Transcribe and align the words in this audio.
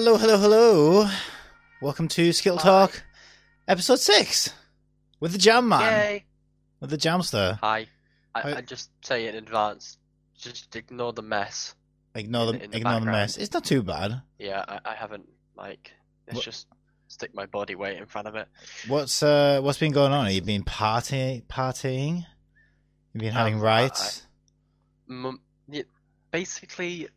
Hello, 0.00 0.16
hello, 0.16 0.38
hello. 0.38 1.10
Welcome 1.82 2.06
to 2.06 2.32
Skill 2.32 2.56
Hi. 2.58 2.62
Talk, 2.62 3.02
episode 3.66 3.98
six, 3.98 4.48
with 5.18 5.32
the 5.32 5.38
Jam 5.38 5.68
Man, 5.68 5.80
Yay! 5.82 6.24
with 6.78 6.90
the 6.90 6.96
Jamster. 6.96 7.58
Hi. 7.58 7.88
I. 8.32 8.54
I 8.54 8.60
just 8.60 8.90
say 9.04 9.26
in 9.26 9.34
advance, 9.34 9.98
just 10.38 10.76
ignore 10.76 11.12
the 11.12 11.22
mess. 11.22 11.74
Ignore 12.14 12.46
the 12.46 12.52
the- 12.52 12.64
in 12.64 12.70
the 12.70 12.76
ignore 12.76 12.92
the 12.92 12.98
background. 13.00 13.16
mess. 13.22 13.38
It's 13.38 13.52
not 13.52 13.64
too 13.64 13.82
bad. 13.82 14.22
Yeah, 14.38 14.64
I, 14.68 14.78
I 14.84 14.94
haven't 14.94 15.28
like. 15.56 15.90
Let's 16.28 16.36
What- 16.36 16.44
just 16.44 16.68
stick 17.08 17.34
my 17.34 17.46
body 17.46 17.74
weight 17.74 17.98
in 17.98 18.06
front 18.06 18.28
of 18.28 18.36
it. 18.36 18.46
What's 18.86 19.20
uh 19.24 19.60
what's 19.62 19.78
been 19.78 19.90
going 19.92 20.12
on? 20.12 20.26
Have 20.26 20.34
you 20.34 20.42
been 20.42 20.62
party 20.62 21.42
partying? 21.50 22.24
You've 23.14 23.20
been 23.22 23.32
having 23.32 23.54
Um, 23.54 23.60
rights. 23.62 24.22
M- 25.10 25.40
yeah, 25.68 25.82
basically, 26.30 27.08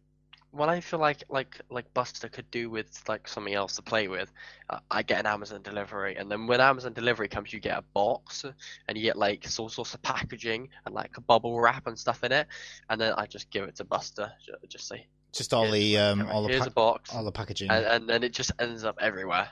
what 0.52 0.68
I 0.70 0.82
feel 0.82 1.00
like 1.00 1.24
like 1.30 1.60
like 1.70 1.92
Buster 1.94 2.28
could 2.28 2.50
do 2.52 2.70
with 2.70 3.02
like 3.08 3.28
something 3.28 3.54
else 3.54 3.76
to 3.78 3.82
play 3.82 4.08
with, 4.08 4.32
uh, 4.70 4.80
I 4.90 5.02
get 5.02 5.20
an 5.20 5.26
Amazon 5.26 5.62
delivery, 5.62 6.16
and 6.18 6.30
then 6.30 6.46
when 6.48 6.60
Amazon 6.62 6.94
delivery 6.94 7.28
comes, 7.30 7.54
you 7.54 7.60
get 7.60 7.78
a 7.78 7.82
box, 7.94 8.46
and 8.88 8.98
you 8.98 9.04
get 9.04 9.18
like 9.18 9.48
all 9.58 9.70
sorts 9.70 9.94
of 9.94 10.02
packaging 10.02 10.70
and 10.86 10.94
like 10.94 11.16
a 11.18 11.22
bubble 11.22 11.60
wrap 11.60 11.88
and 11.88 11.98
stuff 11.98 12.24
in 12.24 12.32
it, 12.32 12.48
and 12.90 13.00
then 13.00 13.14
I 13.18 13.26
just 13.26 13.50
give 13.50 13.64
it 13.64 13.76
to 13.78 13.84
Buster, 13.86 14.32
just 14.68 14.88
say, 14.88 15.08
Just 15.32 15.54
all 15.54 15.70
the 15.72 15.98
um 15.98 16.28
all 16.30 16.44
the 16.46 16.58
pa- 16.60 16.66
a 16.66 16.70
box, 16.70 17.14
all 17.16 17.24
the 17.24 17.32
packaging. 17.32 17.70
and, 17.72 17.86
and 17.86 18.10
then 18.10 18.24
it 18.24 18.34
just 18.34 18.52
ends 18.60 18.84
up 18.84 18.98
everywhere. 19.00 19.48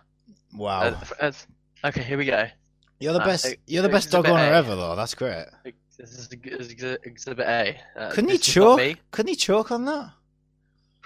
wow, 0.55 0.81
And 0.83 0.95
and- 1.21 1.37
okay, 1.85 2.03
here 2.03 2.17
we 2.17 2.25
go. 2.25 2.47
you're 2.99 3.13
the 3.13 3.21
uh, 3.21 3.25
best. 3.25 3.55
You're 3.67 3.83
the 3.83 3.89
best 3.89 4.11
dog 4.11 4.27
owner 4.27 4.37
A. 4.51 4.57
ever, 4.57 4.75
though. 4.75 4.95
That's 4.97 5.15
great. 5.15 5.45
This 5.97 6.11
is, 6.17 6.27
this 6.29 6.67
is 6.67 6.71
exhibit 7.03 7.45
A. 7.45 7.77
Uh, 7.97 8.09
Couldn't 8.11 8.29
he 8.31 8.37
choke? 8.37 8.97
Couldn't 9.11 9.29
he 9.29 9.35
choke 9.35 9.71
on 9.71 9.83
that? 9.85 10.11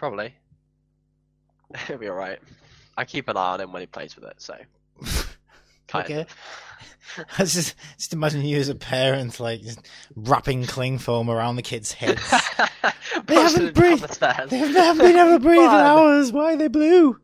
Probably. 0.04 0.36
He'll 1.88 1.98
be 1.98 2.10
alright. 2.10 2.40
I 2.98 3.06
keep 3.06 3.30
an 3.30 3.38
eye 3.38 3.54
on 3.54 3.62
him 3.62 3.72
when 3.72 3.80
he 3.82 3.86
plays 3.86 4.18
with 4.18 4.26
it, 4.26 4.36
so. 4.38 4.58
Okay. 5.96 6.26
I 7.38 7.44
just 7.44 7.76
just 7.98 8.14
imagine 8.14 8.44
you 8.44 8.58
as 8.58 8.68
a 8.68 8.74
parent, 8.74 9.40
like 9.40 9.62
just 9.62 9.88
wrapping 10.16 10.66
cling 10.66 10.98
foam 10.98 11.30
around 11.30 11.56
the 11.56 11.62
kids' 11.62 11.92
heads. 11.92 12.20
They 13.28 13.36
haven't 13.36 13.76
breathed. 13.76 14.02
the. 14.02 14.48
They've 14.50 14.74
never 14.74 15.04
been 15.04 15.16
able 15.16 15.38
to 15.38 15.40
breathe 15.40 15.60
in 15.60 15.70
hours. 15.70 16.32
Why 16.32 16.54
are 16.54 16.56
they 16.58 16.68
blue? 16.68 17.20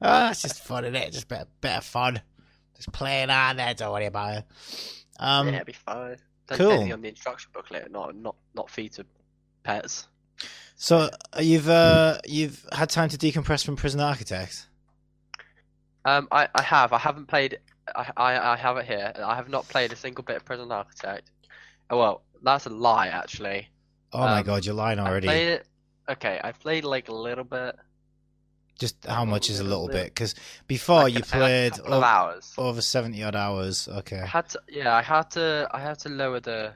Ah, 0.00 0.30
it's 0.30 0.40
just 0.40 0.64
fun, 0.64 0.86
is 0.86 0.94
it? 0.94 1.12
Just 1.12 1.28
bit, 1.28 1.46
bit 1.60 1.72
of 1.72 1.84
fun. 1.84 2.22
Just 2.76 2.92
playing 2.92 3.28
on 3.28 3.58
there. 3.58 3.74
Don't 3.74 3.92
worry 3.92 4.06
about 4.06 4.38
it. 4.38 4.44
Um, 5.20 5.48
yeah, 5.48 5.56
it'll 5.56 5.66
be 5.66 5.72
fine. 5.72 6.16
Don't 6.46 6.58
cool. 6.58 6.92
on 6.94 7.02
the 7.02 7.08
instruction 7.08 7.50
booklet, 7.52 7.92
not 7.92 8.16
not 8.16 8.36
not 8.54 8.70
feed 8.70 8.94
to 8.94 9.04
pets. 9.64 10.08
So 10.76 10.96
uh, 11.32 11.40
you've 11.40 11.68
uh, 11.68 12.18
you've 12.26 12.64
had 12.72 12.90
time 12.90 13.08
to 13.10 13.16
decompress 13.18 13.64
from 13.64 13.76
Prison 13.76 14.00
Architect. 14.00 14.66
Um, 16.04 16.28
I, 16.30 16.48
I 16.54 16.62
have. 16.62 16.92
I 16.92 16.98
haven't 16.98 17.26
played. 17.26 17.58
I, 17.94 18.10
I 18.16 18.52
I 18.52 18.56
have 18.56 18.76
it 18.76 18.86
here. 18.86 19.12
I 19.24 19.34
have 19.36 19.48
not 19.48 19.66
played 19.68 19.92
a 19.92 19.96
single 19.96 20.24
bit 20.24 20.36
of 20.36 20.44
Prison 20.44 20.70
Architect. 20.70 21.30
Oh, 21.90 21.98
well, 21.98 22.22
that's 22.42 22.66
a 22.66 22.70
lie, 22.70 23.08
actually. 23.08 23.68
Oh 24.12 24.20
my 24.20 24.38
Um, 24.40 24.44
god, 24.46 24.64
you're 24.64 24.74
lying 24.74 24.98
I 24.98 25.08
already. 25.08 25.26
played 25.26 25.48
it. 25.48 25.66
Okay, 26.08 26.40
I 26.42 26.52
played 26.52 26.84
like 26.84 27.08
a 27.08 27.14
little 27.14 27.44
bit. 27.44 27.76
Just 28.78 29.06
how 29.06 29.24
much 29.24 29.48
is 29.50 29.60
a 29.60 29.64
little 29.64 29.86
bit? 29.88 30.06
Because 30.06 30.34
before 30.66 31.04
like 31.04 31.14
you 31.14 31.18
a- 31.20 31.20
like 31.20 31.28
a 31.28 31.36
played 31.38 31.72
couple 31.74 32.04
hours. 32.04 32.52
over 32.58 32.80
seventy 32.82 33.22
odd 33.22 33.36
hours. 33.36 33.88
Okay. 33.88 34.20
I 34.20 34.26
had 34.26 34.48
to, 34.50 34.60
yeah, 34.68 34.94
I 34.94 35.00
had 35.02 35.30
to, 35.32 35.68
I 35.70 35.80
had 35.80 35.98
to 36.00 36.08
lower 36.08 36.40
the, 36.40 36.72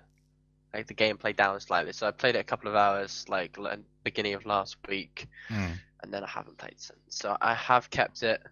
like 0.75 0.87
the 0.87 0.95
gameplay 0.95 1.35
down 1.35 1.59
slightly. 1.61 1.93
So 1.93 2.07
I 2.07 2.11
played 2.11 2.37
it 2.37 2.41
a 2.41 2.45
couple 2.45 2.69
of 2.69 2.77
hours, 2.77 3.25
like 3.29 3.57
beginning 4.05 4.35
of 4.35 4.45
last 4.47 4.77
week, 4.89 5.27
Hmm. 5.49 5.73
and 6.03 6.13
then 6.13 6.23
I 6.25 6.29
haven't 6.29 6.59
played 6.59 6.79
since. 6.81 6.99
So 7.09 7.37
I 7.41 7.55
have 7.55 7.91
kept 7.91 8.23
it 8.23 8.43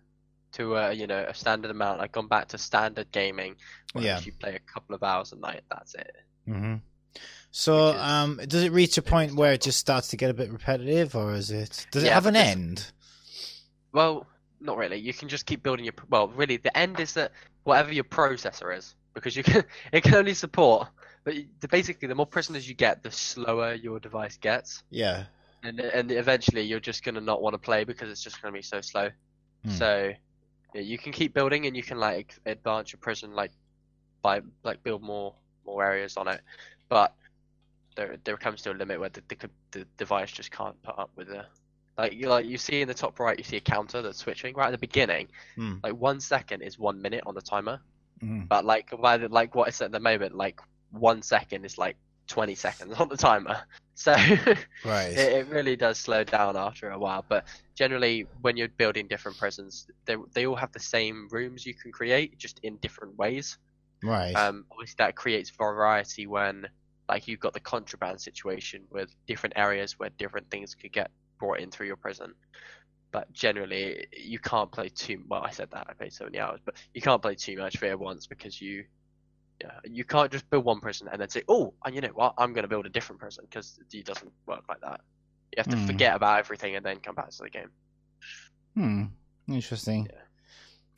to 0.52 0.76
a, 0.76 0.92
you 0.92 1.06
know, 1.06 1.24
a 1.28 1.34
standard 1.34 1.70
amount. 1.70 2.00
I've 2.00 2.12
gone 2.12 2.28
back 2.28 2.48
to 2.48 2.58
standard 2.58 3.10
gaming, 3.12 3.56
where 3.92 4.04
Yeah. 4.04 4.18
if 4.18 4.26
you 4.26 4.32
play 4.32 4.54
a 4.54 4.72
couple 4.72 4.94
of 4.94 5.02
hours 5.02 5.32
a 5.32 5.36
night, 5.36 5.62
that's 5.70 5.94
it. 5.94 6.16
hmm 6.46 6.76
So, 7.50 7.88
is- 7.88 8.00
um, 8.00 8.40
does 8.46 8.62
it 8.62 8.72
reach 8.72 8.96
a 8.98 9.02
point 9.02 9.34
where 9.34 9.52
it 9.52 9.62
just 9.62 9.78
starts 9.78 10.08
to 10.08 10.16
get 10.16 10.30
a 10.30 10.34
bit 10.34 10.50
repetitive, 10.50 11.14
or 11.14 11.34
is 11.34 11.50
it? 11.50 11.86
Does 11.90 12.02
it 12.04 12.06
Yeah, 12.06 12.14
have 12.14 12.26
an 12.26 12.36
end? 12.36 12.92
Well, 13.92 14.26
not 14.60 14.76
really. 14.76 14.96
You 14.96 15.12
can 15.12 15.28
just 15.28 15.46
keep 15.46 15.62
building 15.62 15.84
your. 15.84 15.94
Well, 16.10 16.28
really, 16.28 16.56
the 16.56 16.76
end 16.76 17.00
is 17.00 17.12
that 17.14 17.32
whatever 17.64 17.92
your 17.92 18.04
processor 18.04 18.76
is, 18.76 18.94
because 19.14 19.36
you 19.36 19.42
can, 19.42 19.64
it 19.92 20.02
can 20.02 20.14
only 20.14 20.34
support. 20.34 20.88
But 21.26 21.34
the, 21.60 21.66
basically, 21.68 22.06
the 22.08 22.14
more 22.14 22.26
prisoners 22.26 22.68
you 22.68 22.74
get, 22.76 23.02
the 23.02 23.10
slower 23.10 23.74
your 23.74 23.98
device 24.00 24.36
gets. 24.38 24.84
Yeah. 24.90 25.24
and 25.64 25.80
and 25.80 26.12
eventually 26.12 26.62
you're 26.62 26.80
just 26.80 27.02
gonna 27.04 27.20
not 27.20 27.42
want 27.42 27.54
to 27.54 27.58
play 27.58 27.82
because 27.84 28.08
it's 28.10 28.22
just 28.22 28.40
gonna 28.40 28.52
be 28.54 28.62
so 28.62 28.80
slow. 28.80 29.10
Hmm. 29.64 29.70
So 29.70 30.12
yeah, 30.74 30.80
you 30.82 30.96
can 30.98 31.10
keep 31.12 31.34
building 31.34 31.66
and 31.66 31.76
you 31.76 31.82
can 31.82 31.98
like 31.98 32.36
advance 32.46 32.92
your 32.92 33.00
prison 33.00 33.34
like 33.34 33.50
by 34.22 34.40
like 34.62 34.82
build 34.84 35.02
more 35.02 35.34
more 35.64 35.84
areas 35.84 36.16
on 36.16 36.28
it, 36.28 36.40
but 36.88 37.12
there 37.96 38.16
there 38.24 38.36
comes 38.36 38.62
to 38.62 38.70
a 38.70 38.74
limit 38.74 39.00
where 39.00 39.08
the 39.08 39.22
the, 39.28 39.50
the 39.72 39.84
device 39.96 40.30
just 40.30 40.52
can't 40.52 40.80
put 40.84 40.96
up 40.98 41.10
with 41.16 41.26
the 41.28 41.44
like 41.98 42.12
you 42.12 42.28
like 42.28 42.46
you 42.46 42.58
see 42.58 42.82
in 42.82 42.86
the 42.88 42.94
top 42.94 43.18
right 43.18 43.36
you 43.38 43.42
see 43.44 43.56
a 43.56 43.60
counter 43.60 44.00
that's 44.02 44.18
switching 44.18 44.54
right 44.54 44.68
at 44.68 44.70
the 44.70 44.78
beginning. 44.78 45.26
Hmm. 45.56 45.78
Like 45.82 45.94
one 45.94 46.20
second 46.20 46.62
is 46.62 46.78
one 46.78 47.02
minute 47.02 47.24
on 47.26 47.34
the 47.34 47.42
timer, 47.42 47.80
Mhm. 48.22 48.46
but 48.48 48.64
like 48.64 48.88
by 49.00 49.16
the, 49.16 49.28
like 49.28 49.54
what 49.56 49.66
it's 49.68 49.80
at 49.82 49.90
the 49.90 50.00
moment 50.00 50.36
like 50.36 50.60
one 51.00 51.22
second 51.22 51.64
is 51.64 51.78
like 51.78 51.96
20 52.28 52.54
seconds 52.54 52.94
on 52.98 53.08
the 53.08 53.16
timer. 53.16 53.58
So 53.98 54.12
Right. 54.84 55.08
it, 55.16 55.32
it 55.32 55.48
really 55.48 55.74
does 55.74 55.98
slow 55.98 56.22
down 56.22 56.56
after 56.56 56.90
a 56.90 56.98
while 56.98 57.24
but 57.28 57.46
generally 57.74 58.26
when 58.42 58.56
you're 58.58 58.68
building 58.68 59.08
different 59.08 59.38
prisons 59.38 59.86
they, 60.04 60.16
they 60.34 60.46
all 60.46 60.54
have 60.54 60.72
the 60.72 60.80
same 60.80 61.28
rooms 61.30 61.64
you 61.64 61.74
can 61.74 61.92
create 61.92 62.36
just 62.38 62.60
in 62.62 62.76
different 62.76 63.16
ways 63.16 63.56
right. 64.02 64.36
um 64.36 64.66
obviously 64.70 64.96
that 64.98 65.16
creates 65.16 65.50
variety 65.50 66.26
when 66.26 66.68
like 67.08 67.26
you've 67.26 67.40
got 67.40 67.54
the 67.54 67.60
contraband 67.60 68.20
situation 68.20 68.82
with 68.90 69.08
different 69.26 69.54
areas 69.56 69.98
where 69.98 70.10
different 70.18 70.50
things 70.50 70.74
could 70.74 70.92
get 70.92 71.10
brought 71.38 71.58
in 71.60 71.70
through 71.70 71.86
your 71.86 71.96
prison 71.96 72.34
but 73.12 73.32
generally 73.32 74.06
you 74.12 74.38
can't 74.38 74.70
play 74.72 74.90
too 74.90 75.22
well 75.28 75.42
i 75.42 75.50
said 75.50 75.70
that 75.70 75.86
i 75.88 75.94
played 75.94 76.12
so 76.12 76.24
many 76.24 76.38
hours 76.38 76.60
but 76.64 76.74
you 76.92 77.00
can't 77.00 77.22
play 77.22 77.34
too 77.34 77.56
much 77.56 77.78
for 77.78 77.96
once 77.96 78.26
because 78.26 78.60
you 78.60 78.84
you 79.84 80.04
can't 80.04 80.30
just 80.30 80.48
build 80.50 80.64
one 80.64 80.80
person 80.80 81.08
and 81.10 81.20
then 81.20 81.28
say, 81.28 81.42
"Oh, 81.48 81.74
and 81.84 81.94
you 81.94 82.00
know 82.00 82.08
what? 82.08 82.34
I'm 82.38 82.52
going 82.52 82.62
to 82.64 82.68
build 82.68 82.86
a 82.86 82.90
different 82.90 83.20
person 83.20 83.44
because 83.48 83.78
it 83.92 84.04
doesn't 84.04 84.32
work 84.46 84.64
like 84.68 84.80
that. 84.80 85.00
You 85.52 85.58
have 85.62 85.68
to 85.68 85.76
Hmm. 85.76 85.86
forget 85.86 86.14
about 86.16 86.38
everything 86.38 86.76
and 86.76 86.84
then 86.84 86.98
come 87.00 87.14
back 87.14 87.30
to 87.30 87.38
the 87.42 87.50
game. 87.50 87.70
Hmm. 88.74 89.04
Interesting. 89.48 90.08
Yeah. 90.12 90.20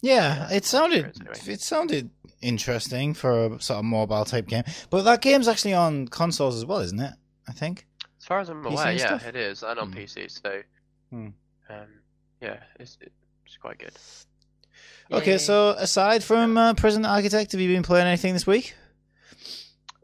Yeah, 0.01 0.37
Yeah, 0.51 0.57
it 0.57 0.65
sounded 0.65 1.05
interesting. 1.07 1.53
it 1.53 1.61
sounded 1.61 2.11
interesting 2.41 3.15
for 3.15 3.47
a 3.55 3.61
sort 3.61 3.81
of 3.81 3.85
mobile 3.85 4.25
type 4.25 4.47
game. 4.47 4.65
But 4.91 5.03
that 5.03 5.21
game's 5.23 5.49
actually 5.49 5.75
on 5.75 6.07
consoles 6.09 6.57
as 6.57 6.65
well, 6.65 6.79
isn't 6.81 7.01
it? 7.01 7.15
I 7.49 7.53
think. 7.53 7.87
As 8.21 8.25
far 8.27 8.41
as 8.41 8.49
I'm 8.49 8.63
PC 8.63 8.73
aware, 8.73 8.93
yeah, 8.93 9.07
stuff? 9.19 9.27
it 9.27 9.37
is, 9.37 9.63
and 9.63 9.79
on 9.79 9.91
Hmm. 9.91 9.99
PC. 9.99 10.29
So, 10.31 10.63
Hmm. 11.11 11.29
um, 11.69 11.87
yeah, 12.41 12.59
it's 12.79 12.97
it's 13.01 13.57
quite 13.57 13.79
good. 13.79 13.97
Okay, 15.11 15.39
so 15.39 15.71
aside 15.71 16.23
from 16.23 16.57
uh, 16.57 16.75
Prison 16.75 17.05
Architect, 17.05 17.53
have 17.53 17.61
you 17.61 17.69
been 17.69 17.83
playing 17.83 18.07
anything 18.07 18.35
this 18.35 18.47
week? 18.47 18.75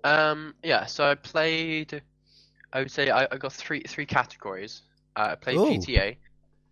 um, 0.04 0.54
yeah, 0.62 0.86
so 0.86 1.04
I 1.10 1.14
played. 1.14 2.02
I 2.72 2.80
would 2.80 2.90
say 2.90 3.10
I, 3.10 3.26
I 3.30 3.36
got 3.36 3.52
three 3.52 3.82
three 3.82 4.06
categories. 4.06 4.82
Uh, 5.14 5.28
I 5.32 5.34
played 5.34 5.58
Ooh. 5.58 5.66
GTA 5.66 6.16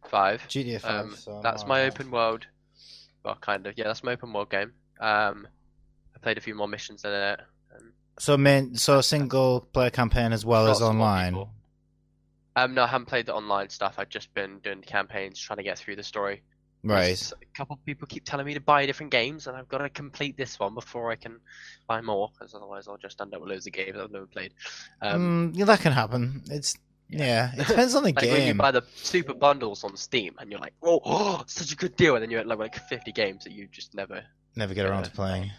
Five. 0.09 0.43
GTA 0.49 0.81
Five. 0.81 1.05
Um, 1.05 1.17
so 1.17 1.41
that's 1.43 1.67
my 1.67 1.85
open 1.85 2.11
world. 2.11 2.47
Well, 3.25 3.37
kind 3.37 3.67
of. 3.67 3.77
Yeah, 3.77 3.85
that's 3.85 4.03
my 4.03 4.13
open 4.13 4.33
world 4.33 4.51
game. 4.51 4.73
Um, 5.01 5.47
I 6.15 6.19
played 6.23 6.39
a 6.39 6.41
few 6.41 6.55
more 6.55 6.69
missions 6.69 7.05
in 7.05 7.13
it. 7.13 7.41
So 8.19 8.37
main, 8.37 8.77
so 8.77 9.01
single 9.01 9.61
player 9.73 9.91
campaign 9.91 10.33
as 10.33 10.45
well 10.45 10.69
as 10.69 10.83
online. 10.83 11.47
Um, 12.55 12.75
no, 12.75 12.83
I 12.83 12.87
haven't 12.87 13.07
played 13.07 13.27
the 13.27 13.35
online 13.35 13.71
stuff. 13.71 13.95
I've 13.97 14.11
just 14.11 14.35
been 14.35 14.59
doing 14.59 14.81
the 14.81 14.87
campaigns, 14.87 15.41
trying 15.41 15.57
to 15.57 15.63
get 15.63 15.79
through 15.79 15.97
the 15.97 16.03
story. 16.03 16.43
Right. 16.85 17.33
A 17.33 17.57
couple 17.57 17.75
of 17.75 17.85
people 17.85 18.07
keep 18.09 18.25
telling 18.25 18.45
me 18.47 18.55
to 18.55 18.61
buy 18.61 18.87
different 18.87 19.13
games, 19.13 19.47
and 19.47 19.57
I've 19.57 19.69
got 19.69 19.79
to 19.79 19.89
complete 19.89 20.37
this 20.37 20.59
one 20.59 20.75
before 20.75 21.11
I 21.13 21.17
can 21.17 21.39
buy 21.87 22.01
more. 22.01 22.31
Because 22.33 22.55
otherwise, 22.55 22.89
I'll 22.89 22.97
just 22.97 23.21
end 23.21 23.33
up 23.35 23.41
with 23.41 23.51
loads 23.51 23.67
of 23.67 23.73
games 23.73 23.97
I've 23.97 24.11
never 24.11 24.27
played. 24.27 24.53
Um, 25.01 25.53
Mm, 25.53 25.57
yeah, 25.59 25.65
that 25.67 25.81
can 25.81 25.93
happen. 25.93 26.43
It's 26.51 26.77
yeah. 27.09 27.53
It 27.57 27.69
depends 27.69 27.95
on 27.95 28.03
the 28.03 28.09
like 28.17 28.23
when 28.25 28.41
you 28.41 28.47
game. 28.49 28.57
buy 28.57 28.73
the 28.73 28.83
super 28.97 29.35
bundles 29.35 29.85
on 29.85 29.97
Steam, 29.97 30.35
and 30.39 30.51
you're 30.51 30.61
like, 30.61 30.75
"Oh, 30.83 31.01
oh 31.05 31.45
such 31.47 31.73
a 31.73 31.77
good 31.77 31.95
deal!" 31.95 32.15
And 32.17 32.23
then 32.23 32.31
you're 32.31 32.41
at 32.41 32.47
like, 32.49 32.59
like 32.59 32.75
50 32.89 33.13
games 33.13 33.45
that 33.45 33.53
you 33.53 33.69
just 33.71 33.95
never. 33.95 34.23
Never 34.57 34.75
get 34.75 34.85
around 34.87 35.05
to 35.05 35.11
playing. 35.11 35.51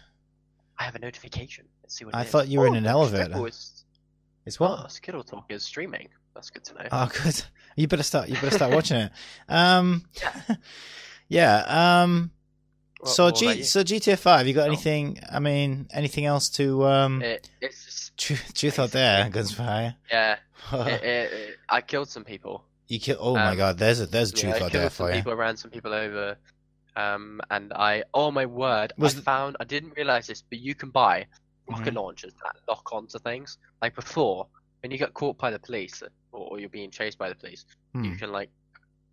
I 0.78 0.84
have 0.84 0.94
a 0.94 0.98
notification. 0.98 1.64
Let's 1.82 1.96
see 1.96 2.04
what. 2.04 2.14
it 2.14 2.18
I 2.18 2.22
is. 2.24 2.30
thought 2.30 2.48
you 2.48 2.60
were 2.60 2.66
in 2.66 2.74
Oh, 2.74 2.76
an 2.76 2.84
Skittle 2.84 3.00
elevator. 3.00 3.48
is- 3.48 3.84
It's 4.44 4.60
Oh, 4.60 4.64
what? 4.66 4.92
Skittle 4.92 5.22
Talk 5.24 5.46
is 5.50 5.62
streaming. 5.62 6.08
That's 6.34 6.50
good 6.50 6.64
to 6.64 6.74
know. 6.74 6.88
Oh, 6.92 7.08
good. 7.22 7.42
You 7.76 7.86
better 7.88 8.02
start. 8.02 8.28
You 8.28 8.34
better 8.34 8.50
start 8.50 8.72
watching 8.72 8.96
it. 8.98 9.12
Um, 9.48 10.04
Yeah. 10.20 10.56
yeah. 11.28 12.02
Um, 12.02 12.30
so 13.04 13.30
G, 13.30 13.62
so 13.62 13.82
GTA 13.82 14.18
Five. 14.18 14.46
You 14.46 14.54
got 14.54 14.62
Oh. 14.68 14.72
anything? 14.72 15.20
I 15.30 15.38
mean, 15.38 15.88
anything 15.92 16.24
else 16.24 16.48
to 16.50 16.84
um? 16.86 17.22
It, 17.22 17.48
it's 17.60 17.84
just 17.84 18.16
Truth, 18.16 18.54
truth 18.54 18.78
out 18.78 18.92
there, 18.92 19.28
Gunsfire. 19.30 19.96
yeah. 20.10 20.36
it, 20.72 21.02
it, 21.02 21.32
it, 21.32 21.56
I 21.68 21.80
killed 21.80 22.08
some 22.08 22.24
people. 22.24 22.64
You 22.88 23.00
kill. 23.00 23.16
Oh 23.20 23.34
my 23.34 23.48
Um, 23.50 23.56
god, 23.56 23.78
there's 23.78 24.00
a 24.00 24.06
there's 24.06 24.30
a 24.30 24.34
truth 24.36 24.54
I 24.54 24.64
out 24.66 24.72
there 24.72 24.88
for 24.90 25.10
you. 25.10 25.16
people, 25.16 25.34
ran 25.34 25.56
some 25.56 25.70
people 25.70 25.92
over, 25.92 26.36
um, 26.96 27.40
and 27.50 27.72
I, 27.72 28.04
oh 28.14 28.30
my 28.30 28.46
word, 28.46 28.92
Was 28.96 29.14
I 29.14 29.16
the- 29.16 29.22
found, 29.22 29.56
I 29.60 29.64
didn't 29.64 29.94
realize 29.96 30.26
this, 30.28 30.42
but 30.48 30.58
you 30.60 30.74
can 30.74 30.90
buy 30.90 31.26
rocket 31.68 31.92
Mhm. 31.94 31.96
launchers 31.96 32.32
that 32.44 32.56
lock 32.68 32.92
onto 32.92 33.18
things. 33.18 33.58
Like 33.82 33.94
before, 33.94 34.46
when 34.82 34.92
you 34.92 34.98
get 34.98 35.12
caught 35.14 35.36
by 35.38 35.50
the 35.50 35.58
police, 35.58 36.02
or, 36.32 36.40
or 36.52 36.60
you're 36.60 36.68
being 36.68 36.90
chased 36.90 37.18
by 37.18 37.28
the 37.28 37.34
police, 37.34 37.64
you 37.94 38.00
Hmm. 38.12 38.14
can 38.16 38.30
like 38.32 38.50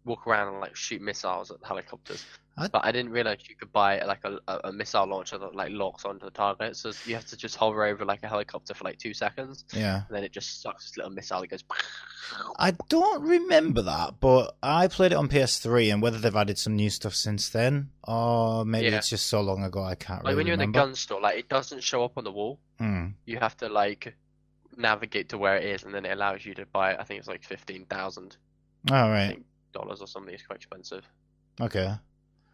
walk 0.06 0.26
around 0.28 0.48
and 0.50 0.60
like 0.60 0.76
shoot 0.76 1.02
missiles 1.02 1.52
at 1.52 1.58
helicopters. 1.64 2.26
I- 2.58 2.68
But 2.68 2.84
I 2.84 2.92
didn't 2.92 3.12
realize 3.12 3.38
you 3.48 3.56
could 3.56 3.72
buy 3.72 4.02
like 4.02 4.26
a, 4.26 4.38
a, 4.66 4.72
missile 4.74 5.06
launcher 5.08 5.38
that 5.38 5.56
like 5.56 5.72
locks 5.72 6.04
onto 6.06 6.26
the 6.26 6.32
target. 6.32 6.76
So 6.76 6.92
you 7.06 7.16
have 7.16 7.26
to 7.28 7.38
just 7.38 7.56
hover 7.56 7.86
over 7.86 8.04
like 8.04 8.24
a 8.24 8.28
helicopter 8.28 8.74
for 8.74 8.84
like 8.84 8.98
two 8.98 9.14
seconds, 9.14 9.64
Yeah. 9.74 10.02
and 10.08 10.16
then 10.16 10.24
it 10.24 10.32
just 10.34 10.62
sucks 10.62 10.86
this 10.90 10.98
little 10.98 11.12
missile 11.14 11.40
that 11.42 11.48
goes. 11.50 11.64
I 12.60 12.72
don't 12.90 13.24
remember 13.24 13.82
that, 13.84 14.16
but 14.20 14.56
I 14.62 14.88
played 14.88 15.12
it 15.12 15.16
on 15.16 15.28
PS3, 15.30 15.94
and 15.94 16.02
whether 16.02 16.18
they've 16.18 16.36
added 16.36 16.58
some 16.58 16.76
new 16.76 16.90
stuff 16.90 17.14
since 17.16 17.50
then, 17.50 17.92
or 18.04 18.66
maybe 18.66 18.88
Yeah. 18.88 18.98
it's 18.98 19.10
just 19.10 19.28
so 19.28 19.42
long 19.42 19.64
ago 19.64 19.84
I 19.84 19.96
can't 19.96 20.22
remember. 20.22 20.24
Like 20.24 20.32
really 20.32 20.36
when 20.38 20.48
you're 20.48 20.66
in 20.66 20.72
the 20.72 20.80
gun 20.80 20.96
store, 20.96 21.22
like 21.22 21.38
it 21.38 21.48
doesn't 21.50 21.84
show 21.84 22.04
up 22.04 22.18
on 22.18 22.24
the 22.26 22.32
wall. 22.32 22.60
Hmm. 22.80 23.08
You 23.26 23.38
have 23.40 23.56
to 23.58 23.70
like 23.70 24.16
navigate 24.78 25.30
to 25.30 25.38
where 25.38 25.58
it 25.58 25.66
is, 25.66 25.84
and 25.84 25.94
then 25.94 26.06
it 26.06 26.12
allows 26.12 26.46
you 26.46 26.54
to 26.56 26.66
buy. 26.66 26.92
it. 26.94 26.98
I 27.00 27.04
think 27.04 27.20
it's 27.20 27.28
like 27.30 27.44
fifteen 27.44 27.86
thousand 27.86 28.36
All 28.92 29.10
right. 29.10 29.42
Dollars 29.72 30.02
or 30.02 30.08
something. 30.08 30.34
It's 30.34 30.46
quite 30.46 30.58
expensive. 30.58 31.04
Okay. 31.60 31.86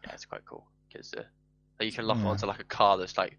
Yeah, 0.04 0.12
it's 0.12 0.24
quite 0.24 0.44
cool 0.44 0.66
because 0.92 1.12
uh, 1.14 1.22
you 1.80 1.92
can 1.92 2.06
lock 2.06 2.18
Yeah. 2.18 2.28
onto 2.28 2.46
like 2.46 2.60
a 2.60 2.64
car 2.64 2.96
that's 2.98 3.16
like 3.18 3.38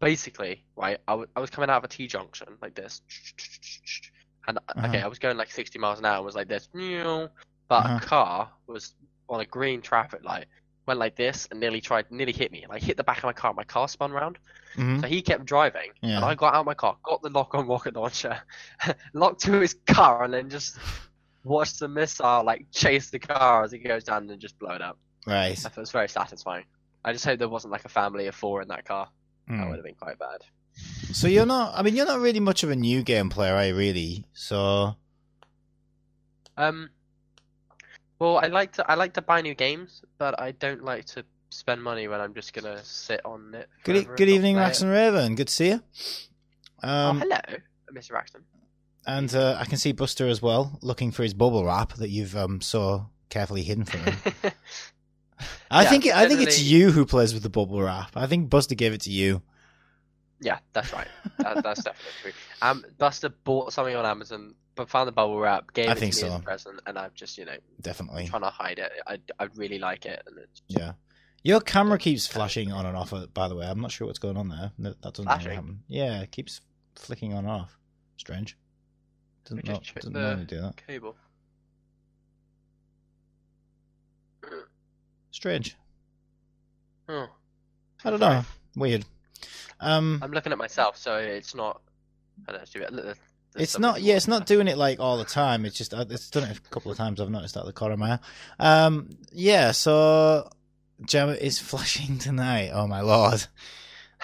basically 0.00 0.64
right. 0.76 0.98
I 1.08 1.14
was 1.14 1.50
coming 1.50 1.70
out 1.70 1.78
of 1.78 1.84
a 1.84 1.88
T 1.88 2.06
junction 2.06 2.48
like 2.62 2.74
this, 2.74 3.02
and 4.48 4.58
uh, 4.58 4.60
okay, 4.78 4.98
Uh-huh. 4.98 5.04
I 5.06 5.08
was 5.08 5.18
going 5.18 5.36
like 5.36 5.50
sixty 5.50 5.78
miles 5.78 5.98
an 5.98 6.04
hour. 6.06 6.16
and 6.16 6.24
Was 6.24 6.34
like 6.34 6.48
this, 6.48 6.68
but 6.72 7.84
Uh-huh. 7.84 7.96
a 7.96 8.00
car 8.00 8.50
was 8.66 8.94
on 9.28 9.40
a 9.40 9.46
green 9.46 9.80
traffic 9.82 10.24
light. 10.24 10.46
Went 10.86 11.00
like 11.00 11.16
this 11.16 11.48
and 11.50 11.58
nearly 11.58 11.80
tried, 11.80 12.10
nearly 12.10 12.32
hit 12.32 12.52
me. 12.52 12.66
Like 12.68 12.82
hit 12.82 12.98
the 12.98 13.04
back 13.04 13.16
of 13.18 13.24
my 13.24 13.32
car. 13.32 13.54
My 13.54 13.64
car 13.64 13.88
spun 13.88 14.12
round. 14.12 14.36
hmm 14.74 15.00
So 15.00 15.06
he 15.06 15.22
kept 15.22 15.46
driving, 15.46 15.92
Yeah. 16.02 16.16
and 16.16 16.24
I 16.26 16.34
got 16.34 16.52
out 16.54 16.60
of 16.60 16.66
my 16.66 16.74
car, 16.74 16.98
got 17.02 17.22
the 17.22 17.30
lock 17.30 17.54
on 17.54 17.66
rocket 17.66 17.94
launcher, 17.96 18.38
locked 19.14 19.40
to 19.42 19.60
his 19.60 19.74
car, 19.86 20.24
and 20.24 20.34
then 20.34 20.50
just 20.50 20.76
watched 21.44 21.78
the 21.78 21.88
missile 21.88 22.42
like 22.44 22.66
chase 22.72 23.10
the 23.10 23.18
car 23.18 23.62
as 23.64 23.72
it 23.72 23.78
goes 23.80 24.04
down 24.04 24.28
and 24.30 24.40
just 24.40 24.58
blow 24.58 24.70
it 24.74 24.82
up. 24.82 24.98
Right. 25.26 25.56
That 25.58 25.76
was 25.76 25.90
very 25.90 26.08
satisfying. 26.08 26.64
I 27.04 27.12
just 27.12 27.24
hope 27.24 27.38
there 27.38 27.48
wasn't 27.48 27.72
like 27.72 27.84
a 27.84 27.88
family 27.90 28.26
of 28.26 28.34
four 28.34 28.62
in 28.62 28.68
that 28.68 28.84
car. 28.86 29.08
That 29.48 29.54
Hmm. 29.54 29.68
would 29.68 29.76
have 29.76 29.84
been 29.84 29.94
quite 29.94 30.18
bad. 30.18 30.40
So 31.12 31.28
you're 31.28 31.46
not. 31.46 31.74
I 31.76 31.82
mean, 31.82 31.94
you're 31.94 32.06
not 32.06 32.18
really 32.20 32.40
much 32.40 32.62
of 32.64 32.70
a 32.70 32.76
new 32.76 33.02
game 33.02 33.28
player, 33.28 33.54
are 33.54 33.66
you? 33.66 33.76
Really? 33.76 34.24
So. 34.32 34.96
Um, 36.56 36.88
well, 38.18 38.38
I 38.38 38.46
like 38.46 38.72
to 38.72 38.90
I 38.90 38.94
like 38.94 39.12
to 39.14 39.22
buy 39.22 39.40
new 39.40 39.54
games, 39.54 40.02
but 40.18 40.40
I 40.40 40.52
don't 40.52 40.82
like 40.84 41.04
to 41.06 41.24
spend 41.50 41.82
money 41.82 42.08
when 42.08 42.20
I'm 42.20 42.34
just 42.34 42.52
gonna 42.52 42.82
sit 42.84 43.20
on 43.24 43.54
it. 43.54 43.68
Good. 43.84 44.06
Good 44.16 44.28
evening, 44.28 44.54
play 44.56 44.62
it. 44.62 44.66
Rax 44.66 44.80
and 44.82 44.90
Raven. 44.90 45.34
Good 45.34 45.48
to 45.48 45.52
see 45.52 45.68
you. 45.68 45.80
Um, 46.82 47.16
oh, 47.16 47.20
hello, 47.20 47.58
Mr. 47.92 48.12
Raxton. 48.12 48.42
And 49.06 49.34
uh, 49.34 49.56
I 49.58 49.64
can 49.64 49.76
see 49.78 49.92
Buster 49.92 50.28
as 50.28 50.40
well, 50.42 50.78
looking 50.82 51.10
for 51.10 51.22
his 51.22 51.34
bubble 51.34 51.64
wrap 51.64 51.94
that 51.94 52.10
you've 52.10 52.36
um 52.36 52.60
so 52.60 53.06
carefully 53.30 53.62
hidden 53.62 53.84
from 53.84 54.00
him. 54.00 54.16
I 55.70 55.82
Yeah, 55.82 55.90
think 55.90 56.06
I 56.06 56.28
think 56.28 56.40
it's 56.42 56.60
you 56.60 56.90
who 56.92 57.04
plays 57.04 57.34
with 57.34 57.42
the 57.42 57.50
bubble 57.50 57.82
wrap. 57.82 58.16
I 58.16 58.26
think 58.26 58.48
Buster 58.50 58.74
gave 58.74 58.92
it 58.92 59.00
to 59.02 59.10
you. 59.10 59.42
Yeah, 60.40 60.58
that's 60.72 60.92
right. 60.92 61.08
That, 61.38 61.62
that's 61.62 61.82
definitely 61.84 62.12
true. 62.22 62.32
Um, 62.62 62.84
Buster 62.98 63.30
bought 63.30 63.72
something 63.72 63.96
on 63.96 64.04
Amazon, 64.04 64.54
but 64.74 64.88
found 64.90 65.08
the 65.08 65.12
bubble 65.12 65.38
wrap, 65.40 65.72
gave 65.72 65.88
I 65.88 65.92
it 65.92 65.98
think 65.98 66.14
to 66.14 66.22
me 66.22 66.26
as 66.28 66.32
so. 66.34 66.38
a 66.38 66.40
present, 66.42 66.80
and 66.86 66.98
I'm 66.98 67.10
just, 67.14 67.38
you 67.38 67.44
know, 67.46 67.56
Definitely. 67.80 68.26
trying 68.28 68.42
to 68.42 68.50
hide 68.50 68.78
it. 68.78 68.92
I, 69.06 69.18
I 69.38 69.48
really 69.56 69.78
like 69.78 70.06
it, 70.06 70.22
and 70.26 70.38
it's 70.38 70.62
Yeah. 70.68 70.92
Your 71.42 71.60
camera 71.60 71.98
keeps 71.98 72.26
flashing 72.26 72.72
on 72.72 72.86
and 72.86 72.96
off. 72.96 73.12
uh, 73.12 73.26
By 73.32 73.48
the 73.48 73.56
way, 73.56 73.66
I'm 73.66 73.80
not 73.80 73.92
sure 73.92 74.06
what's 74.06 74.18
going 74.18 74.36
on 74.36 74.48
there. 74.48 74.72
That 74.78 75.00
doesn't 75.00 75.26
happen. 75.26 75.82
Yeah, 75.88 76.20
it 76.22 76.30
keeps 76.30 76.60
flicking 76.96 77.32
on 77.32 77.40
and 77.40 77.48
off. 77.48 77.78
Strange. 78.16 78.56
Doesn't, 79.44 79.56
We 79.56 79.62
just 79.62 79.68
not, 79.68 79.94
doesn't 79.96 80.12
normally 80.12 80.44
do 80.46 80.60
that. 80.60 80.86
cable. 80.86 81.16
Strange. 85.30 85.76
Oh, 87.08 87.26
I 88.04 88.10
don't 88.10 88.20
know. 88.20 88.44
Weird. 88.76 89.04
Um, 89.80 90.20
I'm 90.22 90.30
looking 90.32 90.52
at 90.52 90.58
myself, 90.58 90.96
so 90.96 91.16
it's 91.16 91.54
not. 91.54 91.80
I 92.48 92.52
don't 92.52 92.92
know. 92.92 92.98
it's- 93.00 93.16
it's 93.56 93.78
not. 93.78 94.00
Yeah, 94.00 94.16
it's 94.16 94.26
not 94.26 94.46
doing 94.46 94.66
it 94.66 94.76
like 94.76 94.98
all 94.98 95.16
the 95.16 95.24
time. 95.24 95.64
It's 95.64 95.76
just 95.76 95.94
uh, 95.94 96.04
it's 96.10 96.28
done 96.30 96.44
it 96.50 96.56
a 96.56 96.60
couple 96.70 96.90
of 96.90 96.96
times. 96.98 97.20
I've 97.20 97.30
noticed 97.30 97.54
that 97.54 97.64
the 97.66 97.72
corner 97.72 97.92
of 97.94 98.00
my 98.00 98.18
eye. 98.58 98.84
Um, 98.84 99.10
yeah. 99.32 99.70
So, 99.72 100.48
Gemma 101.06 101.32
is 101.32 101.58
flashing 101.60 102.18
tonight. 102.18 102.70
Oh 102.72 102.86
my 102.88 103.00
lord. 103.00 103.46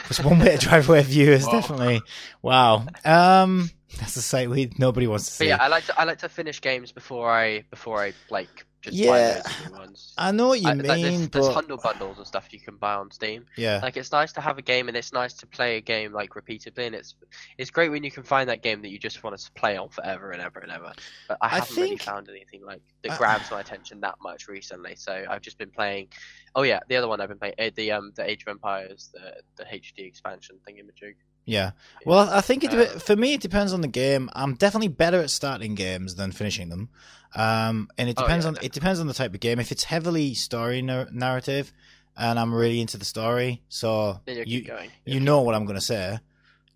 It's 0.09 0.19
one 0.21 0.39
way 0.39 0.57
to 0.57 0.59
drive 0.59 0.89
away 0.89 1.03
viewers, 1.03 1.47
definitely. 1.47 2.01
Wow. 2.43 2.87
Um, 3.05 3.71
that's 3.99 4.17
a 4.17 4.23
sight 4.23 4.49
we 4.51 4.71
nobody 4.79 5.07
wants 5.07 5.27
to 5.27 5.31
But 5.33 5.37
see. 5.45 5.49
yeah, 5.49 5.57
I 5.61 5.69
like 5.69 5.85
to 5.87 6.01
I 6.01 6.05
like 6.05 6.19
to 6.19 6.29
finish 6.29 6.61
games 6.61 6.93
before 6.93 7.31
I 7.31 7.65
before 7.71 8.03
I 8.03 8.13
like 8.31 8.67
just 8.83 8.97
buy 8.97 9.19
Yeah, 9.21 9.43
new 9.69 9.73
ones. 9.77 10.15
I 10.17 10.33
know 10.33 10.49
what 10.49 10.61
you 10.63 10.69
I- 10.69 10.73
mean, 10.75 10.87
like, 10.87 11.03
there's, 11.03 11.29
there's 11.29 11.49
but 11.55 11.83
bundles 11.83 12.17
and 12.17 12.27
stuff 12.27 12.49
you 12.51 12.59
can 12.61 12.77
buy 12.77 12.95
on 12.95 13.11
Steam. 13.11 13.45
yeah, 13.59 13.79
Like 13.83 13.99
it's 13.99 14.11
nice 14.11 14.33
to 14.33 14.41
have 14.41 14.57
a 14.57 14.63
game, 14.63 14.89
and 14.89 14.97
it's 14.97 15.13
nice 15.13 15.35
to 15.35 15.47
play 15.47 15.77
a 15.77 15.83
game 15.83 16.15
like 16.15 16.35
repeatedly, 16.35 16.87
and 16.87 16.95
it's 16.95 17.15
it's 17.59 17.71
great 17.71 17.91
when 17.91 18.03
you 18.05 18.11
can 18.11 18.23
find 18.23 18.49
that 18.49 18.63
game 18.63 18.81
that 18.81 18.89
you 18.89 18.99
just 18.99 19.23
want 19.23 19.37
to 19.39 19.53
play 19.53 19.77
on 19.77 19.91
forever 19.91 20.31
and 20.31 20.41
ever 20.41 20.61
and 20.61 20.73
ever. 20.73 20.93
But 21.29 21.37
I 21.43 21.47
I 21.47 21.49
haven't 21.59 21.77
really 21.77 21.89
think- 21.91 22.03
found 22.03 22.29
anything 22.31 22.65
like 22.65 22.81
that 23.03 23.13
I- 23.13 23.19
grabs 23.19 23.51
my 23.51 23.61
attention 23.61 24.01
that 24.01 24.15
much 24.23 24.49
recently. 24.49 24.95
So 24.97 25.27
I've 25.29 25.43
just 25.43 25.59
been 25.59 25.71
playing. 25.71 26.09
Oh 26.55 26.63
yeah, 26.63 26.81
the 26.89 26.97
other 26.97 27.07
one 27.09 27.21
I've 27.21 27.29
been 27.29 27.39
playing, 27.39 27.55
eh, 27.59 27.71
the 27.75 27.93
um 27.93 28.13
the 28.15 28.29
Age 28.29 28.45
of 28.47 28.49
Empires, 28.49 29.11
the 29.13 29.43
the 29.57 29.65
HD 29.65 30.07
expansion 30.07 30.57
thingamajig. 30.67 31.17
Yeah. 31.51 31.71
Well, 32.07 32.29
I 32.31 32.41
think 32.41 32.65
it 32.65 32.73
Uh, 32.73 32.99
for 32.99 33.17
me 33.17 33.35
it 33.35 33.41
depends 33.41 33.73
on 33.73 33.81
the 33.81 33.89
game. 34.03 34.31
I'm 34.35 34.55
definitely 34.55 34.89
better 34.89 35.21
at 35.21 35.31
starting 35.31 35.75
games 35.75 36.15
than 36.15 36.33
finishing 36.33 36.69
them, 36.71 36.89
um, 37.35 37.89
and 37.99 38.09
it 38.09 38.17
Oh, 38.19 38.23
depends 38.23 38.45
yeah, 38.45 38.49
on 38.51 38.59
it 38.63 38.73
depends 38.73 39.01
on 39.01 39.07
the 39.07 39.15
type 39.15 39.35
of 39.35 39.41
game. 39.41 39.59
If 39.61 39.71
it's 39.73 39.85
heavily 39.85 40.35
story 40.35 40.81
nar- 40.83 41.09
narrative, 41.13 41.73
and 42.17 42.39
I'm 42.39 42.53
really 42.55 42.81
into 42.81 42.97
the 42.99 43.05
story, 43.05 43.63
so 43.69 44.21
you 44.27 44.45
you 44.47 44.63
going. 44.63 44.91
know 45.25 45.41
what 45.43 45.55
I'm 45.55 45.67
gonna 45.67 45.81
say. 45.81 46.19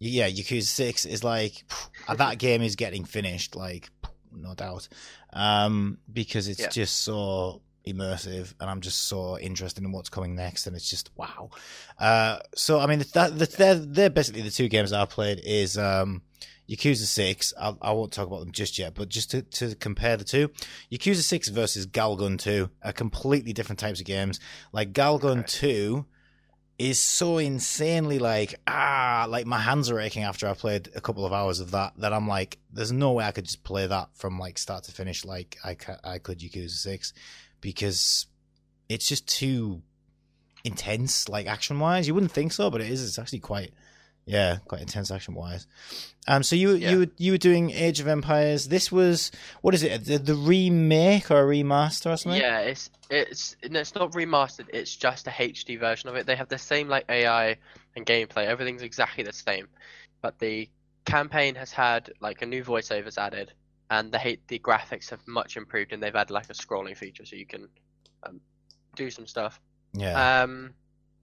Yeah, 0.00 0.28
Yakuza 0.28 0.64
Six 0.64 1.04
is 1.06 1.22
like 1.24 1.64
that 2.08 2.38
game 2.46 2.60
is 2.62 2.76
getting 2.76 3.04
finished, 3.06 3.54
like 3.56 3.90
no 4.32 4.54
doubt, 4.54 4.88
um, 5.32 5.98
because 6.12 6.48
it's 6.48 6.60
Yeah. 6.60 6.68
just 6.68 6.96
so 7.04 7.62
immersive, 7.86 8.54
and 8.60 8.70
I'm 8.70 8.80
just 8.80 9.04
so 9.04 9.38
interested 9.38 9.84
in 9.84 9.92
what's 9.92 10.08
coming 10.08 10.34
next, 10.34 10.66
and 10.66 10.74
it's 10.76 10.88
just 10.88 11.10
wow. 11.16 11.50
Uh, 11.98 12.38
so 12.54 12.80
I 12.80 12.86
mean, 12.86 13.04
that, 13.14 13.38
that 13.38 13.52
they're 13.52 13.74
they're 13.74 14.10
basically 14.10 14.42
the 14.42 14.50
two 14.50 14.68
games 14.68 14.92
I've 14.92 15.10
played 15.10 15.40
is 15.44 15.76
um, 15.76 16.22
Yakuza 16.68 17.04
Six. 17.04 17.52
I, 17.60 17.74
I 17.82 17.92
won't 17.92 18.12
talk 18.12 18.26
about 18.26 18.40
them 18.40 18.52
just 18.52 18.78
yet, 18.78 18.94
but 18.94 19.08
just 19.08 19.30
to, 19.32 19.42
to 19.42 19.74
compare 19.74 20.16
the 20.16 20.24
two, 20.24 20.50
Yakuza 20.90 21.22
Six 21.22 21.48
versus 21.48 21.86
Galgun 21.86 22.38
Two 22.38 22.70
are 22.82 22.92
completely 22.92 23.52
different 23.52 23.78
types 23.78 24.00
of 24.00 24.06
games. 24.06 24.40
Like 24.72 24.92
Galgun 24.92 25.40
Okay. 25.40 25.44
Two 25.46 26.06
is 26.78 26.98
so 26.98 27.38
insanely 27.38 28.18
like 28.18 28.54
ah 28.66 29.26
like 29.28 29.46
my 29.46 29.60
hands 29.60 29.90
are 29.90 30.00
aching 30.00 30.24
after 30.24 30.48
I 30.48 30.54
played 30.54 30.88
a 30.96 31.00
couple 31.00 31.24
of 31.24 31.32
hours 31.32 31.60
of 31.60 31.70
that 31.70 31.92
that 31.98 32.12
I'm 32.12 32.26
like 32.26 32.58
there's 32.72 32.90
no 32.90 33.12
way 33.12 33.24
I 33.24 33.30
could 33.30 33.44
just 33.44 33.62
play 33.62 33.86
that 33.86 34.08
from 34.14 34.40
like 34.40 34.58
start 34.58 34.82
to 34.84 34.92
finish 34.92 35.24
like 35.24 35.56
I 35.64 35.74
ca- 35.74 36.00
I 36.02 36.18
could 36.18 36.40
Yakuza 36.40 36.70
6 36.70 37.12
because 37.64 38.26
it's 38.90 39.08
just 39.08 39.26
too 39.26 39.80
intense 40.64 41.28
like 41.28 41.46
action 41.46 41.80
wise 41.80 42.06
you 42.06 42.14
wouldn't 42.14 42.30
think 42.32 42.52
so 42.52 42.70
but 42.70 42.80
it 42.80 42.88
is 42.88 43.02
it's 43.02 43.18
actually 43.18 43.38
quite 43.38 43.72
yeah 44.26 44.58
quite 44.68 44.80
intense 44.80 45.10
action 45.10 45.34
wise 45.34 45.66
um 46.28 46.42
so 46.42 46.54
you 46.56 46.74
Yeah. 46.74 46.90
you 46.92 46.98
were 47.00 47.06
you 47.18 47.32
were 47.32 47.38
doing 47.38 47.70
Age 47.70 48.00
of 48.00 48.06
Empires 48.06 48.68
this 48.68 48.92
was 48.92 49.30
what 49.62 49.74
is 49.74 49.82
it 49.82 50.04
the, 50.04 50.18
the 50.18 50.34
remake 50.34 51.30
or 51.30 51.40
a 51.40 51.56
remaster 51.56 52.12
or 52.12 52.16
something 52.16 52.40
Yeah, 52.40 52.60
it's 52.60 52.90
it's 53.10 53.56
no, 53.68 53.80
it's 53.80 53.94
not 53.94 54.12
remastered. 54.12 54.68
It's 54.72 54.94
just 54.96 55.26
a 55.26 55.30
HD 55.30 55.78
version 55.78 56.08
of 56.08 56.16
it. 56.16 56.26
They 56.26 56.36
have 56.36 56.48
the 56.48 56.58
same 56.58 56.88
like 56.88 57.04
AI 57.10 57.56
and 57.96 58.06
gameplay. 58.06 58.46
Everything's 58.46 58.82
exactly 58.82 59.24
the 59.24 59.32
same, 59.32 59.68
but 60.22 60.38
the 60.38 60.68
campaign 61.04 61.54
has 61.56 61.70
had 61.72 62.10
like 62.20 62.40
a 62.40 62.46
new 62.46 62.64
voiceovers 62.64 63.18
added, 63.18 63.52
and 63.90 64.10
the 64.12 64.38
the 64.48 64.58
graphics 64.58 65.10
have 65.10 65.26
much 65.26 65.56
improved, 65.56 65.92
and 65.92 66.02
they've 66.02 66.14
added 66.14 66.32
like 66.32 66.50
a 66.50 66.54
scrolling 66.54 66.96
feature 66.96 67.24
so 67.24 67.36
you 67.36 67.46
can 67.46 67.68
um, 68.24 68.40
do 68.96 69.10
some 69.10 69.26
stuff. 69.26 69.60
yeah 69.92 70.42
Um, 70.42 70.74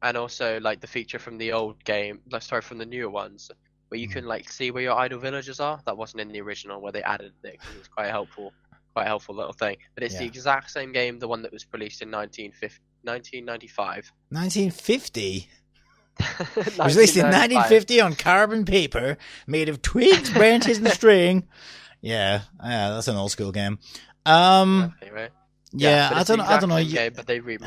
and 0.03 0.17
also 0.17 0.59
like 0.61 0.79
the 0.81 0.87
feature 0.87 1.19
from 1.19 1.37
the 1.37 1.51
old 1.53 1.83
game, 1.83 2.21
like 2.31 2.41
sorry, 2.41 2.61
from 2.61 2.77
the 2.79 2.85
newer 2.85 3.09
ones, 3.09 3.51
where 3.89 3.99
you 3.99 4.07
Mm. 4.07 4.13
can 4.13 4.25
like 4.25 4.51
see 4.51 4.71
where 4.71 4.83
your 4.83 4.97
idle 4.97 5.19
villagers 5.19 5.59
are. 5.59 5.79
That 5.85 5.97
wasn't 5.97 6.21
in 6.21 6.31
the 6.31 6.41
original, 6.41 6.81
where 6.81 6.91
they 6.91 7.03
added 7.03 7.33
it 7.43 7.61
'cause 7.63 7.75
it 7.75 7.77
was 7.77 7.87
quite 7.87 8.09
helpful, 8.09 8.53
quite 8.93 9.07
helpful 9.07 9.35
little 9.35 9.53
thing. 9.53 9.77
But 9.95 10.03
it's 10.03 10.17
the 10.17 10.25
exact 10.25 10.71
same 10.71 10.91
game, 10.91 11.19
the 11.19 11.27
one 11.27 11.41
that 11.43 11.51
was 11.51 11.65
released 11.71 12.01
in 12.01 12.09
1950, 12.09 12.81
1995. 13.03 14.11
1950 14.31 15.49
It 16.19 16.77
was 16.77 16.95
released 16.95 17.17
in 17.17 17.29
1950 17.29 18.01
on 18.01 18.15
carbon 18.15 18.65
paper 18.65 19.17
made 19.47 19.69
of 19.69 19.81
twigs, 19.81 20.31
branches, 20.31 20.77
and 20.79 20.89
string. 20.89 21.47
Yeah, 22.01 22.41
yeah, 22.63 22.89
that's 22.89 23.07
an 23.07 23.15
old 23.15 23.31
school 23.31 23.51
game. 23.51 23.79
Um, 24.25 24.93
Anyway. 25.01 25.29
yeah, 25.71 26.09
but 26.09 26.17
I 26.17 26.23
don't, 26.23 26.41
I 26.41 26.59
don't 26.59 26.69
know. 26.69 26.77
You, 26.77 26.93
game, 26.93 27.13
but 27.15 27.27
they 27.27 27.39
re- 27.39 27.57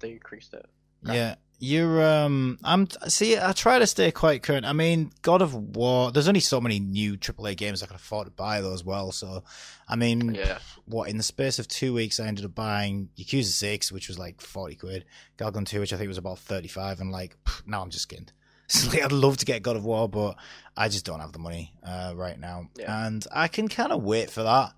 they 0.00 0.10
increased 0.12 0.52
it. 0.54 0.66
Yeah, 1.04 1.34
you're. 1.58 2.04
Um, 2.04 2.58
I'm. 2.64 2.88
See, 3.08 3.38
I 3.38 3.52
try 3.52 3.78
to 3.78 3.86
stay 3.86 4.10
quite 4.10 4.42
current. 4.42 4.64
I 4.66 4.72
mean, 4.72 5.12
God 5.22 5.42
of 5.42 5.54
War. 5.54 6.10
There's 6.10 6.28
only 6.28 6.40
so 6.40 6.60
many 6.60 6.80
new 6.80 7.16
AAA 7.16 7.56
games 7.56 7.82
I 7.82 7.86
can 7.86 7.96
afford 7.96 8.26
to 8.26 8.30
buy 8.32 8.60
though 8.60 8.72
as 8.72 8.84
well. 8.84 9.12
So, 9.12 9.44
I 9.88 9.96
mean, 9.96 10.34
Yeah. 10.34 10.58
what 10.86 11.08
in 11.10 11.16
the 11.18 11.22
space 11.22 11.58
of 11.58 11.68
two 11.68 11.92
weeks, 11.92 12.18
I 12.18 12.26
ended 12.26 12.44
up 12.46 12.54
buying 12.54 13.10
Yakuza 13.18 13.44
Six, 13.52 13.92
which 13.92 14.08
was 14.08 14.18
like 14.18 14.40
forty 14.40 14.74
quid. 14.76 15.04
Galgun 15.38 15.66
Two, 15.66 15.80
which 15.80 15.92
I 15.92 15.96
think 15.98 16.08
was 16.08 16.18
about 16.18 16.38
thirty-five, 16.38 17.00
and 17.00 17.12
like 17.12 17.36
pff, 17.44 17.62
now 17.66 17.82
I'm 17.82 17.90
just 17.90 18.04
skinned. 18.04 18.32
Like 18.88 19.02
I'd 19.02 19.12
love 19.12 19.36
to 19.38 19.44
get 19.44 19.62
God 19.62 19.76
of 19.76 19.84
War, 19.84 20.08
but 20.08 20.36
I 20.76 20.88
just 20.88 21.04
don't 21.04 21.20
have 21.20 21.32
the 21.32 21.38
money 21.38 21.72
uh, 21.82 22.12
right 22.16 22.38
now, 22.38 22.68
Yeah. 22.78 23.06
and 23.06 23.24
I 23.32 23.48
can 23.48 23.68
kind 23.68 23.92
of 23.92 24.02
wait 24.02 24.30
for 24.30 24.42
that 24.42 24.72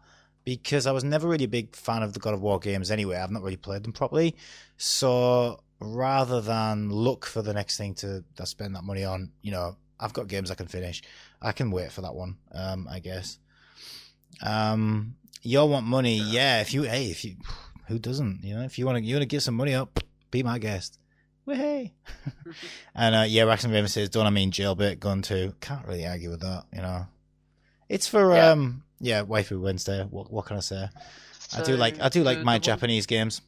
because 0.44 0.86
I 0.86 0.92
was 0.92 1.04
never 1.04 1.26
really 1.28 1.44
a 1.44 1.48
big 1.48 1.74
fan 1.74 2.02
of 2.02 2.12
the 2.12 2.20
God 2.20 2.34
of 2.34 2.42
War 2.42 2.58
games 2.58 2.90
anyway. 2.90 3.16
I've 3.16 3.30
not 3.30 3.42
really 3.42 3.56
played 3.56 3.82
them 3.84 3.92
properly, 3.92 4.36
so 4.76 5.60
rather 5.80 6.40
than 6.40 6.90
look 6.90 7.26
for 7.26 7.42
the 7.42 7.52
next 7.54 7.76
thing 7.76 7.94
to, 7.94 8.24
to 8.36 8.46
spend 8.46 8.74
that 8.74 8.84
money 8.84 9.04
on, 9.04 9.30
you 9.42 9.52
know, 9.52 9.76
I've 10.00 10.12
got 10.12 10.26
games 10.28 10.50
I 10.50 10.54
can 10.54 10.66
finish. 10.68 11.02
I 11.40 11.52
can 11.52 11.70
wait 11.70 11.92
for 11.92 12.00
that 12.02 12.14
one. 12.14 12.36
Um, 12.52 12.86
I 12.90 12.98
guess. 12.98 13.38
Um, 14.42 15.16
you 15.42 15.58
all 15.60 15.68
want 15.68 15.86
money, 15.86 16.16
yeah. 16.18 16.60
If 16.60 16.74
you, 16.74 16.82
hey, 16.82 17.06
if 17.10 17.24
you, 17.24 17.36
who 17.88 17.98
doesn't? 17.98 18.40
You 18.42 18.56
know, 18.56 18.62
if 18.62 18.78
you 18.78 18.86
want 18.86 18.98
to, 18.98 19.04
you 19.04 19.14
want 19.14 19.22
to 19.22 19.26
give 19.26 19.42
some 19.42 19.54
money 19.54 19.74
up, 19.74 20.00
be 20.30 20.42
my 20.42 20.58
guest. 20.58 20.98
Hey. 21.46 21.92
and 22.94 23.14
uh, 23.14 23.24
yeah, 23.26 23.42
Raxon 23.44 23.72
Raven 23.72 23.88
says, 23.88 24.08
"Don't 24.08 24.26
I 24.26 24.30
mean 24.30 24.50
jailbait 24.50 24.98
gun 25.00 25.22
too?" 25.22 25.54
Can't 25.60 25.86
really 25.86 26.06
argue 26.06 26.30
with 26.30 26.40
that. 26.40 26.64
You 26.74 26.82
know, 26.82 27.06
it's 27.88 28.08
for 28.08 28.34
Yeah. 28.34 28.50
um, 28.50 28.82
yeah, 29.00 29.22
waifu 29.22 29.60
Wednesday. 29.60 30.02
What 30.04 30.30
what 30.32 30.46
can 30.46 30.56
I 30.56 30.60
say? 30.60 30.88
I 31.56 31.62
do 31.62 31.76
like 31.76 32.00
I 32.00 32.08
do 32.08 32.22
like 32.24 32.38
my 32.38 32.54
the 32.54 32.56
one- 32.56 32.60
Japanese 32.62 33.06
games. 33.06 33.40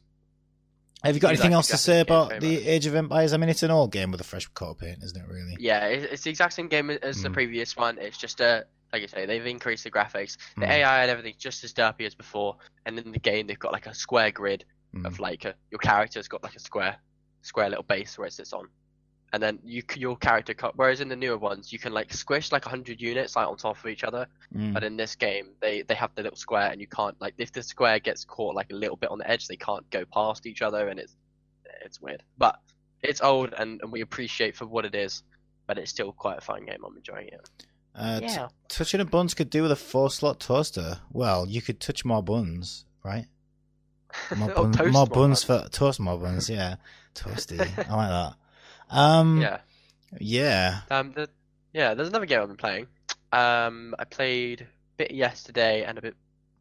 Have 1.03 1.15
you 1.15 1.21
got 1.21 1.29
anything 1.29 1.51
like 1.51 1.55
else 1.55 1.67
to 1.69 1.77
say 1.77 2.01
about 2.01 2.41
the 2.41 2.67
Age 2.67 2.85
of 2.85 2.93
Empires? 2.93 3.31
I 3.31 3.37
mean, 3.37 3.47
it's 3.49 3.63
an 3.63 3.71
old 3.71 3.91
game 3.93 4.11
with 4.11 4.19
a 4.19 4.25
fresh 4.25 4.47
coat 4.47 4.71
of 4.71 4.77
paint, 4.79 4.99
isn't 5.01 5.17
it? 5.17 5.25
Really? 5.29 5.55
Yeah, 5.57 5.85
it's 5.85 6.23
the 6.23 6.29
exact 6.29 6.51
same 6.53 6.67
game 6.67 6.89
as 6.89 7.21
the 7.23 7.29
Mm. 7.29 7.33
previous 7.33 7.77
one. 7.77 7.97
It's 7.99 8.17
just 8.17 8.41
a 8.41 8.65
like 8.91 9.03
I 9.03 9.05
say, 9.05 9.25
they've 9.27 9.45
increased 9.45 9.83
the 9.83 9.91
graphics, 9.91 10.35
the 10.57 10.65
Mm. 10.65 10.69
AI 10.69 11.01
and 11.03 11.11
everything's 11.11 11.37
just 11.37 11.63
as 11.63 11.73
derpy 11.73 12.07
as 12.07 12.15
before. 12.15 12.57
And 12.87 12.97
in 12.97 13.11
the 13.11 13.19
game, 13.19 13.45
they've 13.47 13.59
got 13.59 13.71
like 13.71 13.85
a 13.87 13.93
square 13.93 14.31
grid 14.31 14.65
Mm. 14.95 15.05
of 15.05 15.19
like 15.19 15.45
a, 15.45 15.53
your 15.69 15.77
character's 15.79 16.27
got 16.27 16.41
like 16.43 16.55
a 16.55 16.59
square, 16.59 16.97
square 17.41 17.69
little 17.69 17.83
base 17.83 18.17
where 18.17 18.27
it 18.27 18.33
sits 18.33 18.53
on, 18.53 18.67
and 19.33 19.41
then 19.41 19.59
you 19.63 19.83
your 19.95 20.17
character. 20.17 20.53
co- 20.53 20.71
Whereas 20.75 21.01
in 21.01 21.09
the 21.09 21.15
newer 21.15 21.37
ones, 21.37 21.71
you 21.71 21.79
can 21.79 21.93
like 21.93 22.13
squish 22.13 22.51
like 22.51 22.65
hundred 22.65 23.01
units 23.01 23.35
like 23.35 23.47
on 23.47 23.57
top 23.57 23.77
of 23.77 23.85
each 23.87 24.03
other. 24.03 24.27
Mm. 24.55 24.73
But 24.73 24.83
in 24.83 24.97
this 24.97 25.15
game, 25.15 25.49
they 25.61 25.83
they 25.83 25.95
have 25.95 26.11
the 26.15 26.23
little 26.23 26.37
square, 26.37 26.69
and 26.71 26.79
you 26.81 26.87
can't 26.87 27.19
like 27.21 27.35
if 27.37 27.51
the 27.51 27.63
square 27.63 27.99
gets 27.99 28.25
caught 28.25 28.55
like 28.55 28.71
a 28.71 28.75
little 28.75 28.97
bit 28.97 29.11
on 29.11 29.17
the 29.19 29.29
edge, 29.29 29.47
they 29.47 29.55
can't 29.55 29.89
go 29.89 30.05
past 30.05 30.45
each 30.45 30.61
other, 30.61 30.87
and 30.89 30.99
it's 30.99 31.15
it's 31.85 32.01
weird. 32.01 32.23
But 32.37 32.59
it's 33.01 33.21
old, 33.21 33.53
and, 33.57 33.81
and 33.81 33.91
we 33.91 34.01
appreciate 34.01 34.55
for 34.55 34.65
what 34.65 34.85
it 34.85 34.95
is. 34.95 35.23
But 35.67 35.77
it's 35.77 35.91
still 35.91 36.11
quite 36.11 36.39
a 36.39 36.41
fun 36.41 36.65
game. 36.65 36.83
I'm 36.85 36.97
enjoying 36.97 37.27
it. 37.27 37.49
Uh, 37.95 38.19
t- 38.19 38.25
yeah. 38.25 38.47
touching 38.69 39.01
a 39.01 39.05
buns 39.05 39.33
could 39.33 39.49
do 39.49 39.61
with 39.61 39.71
a 39.71 39.75
four 39.75 40.09
slot 40.09 40.39
toaster. 40.39 40.99
Well, 41.11 41.45
you 41.47 41.61
could 41.61 41.79
touch 41.79 42.03
more 42.03 42.23
buns, 42.23 42.85
right? 43.03 43.25
More, 44.35 44.49
bun- 44.49 44.71
toast 44.71 44.91
more 44.91 45.05
more 45.05 45.07
buns 45.07 45.43
for 45.43 45.67
toast 45.71 45.99
more 45.99 46.17
buns. 46.17 46.49
Yeah, 46.49 46.77
toasty. 47.19 47.59
I 47.89 47.95
like 47.95 48.09
that. 48.09 48.33
Um, 48.89 49.41
Yeah. 49.41 49.59
yeah. 50.19 50.79
Um. 50.89 51.11
The, 51.15 51.29
yeah. 51.73 51.93
There's 51.93 52.09
another 52.09 52.25
game 52.25 52.41
I've 52.41 52.47
been 52.47 52.57
playing. 52.57 52.87
Um. 53.31 53.95
I 53.99 54.03
played 54.05 54.61
a 54.61 54.65
bit 54.97 55.11
yesterday 55.11 55.83
and 55.83 55.97
a 55.97 56.01
bit 56.01 56.15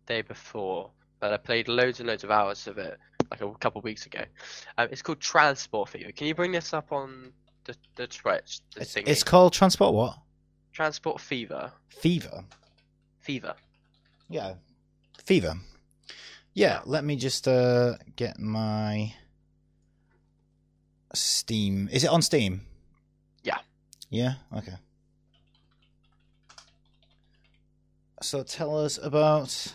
day 0.07 0.23
before, 0.23 0.91
but 1.21 1.33
I 1.33 1.37
played 1.37 1.69
loads 1.69 2.00
and 2.00 2.09
loads 2.09 2.25
of 2.25 2.31
hours 2.31 2.67
of 2.67 2.79
it 2.79 2.99
like 3.31 3.41
a 3.43 3.50
couple 3.55 3.79
of 3.79 3.85
weeks 3.85 4.07
ago. 4.07 4.23
Um. 4.77 4.88
It's 4.91 5.03
called 5.03 5.21
Transport 5.21 5.88
Fever. 5.91 6.12
Can 6.12 6.27
you 6.27 6.35
bring 6.35 6.53
this 6.53 6.73
up 6.75 6.93
on 6.93 7.33
the 7.65 7.75
the 7.97 8.07
Twitch? 8.07 8.61
The 8.75 8.83
It's, 8.83 8.97
it's 8.97 9.23
called 9.25 9.53
Transport 9.53 9.95
what? 9.95 10.19
Transport 10.73 11.21
Fever. 11.21 11.73
Fever. 11.88 12.45
Fever. 13.21 13.55
Yeah. 14.29 14.55
Fever. 15.25 15.55
Yeah, 16.55 16.81
let 16.87 17.05
me 17.05 17.17
just 17.17 17.47
uh 17.47 17.95
get 18.17 18.38
my 18.38 19.15
Steam. 21.15 21.88
Is 21.91 22.05
it 22.05 22.11
on 22.11 22.23
Steam? 22.23 22.62
Yeah. 23.43 23.59
Yeah, 24.11 24.35
okay. 24.57 24.75
So 28.21 28.43
tell 28.43 28.77
us 28.85 28.99
about 29.03 29.73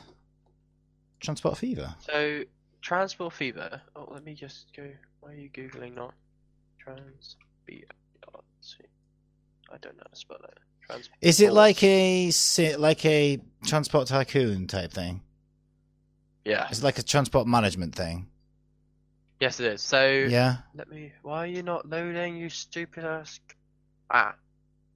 Transport 1.19 1.57
Fever. 1.57 1.95
So 1.99 2.43
Transport 2.81 3.33
Fever. 3.33 3.81
Oh, 3.95 4.07
let 4.11 4.23
me 4.23 4.33
just 4.33 4.67
go. 4.75 4.89
Why 5.21 5.31
are 5.31 5.35
you 5.35 5.49
googling 5.49 5.95
not? 5.95 6.13
Trans. 6.79 7.37
B. 7.65 7.85
I 9.71 9.77
don't 9.77 9.97
know 9.97 10.03
how 10.05 10.09
to 10.09 10.15
spell 10.15 10.37
it. 10.43 10.57
Transport. 10.85 11.17
Is 11.21 11.39
it 11.39 11.49
oh. 11.49 11.53
like 11.53 11.81
a 11.83 12.31
like 12.77 13.05
a 13.05 13.39
transport 13.65 14.07
tycoon 14.07 14.67
type 14.67 14.91
thing? 14.91 15.21
Yeah. 16.45 16.67
It's 16.69 16.83
like 16.83 16.99
a 16.99 17.03
transport 17.03 17.47
management 17.47 17.95
thing. 17.95 18.27
Yes, 19.43 19.59
it 19.59 19.73
is. 19.73 19.81
So 19.81 19.99
Yeah. 20.31 20.57
let 20.73 20.87
me. 20.89 21.11
Why 21.21 21.39
are 21.43 21.47
you 21.47 21.63
not 21.63 21.85
loading? 21.89 22.37
You 22.37 22.49
stupid 22.49 23.03
ass. 23.03 23.39
Ah. 24.09 24.35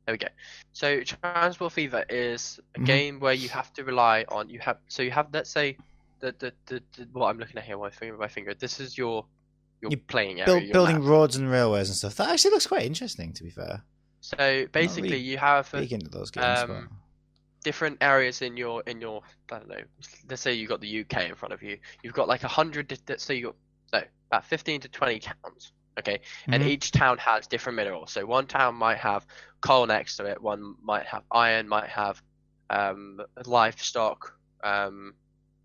There 0.06 0.13
we 0.13 0.20
go. 0.20 0.27
So 0.72 1.04
Transport 1.04 1.74
Fever 1.74 2.06
is 2.08 2.60
a 2.75 2.80
Mhm. 2.80 2.86
game 2.86 3.20
where 3.20 3.34
you 3.34 3.50
have 3.50 3.74
to 3.74 3.84
rely 3.84 4.24
on 4.30 4.50
you 4.50 4.60
have 4.60 4.77
so 4.88 5.04
you 5.04 5.12
have 5.12 5.27
let's 5.34 5.50
say 5.50 5.75
the 6.22 6.32
the, 6.39 6.54
the, 6.68 6.82
the 6.96 7.08
what 7.12 7.27
I'm 7.27 7.39
looking 7.39 7.58
at 7.58 7.66
here 7.66 7.77
my 7.77 7.89
finger 7.89 8.18
my 8.18 8.30
finger 8.30 8.54
this 8.54 8.80
is 8.80 8.98
your 8.98 9.25
your 9.82 9.92
You 9.92 9.98
playing 9.98 10.39
area 10.39 10.46
Build, 10.46 10.72
building 10.72 10.96
map. 10.96 11.10
roads 11.12 11.36
and 11.36 11.51
railways 11.51 11.89
and 11.89 11.98
stuff. 11.98 12.16
That 12.16 12.30
actually 12.30 12.51
looks 12.51 12.68
quite 12.68 12.86
interesting, 12.86 13.34
to 13.34 13.44
be 13.44 13.50
fair. 13.50 13.84
So 14.22 14.66
basically 14.72 15.12
really 15.12 15.24
you 15.24 15.38
have 15.38 15.74
a 15.74 15.82
into 15.84 16.10
those 16.10 16.32
games. 16.32 16.63
um, 16.70 16.89
different 17.63 17.98
areas 18.01 18.42
in 18.42 18.56
your 18.56 18.82
in 18.88 19.01
your 19.01 19.22
I 19.51 19.60
don't 19.60 19.68
know. 19.68 19.84
Let's 20.30 20.42
say 20.42 20.54
you 20.54 20.63
have 20.63 20.70
got 20.70 20.82
the 20.82 20.88
UK 21.04 21.27
in 21.30 21.36
front 21.36 21.54
of 21.54 21.62
you. 21.62 21.77
You've 22.01 22.13
got 22.13 22.30
like 22.30 22.44
a 22.44 22.48
hundred. 22.48 22.98
Let's 23.10 23.24
say 23.25 23.36
you 23.36 23.48
got 23.48 23.56
no 23.94 24.01
about 24.32 24.46
fifteen 24.46 24.82
to 24.82 24.89
twenty 24.89 25.20
towns. 25.20 25.72
Okay, 26.00 26.20
and 26.48 26.62
Mhm. 26.62 26.67
each 26.67 26.91
town 26.91 27.17
has 27.17 27.48
different 27.48 27.75
minerals. 27.75 28.12
So 28.12 28.24
one 28.25 28.46
town 28.46 28.75
might 28.75 29.00
have 29.00 29.25
coal 29.62 29.88
next 29.88 30.17
to 30.17 30.25
it. 30.25 30.39
One 30.39 30.75
might 30.84 31.08
have 31.08 31.24
iron. 31.32 31.67
Might 31.67 31.89
have 31.89 32.22
um, 32.70 33.22
livestock. 33.46 34.38
Um, 34.63 35.15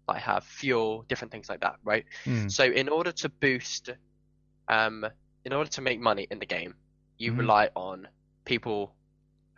might 0.08 0.22
have 0.22 0.44
fuel. 0.44 1.04
Different 1.08 1.32
things 1.32 1.48
like 1.50 1.60
that. 1.60 1.76
Right. 1.84 2.06
Mm. 2.24 2.50
So 2.50 2.64
in 2.64 2.88
order 2.88 3.12
to 3.12 3.28
boost, 3.28 3.90
um, 4.68 5.06
in 5.44 5.52
order 5.52 5.68
to 5.70 5.82
make 5.82 6.00
money 6.00 6.26
in 6.30 6.38
the 6.38 6.46
game, 6.46 6.74
you 7.18 7.32
Mhm. 7.32 7.38
rely 7.38 7.68
on 7.76 8.08
people, 8.44 8.94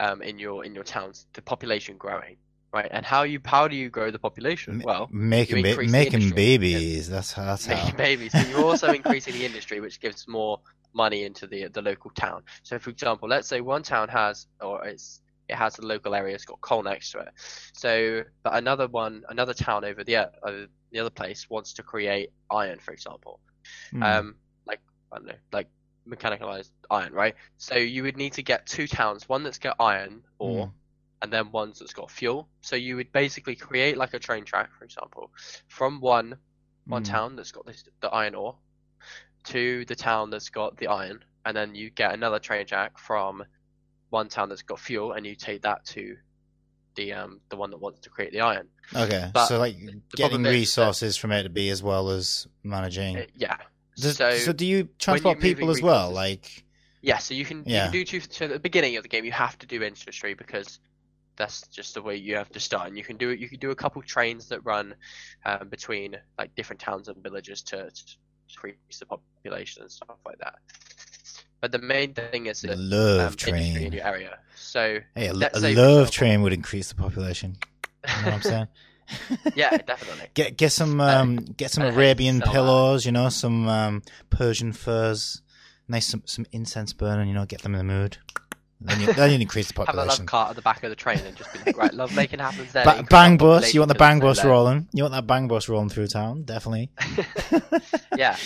um, 0.00 0.22
in 0.22 0.38
your 0.38 0.64
in 0.64 0.74
your 0.74 0.84
towns, 0.84 1.26
the 1.34 1.42
population 1.42 1.96
growing, 1.98 2.36
right? 2.74 2.88
And 2.90 3.06
how 3.06 3.22
you 3.22 3.40
how 3.44 3.68
do 3.68 3.76
you 3.76 3.88
grow 3.88 4.10
the 4.10 4.18
population? 4.18 4.82
Well, 4.84 5.08
making 5.10 5.62
ba- 5.62 5.82
making 5.84 6.30
babies. 6.30 7.08
That's 7.08 7.32
how. 7.32 7.44
That's 7.44 7.66
how. 7.66 7.76
making 7.76 7.96
babies. 7.96 8.32
So 8.32 8.40
you're 8.40 8.64
also 8.64 8.92
increasing 9.00 9.34
the 9.34 9.44
industry, 9.46 9.80
which 9.80 10.00
gives 10.00 10.26
more 10.28 10.60
money 10.92 11.24
into 11.24 11.46
the 11.46 11.68
the 11.68 11.80
local 11.82 12.10
town. 12.10 12.42
So 12.62 12.78
for 12.78 12.90
example, 12.90 13.28
let's 13.28 13.48
say 13.48 13.60
one 13.60 13.82
town 13.82 14.08
has 14.08 14.46
or 14.60 14.84
it's 14.84 15.20
it 15.48 15.56
has 15.56 15.78
a 15.78 15.82
local 15.82 16.14
area, 16.14 16.34
it's 16.34 16.44
got 16.46 16.60
coal 16.62 16.82
next 16.82 17.12
to 17.12 17.18
it. 17.18 17.28
So, 17.74 18.22
but 18.42 18.54
another 18.54 18.88
one, 18.88 19.22
another 19.28 19.52
town 19.54 19.84
over 19.84 20.02
the 20.02 20.16
uh, 20.16 20.26
the 20.90 20.98
other 21.00 21.10
place 21.10 21.48
wants 21.48 21.74
to 21.74 21.82
create 21.82 22.30
iron, 22.50 22.78
for 22.80 22.92
example 22.92 23.40
Mm. 23.94 24.02
um, 24.04 24.34
like 24.66 24.80
I 25.10 25.16
don't 25.16 25.26
know, 25.26 25.34
like 25.52 25.68
mechanicalized 26.06 26.70
iron, 26.90 27.14
right? 27.14 27.34
So 27.56 27.76
you 27.76 28.02
would 28.02 28.16
need 28.18 28.34
to 28.34 28.42
get 28.42 28.66
two 28.66 28.86
towns, 28.86 29.26
one 29.26 29.42
that's 29.42 29.58
got 29.58 29.76
iron 29.80 30.22
ore, 30.38 30.66
Mm. 30.66 30.72
And 31.24 31.32
then 31.32 31.50
ones 31.50 31.78
that's 31.78 31.94
got 31.94 32.10
fuel. 32.10 32.48
So 32.60 32.76
you 32.76 32.96
would 32.96 33.10
basically 33.12 33.56
create 33.56 33.96
like 33.96 34.12
a 34.12 34.18
train 34.18 34.44
track, 34.44 34.68
for 34.78 34.84
example, 34.84 35.30
from 35.68 36.00
one 36.00 36.36
one 36.86 37.02
Mm. 37.02 37.08
town 37.08 37.36
that's 37.36 37.50
got 37.50 37.64
this 37.64 37.82
the 38.02 38.08
iron 38.10 38.34
ore 38.34 38.56
to 39.44 39.84
the 39.86 39.94
town 39.94 40.28
that's 40.30 40.50
got 40.50 40.76
the 40.76 40.86
iron, 40.88 41.24
and 41.46 41.56
then 41.56 41.74
you 41.74 41.88
get 41.90 42.12
another 42.12 42.38
train 42.38 42.66
track 42.66 42.98
from 42.98 43.42
one 44.10 44.28
town 44.28 44.48
that's 44.50 44.62
got 44.62 44.78
fuel, 44.78 45.12
and 45.12 45.24
you 45.26 45.34
take 45.34 45.62
that 45.62 45.84
to 45.86 46.16
the 46.96 47.12
um 47.14 47.40
the 47.48 47.56
one 47.56 47.70
that 47.70 47.78
wants 47.80 48.00
to 48.00 48.10
create 48.10 48.32
the 48.32 48.40
iron. 48.40 48.68
Okay, 48.94 49.30
but 49.32 49.46
so 49.46 49.58
like 49.58 49.76
getting 50.14 50.40
is 50.40 50.44
that- 50.44 50.50
resources 50.50 51.16
from 51.16 51.32
A 51.32 51.42
to 51.42 51.48
B 51.48 51.70
as 51.70 51.82
well 51.82 52.10
as 52.10 52.46
managing. 52.62 53.16
Uh, 53.16 53.22
yeah. 53.34 53.56
Does- 53.96 54.16
so 54.18 54.30
so, 54.36 54.52
do 54.52 54.66
you 54.66 54.88
transport 54.98 55.40
people 55.40 55.70
as 55.70 55.80
well? 55.80 56.10
Like, 56.10 56.64
Yeah, 57.00 57.18
so 57.18 57.32
you 57.34 57.44
can 57.44 57.58
you 57.58 57.74
Yeah. 57.74 57.84
can 57.84 57.92
do 57.92 58.04
two. 58.04 58.20
So 58.20 58.44
at 58.46 58.50
the 58.50 58.58
beginning 58.58 58.96
of 58.96 59.02
the 59.02 59.08
game, 59.08 59.24
you 59.24 59.32
have 59.32 59.58
to 59.58 59.66
do 59.66 59.82
industry 59.82 60.34
because 60.34 60.80
that's 61.36 61.66
just 61.68 61.94
the 61.94 62.02
way 62.02 62.16
you 62.16 62.36
have 62.36 62.50
to 62.50 62.60
start. 62.60 62.88
And 62.88 62.96
you 62.96 63.04
can 63.04 63.16
do 63.16 63.30
it. 63.30 63.38
You 63.38 63.48
can 63.48 63.58
do 63.58 63.70
a 63.70 63.74
couple 63.74 64.02
trains 64.02 64.48
that 64.48 64.64
run 64.64 64.94
um, 65.44 65.68
between 65.68 66.16
like 66.38 66.54
different 66.54 66.80
towns 66.80 67.08
and 67.08 67.16
villages 67.22 67.62
to, 67.62 67.90
to 67.90 68.16
increase 68.50 68.98
the 68.98 69.06
population 69.06 69.82
and 69.82 69.90
stuff 69.90 70.16
like 70.24 70.38
that. 70.38 70.56
But 71.60 71.72
the 71.72 71.78
main 71.78 72.12
thing 72.12 72.46
is 72.46 72.60
that 72.62 72.78
love 72.78 73.20
um, 73.20 73.48
industry 73.48 73.86
in 73.86 73.92
your 73.92 74.06
area. 74.06 74.38
So 74.54 74.98
Hey, 75.14 75.28
a, 75.28 75.32
let's 75.32 75.62
a 75.62 75.74
love 75.74 76.10
train 76.10 76.42
would 76.42 76.52
increase 76.52 76.88
the 76.88 76.94
population. 76.94 77.56
You 78.06 78.24
know 78.24 78.32
what 78.32 78.34
I'm 78.34 78.42
saying? 78.42 78.68
Yeah, 79.54 79.76
definitely. 79.76 80.30
Get 80.32 80.56
get 80.56 80.72
some 80.72 80.98
um 81.00 81.36
get 81.36 81.70
some 81.70 81.84
Arabian 81.84 82.40
to 82.40 82.46
sell 82.46 82.52
that. 82.52 82.58
pillows, 82.58 83.06
you 83.06 83.12
know, 83.12 83.28
some 83.28 83.68
um 83.68 84.02
Persian 84.30 84.72
furs, 84.72 85.42
nice 85.88 86.06
some 86.06 86.22
some 86.24 86.46
incense 86.52 86.92
burning, 86.92 87.28
you 87.28 87.34
know, 87.34 87.44
get 87.44 87.62
them 87.62 87.74
in 87.74 87.78
the 87.78 87.84
mood. 87.84 88.16
Then 88.84 89.00
you 89.00 89.12
then 89.14 89.30
you 89.30 89.38
increase 89.38 89.68
the 89.68 89.74
population. 89.74 90.10
Have 90.10 90.18
a 90.18 90.20
love 90.20 90.26
cart 90.26 90.50
at 90.50 90.56
the 90.56 90.62
back 90.62 90.82
of 90.84 90.90
the 90.90 90.96
train 90.96 91.18
and 91.18 91.34
just 91.34 91.50
be 91.52 91.58
like, 91.58 91.76
right, 91.76 91.94
love 91.94 92.14
making 92.14 92.38
happens 92.38 92.72
there. 92.72 92.84
Ba- 92.84 93.02
bang 93.08 93.38
bus, 93.38 93.72
you 93.72 93.80
want 93.80 93.88
the 93.88 93.94
bang 93.94 94.20
bus 94.20 94.44
rolling? 94.44 94.88
You 94.92 95.04
want 95.04 95.14
that 95.14 95.26
bang 95.26 95.48
bus 95.48 95.68
rolling 95.70 95.88
through 95.88 96.08
town? 96.08 96.42
Definitely. 96.42 96.90
yeah. 98.16 98.36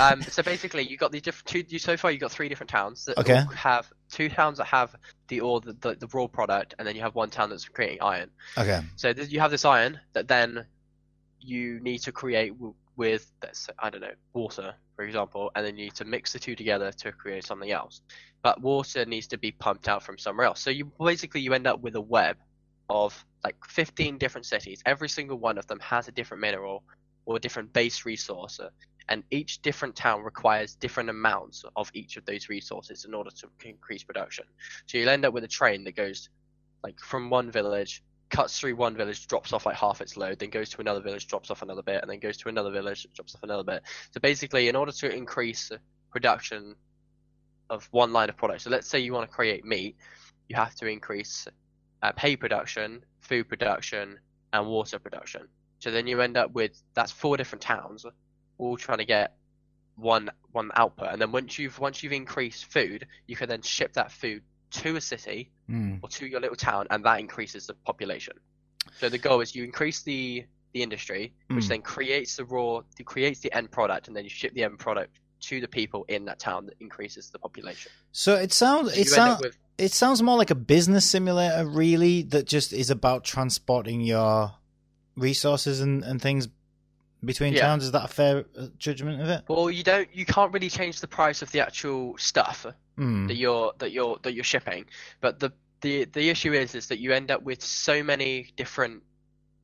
Um, 0.00 0.22
so 0.22 0.42
basically, 0.42 0.84
you 0.84 0.96
got 0.96 1.12
the 1.12 1.20
different 1.20 1.46
two. 1.46 1.64
You 1.68 1.78
so 1.78 1.96
far 1.98 2.10
you 2.10 2.18
got 2.18 2.32
three 2.32 2.48
different 2.48 2.70
towns 2.70 3.04
that 3.04 3.18
Okay. 3.18 3.44
have 3.54 3.92
two 4.10 4.28
towns 4.30 4.58
that 4.58 4.64
have 4.66 4.94
the 5.28 5.40
ore, 5.40 5.60
the, 5.60 5.74
the, 5.74 5.94
the 5.94 6.06
raw 6.08 6.26
product, 6.26 6.74
and 6.78 6.88
then 6.88 6.96
you 6.96 7.02
have 7.02 7.14
one 7.14 7.28
town 7.28 7.50
that's 7.50 7.68
creating 7.68 7.98
iron. 8.00 8.30
Okay. 8.56 8.80
So 8.96 9.12
th- 9.12 9.28
you 9.30 9.40
have 9.40 9.50
this 9.50 9.64
iron 9.66 10.00
that 10.14 10.26
then 10.28 10.64
you 11.40 11.80
need 11.80 11.98
to 11.98 12.12
create 12.12 12.50
w- 12.54 12.74
with 12.96 13.30
I 13.78 13.90
don't 13.90 14.00
know, 14.00 14.12
water, 14.32 14.74
for 14.96 15.04
example, 15.04 15.50
and 15.54 15.66
then 15.66 15.76
you 15.76 15.84
need 15.84 15.94
to 15.96 16.04
mix 16.04 16.32
the 16.32 16.38
two 16.38 16.54
together 16.56 16.92
to 16.92 17.12
create 17.12 17.44
something 17.44 17.70
else. 17.70 18.00
But 18.42 18.60
water 18.60 19.04
needs 19.04 19.26
to 19.28 19.38
be 19.38 19.52
pumped 19.52 19.88
out 19.88 20.02
from 20.02 20.18
somewhere 20.18 20.46
else. 20.46 20.60
So 20.60 20.70
you 20.70 20.90
basically 21.00 21.40
you 21.40 21.54
end 21.54 21.66
up 21.66 21.80
with 21.80 21.94
a 21.94 22.00
web 22.00 22.36
of 22.90 23.24
like 23.44 23.56
15 23.66 24.18
different 24.18 24.46
cities. 24.46 24.82
Every 24.84 25.08
single 25.08 25.38
one 25.38 25.58
of 25.58 25.66
them 25.66 25.80
has 25.80 26.08
a 26.08 26.12
different 26.12 26.40
mineral 26.40 26.82
or 27.24 27.36
a 27.36 27.40
different 27.40 27.72
base 27.72 28.04
resource. 28.04 28.60
uh, 28.60 28.70
And 29.08 29.22
each 29.30 29.62
different 29.62 29.94
town 29.94 30.22
requires 30.22 30.74
different 30.74 31.08
amounts 31.08 31.64
of 31.76 31.90
each 31.94 32.16
of 32.16 32.24
those 32.24 32.48
resources 32.48 33.04
in 33.04 33.14
order 33.14 33.30
to 33.30 33.48
increase 33.64 34.02
production. 34.02 34.44
So 34.86 34.98
you'll 34.98 35.08
end 35.08 35.24
up 35.24 35.32
with 35.32 35.44
a 35.44 35.48
train 35.48 35.84
that 35.84 35.96
goes 35.96 36.28
like 36.82 36.98
from 37.00 37.30
one 37.30 37.50
village 37.50 38.02
cuts 38.32 38.58
through 38.58 38.74
one 38.74 38.96
village, 38.96 39.26
drops 39.26 39.52
off 39.52 39.66
like 39.66 39.76
half 39.76 40.00
its 40.00 40.16
load, 40.16 40.38
then 40.38 40.50
goes 40.50 40.70
to 40.70 40.80
another 40.80 41.00
village, 41.00 41.28
drops 41.28 41.50
off 41.50 41.62
another 41.62 41.82
bit, 41.82 42.00
and 42.00 42.10
then 42.10 42.18
goes 42.18 42.38
to 42.38 42.48
another 42.48 42.70
village, 42.70 43.06
drops 43.14 43.34
off 43.34 43.42
another 43.42 43.62
bit. 43.62 43.82
So 44.10 44.20
basically, 44.20 44.68
in 44.68 44.74
order 44.74 44.90
to 44.90 45.14
increase 45.14 45.70
production 46.10 46.74
of 47.72 47.88
one 47.90 48.12
line 48.12 48.28
of 48.28 48.36
product, 48.36 48.60
so 48.62 48.70
let's 48.70 48.86
say 48.86 48.98
you 48.98 49.12
want 49.14 49.28
to 49.28 49.34
create 49.34 49.64
meat, 49.64 49.96
you 50.48 50.56
have 50.56 50.74
to 50.74 50.86
increase 50.86 51.48
uh, 52.02 52.12
hay 52.18 52.36
production, 52.36 53.02
food 53.20 53.48
production, 53.48 54.18
and 54.52 54.66
water 54.66 54.98
production. 54.98 55.48
So 55.78 55.90
then 55.90 56.06
you 56.06 56.20
end 56.20 56.36
up 56.36 56.52
with 56.52 56.72
that's 56.94 57.10
four 57.10 57.36
different 57.36 57.62
towns, 57.62 58.04
all 58.58 58.76
trying 58.76 58.98
to 58.98 59.04
get 59.06 59.34
one 59.96 60.30
one 60.52 60.70
output. 60.76 61.08
And 61.12 61.20
then 61.20 61.32
once 61.32 61.58
you've 61.58 61.78
once 61.78 62.02
you've 62.02 62.12
increased 62.12 62.66
food, 62.66 63.06
you 63.26 63.36
can 63.36 63.48
then 63.48 63.62
ship 63.62 63.94
that 63.94 64.12
food 64.12 64.42
to 64.82 64.96
a 64.96 65.00
city 65.00 65.50
Mm. 65.70 66.00
or 66.02 66.08
to 66.08 66.26
your 66.26 66.40
little 66.40 66.56
town, 66.56 66.86
and 66.90 67.02
that 67.04 67.18
increases 67.20 67.66
the 67.66 67.74
population. 67.74 68.34
So 68.98 69.08
the 69.08 69.16
goal 69.16 69.40
is 69.40 69.54
you 69.54 69.64
increase 69.64 70.02
the 70.02 70.44
the 70.74 70.82
industry, 70.82 71.32
which 71.48 71.66
Mm. 71.66 71.68
then 71.68 71.82
creates 71.82 72.36
the 72.36 72.44
raw, 72.44 72.82
creates 73.04 73.40
the 73.40 73.52
end 73.52 73.70
product, 73.70 74.08
and 74.08 74.16
then 74.16 74.24
you 74.24 74.30
ship 74.30 74.52
the 74.54 74.64
end 74.64 74.78
product 74.78 75.18
to 75.42 75.60
the 75.60 75.68
people 75.68 76.04
in 76.08 76.24
that 76.26 76.38
town 76.38 76.66
that 76.66 76.74
increases 76.80 77.30
the 77.30 77.38
population. 77.38 77.92
So 78.12 78.34
it 78.34 78.52
sounds 78.52 78.92
So 78.94 79.00
it 79.00 79.06
you 79.08 79.14
end 79.14 79.20
up 79.22 79.28
sounds 79.28 79.40
with 79.42 79.58
it 79.78 79.92
sounds 79.92 80.22
more 80.22 80.36
like 80.36 80.50
a 80.50 80.54
business 80.54 81.04
simulator, 81.08 81.66
really, 81.66 82.22
that 82.22 82.46
just 82.46 82.72
is 82.72 82.90
about 82.90 83.24
transporting 83.24 84.00
your 84.00 84.52
resources 85.16 85.80
and, 85.80 86.04
and 86.04 86.20
things 86.20 86.48
between 87.24 87.54
Yeah. 87.54 87.62
towns. 87.62 87.84
Is 87.84 87.92
that 87.92 88.04
a 88.04 88.08
fair 88.08 88.44
uh, 88.58 88.66
judgment 88.78 89.20
of 89.20 89.28
it? 89.28 89.44
well, 89.48 89.70
you 89.70 89.82
don't, 89.82 90.08
you 90.14 90.24
can't 90.24 90.52
really 90.52 90.68
change 90.68 91.00
the 91.00 91.08
price 91.08 91.42
of 91.42 91.50
the 91.52 91.60
actual 91.60 92.16
stuff 92.18 92.66
Mm. 92.98 93.26
that 93.28 93.36
you're 93.36 93.72
that 93.78 93.90
you're 93.90 94.18
that 94.22 94.34
you're 94.34 94.44
shipping, 94.44 94.84
but 95.22 95.40
the 95.40 95.50
the 95.80 96.04
the 96.04 96.28
issue 96.28 96.52
is 96.52 96.74
is 96.74 96.88
that 96.88 96.98
you 96.98 97.12
end 97.12 97.30
up 97.30 97.42
with 97.42 97.62
so 97.62 98.02
many 98.02 98.52
different 98.56 99.02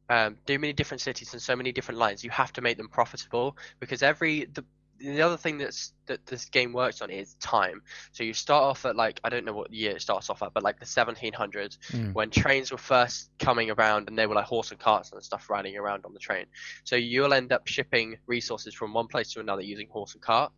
um, 0.09 0.39
too 0.47 0.59
many 0.59 0.73
different 0.73 1.03
cities 1.03 1.35
and 1.35 1.43
so 1.43 1.55
many 1.55 1.71
different 1.71 1.99
lines. 2.01 2.25
You 2.25 2.31
have 2.31 2.55
to 2.55 2.63
make 2.63 2.79
them 2.79 2.89
profitable 2.89 3.55
because 3.81 4.03
every 4.03 4.47
the 4.47 4.65
the 4.99 5.23
other 5.23 5.37
thing 5.37 5.59
that's 5.59 5.93
that 6.07 6.27
this 6.27 6.47
game 6.47 6.73
works 6.73 7.01
on 7.03 7.11
is 7.11 7.35
time. 7.35 7.83
So 8.13 8.25
you 8.25 8.35
start 8.35 8.65
off 8.65 8.85
at 8.85 8.97
like 8.97 9.21
I 9.25 9.29
don't 9.29 9.45
know 9.45 9.53
what 9.53 9.73
year 9.73 9.93
it 9.93 10.03
starts 10.03 10.31
off 10.31 10.43
at, 10.43 10.53
but 10.55 10.63
like 10.63 10.79
the 10.79 10.87
1700s 10.87 11.79
Mm. 11.93 12.15
when 12.15 12.31
trains 12.31 12.71
were 12.73 12.79
first 12.79 13.31
coming 13.39 13.71
around 13.71 14.09
and 14.09 14.19
they 14.19 14.27
were 14.27 14.35
like 14.35 14.47
horse 14.47 14.71
and 14.71 14.81
carts 14.81 15.13
and 15.13 15.23
stuff 15.23 15.49
riding 15.49 15.77
around 15.77 16.05
on 16.05 16.13
the 16.13 16.19
train. 16.19 16.47
So 16.85 16.97
you'll 16.97 17.35
end 17.35 17.53
up 17.53 17.67
shipping 17.67 18.19
resources 18.27 18.75
from 18.75 18.93
one 18.93 19.07
place 19.07 19.33
to 19.35 19.41
another 19.41 19.63
using 19.63 19.89
horse 19.89 20.15
and 20.15 20.23
cart. 20.23 20.53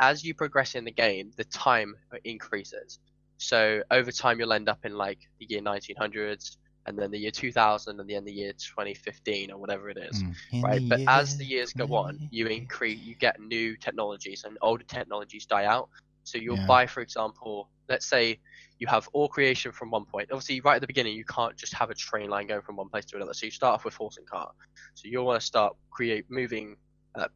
As 0.00 0.24
you 0.24 0.34
progress 0.34 0.74
in 0.74 0.84
the 0.84 0.92
game, 0.92 1.32
the 1.36 1.44
time 1.44 1.94
increases. 2.24 2.98
So 3.38 3.82
over 3.90 4.12
time, 4.12 4.38
you'll 4.40 4.52
end 4.52 4.68
up 4.68 4.84
in 4.84 4.94
like 4.96 5.18
the 5.38 5.46
year 5.48 5.60
1900s, 5.62 6.56
and 6.88 6.98
then 6.98 7.10
the 7.12 7.18
year 7.18 7.30
2000, 7.32 8.00
and 8.00 8.10
then 8.10 8.24
the 8.24 8.32
year 8.32 8.52
2015 8.54 9.52
or 9.52 9.58
whatever 9.58 9.90
it 9.90 9.98
is 9.98 10.24
Mm. 10.24 10.34
Right? 10.62 10.82
But 10.88 11.02
as 11.08 11.36
the 11.36 11.46
years 11.46 11.72
go 11.74 11.86
on, 11.94 12.20
you 12.30 12.46
increase, 12.46 12.98
you 13.00 13.16
get 13.16 13.40
new 13.40 13.76
technologies, 13.76 14.44
and 14.44 14.58
older 14.62 14.84
technologies 14.84 15.46
die 15.46 15.66
out. 15.66 15.88
So 16.24 16.38
you'll 16.38 16.58
Yeah. 16.58 16.66
buy, 16.66 16.86
for 16.86 17.00
example, 17.00 17.70
let's 17.88 18.06
say 18.06 18.40
you 18.78 18.86
have 18.88 19.08
all 19.12 19.28
creation 19.28 19.72
from 19.72 19.90
one 19.90 20.06
point. 20.06 20.30
Obviously, 20.32 20.60
right 20.60 20.76
at 20.76 20.80
the 20.82 20.86
beginning, 20.86 21.16
you 21.16 21.24
can't 21.24 21.56
just 21.56 21.74
have 21.74 21.90
a 21.90 21.94
train 21.94 22.30
line 22.30 22.48
going 22.48 22.62
from 22.62 22.76
one 22.76 22.88
place 22.88 23.06
to 23.06 23.16
another. 23.16 23.34
So 23.34 23.46
you 23.46 23.52
start 23.52 23.74
off 23.74 23.84
with 23.84 23.94
horse 23.94 24.18
and 24.18 24.26
cart. 24.28 24.54
So 24.94 25.08
you'll 25.08 25.26
want 25.26 25.40
to 25.40 25.46
start 25.46 25.76
create 25.90 26.26
moving 26.30 26.76
uh, 27.14 27.28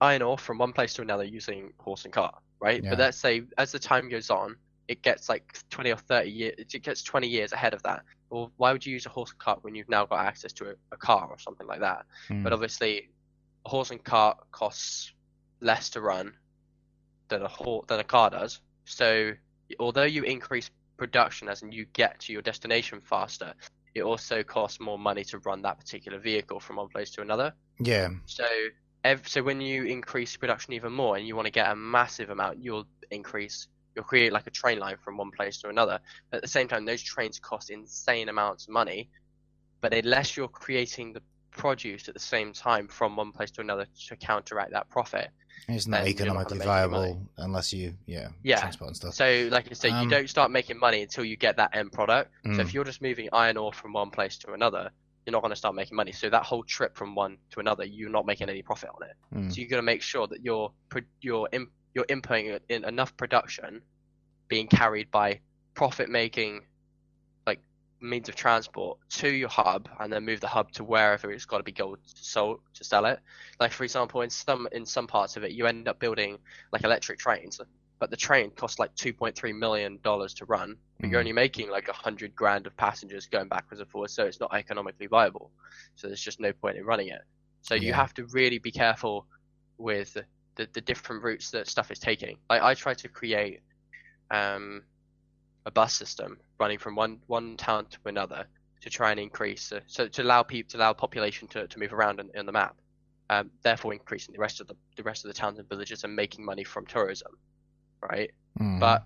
iron 0.00 0.22
ore 0.22 0.38
from 0.38 0.58
one 0.58 0.72
place 0.72 0.94
to 0.94 1.02
another 1.02 1.24
using 1.24 1.72
horse 1.78 2.04
and 2.04 2.12
cart, 2.12 2.34
right? 2.60 2.84
Yeah. 2.84 2.90
But 2.90 2.98
let's 2.98 3.18
say 3.18 3.42
as 3.58 3.72
the 3.72 3.78
time 3.78 4.08
goes 4.10 4.30
on, 4.30 4.56
it 4.88 5.02
gets 5.02 5.28
like 5.28 5.58
20 5.70 5.92
or 5.92 5.96
30 5.96 6.30
years, 6.30 6.54
it 6.58 6.82
gets 6.82 7.02
20 7.02 7.28
years 7.28 7.52
ahead 7.52 7.74
of 7.74 7.82
that. 7.82 8.02
Well, 8.30 8.50
why 8.56 8.72
would 8.72 8.84
you 8.84 8.92
use 8.92 9.06
a 9.06 9.10
horse 9.10 9.30
and 9.30 9.38
cart 9.38 9.62
when 9.62 9.74
you've 9.74 9.88
now 9.88 10.06
got 10.06 10.24
access 10.24 10.52
to 10.54 10.70
a, 10.70 10.74
a 10.92 10.96
car 10.96 11.28
or 11.30 11.38
something 11.38 11.66
like 11.66 11.80
that? 11.80 12.06
Mm. 12.30 12.42
But 12.42 12.52
obviously, 12.52 13.10
a 13.64 13.68
horse 13.68 13.90
and 13.90 14.02
cart 14.02 14.38
costs 14.50 15.12
less 15.60 15.90
to 15.90 16.00
run 16.00 16.32
than 17.28 17.42
a 17.42 17.48
hor- 17.48 17.84
than 17.86 18.00
a 18.00 18.04
car 18.04 18.30
does. 18.30 18.60
So 18.86 19.32
although 19.78 20.04
you 20.04 20.22
increase 20.22 20.70
production 20.96 21.48
as 21.48 21.62
in 21.62 21.70
you 21.70 21.84
get 21.92 22.18
to 22.20 22.32
your 22.32 22.42
destination 22.42 23.00
faster, 23.02 23.54
it 23.94 24.02
also 24.02 24.42
costs 24.42 24.80
more 24.80 24.98
money 24.98 25.24
to 25.24 25.38
run 25.38 25.62
that 25.62 25.78
particular 25.78 26.18
vehicle 26.18 26.60
from 26.60 26.76
one 26.76 26.88
place 26.88 27.10
to 27.12 27.22
another. 27.22 27.52
yeah. 27.78 28.08
So 28.26 28.46
ev- 29.04 29.28
so 29.28 29.42
when 29.42 29.60
you 29.60 29.84
increase 29.84 30.36
production 30.36 30.72
even 30.72 30.92
more 30.92 31.16
and 31.16 31.26
you 31.26 31.36
want 31.36 31.46
to 31.46 31.52
get 31.52 31.70
a 31.70 31.76
massive 31.76 32.30
amount, 32.30 32.62
you'll 32.62 32.86
increase 33.10 33.68
you'll 33.98 34.04
create 34.04 34.32
like 34.32 34.46
a 34.46 34.50
train 34.50 34.78
line 34.78 34.96
from 35.04 35.16
one 35.16 35.32
place 35.32 35.58
to 35.60 35.68
another. 35.68 35.98
But 36.30 36.36
at 36.36 36.42
the 36.42 36.48
same 36.48 36.68
time, 36.68 36.84
those 36.84 37.02
trains 37.02 37.40
cost 37.40 37.68
insane 37.68 38.28
amounts 38.28 38.64
of 38.68 38.70
money. 38.70 39.10
But 39.80 39.92
unless 39.92 40.36
you're 40.36 40.46
creating 40.46 41.12
the 41.14 41.22
produce 41.50 42.06
at 42.08 42.14
the 42.14 42.20
same 42.20 42.52
time 42.52 42.86
from 42.86 43.16
one 43.16 43.32
place 43.32 43.50
to 43.52 43.60
another 43.60 43.86
to 44.06 44.16
counteract 44.16 44.70
that 44.70 44.88
profit, 44.88 45.30
It's 45.66 45.88
not 45.88 46.06
economically 46.06 46.58
viable 46.58 47.26
unless 47.38 47.72
you, 47.72 47.94
yeah, 48.06 48.28
Yeah. 48.44 48.60
transport 48.60 48.88
and 48.90 48.96
stuff. 48.96 49.14
so 49.14 49.48
like 49.50 49.66
I 49.68 49.74
say, 49.74 49.90
Um, 49.90 50.04
you 50.04 50.08
don't 50.08 50.30
start 50.30 50.52
making 50.52 50.78
money 50.78 51.02
until 51.02 51.24
you 51.24 51.36
get 51.36 51.56
that 51.56 51.74
end 51.76 51.90
product. 51.92 52.30
So 52.44 52.50
Mm. 52.50 52.60
if 52.60 52.72
you're 52.72 52.84
just 52.84 53.02
moving 53.02 53.28
iron 53.32 53.56
ore 53.56 53.72
from 53.72 53.92
one 53.92 54.10
place 54.10 54.38
to 54.38 54.52
another, 54.52 54.90
you're 55.26 55.32
not 55.32 55.42
going 55.42 55.50
to 55.50 55.56
start 55.56 55.74
making 55.74 55.96
money. 55.96 56.12
So 56.12 56.30
that 56.30 56.44
whole 56.44 56.62
trip 56.62 56.96
from 56.96 57.16
one 57.16 57.38
to 57.50 57.58
another, 57.60 57.84
you're 57.84 58.08
not 58.10 58.24
making 58.24 58.48
any 58.48 58.62
profit 58.62 58.90
on 58.94 59.02
it. 59.08 59.16
Mm. 59.34 59.52
So 59.52 59.60
you're 59.60 59.68
going 59.68 59.82
to 59.82 59.90
make 59.94 60.00
sure 60.02 60.28
that 60.28 60.42
you're 60.44 60.72
pro- 60.88 61.46
in, 61.52 61.66
you're 61.98 62.06
inputting 62.16 62.60
in 62.68 62.84
enough 62.84 63.16
production 63.16 63.82
being 64.48 64.68
carried 64.68 65.10
by 65.10 65.40
profit 65.74 66.08
making 66.08 66.62
like 67.46 67.60
means 68.00 68.28
of 68.28 68.36
transport 68.36 68.98
to 69.10 69.28
your 69.28 69.48
hub 69.48 69.88
and 70.00 70.12
then 70.12 70.24
move 70.24 70.40
the 70.40 70.46
hub 70.46 70.70
to 70.72 70.84
wherever 70.84 71.30
it's 71.32 71.44
got 71.44 71.58
to 71.58 71.64
be 71.64 71.74
sold 72.04 72.60
to 72.74 72.84
sell 72.84 73.04
it. 73.06 73.20
Like 73.60 73.72
for 73.72 73.84
example, 73.84 74.22
in 74.22 74.30
some 74.30 74.68
in 74.72 74.86
some 74.86 75.06
parts 75.08 75.36
of 75.36 75.42
it, 75.44 75.52
you 75.52 75.66
end 75.66 75.88
up 75.88 75.98
building 75.98 76.38
like 76.72 76.84
electric 76.84 77.18
trains, 77.18 77.60
but 77.98 78.10
the 78.10 78.16
train 78.16 78.50
costs 78.52 78.78
like 78.78 78.94
2.3 78.94 79.52
million 79.58 79.98
dollars 80.02 80.34
to 80.34 80.44
run, 80.44 80.76
but 81.00 81.10
you're 81.10 81.18
Mhm. 81.18 81.20
only 81.20 81.32
making 81.32 81.68
like 81.70 81.88
a 81.88 81.92
hundred 81.92 82.34
grand 82.36 82.66
of 82.68 82.76
passengers 82.76 83.26
going 83.26 83.48
backwards 83.48 83.80
and 83.80 83.90
forwards, 83.90 84.14
so 84.14 84.24
it's 84.24 84.40
not 84.40 84.54
economically 84.54 85.08
viable. 85.08 85.50
So 85.96 86.06
there's 86.06 86.22
just 86.22 86.40
no 86.40 86.52
point 86.52 86.76
in 86.78 86.84
running 86.84 87.08
it. 87.08 87.22
So 87.62 87.74
you 87.74 87.92
have 87.92 88.14
to 88.14 88.26
really 88.26 88.58
be 88.58 88.70
careful 88.70 89.26
with 89.78 90.16
the, 90.58 90.68
the 90.74 90.80
different 90.82 91.22
routes 91.22 91.50
that 91.52 91.66
stuff 91.66 91.90
is 91.90 91.98
taking. 91.98 92.36
Like 92.50 92.60
I 92.60 92.74
try 92.74 92.92
to 92.92 93.08
create 93.08 93.60
um, 94.30 94.82
a 95.64 95.70
bus 95.70 95.94
system 95.94 96.38
running 96.60 96.78
from 96.78 96.94
one 96.94 97.20
one 97.28 97.56
town 97.56 97.86
to 97.86 97.98
another 98.04 98.44
to 98.82 98.90
try 98.90 99.10
and 99.10 99.18
increase, 99.18 99.72
uh, 99.72 99.80
so 99.86 100.06
to 100.06 100.22
allow 100.22 100.42
people 100.42 100.70
to 100.70 100.76
allow 100.76 100.92
population 100.92 101.48
to, 101.48 101.66
to 101.66 101.78
move 101.78 101.92
around 101.92 102.20
in, 102.20 102.30
in 102.34 102.44
the 102.44 102.52
map. 102.52 102.76
Um, 103.30 103.50
therefore, 103.62 103.92
increasing 103.92 104.32
the 104.32 104.40
rest 104.40 104.60
of 104.60 104.66
the 104.66 104.76
the 104.96 105.02
rest 105.02 105.24
of 105.24 105.28
the 105.28 105.34
towns 105.34 105.58
and 105.58 105.68
villages 105.68 106.04
and 106.04 106.14
making 106.14 106.44
money 106.44 106.64
from 106.64 106.84
tourism, 106.86 107.32
right? 108.02 108.30
Mm. 108.60 108.80
But 108.80 109.04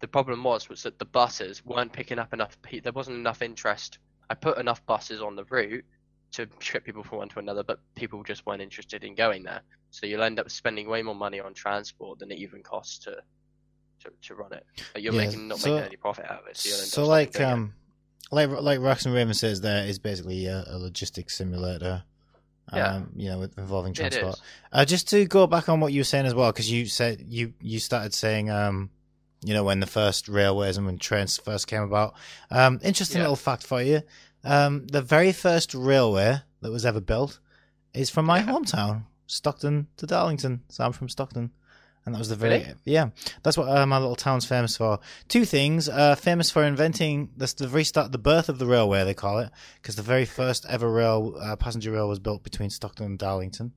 the 0.00 0.08
problem 0.08 0.42
was 0.42 0.68
was 0.68 0.82
that 0.82 0.98
the 0.98 1.04
buses 1.04 1.64
weren't 1.64 1.92
picking 1.92 2.18
up 2.18 2.32
enough. 2.32 2.60
Pe- 2.62 2.80
there 2.80 2.92
wasn't 2.92 3.16
enough 3.16 3.40
interest. 3.42 3.98
I 4.30 4.34
put 4.34 4.58
enough 4.58 4.84
buses 4.86 5.22
on 5.22 5.36
the 5.36 5.44
route 5.44 5.84
to 6.32 6.46
trip 6.60 6.84
people 6.84 7.02
from 7.02 7.18
one 7.18 7.28
to 7.30 7.38
another, 7.38 7.62
but 7.62 7.80
people 7.94 8.22
just 8.22 8.44
weren't 8.46 8.60
interested 8.62 9.04
in 9.04 9.14
going 9.14 9.42
there. 9.44 9.62
So 9.90 10.06
you'll 10.06 10.22
end 10.22 10.38
up 10.38 10.50
spending 10.50 10.88
way 10.88 11.02
more 11.02 11.14
money 11.14 11.40
on 11.40 11.54
transport 11.54 12.18
than 12.18 12.30
it 12.30 12.38
even 12.38 12.62
costs 12.62 12.98
to 13.00 13.16
to, 14.04 14.10
to 14.22 14.34
run 14.34 14.52
it. 14.52 14.64
Like 14.94 15.02
you're 15.02 15.12
Yeah, 15.14 15.24
making 15.26 15.48
not 15.48 15.58
so- 15.58 15.70
making 15.72 15.86
any 15.86 15.96
profit 15.96 16.26
out 16.26 16.42
of 16.42 16.46
it. 16.48 16.56
So, 16.56 16.68
you'll 16.68 16.78
end 16.78 16.84
up 16.84 16.88
so 16.90 17.04
like 17.06 17.34
it. 17.36 17.40
um 17.42 17.72
like 18.30 18.48
like 18.50 18.80
Rax 18.80 19.06
and 19.06 19.14
Raven 19.14 19.34
says, 19.34 19.60
there 19.62 19.86
is 19.86 19.98
basically 19.98 20.46
a, 20.46 20.64
a 20.68 20.78
logistics 20.78 21.36
simulator. 21.36 22.02
Yeah. 22.70 22.96
Um, 22.96 23.12
you 23.16 23.30
know, 23.30 23.38
with 23.38 23.56
involving 23.56 23.94
transport. 23.94 24.38
Uh, 24.70 24.84
just 24.84 25.08
to 25.08 25.24
go 25.24 25.46
back 25.46 25.70
on 25.70 25.80
what 25.80 25.90
you 25.94 26.00
were 26.00 26.04
saying 26.04 26.26
as 26.26 26.34
well, 26.34 26.52
because 26.52 26.70
you 26.70 26.84
said 26.84 27.24
you 27.26 27.54
you 27.62 27.78
started 27.78 28.12
saying, 28.12 28.50
um, 28.50 28.90
you 29.42 29.54
know, 29.54 29.64
when 29.64 29.80
the 29.80 29.86
first 29.86 30.28
railways 30.28 30.76
and 30.76 30.84
when 30.84 30.98
trains 30.98 31.38
first 31.38 31.66
came 31.66 31.80
about. 31.80 32.12
Um, 32.50 32.78
interesting 32.82 33.16
Yeah. 33.20 33.22
little 33.22 33.36
fact 33.36 33.66
for 33.66 33.80
you: 33.80 34.02
um, 34.44 34.86
the 34.86 35.02
very 35.02 35.32
first 35.32 35.74
railway 35.74 36.38
that 36.60 36.70
was 36.70 36.86
ever 36.86 37.00
built 37.00 37.40
is 37.94 38.10
from 38.10 38.26
my 38.26 38.40
hometown, 38.40 39.04
Stockton 39.26 39.88
to 39.96 40.06
Darlington. 40.06 40.62
So 40.68 40.84
I'm 40.84 40.92
from 40.92 41.08
Stockton, 41.08 41.50
and 42.04 42.14
that 42.14 42.18
was 42.18 42.28
the 42.28 42.36
very 42.36 42.58
Really? 42.58 42.74
yeah. 42.84 43.10
That's 43.42 43.56
what 43.56 43.68
uh, 43.68 43.86
my 43.86 43.98
little 43.98 44.16
town's 44.16 44.44
famous 44.44 44.76
for. 44.76 45.00
Two 45.28 45.44
things: 45.44 45.88
uh, 45.88 46.14
famous 46.14 46.50
for 46.50 46.62
inventing 46.64 47.30
this, 47.36 47.52
the 47.54 47.68
very 47.68 47.84
start, 47.84 48.12
the 48.12 48.18
birth 48.18 48.48
of 48.48 48.58
the 48.58 48.66
railway, 48.66 49.04
they 49.04 49.14
call 49.14 49.38
it, 49.38 49.50
because 49.80 49.96
the 49.96 50.02
very 50.02 50.24
first 50.24 50.64
ever 50.68 50.90
rail 50.90 51.36
uh, 51.40 51.56
passenger 51.56 51.92
rail 51.92 52.08
was 52.08 52.18
built 52.18 52.42
between 52.42 52.70
Stockton 52.70 53.06
and 53.06 53.18
Darlington, 53.18 53.72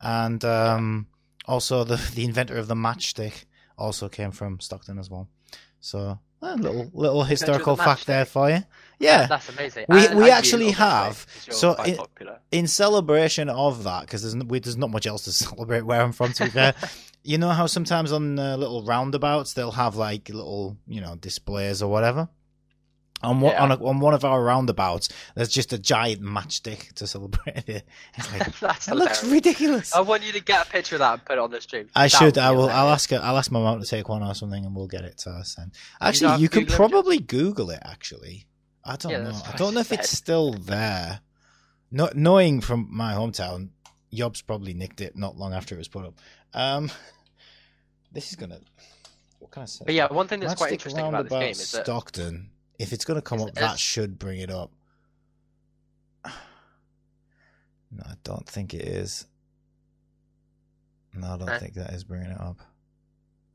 and 0.00 0.44
um, 0.44 1.06
also 1.46 1.84
the 1.84 1.96
the 2.14 2.24
inventor 2.24 2.56
of 2.56 2.68
the 2.68 2.74
matchstick 2.74 3.44
also 3.76 4.08
came 4.08 4.30
from 4.30 4.60
Stockton 4.60 4.98
as 4.98 5.10
well. 5.10 5.28
So 5.80 6.18
a 6.42 6.56
little 6.56 6.90
little 6.94 7.22
historical 7.24 7.76
the 7.76 7.82
fact 7.82 8.06
there 8.06 8.24
for 8.24 8.50
you. 8.50 8.62
Yeah, 8.98 9.26
that's 9.26 9.48
amazing. 9.48 9.86
We- 9.88 10.06
And- 10.06 10.18
we 10.18 10.30
actually 10.30 10.72
have. 10.72 11.26
So 11.48 11.74
popular. 11.74 12.38
in 12.52 12.66
celebration 12.66 13.48
of 13.48 13.84
that, 13.84 14.02
because 14.02 14.22
there's, 14.22 14.36
we- 14.44 14.58
there's 14.60 14.76
not 14.76 14.90
much 14.90 15.06
else 15.06 15.24
to 15.24 15.32
celebrate 15.44 15.82
where 15.82 16.02
I'm 16.02 16.12
from, 16.12 16.32
to 16.34 16.44
be 16.44 16.50
fair. 16.60 16.74
you 17.24 17.38
know 17.38 17.50
how 17.50 17.66
sometimes 17.66 18.12
on 18.12 18.38
uh, 18.38 18.56
little 18.56 18.84
roundabouts 18.84 19.54
they'll 19.54 19.70
have 19.72 19.96
like 19.96 20.28
little, 20.28 20.76
you 20.86 21.00
know, 21.00 21.16
displays 21.16 21.82
or 21.82 21.90
whatever? 21.90 22.28
On, 23.22 23.40
one 23.40 23.52
Yeah. 23.52 23.62
on, 23.62 23.70
a, 23.72 23.84
on 23.84 24.00
one 24.00 24.14
of 24.14 24.24
our 24.24 24.42
roundabouts, 24.42 25.10
there's 25.34 25.50
just 25.50 25.72
a 25.72 25.78
giant 25.78 26.22
matchstick 26.22 26.92
to 26.94 27.06
celebrate 27.06 27.68
it. 27.68 27.86
It's 28.16 28.32
like, 28.32 28.58
That's 28.60 28.88
it 28.88 28.94
looks 28.94 29.22
ridiculous. 29.24 29.94
I 29.94 30.00
want 30.00 30.22
you 30.24 30.32
to 30.32 30.40
get 30.40 30.66
a 30.66 30.70
picture 30.70 30.94
of 30.96 31.00
that 31.00 31.12
and 31.12 31.24
put 31.24 31.34
it 31.34 31.38
on 31.38 31.50
the 31.50 31.60
stream. 31.60 31.88
I 31.94 32.04
That 32.04 32.08
should. 32.10 32.38
I 32.38 32.50
will. 32.52 32.70
I'll 32.70 32.88
ask. 32.88 33.12
I'll 33.12 33.36
ask 33.36 33.50
my 33.50 33.60
mom 33.60 33.80
to 33.80 33.86
take 33.86 34.08
one 34.08 34.22
or 34.22 34.34
something, 34.34 34.64
and 34.64 34.74
we'll 34.74 34.86
get 34.88 35.04
it 35.04 35.18
to. 35.18 35.44
Send. 35.44 35.72
don't 36.00 36.08
Actually, 36.08 36.40
you 36.42 36.48
to 36.48 36.64
can 36.64 36.66
probably 36.66 37.18
Google 37.18 37.70
it. 37.70 37.80
Actually, 37.82 38.46
I 38.84 38.96
don't 38.96 39.12
Yeah, 39.12 39.22
know. 39.24 39.40
I 39.46 39.56
don't 39.56 39.74
know 39.74 39.80
if 39.80 39.92
it's 39.92 40.10
still 40.10 40.52
there. 40.54 41.20
No, 41.90 42.08
knowing 42.14 42.60
from 42.60 42.88
my 42.90 43.14
hometown, 43.14 43.70
Yobs 44.12 44.46
probably 44.46 44.72
nicked 44.74 45.00
it 45.00 45.16
not 45.16 45.36
long 45.36 45.52
after 45.52 45.74
it 45.74 45.78
was 45.78 45.88
put 45.88 46.06
up. 46.06 46.14
Um, 46.54 46.90
this 48.12 48.30
is 48.30 48.36
gonna. 48.36 48.60
What 49.38 49.50
can 49.50 49.62
I 49.62 49.66
say? 49.66 49.84
But 49.84 49.94
yeah, 49.94 50.12
one 50.12 50.28
thing 50.28 50.40
that's 50.40 50.54
quite 50.54 50.72
interesting 50.72 51.06
about 51.06 51.24
this 51.24 51.32
game 51.32 51.50
is 51.50 51.70
that 51.72 51.84
Stockton. 51.84 52.49
If 52.80 52.92
it's 52.94 53.04
gonna 53.04 53.20
come 53.22 53.40
up, 53.42 53.54
that 53.56 53.78
should 53.78 54.18
bring 54.18 54.40
it 54.40 54.50
up. 54.50 54.70
No, 57.92 58.04
I 58.06 58.14
don't 58.22 58.48
think 58.48 58.72
it 58.72 58.82
is. 58.82 59.26
No, 61.12 61.26
I 61.34 61.36
don't 61.36 61.58
think 61.58 61.74
that 61.74 61.90
is 61.92 62.04
bringing 62.04 62.30
it 62.30 62.40
up. 62.40 62.60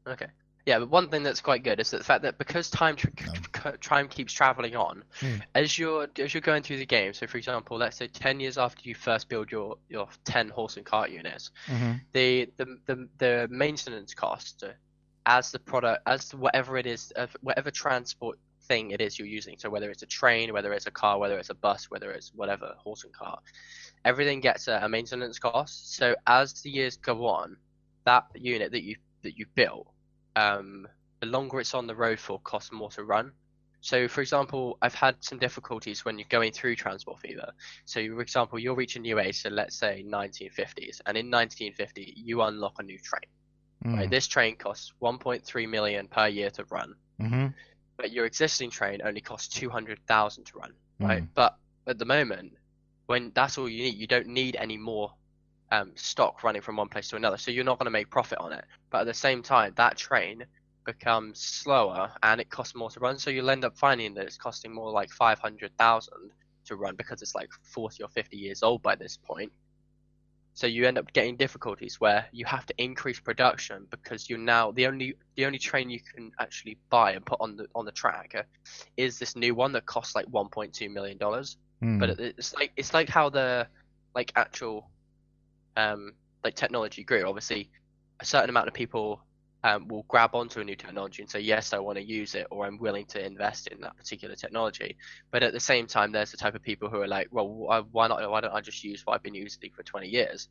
Okay. 0.06 0.28
Yeah, 0.66 0.80
but 0.80 0.90
one 0.90 1.08
thing 1.10 1.24
that's 1.24 1.40
quite 1.40 1.64
good 1.64 1.80
is 1.80 1.92
that 1.92 2.00
the 2.00 2.04
fact 2.04 2.24
that 2.24 2.38
because 2.38 2.70
time 2.70 2.96
tr- 2.98 3.08
No. 3.28 3.34
c- 3.72 3.78
time 3.80 4.08
keeps 4.10 4.34
traveling 4.34 4.76
on, 4.76 5.04
Hmm. 5.22 5.36
as 5.54 5.78
you're 5.80 6.08
as 6.20 6.34
you're 6.34 6.42
going 6.42 6.64
through 6.64 6.78
the 6.80 6.86
game. 6.86 7.14
So, 7.14 7.28
for 7.28 7.38
example, 7.38 7.78
let's 7.78 7.96
say 7.96 8.08
ten 8.08 8.40
years 8.42 8.58
after 8.58 8.82
you 8.84 8.94
first 8.96 9.30
build 9.30 9.52
your 9.52 9.78
your 9.90 10.10
ten 10.26 10.50
horse 10.50 10.76
and 10.76 10.86
cart 10.86 11.12
units, 11.12 11.52
Mm-hmm. 11.68 11.94
the 12.12 12.52
the 12.58 12.78
the, 12.88 13.10
the 13.20 13.48
maintenance 13.50 14.14
cost 14.14 14.64
as 15.28 15.52
the 15.52 15.60
product 15.60 16.02
as 16.08 16.34
whatever 16.36 16.78
it 16.78 16.88
is, 16.88 17.14
whatever 17.42 17.72
transport 17.72 18.38
thing 18.68 18.92
it 18.92 19.02
is 19.02 19.18
you're 19.18 19.28
using. 19.28 19.56
So 19.58 19.70
whether 19.70 19.90
it's 19.90 20.04
a 20.04 20.08
train, 20.08 20.54
whether 20.54 20.74
it's 20.74 20.88
a 20.88 20.92
car, 20.92 21.18
whether 21.18 21.38
it's 21.38 21.50
a 21.50 21.56
bus, 21.56 21.90
whether 21.90 22.12
it's 22.12 22.32
whatever 22.34 22.74
horse 22.78 23.04
and 23.04 23.14
cart, 23.14 23.42
everything 24.04 24.40
gets 24.42 24.68
a, 24.68 24.80
a 24.84 24.90
maintenance 24.90 25.40
cost. 25.40 25.96
So 25.96 26.16
as 26.28 26.54
the 26.62 26.70
years 26.70 26.98
go 26.98 27.26
on, 27.28 27.58
that 28.06 28.26
unit 28.36 28.72
that 28.72 28.84
you 28.84 28.98
that 29.24 29.38
you 29.38 29.46
built, 29.56 29.88
um, 30.36 30.88
the 31.20 31.28
longer 31.28 31.60
it's 31.60 31.74
on 31.74 31.88
the 31.88 31.96
road 31.96 32.20
for, 32.20 32.40
costs 32.40 32.72
more 32.72 32.90
to 32.92 33.04
run. 33.04 33.32
So, 33.82 34.08
for 34.08 34.22
example, 34.22 34.80
I've 34.82 34.96
had 34.96 35.16
some 35.20 35.38
difficulties 35.38 36.04
when 36.04 36.18
you're 36.18 36.28
going 36.30 36.52
through 36.52 36.76
Transport 36.76 37.20
Fever. 37.20 37.52
So, 37.86 38.00
for 38.16 38.22
example, 38.22 38.58
you'll 38.58 38.76
reach 38.76 38.96
a 38.96 39.00
new 39.00 39.20
age, 39.20 39.44
so 39.44 39.50
let's 39.50 39.76
say 39.76 40.04
1950s, 40.08 41.02
and 41.06 41.16
in 41.16 41.30
1950 41.30 42.14
you 42.18 42.42
unlock 42.42 42.78
a 42.80 42.84
new 42.84 42.98
train. 42.98 43.30
Mm. 43.86 43.98
Right? 43.98 44.10
This 44.10 44.26
train 44.26 44.56
costs 44.56 44.94
1.3 45.04 45.70
million 45.70 46.08
per 46.08 46.28
year 46.28 46.50
to 46.52 46.64
run, 46.66 46.96
Mm-hmm. 47.22 47.48
But 47.98 48.12
your 48.12 48.26
existing 48.26 48.70
train 48.70 49.02
only 49.04 49.22
costs 49.22 49.48
200,000 49.60 50.44
to 50.46 50.58
run. 50.58 50.74
Right? 51.00 51.24
Mm. 51.24 51.28
But 51.34 51.58
at 51.88 51.98
the 51.98 52.06
moment, 52.06 52.54
when 53.06 53.32
that's 53.36 53.58
all 53.58 53.70
you 53.70 53.84
need, 53.84 53.96
you 53.96 54.08
don't 54.08 54.28
need 54.28 54.56
any 54.56 54.78
more 54.78 55.14
um, 55.72 55.92
stock 55.96 56.44
running 56.44 56.62
from 56.62 56.78
one 56.78 56.90
place 56.90 57.10
to 57.10 57.16
another, 57.16 57.38
so 57.38 57.52
you're 57.52 57.64
not 57.64 57.80
going 57.80 57.86
to 57.86 57.92
make 57.92 58.10
profit 58.10 58.38
on 58.40 58.54
it. 58.54 58.66
But 58.90 59.02
at 59.02 59.08
the 59.08 59.14
same 59.14 59.44
time, 59.44 59.74
that 59.78 59.98
train 59.98 60.46
becomes 60.86 61.40
slower 61.40 62.12
and 62.24 62.40
it 62.40 62.50
costs 62.50 62.76
more 62.76 62.90
to 62.92 63.00
run, 63.00 63.18
so 63.18 63.30
you'll 63.30 63.50
end 63.50 63.66
up 63.66 63.78
finding 63.78 64.14
that 64.16 64.26
it's 64.26 64.38
costing 64.38 64.74
more 64.74 64.92
like 64.92 65.12
500,000 65.12 66.14
to 66.66 66.76
run 66.76 66.96
because 66.96 67.22
it's 67.22 67.36
like 67.36 67.50
40 67.64 68.04
or 68.04 68.10
50 68.10 68.38
years 68.38 68.64
old 68.64 68.82
by 68.82 68.96
this 68.96 69.18
point. 69.18 69.52
So 70.56 70.68
you 70.68 70.88
end 70.88 70.98
up 70.98 71.12
getting 71.12 71.36
difficulties 71.36 72.00
where 72.00 72.28
you 72.32 72.46
have 72.46 72.66
to 72.68 72.74
increase 72.78 73.20
production 73.20 73.88
because 73.92 74.30
you're 74.30 74.40
now 74.40 74.72
the 74.72 74.88
only 74.88 75.16
the 75.36 75.46
only 75.46 75.60
train 75.60 75.90
you 75.90 76.00
can 76.00 76.32
actually 76.40 76.78
buy 76.90 77.12
and 77.12 77.26
put 77.26 77.42
on 77.42 77.58
the 77.58 77.68
on 77.76 77.84
the 77.84 77.92
track 77.92 78.36
uh, 78.38 78.44
is 78.96 79.20
this 79.20 79.36
new 79.36 79.54
one 79.54 79.74
that 79.74 79.86
costs 79.86 80.16
like 80.16 80.26
1.2 80.28 80.90
million 80.90 81.18
dollars. 81.18 81.58
Mm. 81.84 82.00
But 82.00 82.20
it's 82.22 82.56
like 82.56 82.72
it's 82.78 82.94
like 82.94 83.10
how 83.10 83.30
the 83.30 83.68
like 84.16 84.32
actual 84.38 84.90
um 85.76 86.14
like 86.42 86.56
technology 86.56 87.04
grew. 87.04 87.28
Obviously, 87.28 87.70
a 88.22 88.26
certain 88.26 88.50
amount 88.50 88.70
of 88.70 88.74
people 88.74 89.25
um, 89.66 89.88
will 89.88 90.06
grab 90.08 90.36
onto 90.36 90.60
a 90.60 90.64
new 90.64 90.76
technology 90.76 91.24
and 91.24 91.30
say, 91.30 91.40
yes, 91.40 91.74
I 91.74 91.80
want 91.80 91.98
to 91.98 92.04
use 92.04 92.36
it, 92.36 92.46
or 92.52 92.68
I'm 92.68 92.78
willing 92.78 93.06
to 93.08 93.26
invest 93.26 93.68
in 93.68 93.82
that 93.82 93.98
particular 93.98 94.36
technology. 94.36 94.96
But 95.32 95.42
at 95.42 95.54
the 95.54 95.60
same 95.60 95.88
time, 95.88 96.12
there's 96.12 96.30
the 96.30 96.38
type 96.38 96.54
of 96.54 96.62
people 96.62 96.88
who 96.88 97.02
are 97.02 97.08
like, 97.08 97.30
well, 97.32 97.48
why 97.92 98.08
not? 98.08 98.30
Why 98.30 98.42
don't 98.42 98.54
I 98.54 98.62
just 98.62 98.84
use 98.84 99.02
what 99.04 99.16
I've 99.16 99.24
been 99.24 99.34
using 99.34 99.72
for 99.76 99.82
20 99.82 100.08
years 100.08 100.50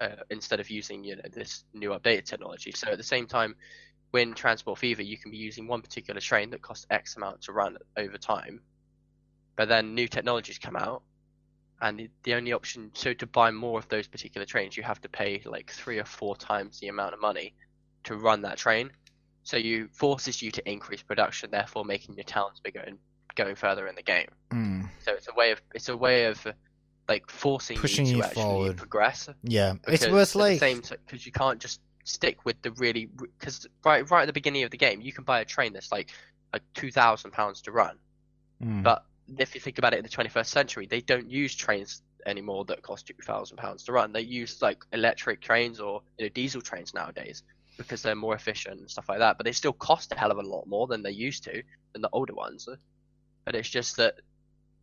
uh, 0.00 0.22
instead 0.30 0.58
of 0.58 0.70
using 0.70 1.04
you 1.04 1.16
know 1.16 1.22
this 1.30 1.64
new 1.74 1.90
updated 1.90 2.24
technology? 2.24 2.72
So 2.72 2.88
at 2.92 2.96
the 2.96 3.04
same 3.04 3.26
time, 3.26 3.56
when 4.12 4.32
Transport 4.32 4.78
Fever, 4.78 5.02
you 5.02 5.18
can 5.18 5.30
be 5.30 5.36
using 5.36 5.68
one 5.68 5.82
particular 5.82 6.18
train 6.18 6.48
that 6.50 6.62
costs 6.62 6.86
X 6.88 7.16
amount 7.16 7.42
to 7.42 7.52
run 7.52 7.76
over 7.98 8.16
time, 8.16 8.62
but 9.54 9.68
then 9.68 9.94
new 9.94 10.08
technologies 10.08 10.58
come 10.58 10.76
out, 10.76 11.02
and 11.82 12.08
the 12.22 12.32
only 12.32 12.54
option 12.54 12.90
so 12.94 13.12
to 13.12 13.26
buy 13.26 13.50
more 13.50 13.78
of 13.78 13.86
those 13.88 14.08
particular 14.08 14.46
trains, 14.46 14.78
you 14.78 14.82
have 14.82 15.02
to 15.02 15.10
pay 15.10 15.42
like 15.44 15.70
three 15.70 15.98
or 15.98 16.06
four 16.06 16.34
times 16.36 16.80
the 16.80 16.88
amount 16.88 17.12
of 17.12 17.20
money 17.20 17.54
to 18.04 18.16
run 18.16 18.42
that 18.42 18.56
train. 18.56 18.90
So 19.42 19.56
you 19.56 19.88
forces 19.92 20.40
you 20.40 20.50
to 20.52 20.70
increase 20.70 21.02
production, 21.02 21.50
therefore 21.50 21.84
making 21.84 22.14
your 22.14 22.24
towns 22.24 22.60
bigger 22.60 22.80
and 22.80 22.98
going 23.34 23.56
further 23.56 23.86
in 23.86 23.94
the 23.94 24.02
game. 24.02 24.28
Mm. 24.50 24.88
So 25.04 25.12
it's 25.12 25.28
a 25.28 25.34
way 25.34 25.50
of 25.50 25.60
it's 25.74 25.88
a 25.88 25.96
way 25.96 26.26
of 26.26 26.46
like 27.08 27.28
forcing 27.30 27.76
Pushing 27.76 28.06
you 28.06 28.12
to 28.12 28.18
you 28.18 28.24
actually 28.24 28.42
forward. 28.42 28.76
progress. 28.76 29.28
Yeah, 29.42 29.74
it's 29.86 30.08
worth 30.08 30.34
like 30.34 30.60
because 30.60 31.26
you 31.26 31.32
can't 31.32 31.60
just 31.60 31.80
stick 32.04 32.44
with 32.44 32.60
the 32.62 32.70
really 32.72 33.08
because 33.38 33.66
right 33.84 34.08
right 34.10 34.22
at 34.22 34.26
the 34.26 34.32
beginning 34.32 34.62
of 34.62 34.70
the 34.70 34.76
game 34.76 35.00
you 35.00 35.10
can 35.10 35.24
buy 35.24 35.40
a 35.40 35.44
train 35.44 35.72
that's 35.72 35.90
like 35.90 36.10
like 36.52 36.62
two 36.74 36.90
thousand 36.90 37.32
pounds 37.32 37.60
to 37.62 37.72
run. 37.72 37.98
Mm. 38.62 38.82
But 38.82 39.04
if 39.38 39.54
you 39.54 39.60
think 39.60 39.78
about 39.78 39.94
it 39.94 39.98
in 39.98 40.02
the 40.02 40.10
21st 40.10 40.46
century, 40.46 40.86
they 40.86 41.00
don't 41.00 41.30
use 41.30 41.54
trains 41.54 42.02
anymore 42.26 42.64
that 42.66 42.82
cost 42.82 43.06
two 43.06 43.14
thousand 43.22 43.56
pounds 43.56 43.84
to 43.84 43.92
run. 43.92 44.12
They 44.12 44.20
use 44.22 44.62
like 44.62 44.84
electric 44.92 45.40
trains 45.40 45.80
or 45.80 46.02
you 46.18 46.26
know, 46.26 46.28
diesel 46.30 46.62
trains 46.62 46.94
nowadays 46.94 47.42
because 47.76 48.02
they're 48.02 48.14
more 48.14 48.34
efficient 48.34 48.80
and 48.80 48.90
stuff 48.90 49.08
like 49.08 49.18
that. 49.18 49.36
But 49.36 49.44
they 49.44 49.52
still 49.52 49.72
cost 49.72 50.12
a 50.12 50.18
hell 50.18 50.30
of 50.30 50.38
a 50.38 50.42
lot 50.42 50.66
more 50.66 50.86
than 50.86 51.02
they 51.02 51.10
used 51.10 51.44
to 51.44 51.62
than 51.92 52.02
the 52.02 52.10
older 52.12 52.34
ones. 52.34 52.68
But 53.44 53.54
it's 53.54 53.68
just 53.68 53.96
that 53.96 54.16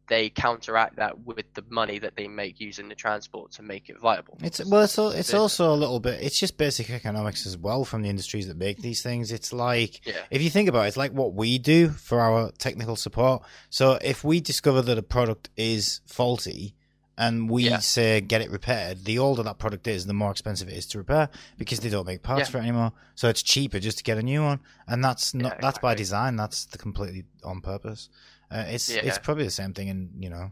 they 0.08 0.30
counteract 0.30 0.98
that 0.98 1.20
with 1.20 1.46
the 1.54 1.64
money 1.70 1.98
that 1.98 2.18
they 2.18 2.28
make 2.28 2.60
using 2.60 2.90
the 2.90 2.96
transport 2.96 3.54
to 3.54 3.62
make 3.62 3.90
it 3.90 3.98
viable. 3.98 4.38
It's 4.44 4.64
well, 4.66 4.84
it's 4.84 4.98
it's 4.98 5.34
also 5.34 5.74
a 5.74 5.76
little 5.76 6.02
bit. 6.02 6.22
It's 6.22 6.38
just 6.38 6.58
basic 6.58 6.90
economics 6.90 7.46
as 7.46 7.58
well 7.58 7.86
from 7.86 8.02
the 8.02 8.10
industries 8.10 8.48
that 8.48 8.58
make 8.58 8.82
these 8.82 9.02
things. 9.02 9.32
It's 9.32 9.54
like 9.54 10.06
Yeah. 10.06 10.16
if 10.30 10.42
you 10.42 10.50
think 10.50 10.68
about 10.68 10.84
it, 10.84 10.90
it's 10.90 10.98
like 10.98 11.14
what 11.14 11.34
we 11.34 11.60
do 11.60 11.90
for 11.90 12.20
our 12.20 12.52
technical 12.58 12.98
support. 12.98 13.44
So 13.70 14.00
if 14.02 14.24
we 14.24 14.42
discover 14.42 14.82
that 14.82 14.98
a 14.98 15.04
product 15.04 15.50
is 15.56 16.02
faulty 16.06 16.76
and 17.22 17.50
we 17.50 17.70
Yeah. 17.70 17.80
say 17.80 18.20
get 18.22 18.42
it 18.42 18.50
repaired, 18.50 19.06
the 19.06 19.18
older 19.20 19.44
that 19.44 19.60
product 19.60 19.88
is, 19.88 20.06
the 20.08 20.14
more 20.14 20.32
expensive 20.32 20.68
it 20.68 20.74
is 20.76 20.86
to 20.88 20.98
repair 20.98 21.30
because 21.58 21.80
they 21.80 21.90
don't 21.90 22.06
make 22.08 22.24
parts 22.24 22.48
Yeah. 22.48 22.52
for 22.52 22.58
it 22.58 22.62
anymore. 22.62 22.92
So 23.16 23.30
it's 23.30 23.44
cheaper 23.44 23.80
just 23.80 24.00
to 24.00 24.04
get 24.04 24.18
a 24.18 24.24
new 24.24 24.44
one, 24.44 24.60
and 24.88 25.04
that's 25.04 25.34
not 25.34 25.54
Yeah, 25.54 25.60
that's 25.62 25.78
by 25.80 25.94
design. 25.96 26.36
That's 26.36 26.66
the 26.66 26.78
completely 26.78 27.26
on 27.44 27.62
purpose. 27.62 28.10
Uh, 28.50 28.66
it's 28.68 28.90
it's 28.90 29.18
probably 29.20 29.46
the 29.46 29.52
same 29.52 29.74
thing 29.74 29.88
in 29.88 30.10
you 30.20 30.30
know 30.30 30.52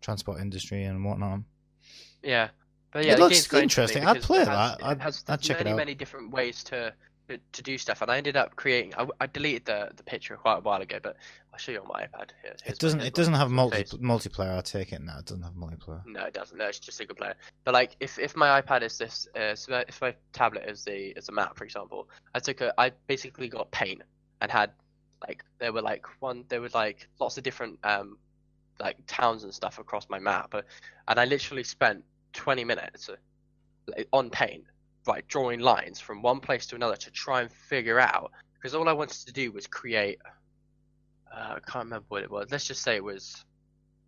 transport 0.00 0.40
industry 0.40 0.84
and 0.84 1.04
whatnot. 1.04 1.40
Yeah, 2.22 2.48
but 2.92 3.04
yeah, 3.04 3.12
It 3.14 3.18
looks 3.18 3.52
interesting. 3.52 4.04
I'd 4.06 4.22
play 4.22 4.40
it 4.42 4.48
has- 4.48 4.76
that. 4.78 4.84
I'd- 4.84 5.00
it 5.00 5.02
has 5.02 5.24
I'd 5.28 5.40
check 5.40 5.60
it 5.60 5.64
many, 5.64 5.72
out. 5.72 5.76
many 5.76 5.94
different 5.94 6.30
ways 6.30 6.62
to 6.64 6.94
to, 7.28 7.62
do 7.62 7.78
stuff, 7.78 8.02
and 8.02 8.10
I 8.10 8.16
ended 8.18 8.36
up 8.36 8.56
creating. 8.56 8.94
I, 8.96 9.06
I 9.20 9.26
deleted 9.26 9.64
the 9.64 9.90
the 9.96 10.02
picture 10.02 10.36
quite 10.36 10.58
a 10.58 10.60
while 10.60 10.80
ago, 10.80 10.98
but 11.02 11.16
I'll 11.52 11.58
show 11.58 11.72
you 11.72 11.80
on 11.80 11.88
my 11.88 12.02
iPad. 12.02 12.30
Here, 12.42 12.54
It 12.66 12.78
doesn't. 12.78 13.00
It 13.00 13.14
doesn't 13.14 13.34
have 13.34 13.50
multi 13.50 13.84
multiplayer. 13.84 14.56
I 14.56 14.60
take 14.60 14.92
it 14.92 15.02
now. 15.02 15.18
It 15.18 15.26
doesn't 15.26 15.42
have 15.42 15.54
multiplayer. 15.54 16.04
No, 16.06 16.24
it 16.24 16.34
doesn't. 16.34 16.56
No, 16.56 16.66
it's 16.66 16.78
just 16.78 16.98
single 16.98 17.16
player. 17.16 17.34
But 17.64 17.74
like, 17.74 17.96
if, 18.00 18.18
if 18.18 18.36
my 18.36 18.60
iPad 18.60 18.82
is 18.82 18.98
this, 18.98 19.28
uh, 19.34 19.54
so 19.54 19.82
if 19.88 20.00
my 20.00 20.14
tablet 20.32 20.68
is 20.68 20.84
the 20.84 21.16
is 21.16 21.28
a 21.28 21.32
map, 21.32 21.56
for 21.56 21.64
example, 21.64 22.08
I 22.34 22.38
took 22.38 22.60
a, 22.60 22.72
I 22.78 22.92
basically 23.06 23.48
got 23.48 23.70
paint 23.70 24.02
and 24.40 24.50
had 24.50 24.70
like 25.26 25.44
there 25.58 25.72
were 25.72 25.82
like 25.82 26.06
one, 26.20 26.44
there 26.48 26.60
were 26.60 26.70
like 26.74 27.08
lots 27.18 27.36
of 27.38 27.44
different 27.44 27.78
um 27.84 28.18
like 28.78 28.96
towns 29.06 29.44
and 29.44 29.52
stuff 29.54 29.78
across 29.78 30.08
my 30.08 30.18
map, 30.18 30.54
uh, 30.54 30.62
and 31.08 31.18
I 31.18 31.24
literally 31.24 31.64
spent 31.64 32.04
20 32.34 32.64
minutes 32.64 33.08
uh, 33.08 34.02
on 34.12 34.30
paint, 34.30 34.64
right, 35.06 35.26
drawing 35.28 35.60
lines 35.60 36.00
from 36.00 36.22
one 36.22 36.40
place 36.40 36.66
to 36.66 36.76
another 36.76 36.96
to 36.96 37.10
try 37.10 37.42
and 37.42 37.50
figure 37.50 37.98
out 38.00 38.32
because 38.54 38.74
all 38.74 38.88
I 38.88 38.92
wanted 38.92 39.26
to 39.26 39.32
do 39.32 39.52
was 39.52 39.66
create. 39.66 40.18
Uh, 41.32 41.56
I 41.56 41.70
can't 41.70 41.84
remember 41.84 42.06
what 42.08 42.22
it 42.22 42.30
was. 42.30 42.48
Let's 42.50 42.66
just 42.66 42.82
say 42.82 42.96
it 42.96 43.04
was 43.04 43.44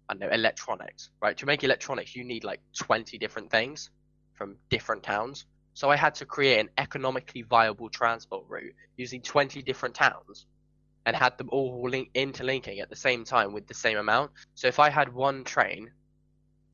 I 0.09 0.15
don't 0.15 0.21
know, 0.21 0.35
electronics, 0.35 1.11
right? 1.21 1.37
To 1.37 1.47
make 1.47 1.65
electronics, 1.65 2.17
you 2.17 2.25
need 2.25 2.45
like 2.45 2.61
20 2.79 3.19
different 3.19 3.51
things 3.51 3.91
from 4.35 4.57
different 4.71 5.03
towns. 5.03 5.45
So 5.75 5.91
I 5.91 5.97
had 5.97 6.15
to 6.17 6.27
create 6.27 6.59
an 6.59 6.71
economically 6.79 7.43
viable 7.43 7.91
transport 7.91 8.45
route 8.49 8.73
using 8.97 9.21
20 9.21 9.63
different 9.63 9.95
towns 9.95 10.47
and 11.05 11.15
had 11.15 11.37
them 11.39 11.49
all 11.53 11.89
link- 11.89 12.11
interlinking 12.15 12.81
at 12.81 12.91
the 12.91 12.97
same 12.97 13.25
time 13.25 13.53
with 13.53 13.67
the 13.67 13.75
same 13.75 13.99
amount. 13.99 14.31
So 14.55 14.67
if 14.67 14.79
I 14.79 14.91
had 14.91 15.13
one 15.13 15.45
train 15.45 15.91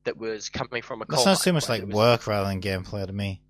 that 0.05 0.17
was 0.17 0.49
coming 0.49 0.81
from 0.81 1.01
a 1.01 1.05
That 1.05 1.19
sounds 1.19 1.43
too 1.43 1.53
much 1.53 1.67
like 1.67 1.83
work 1.83 2.25
rather 2.27 2.47
than 2.47 2.61
gameplay 2.61 3.05
to 3.05 3.13
me. 3.13 3.41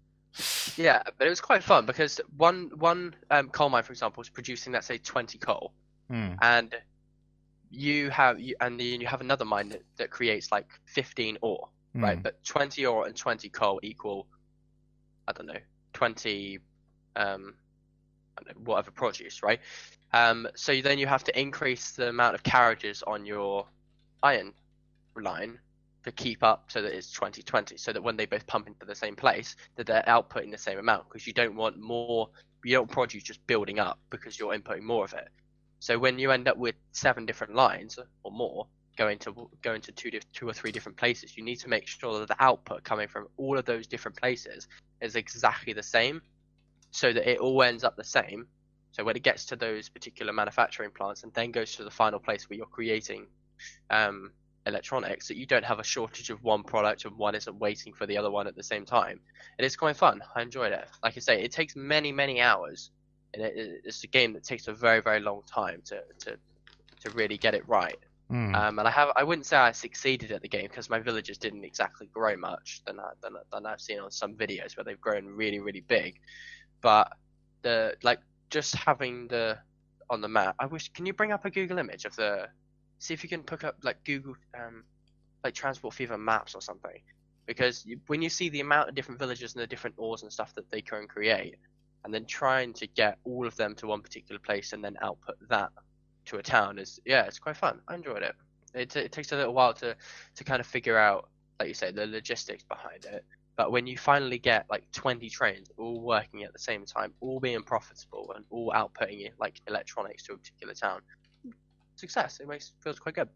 Yeah, 0.75 1.01
but 1.17 1.27
it 1.27 1.29
was 1.29 1.41
quite 1.41 1.63
fun 1.63 1.85
because 1.85 2.19
one 2.37 2.71
one 2.77 3.15
um, 3.31 3.49
coal 3.49 3.69
mine, 3.69 3.83
for 3.83 3.93
example, 3.93 4.21
is 4.21 4.29
producing 4.29 4.73
let's 4.73 4.87
say 4.87 4.97
20 4.97 5.37
coal, 5.37 5.71
Hmm. 6.09 6.33
and 6.41 6.75
you 7.71 8.09
have 8.09 8.39
you, 8.39 8.55
and 8.61 8.79
then 8.79 9.01
you 9.01 9.07
have 9.07 9.21
another 9.21 9.45
mine 9.45 9.69
that, 9.69 9.81
that 9.97 10.09
creates 10.11 10.51
like 10.51 10.67
15 10.85 11.37
ore. 11.41 11.69
right? 11.95 12.17
Hmm. 12.17 12.21
But 12.23 12.43
20 12.43 12.85
ore 12.85 13.05
and 13.07 13.15
20 13.15 13.49
coal 13.49 13.79
equal, 13.81 14.27
I 15.27 15.31
don't 15.31 15.47
know, 15.47 15.59
20, 15.93 16.59
um, 17.15 17.53
I 18.37 18.43
don't 18.43 18.57
know, 18.57 18.63
whatever 18.65 18.91
produce, 18.91 19.41
right? 19.41 19.59
Um, 20.13 20.47
so 20.55 20.79
then 20.81 20.99
you 20.99 21.07
have 21.07 21.23
to 21.25 21.39
increase 21.39 21.91
the 21.91 22.09
amount 22.09 22.35
of 22.35 22.43
carriages 22.43 23.01
on 23.07 23.25
your 23.25 23.65
iron 24.23 24.53
line 25.15 25.57
to 26.05 26.11
keep 26.11 26.43
up 26.43 26.65
so 26.67 26.83
that 26.83 26.95
it's 26.95 27.11
2020, 27.11 27.77
so 27.77 27.91
that 27.91 28.01
when 28.01 28.15
they 28.15 28.27
both 28.27 28.45
pump 28.45 28.67
into 28.67 28.85
the 28.85 28.93
same 28.93 29.15
place, 29.15 29.55
that 29.75 29.87
they're 29.87 30.03
outputting 30.07 30.51
the 30.51 30.57
same 30.57 30.77
amount 30.77 31.09
because 31.09 31.25
you 31.25 31.33
don't 31.33 31.55
want 31.55 31.79
more, 31.79 32.29
you 32.63 32.75
don't 32.75 32.89
produce 32.89 33.23
just 33.23 33.45
building 33.47 33.79
up 33.79 33.97
because 34.11 34.37
you're 34.37 34.55
inputting 34.55 34.83
more 34.83 35.03
of 35.03 35.13
it. 35.13 35.27
So 35.79 35.97
when 35.97 36.19
you 36.19 36.29
end 36.29 36.47
up 36.47 36.57
with 36.57 36.75
seven 36.91 37.25
different 37.25 37.55
lines 37.55 37.97
or 38.23 38.31
more, 38.31 38.67
going 38.97 39.17
to 39.19 39.49
going 39.63 39.81
to 39.81 39.91
two 39.91 40.11
two 40.31 40.47
or 40.47 40.53
three 40.53 40.71
different 40.71 40.95
places, 40.95 41.35
you 41.35 41.43
need 41.43 41.57
to 41.57 41.69
make 41.69 41.87
sure 41.87 42.19
that 42.19 42.27
the 42.27 42.41
output 42.41 42.83
coming 42.83 43.07
from 43.07 43.27
all 43.37 43.57
of 43.57 43.65
those 43.65 43.87
different 43.87 44.15
places 44.15 44.67
is 45.01 45.15
exactly 45.15 45.73
the 45.73 45.83
same, 45.83 46.21
so 46.91 47.11
that 47.11 47.29
it 47.29 47.39
all 47.39 47.63
ends 47.63 47.83
up 47.83 47.97
the 47.97 48.03
same. 48.03 48.45
So 48.91 49.03
when 49.03 49.15
it 49.15 49.23
gets 49.23 49.45
to 49.47 49.55
those 49.55 49.89
particular 49.89 50.31
manufacturing 50.31 50.91
plants 50.91 51.23
and 51.23 51.33
then 51.33 51.51
goes 51.51 51.75
to 51.77 51.83
the 51.83 51.91
final 51.91 52.19
place 52.19 52.47
where 52.47 52.57
you're 52.57 52.67
creating 52.67 53.25
um, 53.89 54.31
electronics, 54.65 55.27
that 55.27 55.37
you 55.37 55.45
don't 55.45 55.65
have 55.65 55.79
a 55.79 55.83
shortage 55.83 56.29
of 56.29 56.43
one 56.43 56.63
product 56.63 57.05
and 57.05 57.15
one 57.17 57.35
isn't 57.35 57.57
waiting 57.59 57.93
for 57.93 58.05
the 58.05 58.17
other 58.17 58.31
one 58.31 58.47
at 58.47 58.55
the 58.55 58.63
same 58.63 58.85
time. 58.85 59.19
And 59.57 59.65
it's 59.65 59.75
quite 59.75 59.95
fun. 59.95 60.21
I 60.35 60.41
enjoyed 60.41 60.71
it. 60.73 60.87
Like 61.03 61.17
I 61.17 61.19
say, 61.19 61.41
it 61.43 61.51
takes 61.51 61.75
many 61.75 62.11
many 62.11 62.41
hours, 62.41 62.91
and 63.33 63.43
it, 63.43 63.55
it- 63.57 63.81
it's 63.85 64.03
a 64.03 64.07
game 64.07 64.33
that 64.33 64.43
takes 64.43 64.67
a 64.67 64.73
very 64.73 65.01
very 65.01 65.19
long 65.19 65.41
time 65.47 65.81
to 65.85 66.01
to 66.19 66.37
to 67.01 67.09
really 67.11 67.37
get 67.37 67.53
it 67.53 67.67
right. 67.67 67.97
Hmm. 68.29 68.55
Um, 68.55 68.79
and 68.79 68.87
I 68.87 68.91
have 68.91 69.09
I 69.15 69.23
wouldn't 69.23 69.45
say 69.45 69.57
I 69.57 69.71
succeeded 69.71 70.31
at 70.31 70.41
the 70.41 70.47
game 70.47 70.67
because 70.67 70.89
my 70.89 70.99
villagers 70.99 71.37
didn't 71.37 71.63
exactly 71.63 72.07
grow 72.07 72.35
much 72.35 72.81
than 72.85 72.99
I, 72.99 73.11
than, 73.21 73.33
than 73.51 73.65
I've 73.67 73.81
seen 73.81 73.99
on 73.99 74.09
some 74.09 74.33
videos 74.35 74.75
where 74.75 74.83
they've 74.83 74.99
grown 74.99 75.27
really 75.27 75.59
really 75.59 75.81
big. 75.81 76.19
But 76.81 77.11
the 77.61 77.95
like 78.01 78.19
just 78.49 78.75
having 78.75 79.27
the 79.27 79.59
on 80.09 80.21
the 80.21 80.27
map. 80.27 80.55
I 80.59 80.65
wish 80.65 80.91
can 80.93 81.05
you 81.05 81.13
bring 81.13 81.31
up 81.31 81.45
a 81.45 81.51
Google 81.51 81.77
image 81.77 82.05
of 82.05 82.15
the 82.15 82.47
see 82.99 83.13
if 83.13 83.23
you 83.23 83.29
can 83.29 83.43
pick 83.43 83.63
up 83.63 83.77
like 83.83 84.03
Google 84.03 84.35
um 84.57 84.83
like 85.43 85.53
Transport 85.53 85.93
Fever 85.93 86.17
maps 86.17 86.55
or 86.55 86.61
something. 86.61 86.99
Because 87.45 87.85
you, 87.85 87.99
when 88.07 88.23
you 88.23 88.29
see 88.29 88.49
the 88.49 88.61
amount 88.61 88.89
of 88.89 88.95
different 88.95 89.19
villages 89.19 89.53
and 89.53 89.61
the 89.61 89.67
different 89.67 89.95
ores 89.99 90.23
and 90.23 90.33
stuff 90.33 90.55
that 90.55 90.69
they 90.71 90.81
can 90.81 91.07
create 91.07 91.57
and 92.03 92.11
then 92.13 92.25
trying 92.25 92.73
to 92.73 92.87
get 92.87 93.19
all 93.23 93.45
of 93.45 93.55
them 93.55 93.75
to 93.75 93.87
one 93.87 94.01
particular 94.01 94.39
place 94.39 94.73
and 94.73 94.83
then 94.83 94.97
output 95.01 95.35
that 95.49 95.69
to 96.25 96.37
a 96.37 96.43
town 96.43 96.79
is 96.79 96.99
yeah 97.05 97.23
it's 97.25 97.39
quite 97.39 97.57
fun. 97.57 97.79
I 97.87 97.95
enjoyed 97.95 98.23
it. 98.23 98.35
It, 98.73 98.95
it 98.95 99.11
takes 99.11 99.31
a 99.31 99.35
little 99.35 99.53
while 99.53 99.73
to 99.75 99.95
to 100.35 100.43
kind 100.43 100.59
of 100.59 100.65
figure 100.65 100.97
out 100.97 101.29
like 101.59 101.67
you 101.67 101.73
say 101.75 101.91
the 101.91 102.07
logistics 102.07 102.63
behind 102.63 103.05
it. 103.05 103.23
But 103.55 103.71
when 103.71 103.87
you 103.87 103.97
finally 103.97 104.39
get 104.39 104.65
like 104.69 104.91
20 104.91 105.29
trains 105.29 105.69
all 105.77 106.01
working 106.01 106.43
at 106.43 106.51
the 106.51 106.59
same 106.59 106.85
time 106.85 107.13
all 107.21 107.39
being 107.39 107.61
profitable 107.61 108.33
and 108.35 108.43
all 108.49 108.71
outputting 108.71 109.31
like 109.39 109.61
electronics 109.67 110.23
to 110.23 110.33
a 110.33 110.37
particular 110.37 110.73
town 110.73 111.01
success 111.95 112.39
it 112.39 112.47
makes 112.47 112.73
feels 112.81 112.99
quite 112.99 113.15
good 113.15 113.29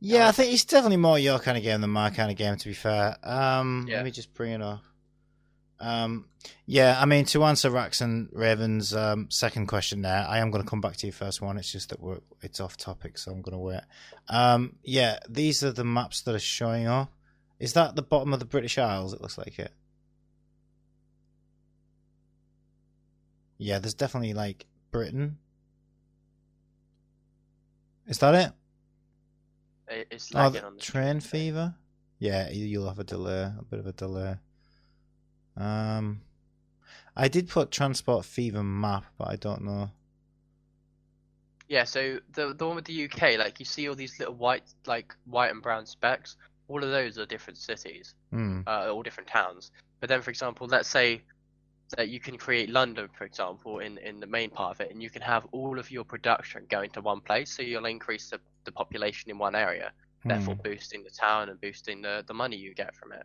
Yeah, 0.00 0.26
Uh, 0.26 0.28
I 0.28 0.32
think 0.32 0.52
it's 0.52 0.64
definitely 0.64 0.98
more 0.98 1.18
your 1.18 1.38
kind 1.38 1.56
of 1.56 1.62
game 1.64 1.80
than 1.80 1.90
my 1.90 2.10
kind 2.10 2.30
of 2.30 2.36
game. 2.36 2.56
To 2.56 2.68
be 2.68 2.74
fair, 2.74 3.16
um, 3.22 3.86
Yeah. 3.88 3.96
let 3.96 4.04
me 4.04 4.10
just 4.10 4.34
bring 4.34 4.52
it 4.52 4.60
up. 4.62 4.82
Um, 5.80 6.28
yeah, 6.66 6.98
I 7.00 7.04
mean 7.06 7.24
to 7.26 7.44
answer 7.44 7.70
Rax 7.70 8.00
and 8.00 8.28
Raven's 8.32 8.94
um, 8.94 9.30
second 9.30 9.66
question 9.68 10.02
there, 10.02 10.24
I 10.28 10.38
am 10.38 10.50
going 10.50 10.62
to 10.64 10.68
come 10.68 10.80
back 10.82 10.96
to 10.98 11.06
your 11.06 11.12
first 11.14 11.40
one. 11.42 11.56
It's 11.58 11.70
just 11.72 11.88
that 11.90 12.00
we're 12.00 12.20
it's 12.42 12.60
off 12.60 12.76
topic, 12.76 13.16
so 13.18 13.30
I'm 13.32 13.40
going 13.42 13.52
to 13.52 13.58
wait. 13.58 13.80
Um, 14.28 14.76
yeah, 14.82 15.18
these 15.28 15.62
are 15.64 15.72
the 15.72 15.84
maps 15.84 16.22
that 16.22 16.34
are 16.34 16.38
showing 16.38 16.86
up. 16.86 17.10
Is 17.58 17.72
that 17.72 17.94
the 17.96 18.02
bottom 18.02 18.32
of 18.34 18.38
the 18.38 18.44
British 18.46 18.76
Isles? 18.78 19.12
It 19.14 19.20
looks 19.22 19.38
like 19.38 19.58
it. 19.58 19.72
Yeah, 23.58 23.78
there's 23.78 23.94
definitely 23.94 24.34
like 24.34 24.66
Britain. 24.90 25.38
Is 28.06 28.18
that 28.18 28.34
it? 28.34 28.52
It- 29.88 30.08
it's 30.10 30.34
Oh, 30.34 30.38
lagging 30.38 30.60
the 30.60 30.66
on 30.66 30.74
the 30.76 30.80
train 30.80 31.20
fever. 31.20 31.74
Yeah, 32.18 32.48
you- 32.50 32.66
you'll 32.66 32.88
have 32.88 32.98
a 32.98 33.04
delay, 33.04 33.52
a 33.58 33.64
bit 33.68 33.78
of 33.80 33.86
a 33.86 33.92
delay. 33.92 34.38
Um, 35.56 36.22
I 37.14 37.28
did 37.28 37.48
put 37.48 37.70
transport 37.70 38.24
fever 38.24 38.62
map, 38.62 39.04
but 39.18 39.28
I 39.28 39.36
don't 39.36 39.62
know. 39.62 39.90
Yeah, 41.68 41.84
so 41.84 42.20
the 42.32 42.54
the 42.54 42.66
one 42.66 42.76
with 42.76 42.84
the 42.84 43.04
UK, 43.08 43.36
like 43.38 43.58
you 43.58 43.64
see 43.64 43.88
all 43.88 43.94
these 43.96 44.18
little 44.20 44.34
white, 44.34 44.62
like 44.86 45.14
white 45.24 45.50
and 45.50 45.62
brown 45.62 45.84
specks. 45.86 46.36
All 46.68 46.82
of 46.82 46.90
those 46.90 47.18
are 47.18 47.26
different 47.26 47.58
cities, 47.58 48.14
Hmm. 48.30 48.62
uh, 48.66 48.92
all 48.92 49.02
different 49.02 49.28
towns. 49.28 49.70
But 50.00 50.08
then, 50.08 50.20
for 50.22 50.30
example, 50.30 50.66
let's 50.66 50.88
say 50.88 51.22
that 51.96 52.08
you 52.08 52.20
can 52.20 52.36
create 52.36 52.68
London, 52.70 53.08
for 53.16 53.24
example, 53.24 53.78
in 53.78 53.98
in 53.98 54.20
the 54.20 54.26
main 54.26 54.50
part 54.50 54.74
of 54.74 54.80
it, 54.80 54.90
and 54.90 55.02
you 55.02 55.10
can 55.10 55.22
have 55.22 55.46
all 55.52 55.78
of 55.78 55.90
your 55.90 56.04
production 56.04 56.66
going 56.68 56.90
to 56.90 57.00
one 57.00 57.20
place, 57.20 57.56
so 57.56 57.62
you'll 57.62 57.86
increase 57.86 58.30
the, 58.30 58.40
the 58.64 58.72
population 58.72 59.30
in 59.30 59.38
one 59.38 59.54
area, 59.54 59.92
therefore 60.24 60.54
hmm. 60.54 60.62
boosting 60.62 61.04
the 61.04 61.10
town 61.10 61.48
and 61.48 61.60
boosting 61.60 62.02
the 62.02 62.24
the 62.26 62.34
money 62.34 62.56
you 62.56 62.74
get 62.74 62.94
from 62.94 63.12
it. 63.12 63.24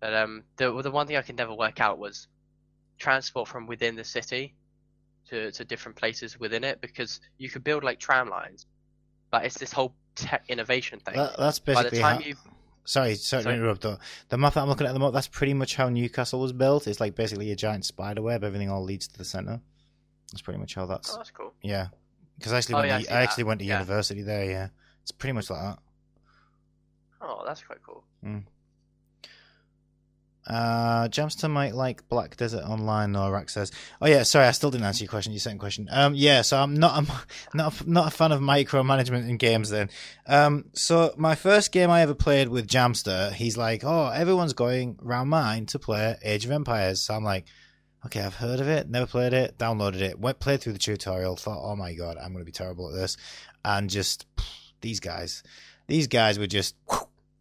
But 0.00 0.14
um, 0.14 0.44
the 0.56 0.82
the 0.82 0.90
one 0.90 1.06
thing 1.06 1.16
I 1.16 1.22
could 1.22 1.36
never 1.36 1.54
work 1.54 1.80
out 1.80 1.98
was 1.98 2.28
transport 2.98 3.48
from 3.48 3.66
within 3.66 3.96
the 3.96 4.04
city 4.04 4.54
to, 5.28 5.50
to 5.52 5.64
different 5.64 5.96
places 5.96 6.38
within 6.38 6.64
it 6.64 6.80
because 6.80 7.20
you 7.38 7.48
could 7.50 7.64
build 7.64 7.84
like 7.84 7.98
tram 7.98 8.28
lines, 8.28 8.66
but 9.30 9.44
it's 9.44 9.58
this 9.58 9.72
whole 9.72 9.94
tech 10.14 10.44
innovation 10.48 11.00
thing. 11.00 11.16
That, 11.16 11.36
that's 11.36 11.58
By 11.58 11.74
the 11.74 11.90
basically 11.90 11.98
time 11.98 12.22
how. 12.22 12.28
you 12.28 12.36
Sorry, 12.86 13.14
sorry, 13.16 13.42
Sorry. 13.42 13.54
to 13.56 13.60
interrupt 13.60 13.82
though. 13.82 13.98
The 14.28 14.38
map 14.38 14.54
that 14.54 14.62
I'm 14.62 14.68
looking 14.68 14.86
at 14.86 14.92
the 14.92 14.98
moment, 14.98 15.14
that's 15.14 15.28
pretty 15.28 15.54
much 15.54 15.74
how 15.76 15.88
Newcastle 15.88 16.40
was 16.40 16.52
built. 16.52 16.86
It's 16.86 17.00
like 17.00 17.14
basically 17.14 17.50
a 17.50 17.56
giant 17.56 17.84
spider 17.84 18.22
web. 18.22 18.44
Everything 18.44 18.70
all 18.70 18.82
leads 18.84 19.08
to 19.08 19.18
the 19.18 19.24
center. 19.24 19.60
That's 20.32 20.40
pretty 20.42 20.58
much 20.60 20.74
how 20.74 20.86
that's. 20.86 21.12
oh, 21.12 21.16
that's 21.18 21.30
cool. 21.32 21.52
Yeah, 21.62 21.88
because 22.38 22.52
I 22.52 22.58
actually 22.58 22.76
Oh, 22.76 22.78
went. 22.78 22.88
yeah, 22.88 22.96
I 22.96 23.02
to, 23.02 23.10
I 23.10 23.14
that. 23.14 23.22
actually 23.24 23.44
went 23.44 23.58
to 23.60 23.66
Yeah. 23.66 23.80
university 23.80 24.22
there. 24.22 24.44
Yeah, 24.44 24.68
it's 25.02 25.12
pretty 25.12 25.32
much 25.32 25.50
like 25.50 25.60
that. 25.60 25.78
Oh, 27.20 27.42
that's 27.46 27.62
quite 27.62 27.82
cool. 27.84 28.04
Mm. 28.24 28.44
Uh, 30.46 31.08
Jamster 31.08 31.50
might 31.50 31.74
like 31.74 32.08
Black 32.08 32.36
Desert 32.36 32.62
Online. 32.64 33.12
Norak 33.12 33.50
says. 33.50 33.72
Oh 34.00 34.06
yeah, 34.06 34.22
sorry, 34.22 34.46
I 34.46 34.52
still 34.52 34.70
didn't 34.70 34.86
answer 34.86 35.04
your 35.04 35.10
question. 35.10 35.32
Your 35.32 35.40
second 35.40 35.58
question. 35.58 35.88
Um, 35.90 36.14
yeah, 36.14 36.42
so 36.42 36.58
I'm 36.58 36.74
not, 36.74 36.94
I'm 36.96 37.06
not, 37.54 37.80
a, 37.80 37.90
not 37.90 38.08
a 38.08 38.10
fan 38.10 38.32
of 38.32 38.40
micromanagement 38.40 39.28
in 39.28 39.36
games. 39.36 39.70
Then, 39.70 39.90
um, 40.26 40.66
so 40.72 41.12
my 41.16 41.34
first 41.34 41.72
game 41.72 41.90
I 41.90 42.02
ever 42.02 42.14
played 42.14 42.48
with 42.48 42.68
Jamster, 42.68 43.32
he's 43.32 43.56
like, 43.56 43.82
oh, 43.84 44.08
everyone's 44.08 44.52
going 44.52 44.98
round 45.02 45.30
mine 45.30 45.66
to 45.66 45.78
play 45.78 46.16
Age 46.22 46.44
of 46.44 46.52
Empires. 46.52 47.00
So 47.00 47.14
I'm 47.14 47.24
like, 47.24 47.46
okay, 48.06 48.20
I've 48.20 48.36
heard 48.36 48.60
of 48.60 48.68
it, 48.68 48.88
never 48.88 49.06
played 49.06 49.32
it, 49.32 49.58
downloaded 49.58 50.00
it, 50.00 50.18
went 50.20 50.38
played 50.38 50.60
through 50.60 50.74
the 50.74 50.78
tutorial, 50.78 51.36
thought, 51.36 51.60
oh 51.60 51.74
my 51.74 51.92
god, 51.94 52.16
I'm 52.18 52.32
going 52.32 52.42
to 52.42 52.44
be 52.44 52.52
terrible 52.52 52.88
at 52.88 52.94
this, 52.94 53.16
and 53.64 53.90
just 53.90 54.26
these 54.80 55.00
guys, 55.00 55.42
these 55.88 56.06
guys 56.06 56.38
were 56.38 56.46
just 56.46 56.76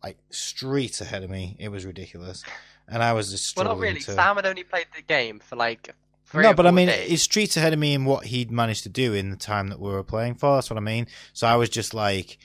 like 0.03 0.17
streets 0.31 1.01
ahead 1.01 1.23
of 1.23 1.29
me. 1.29 1.55
It 1.59 1.69
was 1.69 1.85
ridiculous 1.85 2.43
and 2.87 3.01
I 3.03 3.13
was 3.13 3.31
just 3.31 3.55
Well, 3.57 3.65
not 3.65 3.79
really. 3.79 3.99
to. 4.01 4.11
Sam 4.13 4.35
had 4.35 4.45
only 4.45 4.63
played 4.63 4.87
the 4.95 5.01
game 5.01 5.39
for 5.39 5.55
like 5.55 5.93
three 6.25 6.43
no, 6.43 6.53
but 6.53 6.65
I 6.67 6.71
mean, 6.71 6.87
days. 6.87 7.11
it's 7.11 7.23
streets 7.23 7.57
ahead 7.57 7.73
of 7.73 7.79
me 7.79 7.93
in 7.93 8.05
what 8.05 8.25
he'd 8.25 8.51
managed 8.51 8.83
to 8.83 8.89
do 8.89 9.13
in 9.13 9.29
the 9.29 9.37
time 9.37 9.67
that 9.69 9.79
we 9.79 9.89
were 9.89 10.03
playing 10.03 10.35
for. 10.35 10.55
That's 10.55 10.69
what 10.69 10.77
I 10.77 10.81
mean. 10.81 11.07
So 11.33 11.47
I 11.47 11.55
was 11.55 11.69
just 11.69 11.93
like, 11.93 12.37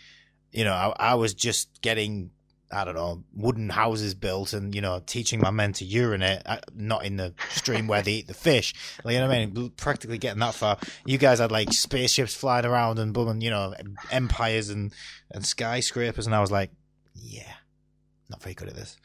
you 0.52 0.64
know, 0.64 0.72
I, 0.72 0.94
I 0.98 1.14
was 1.14 1.32
just 1.34 1.80
getting, 1.80 2.30
I 2.72 2.84
don't 2.84 2.94
know, 2.94 3.24
wooden 3.34 3.68
houses 3.68 4.14
built 4.14 4.52
and, 4.52 4.74
you 4.74 4.80
know, 4.80 5.02
teaching 5.04 5.40
my 5.40 5.50
men 5.50 5.72
to 5.74 5.84
urinate, 5.84 6.42
uh, 6.46 6.58
not 6.74 7.04
in 7.04 7.16
the 7.16 7.34
stream 7.50 7.86
where 7.86 8.02
they 8.02 8.12
eat 8.12 8.26
the 8.28 8.34
fish. 8.34 8.74
Like, 9.04 9.14
you 9.14 9.20
know 9.20 9.28
what 9.28 9.36
I 9.36 9.46
mean? 9.46 9.70
Practically 9.76 10.18
getting 10.18 10.40
that 10.40 10.54
far. 10.54 10.78
You 11.04 11.18
guys 11.18 11.38
had 11.40 11.50
like 11.50 11.72
spaceships 11.72 12.34
flying 12.34 12.64
around 12.66 12.98
and 12.98 13.12
booming, 13.12 13.40
you 13.40 13.50
know, 13.50 13.74
empires 14.10 14.68
and, 14.70 14.92
and 15.30 15.44
skyscrapers. 15.44 16.26
And 16.26 16.34
I 16.34 16.40
was 16.40 16.50
like, 16.52 16.70
yeah, 17.14 17.52
not 18.30 18.42
very 18.42 18.54
good 18.54 18.68
at 18.68 18.74
this. 18.74 18.96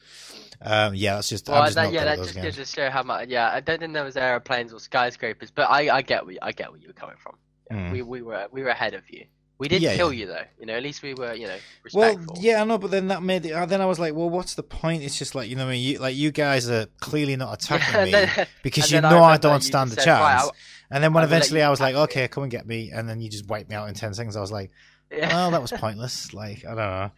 Um, 0.61 0.95
yeah, 0.95 1.15
that's 1.15 1.27
just, 1.29 1.49
I'm 1.49 1.53
Well, 1.55 1.63
just 1.63 1.75
that, 1.75 1.91
yeah, 1.91 2.05
that 2.05 2.17
just 2.17 2.33
games. 2.35 2.71
show 2.71 2.89
how 2.89 3.03
much. 3.03 3.27
Yeah, 3.27 3.49
I 3.51 3.59
don't 3.59 3.79
think 3.79 3.93
there 3.93 4.03
was 4.03 4.15
aeroplanes 4.15 4.71
or 4.73 4.79
skyscrapers, 4.79 5.51
but 5.51 5.69
I, 5.69 5.97
I 5.97 6.01
get 6.01 6.25
what 6.25 6.35
I 6.41 6.51
get 6.51 6.71
where 6.71 6.79
you 6.79 6.88
were 6.88 6.93
coming 6.93 7.17
from. 7.17 7.35
Yeah, 7.71 7.77
Mm. 7.77 7.91
We 7.91 8.01
we 8.03 8.21
were 8.21 8.47
we 8.51 8.61
were 8.61 8.69
ahead 8.69 8.93
of 8.93 9.09
you. 9.09 9.25
We 9.57 9.67
didn't 9.69 9.83
Yeah, 9.83 9.95
kill 9.95 10.13
yeah. 10.13 10.19
you 10.19 10.27
though. 10.27 10.43
You 10.59 10.65
know, 10.67 10.73
at 10.73 10.83
least 10.83 11.01
we 11.01 11.13
were 11.15 11.33
you 11.33 11.47
know 11.47 11.55
Well, 11.93 12.23
yeah, 12.39 12.61
I 12.61 12.65
know, 12.65 12.77
but 12.77 12.91
then 12.91 13.07
that 13.07 13.23
made 13.23 13.45
it. 13.45 13.69
Then 13.69 13.81
I 13.81 13.85
was 13.88 13.97
like, 13.99 14.13
well, 14.13 14.29
what's 14.29 14.53
the 14.55 14.63
point? 14.63 15.01
It's 15.01 15.17
just 15.17 15.33
like 15.33 15.49
you 15.49 15.55
know, 15.55 15.63
what 15.65 15.69
I 15.69 15.73
mean, 15.73 15.83
you, 15.83 15.97
like 15.99 16.15
you 16.15 16.31
guys 16.31 16.69
are 16.69 16.85
clearly 16.99 17.35
not 17.35 17.53
attacking 17.55 17.95
Yeah, 17.95 18.05
me 18.05 18.11
then- 18.11 18.47
because 18.63 18.91
you 18.91 19.01
know 19.01 19.07
I, 19.07 19.11
remember 19.33 19.38
don't 19.41 19.61
stand 19.63 19.91
a 19.93 19.95
chance. 19.95 20.07
"Right, 20.07 20.49
and 20.91 21.03
then 21.03 21.13
when 21.13 21.23
I 21.23 21.25
eventually 21.27 21.63
I 21.63 21.69
was 21.71 21.79
like, 21.79 21.95
attack 21.95 22.15
me." 22.15 22.21
okay, 22.21 22.27
come 22.27 22.43
and 22.43 22.51
get 22.51 22.67
me, 22.67 22.91
and 22.91 23.09
then 23.09 23.19
you 23.21 23.29
just 23.29 23.47
wiped 23.47 23.69
me 23.69 23.75
out 23.75 23.88
in 23.89 23.95
ten 23.95 24.13
seconds. 24.13 24.35
I 24.35 24.41
was 24.41 24.51
like, 24.51 24.69
yeah. 25.11 25.27
well, 25.29 25.51
that 25.51 25.61
was 25.61 25.71
pointless. 25.77 26.33
Like 26.33 26.65
I 26.65 26.69
don't 26.69 26.77
know. 26.77 27.11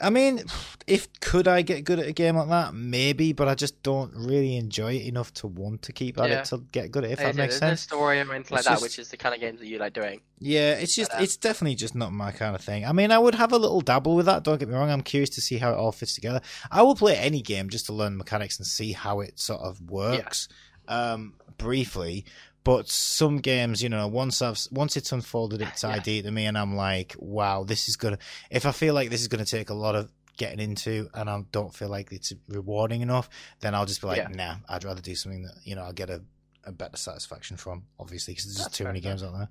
I 0.00 0.10
mean, 0.10 0.44
if 0.86 1.08
could 1.20 1.48
I 1.48 1.62
get 1.62 1.82
good 1.82 1.98
at 1.98 2.06
a 2.06 2.12
game 2.12 2.36
like 2.36 2.48
that? 2.50 2.72
Maybe, 2.72 3.32
but 3.32 3.48
I 3.48 3.56
just 3.56 3.82
don't 3.82 4.12
really 4.14 4.54
enjoy 4.56 4.92
it 4.94 5.06
enough 5.08 5.34
to 5.34 5.48
want 5.48 5.82
to 5.82 5.92
keep 5.92 6.20
at 6.20 6.30
Yeah. 6.30 6.38
it 6.38 6.44
to 6.46 6.58
get 6.70 6.92
good 6.92 7.02
at 7.04 7.10
it. 7.10 7.12
If 7.14 7.18
Like 7.18 7.26
I 7.26 7.32
that 7.32 7.36
makes 7.36 7.54
there's 7.54 7.62
no 7.62 7.68
sense. 7.70 7.80
story 7.80 8.18
or 8.18 8.20
anything 8.32 8.44
like 8.54 8.60
It's 8.60 8.68
that, 8.68 8.80
which 8.80 9.00
is 9.00 9.08
the 9.08 9.16
kind 9.16 9.34
of 9.34 9.40
games 9.40 9.58
that 9.58 9.66
you 9.66 9.78
like 9.78 9.94
doing. 9.94 10.20
Yeah, 10.38 10.74
it's 10.74 10.94
just 10.94 11.12
uh, 11.12 11.16
it's 11.20 11.36
definitely 11.36 11.74
just 11.74 11.96
not 11.96 12.12
my 12.12 12.30
kind 12.30 12.54
of 12.54 12.60
thing. 12.60 12.84
I 12.86 12.92
mean, 12.92 13.10
I 13.10 13.18
would 13.18 13.34
have 13.34 13.52
a 13.52 13.58
little 13.58 13.80
dabble 13.80 14.14
with 14.14 14.26
that. 14.26 14.44
Don't 14.44 14.58
get 14.60 14.68
me 14.68 14.74
wrong. 14.76 14.88
I'm 14.88 15.02
curious 15.02 15.30
to 15.30 15.40
see 15.40 15.58
how 15.58 15.72
it 15.72 15.76
all 15.76 15.90
fits 15.90 16.14
together. 16.14 16.40
I 16.70 16.82
will 16.82 16.94
play 16.94 17.16
any 17.16 17.42
game 17.42 17.68
just 17.68 17.86
to 17.86 17.92
learn 17.92 18.16
mechanics 18.16 18.56
and 18.58 18.66
see 18.68 18.92
how 18.92 19.18
it 19.18 19.40
sort 19.40 19.62
of 19.62 19.80
works, 19.90 20.46
um, 20.86 21.34
briefly. 21.56 22.24
But 22.64 22.88
some 22.88 23.38
games, 23.38 23.82
you 23.82 23.88
know, 23.88 24.06
once 24.08 24.42
I've 24.42 24.58
once 24.70 24.96
it's 24.96 25.12
unfolded 25.12 25.62
its 25.62 25.82
Yeah. 25.84 25.90
ID 25.90 26.22
to 26.22 26.30
me, 26.30 26.46
and 26.46 26.58
I'm 26.58 26.76
like, 26.76 27.14
wow, 27.18 27.64
this 27.64 27.88
is 27.88 27.96
gonna. 27.96 28.18
If 28.50 28.66
I 28.66 28.72
feel 28.72 28.94
like 28.94 29.10
this 29.10 29.20
is 29.22 29.28
gonna 29.28 29.44
take 29.46 29.70
a 29.70 29.74
lot 29.74 29.94
of 29.94 30.10
getting 30.36 30.60
into, 30.60 31.08
and 31.14 31.28
I 31.30 31.42
don't 31.50 31.74
feel 31.74 31.88
like 31.88 32.12
it's 32.12 32.32
rewarding 32.48 33.00
enough, 33.00 33.28
then 33.60 33.74
I'll 33.74 33.86
just 33.86 34.00
be 34.02 34.06
like, 34.08 34.18
Yeah. 34.18 34.28
nah, 34.28 34.54
I'd 34.68 34.84
rather 34.84 35.00
do 35.00 35.14
something 35.14 35.42
that 35.44 35.54
you 35.64 35.74
know 35.76 35.82
I'll 35.82 35.92
get 35.92 36.10
a, 36.10 36.22
a 36.64 36.72
better 36.72 36.96
satisfaction 36.96 37.56
from. 37.56 37.84
Obviously, 37.98 38.34
because 38.34 38.46
there's 38.46 38.56
just 38.66 38.74
too 38.74 38.84
many 38.84 39.00
games 39.00 39.22
out 39.22 39.32
there. 39.32 39.48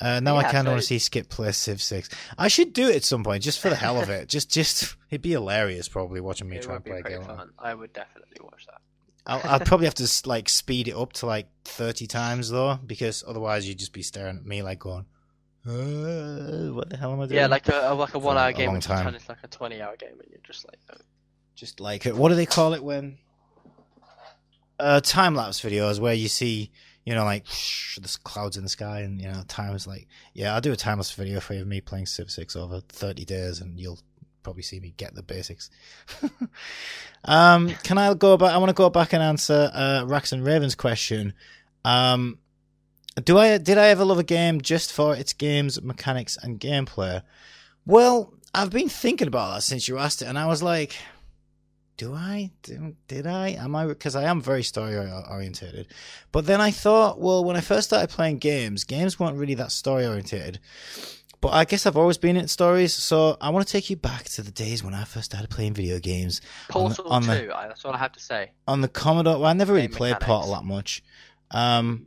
Uh, 0.00 0.18
now 0.18 0.36
I 0.36 0.42
Yeah, 0.42 0.50
kind 0.50 0.66
of 0.66 0.72
want 0.72 0.82
to 0.82 0.86
see 0.88 0.98
Skip 0.98 1.28
play 1.28 1.52
Civ 1.52 1.80
Six. 1.80 2.08
I 2.36 2.48
should 2.48 2.72
do 2.72 2.88
it 2.88 2.96
at 2.96 3.04
some 3.04 3.22
point, 3.22 3.44
just 3.44 3.60
for 3.60 3.68
the 3.68 3.76
hell 3.76 4.00
of 4.02 4.08
it. 4.10 4.28
Just, 4.34 4.50
just 4.50 4.96
it'd 5.08 5.22
be 5.22 5.30
hilarious, 5.30 5.88
probably 5.88 6.20
watching 6.20 6.48
me 6.48 6.56
It 6.56 6.62
try 6.62 6.74
and 6.74 6.84
play 6.84 6.98
a 6.98 7.02
game. 7.04 7.22
Fun. 7.22 7.52
I 7.60 7.74
would 7.74 7.92
definitely 7.92 8.38
watch 8.42 8.66
that. 8.66 8.80
I'll, 9.26 9.40
I'd 9.44 9.66
probably 9.66 9.86
have 9.86 9.94
to 9.94 10.08
like 10.26 10.48
speed 10.48 10.88
it 10.88 10.96
up 10.96 11.12
to 11.14 11.26
like 11.26 11.48
thirty 11.64 12.06
times 12.06 12.50
though, 12.50 12.78
because 12.86 13.24
otherwise 13.26 13.66
you'd 13.66 13.78
just 13.78 13.92
be 13.92 14.02
staring 14.02 14.36
at 14.38 14.44
me 14.44 14.62
like 14.62 14.80
going, 14.80 15.06
uh, 15.66 16.72
"What 16.72 16.90
the 16.90 16.96
hell 16.98 17.12
am 17.12 17.20
I 17.20 17.26
doing?" 17.26 17.36
Yeah, 17.38 17.46
like 17.46 17.68
a 17.68 17.94
like 17.94 18.14
a 18.14 18.18
one 18.18 18.36
hour 18.36 18.48
a 18.48 18.52
game, 18.52 18.66
long 18.66 18.76
which 18.76 18.84
time. 18.84 19.14
it's 19.14 19.28
like 19.28 19.38
a 19.42 19.48
twenty 19.48 19.80
hour 19.80 19.96
game, 19.96 20.10
and 20.10 20.28
you're 20.30 20.40
just 20.42 20.66
like, 20.66 20.78
oh. 20.92 21.00
just 21.54 21.80
like 21.80 22.04
what 22.04 22.28
do 22.28 22.34
they 22.34 22.46
call 22.46 22.74
it 22.74 22.84
when 22.84 23.16
uh 24.78 25.00
time 25.00 25.34
lapse 25.34 25.60
videos 25.60 26.00
where 26.00 26.14
you 26.14 26.28
see 26.28 26.70
you 27.04 27.14
know 27.14 27.24
like 27.24 27.44
the 27.46 28.18
clouds 28.24 28.56
in 28.56 28.62
the 28.62 28.68
sky 28.68 29.00
and 29.00 29.20
you 29.20 29.28
know 29.28 29.42
time 29.46 29.74
is 29.74 29.86
like 29.86 30.08
yeah 30.32 30.54
i'll 30.54 30.60
do 30.60 30.72
a 30.72 30.76
time 30.76 30.98
lapse 30.98 31.12
video 31.12 31.40
for 31.40 31.54
you 31.54 31.60
of 31.60 31.66
me 31.66 31.80
playing 31.80 32.06
civ 32.06 32.30
6 32.30 32.56
over 32.56 32.80
30 32.88 33.24
days 33.24 33.60
and 33.60 33.78
you'll 33.78 34.00
probably 34.44 34.62
see 34.62 34.78
me 34.78 34.94
get 34.96 35.14
the 35.14 35.22
basics 35.22 35.70
um 37.24 37.70
can 37.82 37.98
i 37.98 38.12
go 38.14 38.36
back 38.36 38.52
i 38.52 38.58
want 38.58 38.68
to 38.68 38.74
go 38.74 38.88
back 38.88 39.12
and 39.12 39.22
answer 39.22 39.70
uh 39.74 40.04
rax 40.06 40.30
and 40.30 40.44
raven's 40.44 40.74
question 40.74 41.32
um 41.84 42.38
do 43.24 43.38
i 43.38 43.58
did 43.58 43.78
i 43.78 43.88
ever 43.88 44.04
love 44.04 44.18
a 44.18 44.24
game 44.24 44.60
just 44.60 44.92
for 44.92 45.16
its 45.16 45.32
games 45.32 45.82
mechanics 45.82 46.38
and 46.42 46.60
gameplay 46.60 47.22
well 47.86 48.32
i've 48.54 48.70
been 48.70 48.88
thinking 48.88 49.26
about 49.26 49.54
that 49.54 49.62
since 49.62 49.88
you 49.88 49.98
asked 49.98 50.22
it 50.22 50.26
and 50.26 50.38
i 50.38 50.46
was 50.46 50.62
like 50.62 50.96
do 51.96 52.12
I? 52.12 52.50
Do, 52.62 52.96
did 53.06 53.26
I? 53.26 53.50
Am 53.50 53.76
I? 53.76 53.86
Because 53.86 54.16
I 54.16 54.24
am 54.24 54.40
very 54.40 54.62
story 54.62 54.96
orientated. 54.96 55.86
But 56.32 56.46
then 56.46 56.60
I 56.60 56.70
thought, 56.70 57.20
well, 57.20 57.44
when 57.44 57.56
I 57.56 57.60
first 57.60 57.88
started 57.88 58.10
playing 58.10 58.38
games, 58.38 58.84
games 58.84 59.20
weren't 59.20 59.36
really 59.36 59.54
that 59.54 59.70
story 59.70 60.04
orientated. 60.06 60.58
But 61.44 61.52
I 61.52 61.66
guess 61.66 61.84
I've 61.84 61.98
always 61.98 62.16
been 62.16 62.38
in 62.38 62.48
stories, 62.48 62.94
so 62.94 63.36
I 63.38 63.50
want 63.50 63.66
to 63.66 63.70
take 63.70 63.90
you 63.90 63.96
back 63.96 64.24
to 64.30 64.40
the 64.40 64.50
days 64.50 64.82
when 64.82 64.94
I 64.94 65.04
first 65.04 65.26
started 65.26 65.50
playing 65.50 65.74
video 65.74 65.98
games 65.98 66.40
On 66.72 66.88
the- 66.88 66.94
Portal 66.94 67.12
on 67.12 67.26
the- 67.26 67.38
Two. 67.38 67.52
I, 67.52 67.68
that's 67.68 67.84
all 67.84 67.92
I 67.92 67.98
have 67.98 68.12
to 68.12 68.20
say. 68.20 68.52
on 68.66 68.80
the 68.80 68.88
Commodore. 68.88 69.34
Well, 69.34 69.44
I 69.44 69.52
never 69.52 69.74
really 69.74 69.88
Game 69.88 69.94
played 69.94 70.14
mechanics. 70.14 70.26
Portal 70.26 70.54
that 70.54 70.64
much. 70.64 71.02
Um, 71.50 72.06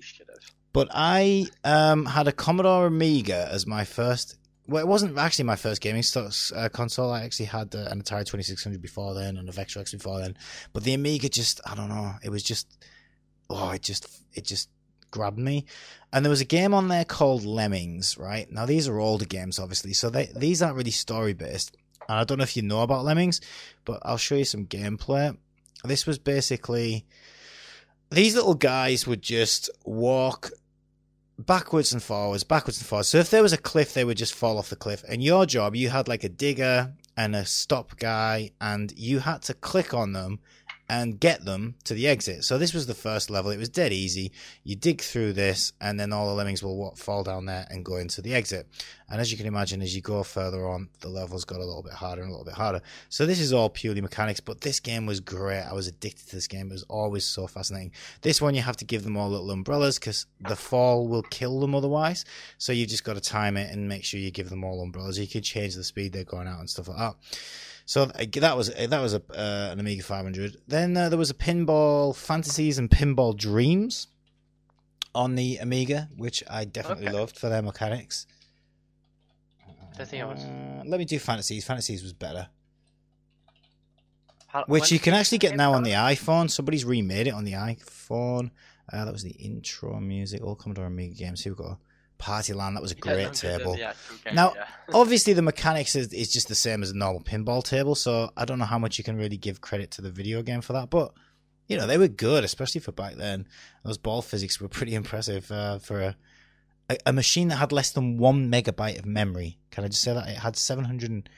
but 0.73 0.87
I 0.89 1.45
um, 1.63 2.07
had 2.07 2.27
a 2.27 2.31
Commodore 2.31 2.87
Amiga 2.87 3.47
as 3.51 3.67
my 3.67 3.83
first. 3.83 4.39
Well, 4.67 4.81
it 4.83 4.87
wasn't 4.87 5.15
actually 5.19 5.45
my 5.45 5.55
first 5.55 5.81
gaming 5.81 6.03
uh, 6.15 6.69
console. 6.69 7.11
I 7.11 7.21
actually 7.21 7.45
had 7.45 7.75
uh, 7.75 7.89
an 7.91 8.01
Atari 8.01 8.25
2600 8.25 8.81
before 8.81 9.13
then 9.13 9.37
and 9.37 9.47
a 9.47 9.51
Vectrex 9.51 9.91
before 9.91 10.19
then. 10.19 10.35
But 10.73 10.83
the 10.83 10.95
Amiga 10.95 11.29
just, 11.29 11.61
I 11.63 11.75
don't 11.75 11.89
know, 11.89 12.13
it 12.23 12.31
was 12.31 12.41
just, 12.41 12.75
oh, 13.51 13.69
it 13.69 13.83
just, 13.83 14.07
it 14.33 14.45
just 14.45 14.69
grabbed 15.11 15.39
me. 15.39 15.65
And 16.11 16.23
there 16.23 16.29
was 16.29 16.41
a 16.41 16.45
game 16.45 16.73
on 16.73 16.87
there 16.87 17.05
called 17.05 17.45
Lemmings, 17.45 18.17
right? 18.17 18.51
Now 18.51 18.65
these 18.65 18.87
are 18.87 18.99
older 18.99 19.25
games, 19.25 19.59
obviously, 19.59 19.93
so 19.93 20.09
they 20.09 20.29
these 20.35 20.61
aren't 20.61 20.77
really 20.77 20.91
story 20.91 21.33
based. 21.33 21.75
And 22.07 22.17
I 22.17 22.23
don't 22.23 22.37
know 22.37 22.43
if 22.43 22.55
you 22.55 22.63
know 22.63 22.81
about 22.81 23.03
Lemmings, 23.03 23.41
but 23.85 23.99
I'll 24.03 24.17
show 24.17 24.35
you 24.35 24.45
some 24.45 24.65
gameplay. 24.65 25.35
This 25.83 26.05
was 26.05 26.17
basically 26.17 27.05
these 28.09 28.35
little 28.35 28.55
guys 28.55 29.05
would 29.05 29.21
just 29.21 29.69
walk 29.85 30.51
backwards 31.37 31.93
and 31.93 32.01
forwards, 32.01 32.43
backwards 32.43 32.79
and 32.79 32.87
forwards. 32.87 33.09
So 33.09 33.17
if 33.17 33.29
there 33.29 33.43
was 33.43 33.53
a 33.53 33.57
cliff, 33.57 33.93
they 33.93 34.05
would 34.05 34.17
just 34.17 34.33
fall 34.33 34.57
off 34.57 34.69
the 34.69 34.75
cliff. 34.75 35.03
And 35.07 35.23
your 35.23 35.45
job, 35.45 35.75
you 35.75 35.89
had 35.89 36.07
like 36.07 36.23
a 36.23 36.29
digger 36.29 36.93
and 37.15 37.35
a 37.35 37.45
stop 37.45 37.97
guy, 37.97 38.51
and 38.61 38.93
you 38.95 39.19
had 39.19 39.41
to 39.43 39.53
click 39.53 39.93
on 39.93 40.13
them 40.13 40.39
and 40.89 41.19
get 41.19 41.43
them 41.43 41.75
to 41.83 41.93
the 41.93 42.07
exit. 42.07 42.45
So 42.45 42.57
this 42.57 42.73
was 42.73 42.87
the 42.87 42.93
first 42.93 43.29
level. 43.29 43.51
It 43.51 43.57
was 43.57 43.67
dead 43.69 43.91
easy. 43.91 44.31
You 44.63 44.75
dig 44.75 45.01
through 45.01 45.33
this, 45.33 45.73
and 45.81 45.99
then 45.99 46.13
all 46.13 46.27
the 46.27 46.33
lemmings 46.33 46.63
will 46.63 46.77
wa- 46.77 46.95
fall 46.95 47.23
down 47.23 47.45
there 47.45 47.67
and 47.69 47.83
go 47.83 47.97
into 47.97 48.21
the 48.21 48.33
exit. 48.33 48.67
And 49.09 49.19
as 49.19 49.31
you 49.31 49.37
can 49.37 49.47
imagine, 49.47 49.81
as 49.81 49.95
you 49.95 50.01
go 50.01 50.23
further 50.23 50.67
on, 50.67 50.89
the 51.01 51.09
levels 51.09 51.45
got 51.45 51.59
a 51.59 51.65
little 51.65 51.83
bit 51.83 51.93
harder 51.93 52.21
and 52.21 52.29
a 52.29 52.31
little 52.31 52.45
bit 52.45 52.53
harder. 52.53 52.81
So 53.09 53.25
this 53.25 53.39
is 53.39 53.51
all 53.51 53.69
purely 53.69 54.01
mechanics, 54.01 54.39
but 54.39 54.61
this 54.61 54.79
game 54.79 55.05
was 55.05 55.19
great. 55.19 55.61
I 55.61 55.73
was 55.73 55.87
addicted 55.87 56.27
to 56.29 56.35
this 56.35 56.47
game. 56.47 56.67
It 56.69 56.73
was 56.73 56.83
always 56.83 57.25
so 57.25 57.47
fascinating. 57.47 57.91
This 58.21 58.41
one, 58.41 58.55
you 58.55 58.61
have 58.61 58.77
to 58.77 58.85
give 58.85 59.03
them 59.03 59.17
all 59.17 59.29
little 59.29 59.51
umbrellas 59.51 59.99
because 59.99 60.25
the 60.39 60.55
fall 60.55 61.07
will 61.07 61.23
kill 61.23 61.59
them 61.59 61.75
otherwise. 61.75 62.23
So 62.57 62.71
you 62.71 62.85
just 62.85 63.03
got 63.03 63.15
to 63.15 63.21
time 63.21 63.57
it 63.57 63.71
and 63.71 63.89
make 63.89 64.05
sure 64.05 64.19
you 64.19 64.31
give 64.31 64.49
them 64.49 64.63
all 64.63 64.81
umbrellas. 64.81 65.19
You 65.19 65.27
can 65.27 65.41
change 65.41 65.75
the 65.75 65.83
speed 65.83 66.13
they're 66.13 66.23
going 66.23 66.47
out 66.47 66.59
and 66.59 66.69
stuff 66.69 66.87
like 66.87 66.97
that. 66.97 67.15
So 67.89 68.03
uh, 68.03 68.25
that 68.33 68.57
was 68.57 68.67
that 68.73 68.99
was 69.01 69.13
a 69.13 69.21
uh, 69.33 69.71
an 69.71 69.79
Amiga 69.79 70.03
500. 70.03 70.57
Then 70.67 70.95
uh, 70.97 71.07
there 71.07 71.17
was 71.17 71.29
a 71.29 71.33
Pinball 71.33 72.13
Fantasies 72.13 72.77
and 72.77 72.89
Pinball 72.89 73.35
Dreams 73.35 74.07
on 75.15 75.35
the 75.35 75.55
Amiga, 75.57 76.09
which 76.17 76.43
I 76.49 76.65
definitely 76.65 77.07
Okay. 77.07 77.17
loved 77.17 77.39
for 77.39 77.47
their 77.47 77.61
mechanics. 77.61 78.27
I 79.99 80.03
think 80.05 80.21
I 80.21 80.25
was- 80.27 80.43
Uh, 80.43 80.83
let 80.85 80.99
me 80.99 81.05
do 81.05 81.17
Fantasies. 81.17 81.63
Fantasies 81.65 82.03
was 82.03 82.11
better, 82.13 82.49
How, 84.47 84.65
which 84.67 84.91
you 84.91 84.99
can 84.99 85.13
actually 85.13 85.37
get 85.39 85.55
now 85.55 85.73
on 85.73 85.83
the 85.83 85.91
iPhone. 85.91 86.51
Somebody's 86.51 86.83
remade 86.85 87.27
it 87.27 87.33
on 87.33 87.45
the 87.45 87.53
iPhone. 87.53 88.51
Uh, 88.91 89.05
that 89.05 89.11
was 89.13 89.23
the 89.23 89.31
intro 89.31 89.99
music. 90.01 90.43
All 90.43 90.55
Commodore 90.55 90.85
Amiga 90.85 91.15
games. 91.15 91.41
Here 91.43 91.53
we 91.53 91.57
go. 91.57 91.79
Partyland. 92.17 92.73
That 92.73 92.81
was 92.81 92.91
a 92.91 92.95
great 92.95 93.33
table. 93.33 93.75
the 93.75 93.83
actual 93.83 94.15
game, 94.25 94.35
Now- 94.35 94.53
yeah. 94.55 94.65
obviously 94.93 95.33
the 95.33 95.41
mechanics 95.41 95.95
is, 95.95 96.13
is 96.13 96.31
just 96.31 96.47
the 96.47 96.55
same 96.55 96.81
as 96.81 96.91
a 96.91 96.97
normal 96.97 97.21
pinball 97.21 97.61
table 97.61 97.93
so 97.93 98.31
i 98.37 98.45
don't 98.45 98.57
know 98.57 98.63
how 98.65 98.79
much 98.79 98.97
you 98.97 99.03
can 99.03 99.17
really 99.17 99.35
give 99.35 99.59
credit 99.59 99.91
to 99.91 100.01
the 100.01 100.09
video 100.09 100.41
game 100.41 100.61
for 100.61 100.71
that 100.73 100.89
but 100.89 101.11
you 101.67 101.75
know 101.77 101.85
they 101.85 101.97
were 101.97 102.07
good 102.07 102.45
especially 102.45 102.79
for 102.79 102.93
back 102.93 103.15
then 103.15 103.45
those 103.83 103.97
ball 103.97 104.21
physics 104.21 104.61
were 104.61 104.69
pretty 104.69 104.95
impressive 105.01 105.51
uh, 105.51 105.77
for 105.77 105.99
a, 106.01 106.15
a 106.89 106.97
a 107.07 107.11
machine 107.13 107.49
that 107.49 107.57
had 107.57 107.73
less 107.73 107.91
than 107.91 108.17
one 108.17 108.49
megabyte 108.49 108.97
of 108.97 109.05
memory 109.05 109.57
can 109.71 109.83
i 109.83 109.87
just 109.89 110.01
say 110.01 110.13
that 110.13 110.29
it 110.29 110.37
had 110.37 110.55
700 110.55 111.09
and, 111.11 111.29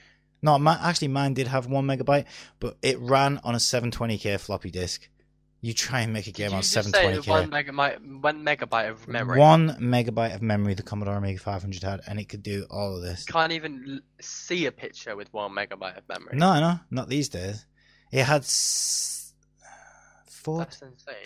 no 0.42 0.56
my, 0.58 0.78
actually 0.80 1.08
mine 1.08 1.34
did 1.34 1.48
have 1.48 1.66
one 1.66 1.86
megabyte 1.86 2.26
but 2.60 2.76
it 2.82 3.00
ran 3.00 3.40
on 3.42 3.56
a 3.56 3.58
720k 3.58 4.38
floppy 4.38 4.70
disk 4.70 5.08
you 5.62 5.74
try 5.74 6.00
and 6.00 6.12
make 6.12 6.26
a 6.26 6.32
game 6.32 6.52
on 6.54 6.62
just 6.62 6.72
say 6.72 6.80
720k 7.02 7.26
one 7.28 7.50
megabyte, 7.50 8.20
one 8.22 8.44
megabyte 8.44 8.90
of 8.90 9.06
memory. 9.08 9.38
one 9.38 9.70
megabyte 9.78 10.34
of 10.34 10.40
memory 10.42 10.72
the 10.74 10.82
commodore 10.82 11.16
amiga 11.16 11.38
500 11.38 11.82
had 11.82 12.00
and 12.06 12.18
it 12.18 12.28
could 12.30 12.42
do 12.42 12.66
all 12.70 12.96
of 12.96 13.02
this 13.02 13.24
Can't 13.24 13.52
even 13.52 14.00
see 14.20 14.66
a 14.66 14.72
picture 14.72 15.14
with 15.16 15.32
one 15.32 15.52
megabyte 15.52 15.98
of 15.98 16.08
memory. 16.08 16.36
No, 16.38 16.58
no, 16.60 16.80
not 16.90 17.08
these 17.08 17.28
days. 17.28 17.66
It 18.10 18.24
had 18.24 18.42
s- 18.42 19.34
four 20.26 20.66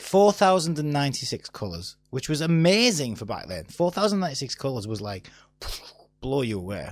4,096 0.01 1.49
colours, 1.51 1.97
which 2.11 2.28
was 2.28 2.41
amazing 2.41 3.16
for 3.16 3.24
back 3.24 3.47
then. 3.49 3.64
4,096 3.66 4.55
colours 4.57 4.87
was 4.87 5.01
like, 5.01 5.28
blow 6.20 6.43
you 6.43 6.59
away. 6.59 6.91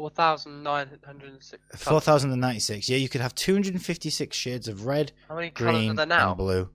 Four 0.00 0.08
thousand 0.08 0.62
nine 0.62 0.88
hundred 1.04 1.30
and 1.32 1.42
six. 1.42 1.62
4,096. 1.76 2.88
Yeah, 2.88 2.96
you 2.96 3.10
could 3.10 3.20
have 3.20 3.34
256 3.34 4.34
shades 4.34 4.66
of 4.66 4.86
red, 4.86 5.12
How 5.28 5.34
many 5.34 5.50
green, 5.50 5.94
there 5.94 6.06
now? 6.06 6.28
and 6.30 6.38
blue. 6.38 6.70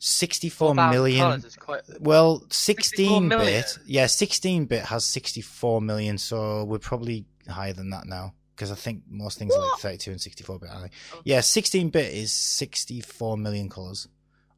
64 0.00 0.74
4,000 0.74 0.90
million. 0.90 1.44
quite. 1.60 1.82
Well, 2.00 2.42
16 2.50 3.28
million? 3.28 3.46
bit. 3.62 3.78
Yeah, 3.86 4.06
16 4.06 4.64
bit 4.64 4.86
has 4.86 5.04
64 5.04 5.80
million, 5.80 6.18
so 6.18 6.64
we're 6.64 6.78
probably 6.80 7.26
higher 7.48 7.72
than 7.72 7.90
that 7.90 8.06
now. 8.06 8.34
Because 8.56 8.72
I 8.72 8.74
think 8.74 9.02
most 9.08 9.38
things 9.38 9.54
are 9.54 9.60
like 9.60 9.78
32 9.78 10.10
and 10.10 10.20
64 10.20 10.58
bit. 10.58 10.68
aren't 10.70 10.82
they? 10.90 10.96
Oh. 11.14 11.20
Yeah, 11.24 11.40
16 11.42 11.90
bit 11.90 12.12
is 12.12 12.32
64 12.32 13.36
million 13.38 13.68
colours 13.68 14.08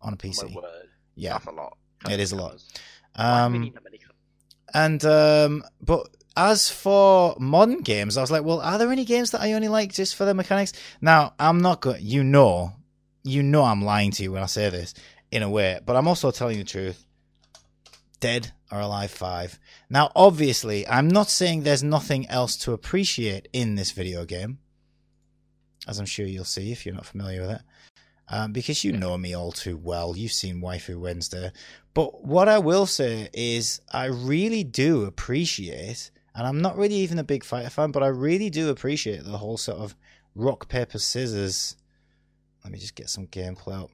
on 0.01 0.14
a 0.14 0.16
Oh 0.16 0.18
PC. 0.18 0.55
word. 0.55 0.64
Yeah. 1.16 1.35
That's 1.35 1.47
a 1.49 1.51
lot. 1.51 1.76
It 2.11 2.18
is 2.20 2.32
a 2.32 2.37
lot. 2.37 2.47
Colours. 2.49 2.70
Why 3.14 3.22
do 3.47 3.53
we 3.53 3.57
Um, 3.57 3.61
need 3.64 3.74
that 3.74 3.85
many 3.85 3.99
colours? 3.99 4.14
And 4.72 5.05
um, 5.05 5.64
but 5.82 6.09
as 6.37 6.70
for 6.70 7.37
modern 7.39 7.80
games, 7.80 8.16
I 8.16 8.20
was 8.20 8.30
like, 8.30 8.45
well, 8.45 8.61
are 8.61 8.78
there 8.78 8.91
any 8.91 9.05
games 9.05 9.30
that 9.30 9.41
I 9.41 9.53
only 9.53 9.68
like 9.68 9.93
just 9.93 10.16
for 10.16 10.24
the 10.24 10.35
mechanics? 10.35 10.72
Now, 11.01 11.35
I'm 11.39 11.61
not 11.61 11.80
good. 11.80 12.01
You 12.01 12.24
know, 12.24 12.72
you 13.22 13.43
know, 13.43 13.64
I'm 13.64 13.82
lying 13.82 14.11
to 14.12 14.22
you 14.22 14.32
when 14.32 14.43
I 14.43 14.47
say 14.47 14.68
this 14.68 14.95
in 15.30 15.43
a 15.43 15.51
way, 15.51 15.80
but 15.85 15.97
I'm 15.97 16.09
also 16.09 16.30
telling 16.30 16.59
you 16.59 16.64
the 16.64 16.70
truth. 16.70 17.07
Dead 18.20 18.53
or 18.72 18.80
Alive 18.80 19.11
Five. 19.11 19.59
Now, 19.91 20.11
obviously, 20.16 20.89
I'm 20.89 21.09
not 21.09 21.28
saying 21.28 21.62
there's 21.62 21.82
nothing 21.82 22.28
else 22.28 22.57
to 22.59 22.72
appreciate 22.72 23.49
in 23.53 23.74
this 23.74 23.91
video 23.91 24.24
game, 24.24 24.59
as 25.87 25.99
I'm 25.99 26.07
sure 26.07 26.26
you'll 26.26 26.45
see 26.45 26.72
if 26.72 26.87
you're 26.87 26.95
not 26.95 27.07
familiar 27.07 27.43
with 27.43 27.51
it. 27.51 27.62
Um, 28.26 28.53
because 28.53 28.82
you 28.82 28.93
know 28.93 29.18
me 29.18 29.35
all 29.35 29.53
too 29.53 29.76
well. 29.76 30.16
You've 30.16 30.32
seen 30.32 30.62
Waifu 30.62 30.99
Wednesday. 30.99 31.53
But 31.93 32.24
what 32.24 32.49
I 32.49 32.59
will 32.59 32.87
say 32.87 33.28
is, 33.35 33.82
I 33.93 34.07
really 34.07 34.64
do 34.64 35.05
appreciate, 35.05 36.11
and 36.35 36.47
I'm 36.47 36.61
not 36.61 36.76
really 36.76 36.97
even 36.97 37.18
a 37.18 37.24
big 37.24 37.45
fighter 37.45 37.70
fan, 37.70 37.91
but 37.91 38.03
I 38.03 38.09
really 38.09 38.51
do 38.51 38.70
appreciate 38.70 39.24
the 39.24 39.39
whole 39.39 39.57
sort 39.57 39.78
of 39.78 39.95
rock, 40.35 40.68
paper, 40.68 40.99
scissors. 40.99 41.76
Let 42.64 42.72
me 42.72 42.78
just 42.78 42.95
get 42.95 43.09
some 43.09 43.26
gameplay 43.26 43.85
up. 43.85 43.91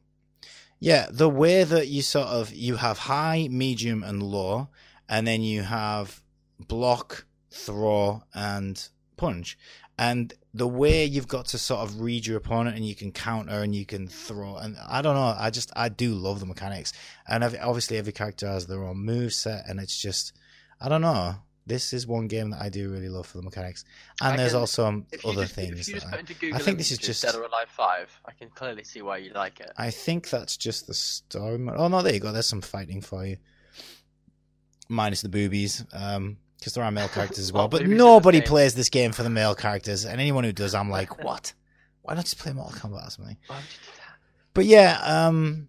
Yeah, 0.79 1.07
the 1.11 1.29
way 1.29 1.65
that 1.65 1.89
you 1.89 2.01
sort 2.01 2.29
of 2.29 2.53
you 2.53 2.77
have 2.77 2.99
high, 2.99 3.49
medium, 3.51 4.03
and 4.03 4.23
low, 4.23 4.69
and 5.09 5.27
then 5.27 5.43
you 5.43 5.63
have 5.63 6.23
block, 6.59 7.27
throw, 7.51 8.23
and 8.35 8.89
punch. 9.17 9.59
And 9.99 10.33
the 10.55 10.67
way 10.67 11.05
you've 11.05 11.29
got 11.29 11.45
to 11.47 11.59
sort 11.59 11.81
of 11.81 12.01
read 12.01 12.27
your 12.27 12.39
opponent 12.39 12.75
and 12.75 12.87
you 12.87 12.95
can 12.95 13.13
counter 13.13 13.63
and 13.63 13.75
you 13.75 13.85
can 13.85 14.09
throw 14.09 14.57
and 14.57 14.77
I 14.89 15.03
don't 15.03 15.15
know, 15.15 15.35
I 15.39 15.51
just 15.51 15.71
I 15.77 15.91
do 15.91 16.15
love 16.15 16.41
the 16.41 16.47
mechanics. 16.47 16.95
And 17.29 17.45
obviously 17.45 17.99
every 17.99 18.13
character 18.13 18.49
has 18.49 18.67
their 18.67 18.83
own 18.83 18.97
move 18.97 19.35
set 19.35 19.69
and 19.69 19.79
it's 19.79 20.01
just 20.01 20.33
I 20.81 20.89
don't 20.89 21.03
know. 21.03 21.37
This 21.67 21.93
is 21.93 22.07
one 22.07 22.27
game 22.27 22.51
that 22.51 22.61
I 22.61 22.69
do 22.69 22.91
really 22.91 23.09
love 23.09 23.27
for 23.27 23.37
the 23.39 23.43
mechanics. 23.45 23.85
And 24.21 24.33
I 24.33 24.37
there's 24.37 24.53
can- 24.53 24.61
also 24.61 24.87
um, 24.87 25.07
other 25.25 25.43
just, 25.43 25.55
things. 25.55 25.81
If 25.81 25.89
you 25.89 25.95
that 26.01 26.27
just 26.27 26.31
I- 26.31 26.35
Google 26.47 26.59
think 26.61 26.79
this 26.79 26.91
is 26.91 26.99
just- 26.99 27.23
Dead 27.23 27.35
or 27.35 27.43
Alive 27.45 27.69
Five, 27.69 28.11
I 28.25 28.33
can 28.33 28.49
clearly 28.51 28.83
see 28.83 29.03
why 29.03 29.19
you 29.19 29.33
like 29.33 29.61
it. 29.61 29.71
I 29.77 29.91
think 29.91 30.31
that's 30.31 30.57
just 30.57 30.87
the 30.87 30.95
story 30.95 31.59
mode. 31.59 31.77
Oh 31.79 31.89
no, 31.89 32.03
there 32.03 32.15
you 32.15 32.21
go. 32.21 32.33
There's 32.33 32.47
some 32.49 32.61
fighting 32.63 33.01
for 33.01 33.25
you, 33.25 33.37
minus 34.89 35.23
the 35.23 35.29
boobies, 35.29 35.85
um, 35.93 36.39
because 36.59 36.75
there 36.75 36.85
are 36.85 36.91
male 36.91 37.09
characters 37.09 37.39
as 37.39 37.53
well. 37.55 37.69
But 37.69 37.87
nobody 37.87 38.41
plays 38.41 38.75
this 38.75 38.89
game 38.89 39.13
for 39.13 39.23
the 39.23 39.31
male 39.31 39.55
characters, 39.55 40.05
and 40.05 40.21
anyone 40.21 40.45
who 40.45 40.53
does, 40.53 40.75
I'm 40.75 40.91
like, 40.91 41.23
what? 41.25 41.53
Why 42.03 42.15
not 42.15 42.25
just 42.25 42.39
play 42.39 42.53
Mortal 42.53 42.79
Kombat 42.91 43.07
or 43.07 43.11
something? 43.11 43.37
Why 43.47 43.57
would 43.57 43.65
you 43.65 43.71
do 43.85 43.97
that? 43.99 44.17
But 44.55 44.65
yeah, 44.65 44.99
um, 45.05 45.69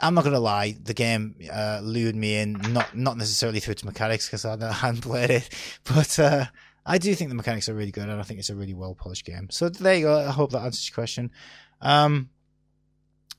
I'm 0.00 0.14
not 0.14 0.24
gonna 0.24 0.40
lie. 0.40 0.76
The 0.82 0.94
game 0.94 1.36
uh, 1.52 1.80
lured 1.82 2.16
me 2.16 2.36
in, 2.36 2.52
not 2.70 2.96
not 2.96 3.16
necessarily 3.16 3.60
through 3.60 3.72
its 3.72 3.84
mechanics 3.84 4.26
because 4.26 4.44
I 4.44 4.72
hadn't 4.72 5.02
played 5.02 5.30
it, 5.30 5.48
but 5.84 6.18
uh, 6.18 6.46
I 6.84 6.98
do 6.98 7.14
think 7.14 7.30
the 7.30 7.36
mechanics 7.36 7.68
are 7.68 7.74
really 7.74 7.92
good, 7.92 8.08
and 8.08 8.20
I 8.20 8.22
think 8.22 8.40
it's 8.40 8.50
a 8.50 8.56
really 8.56 8.74
well 8.74 8.94
polished 8.94 9.24
game. 9.24 9.48
So 9.50 9.68
there 9.68 9.94
you 9.94 10.02
go. 10.02 10.18
I 10.18 10.30
hope 10.30 10.52
that 10.52 10.62
answers 10.62 10.88
your 10.88 10.94
question. 10.94 11.30
Um, 11.80 12.30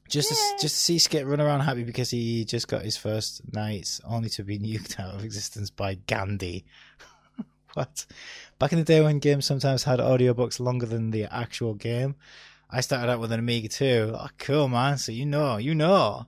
just 0.09 0.29
to, 0.29 0.35
just 0.61 0.61
to 0.61 0.69
see 0.69 0.99
Skit 0.99 1.25
run 1.25 1.41
around 1.41 1.61
happy 1.61 1.83
because 1.83 2.11
he 2.11 2.45
just 2.45 2.67
got 2.67 2.83
his 2.83 2.97
first 2.97 3.41
night, 3.53 3.99
only 4.05 4.29
to 4.29 4.43
be 4.43 4.59
nuked 4.59 4.99
out 4.99 5.15
of 5.15 5.23
existence 5.23 5.69
by 5.69 5.95
Gandhi. 5.95 6.65
what? 7.73 8.05
Back 8.59 8.73
in 8.73 8.79
the 8.79 8.85
day 8.85 9.01
when 9.01 9.19
games 9.19 9.45
sometimes 9.45 9.83
had 9.83 9.99
audiobooks 9.99 10.59
longer 10.59 10.85
than 10.85 11.11
the 11.11 11.25
actual 11.25 11.73
game, 11.73 12.15
I 12.73 12.81
started 12.81 13.11
out 13.11 13.19
with 13.19 13.31
an 13.31 13.39
Amiga 13.39 13.69
2. 13.69 14.15
Oh, 14.17 14.27
cool, 14.39 14.67
man. 14.67 14.97
So 14.97 15.11
you 15.11 15.25
know, 15.25 15.57
you 15.57 15.75
know. 15.75 16.25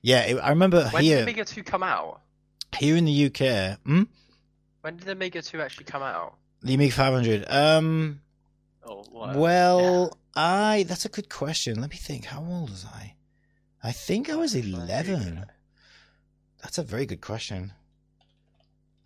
Yeah, 0.00 0.20
it, 0.20 0.36
I 0.36 0.50
remember 0.50 0.88
When 0.90 1.02
here 1.02 1.16
did 1.16 1.22
Amiga 1.24 1.44
Two 1.44 1.62
come 1.64 1.82
out? 1.82 2.20
here 2.76 2.96
in 2.96 3.04
the 3.04 3.26
UK. 3.26 3.78
Hmm? 3.84 4.02
When 4.82 4.96
did 4.96 5.06
the 5.06 5.12
Amiga 5.12 5.42
Two 5.42 5.60
actually 5.60 5.86
come 5.86 6.02
out? 6.02 6.36
The 6.62 6.74
Amiga 6.74 6.92
500. 6.92 7.44
Um. 7.50 8.20
Oh, 8.84 9.04
what? 9.10 9.36
Well, 9.36 10.16
I. 10.36 10.84
That's 10.88 11.04
a 11.04 11.08
good 11.08 11.28
question. 11.28 11.80
Let 11.80 11.90
me 11.90 11.96
think. 11.96 12.26
How 12.26 12.44
old 12.44 12.70
was 12.70 12.84
I? 12.84 13.14
I 13.82 13.92
think 13.92 14.30
I 14.30 14.36
was 14.36 14.52
There 14.52 14.62
you 14.62 14.76
go. 14.76 14.82
11. 14.82 15.46
That's 16.62 16.78
a 16.78 16.82
very 16.82 17.06
good 17.06 17.20
question. 17.20 17.72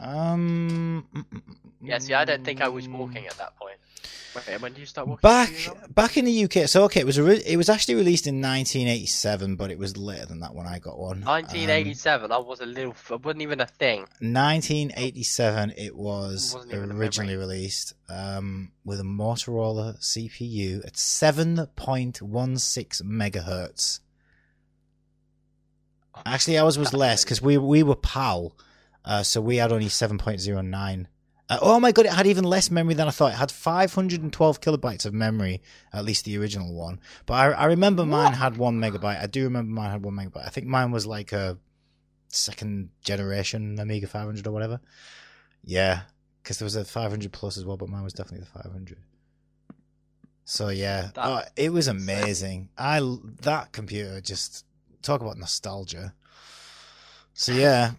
Um. 0.03 1.07
mm, 1.14 1.24
mm, 1.24 1.42
Yeah, 1.82 1.98
see, 1.98 2.14
I 2.14 2.24
don't 2.24 2.44
think 2.44 2.61
I 2.61 2.68
was 2.68 2.88
walking 2.88 3.26
at 3.26 3.36
that 3.38 3.57
point. 3.57 3.76
Wait, 4.34 4.61
when 4.62 4.72
did 4.72 4.80
you 4.80 4.86
start 4.86 5.07
walking? 5.07 5.20
Back 5.22 5.48
Two 5.48 5.55
years 5.55 5.68
old? 5.68 5.94
back 5.94 6.16
in 6.16 6.24
the 6.24 6.44
UK, 6.44 6.66
so 6.66 6.84
okay, 6.84 7.00
it 7.00 7.07
was 7.07 7.18
a 7.18 7.22
re- 7.22 7.42
it 7.46 7.59
was 7.59 7.68
actually 7.68 7.96
released 7.96 8.26
in 8.26 8.36
1987, 8.36 9.57
but 9.57 9.70
it 9.70 9.78
was 9.78 9.98
later 9.98 10.24
than 10.24 10.40
that 10.40 10.55
when 10.55 10.66
I 10.66 10.78
got 10.78 10.98
one. 10.98 11.18
Um, 11.18 11.24
1987. 11.28 12.32
I 12.32 12.38
was 12.38 12.61
a 12.61 12.66
little. 12.66 12.96
It 13.11 13.22
wasn't 13.22 13.42
even 13.42 13.61
a 13.61 13.66
thing. 13.66 14.00
1987, 14.20 15.74
it 15.76 15.94
was 15.94 16.55
Wasn't 16.55 16.72
even 16.72 16.92
a 16.92 16.96
originally 16.96 17.36
released 17.36 17.92
um, 18.09 18.72
with 18.86 19.00
a 19.00 19.05
Motorola 19.05 19.98
CPU 20.00 20.82
at 20.86 20.94
7.16 20.94 23.03
megahertz. 23.03 24.00
Actually, 26.24 26.57
ours 26.59 26.78
was 26.78 26.94
less 26.94 27.22
because 27.24 27.42
we 27.42 27.59
we 27.59 27.82
were 27.82 27.96
PAL, 27.96 28.57
uh, 29.05 29.22
so 29.22 29.40
we 29.40 29.57
had 29.57 29.72
only 29.72 29.86
7.09. 29.86 31.07
Uh, 31.48 31.59
oh 31.61 31.78
my 31.80 31.92
god, 31.92 32.07
it 32.07 32.12
had 32.12 32.26
even 32.26 32.44
less 32.44 32.70
memory 32.70 32.94
than 32.94 33.09
I 33.09 33.11
thought. 33.11 33.32
It 33.32 33.36
had 33.36 33.50
512 33.50 34.61
kilobytes 34.61 35.05
of 35.05 35.12
memory, 35.12 35.61
at 35.92 36.05
least 36.05 36.24
the 36.24 36.38
original 36.38 36.72
one. 36.72 37.00
But 37.26 37.34
I, 37.34 37.50
I 37.50 37.64
remember 37.66 38.07
mine 38.07 38.30
What? 38.32 38.34
had 38.38 38.57
one 38.57 38.80
megabyte. 38.80 39.20
I 39.22 39.26
do 39.26 39.44
remember 39.44 39.70
mine 39.72 39.90
had 39.90 40.03
one 40.05 40.14
megabyte. 40.14 40.46
I 40.46 40.50
think 40.50 40.66
mine 40.66 40.92
was 40.92 41.07
like 41.07 41.32
a 41.32 41.59
second 42.28 42.90
generation 43.03 43.78
Amiga 43.78 44.07
500 44.07 44.46
or 44.46 44.53
whatever. 44.53 44.80
Yeah, 45.64 46.03
because 46.42 46.59
there 46.59 46.64
was 46.66 46.76
a 46.76 46.84
500 46.84 47.30
plus 47.32 47.57
as 47.59 47.64
well, 47.64 47.76
but 47.76 47.88
mine 47.88 48.03
was 48.05 48.14
definitely 48.14 48.46
the 48.53 48.62
500. 48.62 48.98
So 50.44 50.68
yeah, 50.70 51.11
That- 51.14 51.26
oh, 51.26 51.42
it 51.57 51.72
was 51.72 51.86
amazing. 51.88 52.68
I 52.78 53.00
that 53.42 53.72
computer 53.72 54.20
just 54.20 54.64
talk 55.03 55.20
about 55.20 55.36
nostalgia. 55.38 56.14
So 57.34 57.53
yeah, 57.53 57.92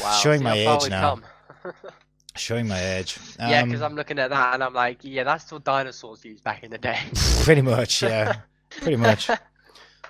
Wow. 0.00 0.12
showing 0.22 0.38
see 0.40 0.44
my 0.44 0.64
far 0.64 0.84
age 0.84 0.90
now. 0.90 1.18
Showing 2.36 2.66
my 2.66 2.96
age. 2.96 3.16
yeah, 3.38 3.60
Um, 3.62 3.68
because 3.68 3.80
I'm 3.82 3.94
looking 3.94 4.18
at 4.18 4.30
that 4.30 4.54
and 4.54 4.64
I'm 4.64 4.74
like, 4.74 4.98
yeah, 5.02 5.22
that's 5.22 5.52
what 5.52 5.62
dinosaurs 5.62 6.24
used 6.24 6.42
back 6.42 6.64
in 6.64 6.70
the 6.72 6.78
day. 6.78 6.98
pretty 7.44 7.62
much, 7.62 8.02
yeah, 8.02 8.38
pretty 8.70 8.96
much. 8.96 9.30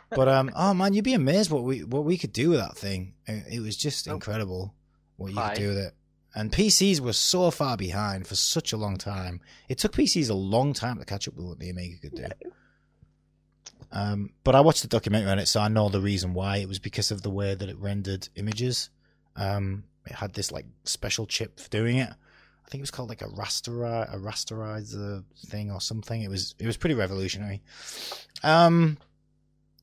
But 0.09 0.29
um, 0.29 0.51
oh 0.57 0.73
man, 0.73 0.95
you'd 0.95 1.05
be 1.05 1.13
amazed 1.13 1.51
what 1.51 1.65
we 1.65 1.85
what 1.85 2.05
we 2.05 2.17
could 2.17 2.33
do 2.33 2.49
with 2.51 2.61
that 2.61 2.77
thing. 2.79 3.13
It, 3.27 3.57
it 3.57 3.61
was 3.61 3.77
just 3.77 4.09
Oh. 4.09 4.15
incredible 4.15 4.75
what 5.17 5.33
you 5.33 5.39
Hi. 5.39 5.51
could 5.55 5.61
do 5.61 5.69
with 5.69 5.79
it. 5.79 5.93
And 6.35 6.51
PCs 6.51 6.99
were 7.01 7.13
so 7.13 7.51
far 7.51 7.77
behind 7.77 8.27
for 8.27 8.37
such 8.37 8.73
a 8.73 8.77
long 8.79 8.97
time. 8.97 9.41
It 9.69 9.79
took 9.79 9.93
PCs 9.93 10.31
a 10.31 10.35
long 10.35 10.73
time 10.73 10.99
to 10.99 11.05
catch 11.05 11.29
up 11.29 11.35
with 11.35 11.45
what 11.47 11.59
the 11.59 11.69
Amiga 11.69 11.99
could 12.01 12.15
do. 12.15 12.27
Um, 13.93 14.31
but 14.43 14.55
I 14.55 14.61
watched 14.61 14.83
the 14.83 14.89
documentary 14.89 15.31
on 15.31 15.39
it, 15.39 15.47
so 15.47 15.61
I 15.61 15.69
know 15.69 15.89
the 15.89 16.01
reason 16.01 16.35
why. 16.35 16.57
It 16.57 16.69
was 16.69 16.79
because 16.79 17.11
of 17.11 17.23
the 17.23 17.31
way 17.31 17.55
that 17.55 17.69
it 17.69 17.79
rendered 17.79 18.29
images. 18.35 18.91
Um, 19.37 19.85
it 20.07 20.13
had 20.13 20.35
this 20.35 20.53
like 20.53 20.67
special 20.85 21.27
chip 21.27 21.59
for 21.59 21.69
doing 21.71 21.97
it. 21.97 22.11
I 22.11 22.71
think 22.71 22.81
it 22.81 22.83
was 22.83 22.91
called 22.91 23.09
like 23.09 23.23
a 23.23 23.27
a 23.27 23.29
rasterizer 23.29 25.25
thing 25.47 25.71
or 25.71 25.81
something. 25.81 26.23
It 26.23 26.29
was 26.29 26.55
it 26.59 26.67
was 26.67 26.77
pretty 26.77 26.95
revolutionary. 26.95 27.63
Um, 28.43 28.99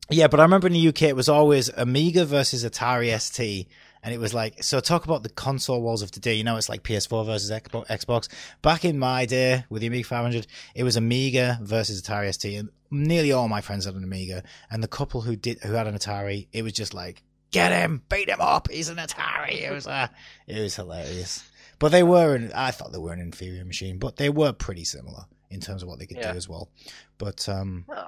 yeah, 0.09 0.27
but 0.27 0.39
I 0.39 0.43
remember 0.43 0.67
in 0.67 0.73
the 0.73 0.87
UK 0.87 1.03
it 1.03 1.15
was 1.15 1.29
always 1.29 1.69
Amiga 1.69 2.25
versus 2.25 2.65
Atari 2.65 3.17
ST, 3.19 3.67
and 4.03 4.13
it 4.13 4.19
was 4.19 4.33
like 4.33 4.63
so. 4.63 4.79
Talk 4.79 5.05
about 5.05 5.23
the 5.23 5.29
console 5.29 5.81
wars 5.81 6.01
of 6.01 6.11
today. 6.11 6.33
You 6.33 6.43
know, 6.43 6.57
it's 6.57 6.69
like 6.69 6.83
PS4 6.83 7.25
versus 7.25 7.51
Xbox. 7.51 7.87
Xbox. 7.87 8.27
Back 8.61 8.83
in 8.83 8.97
my 8.97 9.25
day 9.25 9.63
with 9.69 9.81
the 9.81 9.87
Amiga 9.87 10.07
500, 10.07 10.47
it 10.75 10.83
was 10.83 10.97
Amiga 10.97 11.59
versus 11.61 12.01
Atari 12.01 12.33
ST, 12.33 12.59
and 12.59 12.69
nearly 12.89 13.31
all 13.31 13.47
my 13.47 13.61
friends 13.61 13.85
had 13.85 13.95
an 13.95 14.03
Amiga, 14.03 14.43
and 14.69 14.83
the 14.83 14.87
couple 14.87 15.21
who 15.21 15.35
did 15.35 15.59
who 15.61 15.73
had 15.73 15.87
an 15.87 15.95
Atari, 15.95 16.47
it 16.51 16.63
was 16.63 16.73
just 16.73 16.93
like 16.93 17.23
get 17.51 17.71
him, 17.71 18.01
beat 18.09 18.29
him 18.29 18.41
up. 18.41 18.69
He's 18.69 18.89
an 18.89 18.97
Atari. 18.97 19.61
It 19.61 19.71
was 19.71 19.87
uh, 19.87 20.07
it 20.47 20.59
was 20.61 20.75
hilarious. 20.75 21.43
But 21.79 21.91
they 21.91 22.03
were, 22.03 22.35
an, 22.35 22.51
I 22.53 22.69
thought 22.69 22.91
they 22.91 22.99
were 22.99 23.11
an 23.13 23.19
inferior 23.19 23.65
machine, 23.65 23.97
but 23.97 24.17
they 24.17 24.29
were 24.29 24.53
pretty 24.53 24.83
similar 24.83 25.25
in 25.49 25.59
terms 25.59 25.81
of 25.81 25.89
what 25.89 25.97
they 25.97 26.05
could 26.05 26.17
Yeah. 26.17 26.31
do 26.31 26.37
as 26.37 26.47
well. 26.47 26.69
But 27.17 27.49
um, 27.49 27.85
Oh, 27.89 28.07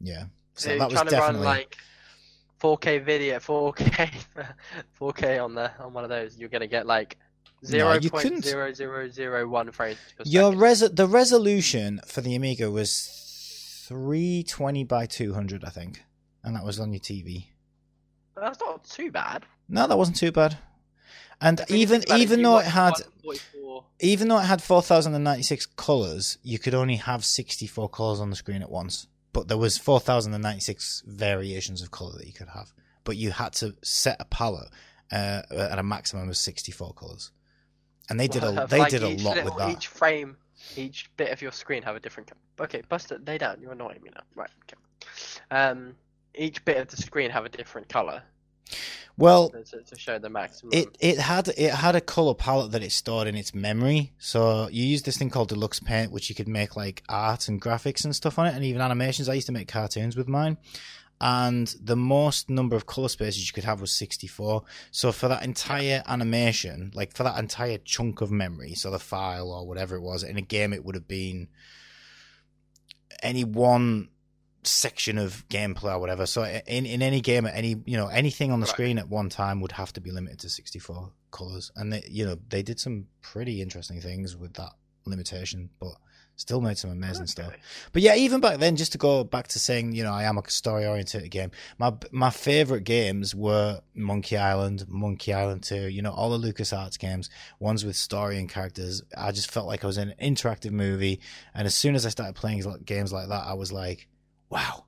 yeah, 0.00 0.24
so 0.54 0.70
that 0.78 0.90
was 0.90 1.02
definitely 1.02 1.18
run 1.18 1.44
like 1.44 1.76
4K 2.62 3.04
video, 3.04 3.38
4K, 3.38 4.10
4K 4.98 5.44
on 5.44 5.54
the 5.54 5.70
on 5.78 5.92
one 5.92 6.04
of 6.04 6.10
those, 6.10 6.38
you're 6.38 6.48
gonna 6.48 6.66
get 6.66 6.86
like 6.86 7.18
zero 7.64 8.00
point 8.00 8.42
zero 8.42 8.72
zero 8.72 9.06
zero 9.10 9.46
one 9.46 9.70
frames 9.70 9.98
Your 10.24 10.54
res 10.54 10.80
the 10.80 11.06
resolution 11.06 12.00
for 12.06 12.22
the 12.22 12.34
Amiga 12.34 12.70
was 12.70 13.84
three 13.86 14.42
twenty 14.44 14.82
by 14.84 15.04
two 15.06 15.34
hundred, 15.34 15.62
I 15.64 15.68
think, 15.70 16.02
and 16.42 16.56
that 16.56 16.64
was 16.64 16.80
on 16.80 16.92
your 16.92 17.00
TV. 17.00 17.48
That's 18.40 18.60
not 18.60 18.84
too 18.84 19.10
bad. 19.10 19.44
No, 19.68 19.86
that 19.86 19.96
wasn't 19.98 20.16
too 20.16 20.32
bad. 20.32 20.56
And 21.40 21.62
even 21.68 22.02
even 22.12 22.42
though 22.42 22.58
it 22.58 22.66
had 22.66 22.94
even 24.00 24.28
though 24.28 24.38
it 24.38 24.44
had 24.44 24.62
four 24.62 24.82
thousand 24.82 25.14
and 25.14 25.24
ninety 25.24 25.42
six 25.42 25.64
colors, 25.66 26.38
you 26.42 26.58
could 26.58 26.74
only 26.74 26.96
have 26.96 27.24
sixty 27.24 27.66
four 27.66 27.88
colors 27.88 28.20
on 28.20 28.30
the 28.30 28.36
screen 28.36 28.62
at 28.62 28.70
once. 28.70 29.06
But 29.32 29.48
there 29.48 29.56
was 29.58 29.78
four 29.78 30.00
thousand 30.00 30.34
and 30.34 30.42
ninety 30.42 30.60
six 30.60 31.02
variations 31.06 31.82
of 31.82 31.90
color 31.90 32.18
that 32.18 32.26
you 32.26 32.32
could 32.32 32.48
have. 32.48 32.72
But 33.04 33.16
you 33.16 33.30
had 33.30 33.52
to 33.54 33.74
set 33.82 34.16
a 34.20 34.24
palette 34.26 34.68
uh, 35.10 35.42
at 35.50 35.78
a 35.78 35.82
maximum 35.82 36.28
of 36.28 36.36
sixty 36.36 36.72
four 36.72 36.92
colors. 36.92 37.30
And 38.08 38.18
they 38.18 38.28
did 38.28 38.42
a 38.44 38.66
they 38.68 38.80
like 38.80 38.90
did 38.90 39.02
a 39.02 39.08
lot 39.22 39.36
little- 39.36 39.44
with 39.44 39.56
that. 39.58 39.70
Each 39.70 39.86
frame, 39.86 40.36
each 40.76 41.10
bit 41.16 41.30
of 41.30 41.40
your 41.40 41.52
screen 41.52 41.82
have 41.84 41.96
a 41.96 42.00
different. 42.00 42.30
Okay, 42.58 42.82
Buster, 42.88 43.18
lay 43.26 43.38
down. 43.38 43.58
You're 43.62 43.72
annoying 43.72 44.02
me 44.02 44.10
now. 44.14 44.22
Right. 44.34 44.50
Okay. 44.64 44.76
Um, 45.50 45.94
each 46.34 46.64
bit 46.64 46.76
of 46.78 46.88
the 46.88 46.96
screen 46.96 47.30
have 47.30 47.44
a 47.44 47.48
different 47.48 47.88
color 47.88 48.22
Well, 49.16 49.50
to, 49.50 49.82
to 49.82 49.98
show 49.98 50.18
the 50.18 50.30
maximum. 50.30 50.72
It 50.72 50.96
it 51.00 51.18
had 51.18 51.48
it 51.48 51.72
had 51.72 51.94
a 51.94 52.00
color 52.00 52.34
palette 52.34 52.72
that 52.72 52.82
it 52.82 52.92
stored 52.92 53.28
in 53.28 53.34
its 53.34 53.54
memory. 53.54 54.12
So 54.18 54.68
you 54.70 54.84
use 54.84 55.02
this 55.02 55.18
thing 55.18 55.30
called 55.30 55.48
Deluxe 55.48 55.80
Paint, 55.80 56.12
which 56.12 56.28
you 56.28 56.34
could 56.34 56.48
make 56.48 56.76
like 56.76 57.02
art 57.08 57.48
and 57.48 57.60
graphics 57.60 58.04
and 58.04 58.16
stuff 58.16 58.38
on 58.38 58.46
it, 58.46 58.54
and 58.54 58.64
even 58.64 58.80
animations. 58.80 59.28
I 59.28 59.34
used 59.34 59.46
to 59.48 59.52
make 59.52 59.68
cartoons 59.68 60.16
with 60.16 60.28
mine, 60.28 60.56
and 61.20 61.74
the 61.82 61.96
most 61.96 62.48
number 62.48 62.76
of 62.76 62.86
color 62.86 63.08
spaces 63.08 63.46
you 63.46 63.52
could 63.52 63.64
have 63.64 63.80
was 63.80 63.92
sixty 63.92 64.26
four. 64.26 64.62
So 64.90 65.12
for 65.12 65.28
that 65.28 65.42
entire 65.42 66.02
animation, 66.06 66.90
like 66.94 67.14
for 67.14 67.24
that 67.24 67.38
entire 67.38 67.78
chunk 67.78 68.22
of 68.22 68.30
memory, 68.30 68.74
so 68.74 68.90
the 68.90 68.98
file 68.98 69.50
or 69.50 69.66
whatever 69.66 69.96
it 69.96 70.02
was 70.02 70.22
in 70.22 70.38
a 70.38 70.42
game, 70.42 70.72
it 70.72 70.84
would 70.84 70.94
have 70.94 71.08
been 71.08 71.48
any 73.22 73.44
one 73.44 74.08
section 74.62 75.18
of 75.18 75.44
gameplay 75.48 75.94
or 75.94 75.98
whatever. 75.98 76.26
So 76.26 76.44
in 76.44 76.86
in 76.86 77.02
any 77.02 77.20
game 77.20 77.46
at 77.46 77.54
any 77.54 77.76
you 77.86 77.96
know 77.96 78.08
anything 78.08 78.50
on 78.52 78.60
the 78.60 78.66
Right. 78.66 78.72
screen 78.72 78.98
at 78.98 79.08
one 79.08 79.28
time 79.28 79.60
would 79.60 79.72
have 79.72 79.92
to 79.94 80.00
be 80.00 80.10
limited 80.10 80.38
to 80.40 80.48
64 80.48 81.12
colors. 81.30 81.72
And 81.76 81.92
they 81.92 82.06
you 82.08 82.24
know 82.26 82.36
they 82.48 82.62
did 82.62 82.78
some 82.80 83.06
pretty 83.22 83.62
interesting 83.62 84.00
things 84.00 84.36
with 84.36 84.54
that 84.54 84.72
limitation, 85.06 85.70
but 85.80 85.94
still 86.36 86.60
made 86.62 86.78
some 86.78 86.90
amazing 86.90 87.26
stuff. 87.26 87.52
But 87.92 88.00
yeah, 88.00 88.14
even 88.14 88.40
back 88.40 88.58
then, 88.60 88.76
just 88.76 88.92
to 88.92 88.98
go 88.98 89.24
back 89.24 89.48
to 89.48 89.58
saying, 89.58 89.92
you 89.92 90.02
know, 90.02 90.12
I 90.12 90.22
am 90.22 90.38
a 90.38 90.48
story 90.50 90.86
oriented 90.86 91.30
game. 91.30 91.50
My 91.78 91.92
my 92.12 92.30
favorite 92.30 92.84
games 92.84 93.34
were 93.34 93.80
Monkey 93.94 94.36
Island, 94.38 94.86
Monkey 94.88 95.32
Island 95.34 95.62
Two. 95.62 95.88
You 95.88 96.00
know, 96.02 96.12
all 96.12 96.36
the 96.36 96.52
LucasArts 96.52 96.98
games, 96.98 97.28
ones 97.58 97.84
with 97.84 97.96
story 97.96 98.38
and 98.38 98.48
characters. 98.48 99.02
I 99.16 99.32
just 99.32 99.50
felt 99.50 99.66
like 99.66 99.84
I 99.84 99.86
was 99.86 99.98
in 99.98 100.10
an 100.10 100.34
interactive 100.34 100.72
movie. 100.72 101.20
And 101.54 101.66
as 101.66 101.74
soon 101.74 101.94
as 101.94 102.06
I 102.06 102.08
started 102.10 102.36
playing 102.36 102.62
games 102.84 103.12
like 103.12 103.28
that, 103.28 103.44
I 103.46 103.54
was 103.54 103.70
like, 103.72 104.06
wow, 104.50 104.84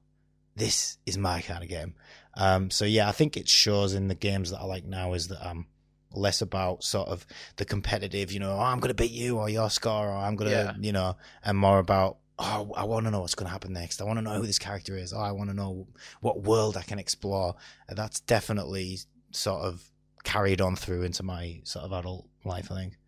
this 0.56 0.98
is 1.06 1.16
my 1.16 1.40
kind 1.40 1.62
of 1.62 1.68
game. 1.68 1.94
Um, 2.34 2.70
so 2.70 2.84
yeah, 2.84 3.08
I 3.08 3.12
think 3.12 3.36
it 3.36 3.48
shows 3.48 3.94
in 3.94 4.08
the 4.08 4.14
games 4.14 4.50
that 4.50 4.58
I 4.60 4.64
like 4.64 4.84
now 4.84 5.12
is 5.14 5.28
that 5.28 5.44
I'm 5.44 5.66
less 6.14 6.42
about 6.42 6.84
sort 6.84 7.08
of 7.08 7.26
the 7.56 7.64
competitive, 7.64 8.32
you 8.32 8.40
know, 8.40 8.52
oh, 8.52 8.60
I'm 8.60 8.80
going 8.80 8.88
to 8.94 8.94
beat 9.02 9.12
you 9.12 9.38
or 9.38 9.48
your 9.48 9.70
score 9.70 10.08
or 10.10 10.16
I'm 10.16 10.36
going 10.36 10.50
to, 10.50 10.56
Yeah. 10.56 10.74
you 10.78 10.92
know, 10.92 11.16
and 11.44 11.56
more 11.56 11.78
about, 11.78 12.18
oh, 12.38 12.72
I 12.76 12.84
want 12.84 13.06
to 13.06 13.10
know 13.10 13.20
what's 13.20 13.34
going 13.34 13.46
to 13.46 13.52
happen 13.52 13.72
next. 13.72 14.00
I 14.00 14.04
want 14.04 14.18
to 14.18 14.22
know 14.22 14.34
who 14.34 14.46
this 14.46 14.58
character 14.58 14.96
is. 14.96 15.12
Oh, 15.12 15.20
I 15.20 15.32
want 15.32 15.48
to 15.50 15.56
know 15.56 15.86
what 16.20 16.42
world 16.42 16.76
I 16.76 16.82
can 16.82 16.98
explore. 16.98 17.54
And 17.88 17.96
that's 17.96 18.20
definitely 18.20 18.98
sort 19.30 19.62
of 19.62 19.82
carried 20.24 20.60
on 20.60 20.76
through 20.76 21.02
into 21.02 21.22
my 21.22 21.60
sort 21.64 21.84
of 21.84 21.92
adult 21.92 22.28
life, 22.44 22.70
I 22.70 22.74
think. 22.74 22.98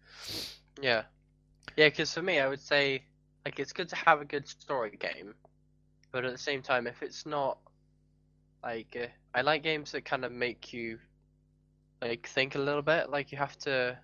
Yeah, 0.80 1.02
yeah. 1.76 1.88
Because 1.88 2.12
for 2.12 2.22
me, 2.22 2.40
I 2.40 2.48
would 2.48 2.60
say 2.60 3.02
like 3.44 3.58
it's 3.58 3.72
good 3.72 3.88
to 3.90 3.96
have 3.96 4.20
a 4.20 4.24
good 4.24 4.48
story 4.48 4.96
game, 4.98 5.34
but 6.14 6.24
at 6.24 6.30
the 6.30 6.38
same 6.38 6.62
time, 6.62 6.86
if 6.86 7.02
it's 7.02 7.26
not 7.26 7.58
like 8.62 8.96
uh, 8.98 9.06
I 9.34 9.40
like 9.42 9.64
games 9.64 9.90
that 9.92 10.04
kind 10.04 10.24
of 10.24 10.30
make 10.30 10.72
you 10.72 11.00
like 12.00 12.28
think 12.28 12.54
a 12.54 12.58
little 12.60 12.82
bit. 12.82 13.10
Like 13.10 13.32
you 13.32 13.38
have 13.38 13.58
to, 13.58 13.98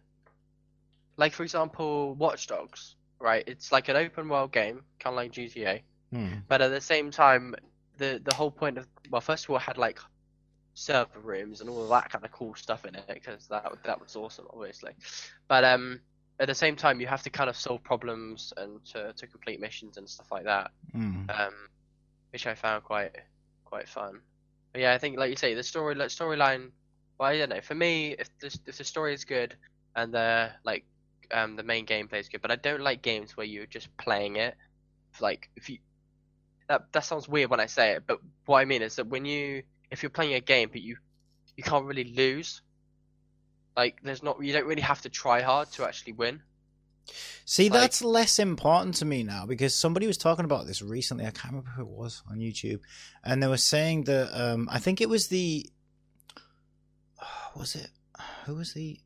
like 1.17 1.33
for 1.33 1.45
example, 1.45 2.15
Watch 2.17 2.49
Dogs. 2.49 2.97
Right, 3.21 3.45
it's 3.47 3.71
like 3.71 3.89
an 3.89 3.97
open 3.97 4.29
world 4.29 4.51
game, 4.51 4.83
kind 4.99 5.15
of 5.15 5.19
like 5.19 5.31
GTA. 5.31 5.83
Hmm. 6.13 6.39
But 6.49 6.63
at 6.63 6.73
the 6.73 6.81
same 6.81 7.13
time, 7.13 7.55
the 7.99 8.21
the 8.25 8.35
whole 8.35 8.51
point 8.51 8.77
of 8.77 8.89
well, 9.09 9.21
first 9.21 9.45
of 9.45 9.51
all, 9.51 9.59
it 9.59 9.63
had 9.63 9.79
like 9.79 10.01
server 10.75 11.21
rooms 11.21 11.61
and 11.61 11.71
all 11.71 11.85
of 11.85 11.91
that 11.91 12.11
kind 12.11 12.25
of 12.25 12.33
cool 12.33 12.57
stuff 12.57 12.85
in 12.87 12.97
it 12.97 13.05
because 13.07 13.47
that 13.47 13.73
that 13.85 14.01
was 14.01 14.17
awesome, 14.17 14.47
obviously. 14.53 14.95
But 15.47 15.63
um, 15.63 16.01
at 16.41 16.49
the 16.49 16.57
same 16.57 16.75
time, 16.75 17.01
you 17.01 17.07
have 17.07 17.23
to 17.23 17.31
kind 17.31 17.49
of 17.49 17.55
solve 17.55 17.85
problems 17.85 18.53
and 18.57 18.85
to 18.87 19.13
to 19.13 19.27
complete 19.29 19.61
missions 19.61 19.97
and 19.97 20.09
stuff 20.09 20.33
like 20.33 20.45
that, 20.45 20.73
Hmm. 20.93 21.31
um, 21.31 21.55
which 22.33 22.47
I 22.47 22.55
found 22.55 22.85
quite 22.85 23.16
quite 23.64 23.89
fun. 23.89 24.20
But 24.72 24.83
yeah, 24.83 24.93
I 24.93 24.99
think 24.99 25.18
like 25.18 25.31
you 25.31 25.37
say, 25.37 25.55
the 25.55 25.62
story 25.62 25.95
like 25.95 26.09
storyline. 26.09 26.70
Well, 27.18 27.28
I 27.28 27.39
don't 27.39 27.51
know. 27.51 27.61
For 27.61 27.74
me, 27.74 28.16
if 28.18 28.28
the 28.39 28.59
if 28.66 28.78
the 28.78 28.85
story 28.85 29.14
is 29.14 29.24
good 29.24 29.57
and 29.97 30.12
the 30.14 30.51
like 30.64 30.85
um 31.33 31.57
the 31.57 31.62
main 31.62 31.87
gameplay 31.87 32.20
is 32.20 32.28
good, 32.28 32.43
but 32.43 32.51
I 32.51 32.57
don't 32.57 32.81
like 32.83 33.03
games 33.03 33.37
where 33.37 33.47
you're 33.47 33.66
just 33.66 33.95
playing 33.97 34.37
it. 34.37 34.57
Like 35.20 35.51
if 35.57 35.68
you 35.70 35.78
that 36.68 36.93
that 36.93 37.05
sounds 37.05 37.28
weird 37.28 37.51
when 37.51 37.61
I 37.61 37.66
say 37.66 37.93
it, 37.93 38.05
but 38.07 38.20
what 38.47 38.59
I 38.59 38.64
mean 38.64 38.83
is 38.83 38.97
that 38.97 39.07
when 39.09 39.24
you 39.24 39.62
if 39.91 40.03
you're 40.03 40.11
playing 40.11 40.35
a 40.35 40.41
game 40.41 40.68
but 40.72 40.83
you 40.83 40.97
you 41.57 41.62
can't 41.64 41.85
really 41.85 42.05
lose. 42.05 42.62
Like 43.76 44.01
there's 44.03 44.22
not 44.22 44.43
you 44.43 44.53
don't 44.53 44.66
really 44.66 44.83
have 44.83 45.03
to 45.03 45.09
try 45.09 45.43
hard 45.43 45.70
to 45.72 45.85
actually 45.85 46.12
win. 46.12 46.43
See, 47.44 47.68
Like- 47.68 47.80
that's 47.80 48.03
less 48.03 48.38
important 48.38 48.94
to 48.96 49.05
me 49.05 49.22
now 49.22 49.46
because 49.46 49.74
somebody 49.74 50.07
was 50.07 50.16
talking 50.16 50.44
about 50.44 50.66
this 50.66 50.82
recently. 50.82 51.26
I 51.26 51.30
can't 51.30 51.53
remember 51.53 51.70
who 51.70 51.82
it 51.82 51.88
was 51.88 52.22
on 52.30 52.38
YouTube, 52.38 52.80
and 53.24 53.42
they 53.42 53.48
were 53.48 53.57
saying 53.57 54.05
that 54.05 54.30
um, 54.32 54.68
I 54.70 54.78
think 54.78 55.01
it 55.01 55.09
was 55.09 55.28
the 55.28 55.68
was 57.57 57.74
it 57.74 57.90
who 58.46 58.55
was 58.57 58.74
the 58.74 59.01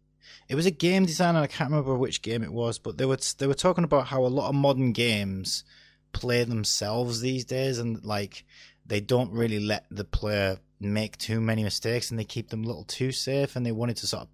it 0.49 0.55
was 0.55 0.66
a 0.66 0.70
game 0.70 1.07
designer. 1.07 1.40
I 1.40 1.47
can't 1.47 1.70
remember 1.70 1.97
which 1.97 2.22
game 2.22 2.42
it 2.42 2.53
was, 2.53 2.78
but 2.78 2.99
they 2.99 3.07
were 3.07 3.18
they 3.38 3.47
were 3.47 3.55
talking 3.55 3.84
about 3.84 4.09
how 4.09 4.24
a 4.24 4.28
lot 4.28 4.49
of 4.49 4.55
modern 4.55 4.92
games 4.92 5.64
play 6.12 6.45
themselves 6.45 7.20
these 7.20 7.45
days, 7.45 7.78
and 7.78 8.05
like 8.05 8.45
they 8.86 9.01
don't 9.01 9.32
really 9.32 9.59
let 9.61 9.86
the 9.90 10.05
player 10.05 10.59
make 10.80 11.16
too 11.16 11.40
many 11.40 11.62
mistakes, 11.64 12.11
and 12.11 12.18
they 12.18 12.24
keep 12.24 12.51
them 12.51 12.64
a 12.64 12.66
little 12.66 12.84
too 12.84 13.11
safe, 13.12 13.57
and 13.57 13.64
they 13.64 13.72
wanted 13.72 13.97
to 13.99 14.07
sort 14.07 14.24
of 14.24 14.28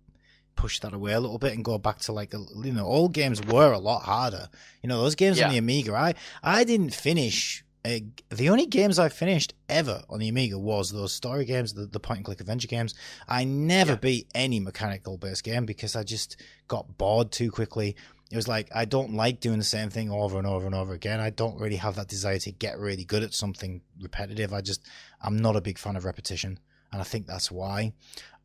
push 0.63 0.79
that 0.81 0.93
away 0.93 1.13
a 1.13 1.21
little 1.25 1.39
bit 1.39 1.53
and 1.55 1.65
go 1.65 1.77
back 1.79 1.99
to 2.07 2.13
like 2.21 2.33
you 2.69 2.73
know 2.79 2.87
old 2.87 3.13
games 3.21 3.39
were 3.53 3.73
a 3.73 3.79
lot 3.79 4.03
harder. 4.03 4.49
You 4.83 4.89
know 4.91 5.01
those 5.05 5.15
games 5.15 5.37
on 5.41 5.51
the 5.53 5.59
amiga 5.59 5.93
i 5.95 6.11
i 6.59 6.65
didn't 6.65 6.95
finish 7.09 7.65
uh, 7.83 7.99
the 8.41 8.49
only 8.53 8.67
games 8.67 8.99
i 8.99 9.09
finished 9.09 9.55
ever 9.81 10.03
on 10.11 10.19
the 10.23 10.29
amiga 10.29 10.59
was 10.59 10.91
those 10.91 11.13
story 11.15 11.45
games 11.47 11.73
the, 11.73 11.87
the 11.87 11.99
point 12.07 12.19
and 12.19 12.27
click 12.27 12.41
adventure 12.41 12.69
games. 12.77 12.93
I 13.39 13.45
never 13.45 13.93
Yeah. 13.93 14.07
beat 14.07 14.27
any 14.35 14.59
mechanical 14.61 15.17
based 15.17 15.45
game 15.45 15.65
because 15.73 15.93
i 15.97 16.03
just 16.17 16.31
got 16.69 16.85
bored 16.99 17.29
too 17.33 17.51
quickly. 17.51 17.91
It 18.31 18.37
was 18.37 18.49
like 18.57 18.69
i 18.81 18.85
don't 18.85 19.15
like 19.25 19.37
doing 19.47 19.59
the 19.65 19.73
same 19.77 19.89
thing 19.97 20.09
over 20.23 20.37
and 20.41 20.47
over 20.55 20.67
and 20.71 20.75
over 20.75 20.93
again. 21.01 21.21
I 21.29 21.31
don't 21.43 21.59
really 21.63 21.81
have 21.87 21.95
that 21.97 22.09
desire 22.17 22.39
to 22.47 22.53
get 22.53 22.79
really 22.79 23.05
good 23.13 23.23
at 23.29 23.33
something 23.43 23.73
repetitive. 24.09 24.53
I 24.53 24.61
just 24.71 24.81
i'm 25.25 25.37
not 25.47 25.57
a 25.57 25.63
big 25.69 25.79
fan 25.79 25.97
of 25.97 26.05
repetition 26.05 26.53
and 26.93 26.99
i 27.01 27.05
think 27.11 27.23
that's 27.27 27.51
why. 27.61 27.79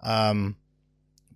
Um 0.02 0.40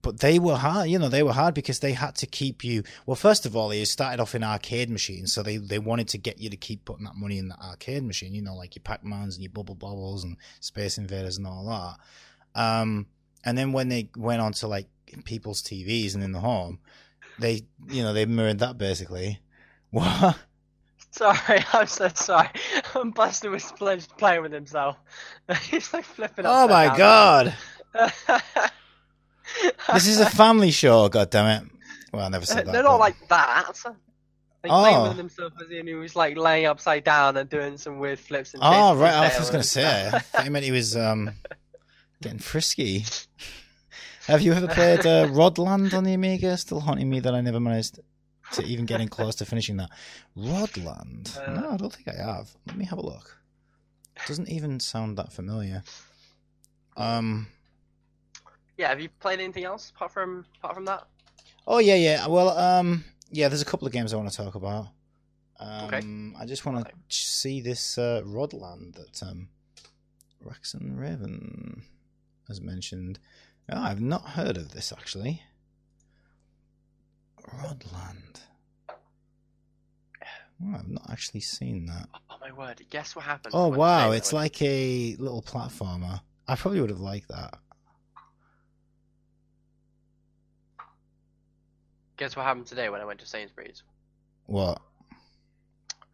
but 0.01 0.19
they 0.19 0.39
were 0.39 0.55
hard, 0.55 0.89
you 0.89 0.99
know, 0.99 1.09
they 1.09 1.23
were 1.23 1.33
hard 1.33 1.53
because 1.53 1.79
they 1.79 1.93
had 1.93 2.15
to 2.15 2.25
keep 2.25 2.63
you. 2.63 2.83
Well, 3.05 3.15
first 3.15 3.45
of 3.45 3.55
all, 3.55 3.69
they 3.69 3.83
started 3.85 4.19
off 4.19 4.35
in 4.35 4.43
arcade 4.43 4.89
machines, 4.89 5.33
so 5.33 5.43
they, 5.43 5.57
they 5.57 5.79
wanted 5.79 6.07
to 6.09 6.17
get 6.17 6.39
you 6.39 6.49
to 6.49 6.57
keep 6.57 6.85
putting 6.85 7.05
that 7.05 7.15
money 7.15 7.37
in 7.37 7.49
the 7.49 7.55
arcade 7.61 8.03
machine, 8.03 8.33
you 8.33 8.41
know, 8.41 8.55
like 8.55 8.75
your 8.75 8.83
Pac 8.83 9.03
Mans 9.03 9.35
and 9.35 9.43
your 9.43 9.51
Bubble 9.51 9.75
Bobbles 9.75 10.23
and 10.23 10.37
Space 10.59 10.97
Invaders 10.97 11.37
and 11.37 11.47
all 11.47 11.65
that. 12.55 12.61
Um, 12.61 13.07
and 13.43 13.57
then 13.57 13.71
when 13.73 13.89
they 13.89 14.09
went 14.15 14.41
on 14.41 14.53
to 14.53 14.67
like 14.67 14.87
people's 15.25 15.61
TVs 15.61 16.15
and 16.15 16.23
in 16.23 16.31
the 16.31 16.39
home, 16.39 16.79
they, 17.37 17.65
you 17.87 18.03
know, 18.03 18.13
they 18.13 18.25
mirrored 18.25 18.59
that 18.59 18.77
basically. 18.77 19.39
What? 19.91 20.37
Sorry, 21.11 21.63
I'm 21.73 21.87
so 21.87 22.09
sorry. 22.09 22.49
Buster 23.15 23.49
was 23.49 23.71
pl- 23.71 23.97
playing 24.17 24.43
with 24.43 24.53
himself. 24.53 24.97
He's 25.63 25.91
like 25.91 26.05
flipping. 26.05 26.45
Oh 26.47 26.67
my 26.67 26.95
down. 26.95 26.97
god! 26.97 27.55
This 29.93 30.07
is 30.07 30.19
a 30.19 30.29
family 30.29 30.71
show, 30.71 31.09
God 31.09 31.29
damn 31.29 31.63
it! 31.63 31.69
Well, 32.13 32.25
I 32.25 32.29
never 32.29 32.45
said 32.45 32.65
that. 32.67 32.71
They're 32.71 32.83
but- 32.83 32.89
not 32.91 32.99
like 32.99 33.27
that. 33.29 33.73
Like 34.61 34.71
Oh. 34.73 35.07
with 35.07 35.17
himself 35.17 35.53
as 35.63 35.71
in 35.71 35.87
he 35.87 35.93
was 35.93 36.17
like 36.17 36.35
laying 36.37 36.65
upside 36.65 37.05
down 37.05 37.37
and 37.37 37.49
doing 37.49 37.77
some 37.77 37.97
weird 37.97 38.19
flips 38.19 38.53
and. 38.53 38.61
Oh 38.65 38.95
right, 38.95 39.13
I 39.13 39.39
was 39.39 39.49
gonna 39.49 39.63
say. 39.63 40.09
I 40.11 40.19
thought 40.19 40.43
you 40.45 40.51
meant 40.51 40.65
he 40.65 40.71
was 40.71 40.97
um 40.97 41.31
getting 42.21 42.39
frisky. 42.39 43.05
Have 44.27 44.41
you 44.41 44.51
ever 44.53 44.67
played 44.67 44.99
uh, 45.05 45.27
Rodland 45.27 45.93
on 45.93 46.03
the 46.03 46.13
Amiga? 46.13 46.57
Still 46.57 46.81
haunting 46.81 47.09
me 47.09 47.19
that 47.21 47.33
I 47.33 47.39
never 47.41 47.59
managed 47.61 47.99
to 48.51 48.63
even 48.65 48.85
getting 48.85 49.07
close 49.07 49.35
to 49.35 49.45
finishing 49.45 49.77
that. 49.77 49.89
Rodland? 50.37 51.37
Uh, 51.37 51.53
no, 51.61 51.69
I 51.71 51.77
don't 51.77 51.93
think 51.93 52.09
I 52.09 52.21
have. 52.21 52.49
Let 52.67 52.75
me 52.75 52.83
have 52.85 52.99
a 52.99 53.05
look. 53.05 53.37
Doesn't 54.27 54.49
even 54.49 54.81
sound 54.81 55.17
that 55.17 55.31
familiar. 55.31 55.83
Um. 56.97 57.47
Yeah, 58.79 58.87
have 58.87 59.01
you 59.01 59.09
played 59.19 59.41
anything 59.41 59.65
else 59.65 59.89
apart 59.93 60.09
from 60.13 60.45
apart 60.59 60.73
from 60.75 60.85
that? 60.85 61.05
Oh 61.67 61.79
yeah, 61.79 61.95
yeah. 61.95 62.27
Well, 62.27 62.57
um, 62.57 63.03
yeah. 63.29 63.49
There's 63.49 63.61
a 63.61 63.65
couple 63.65 63.85
of 63.85 63.91
games 63.91 64.13
I 64.13 64.15
want 64.15 64.31
to 64.31 64.37
talk 64.37 64.55
about. 64.55 64.87
Um, 65.59 65.85
Okay. 65.87 66.01
I 66.41 66.45
just 66.45 66.65
want 66.65 66.77
to 66.77 66.85
Okay. 66.87 66.95
see 67.09 67.59
this 67.59 67.97
uh, 67.97 68.21
Rodland 68.25 68.95
that 68.95 69.21
um, 69.21 69.49
Rax 70.41 70.73
and 70.73 70.97
Raven 70.97 71.81
has 72.47 72.61
mentioned. 72.61 73.19
Oh, 73.69 73.81
I've 73.81 73.99
not 73.99 74.21
heard 74.29 74.55
of 74.55 74.71
this 74.71 74.93
actually. 74.93 75.43
Rodland. 77.41 78.39
Oh, 80.63 80.73
I've 80.75 80.87
not 80.87 81.09
actually 81.11 81.41
seen 81.41 81.85
that. 81.87 82.07
Oh 82.29 82.35
my 82.39 82.53
word! 82.53 82.81
Guess 82.89 83.13
what 83.17 83.25
happened? 83.25 83.53
Oh 83.53 83.67
wow, 83.67 84.11
it's 84.11 84.31
like 84.31 84.61
a 84.61 85.17
little 85.19 85.41
platformer. 85.41 86.21
I 86.47 86.55
probably 86.55 86.79
would 86.79 86.89
have 86.89 87.01
liked 87.01 87.27
that. 87.27 87.59
Guess 92.19 92.35
what 92.35 92.43
happened 92.45 92.67
today 92.67 92.89
when 92.89 92.99
I 92.99 93.05
went 93.05 93.19
to 93.21 93.25
Sainsbury's? 93.25 93.81
What? 94.45 94.81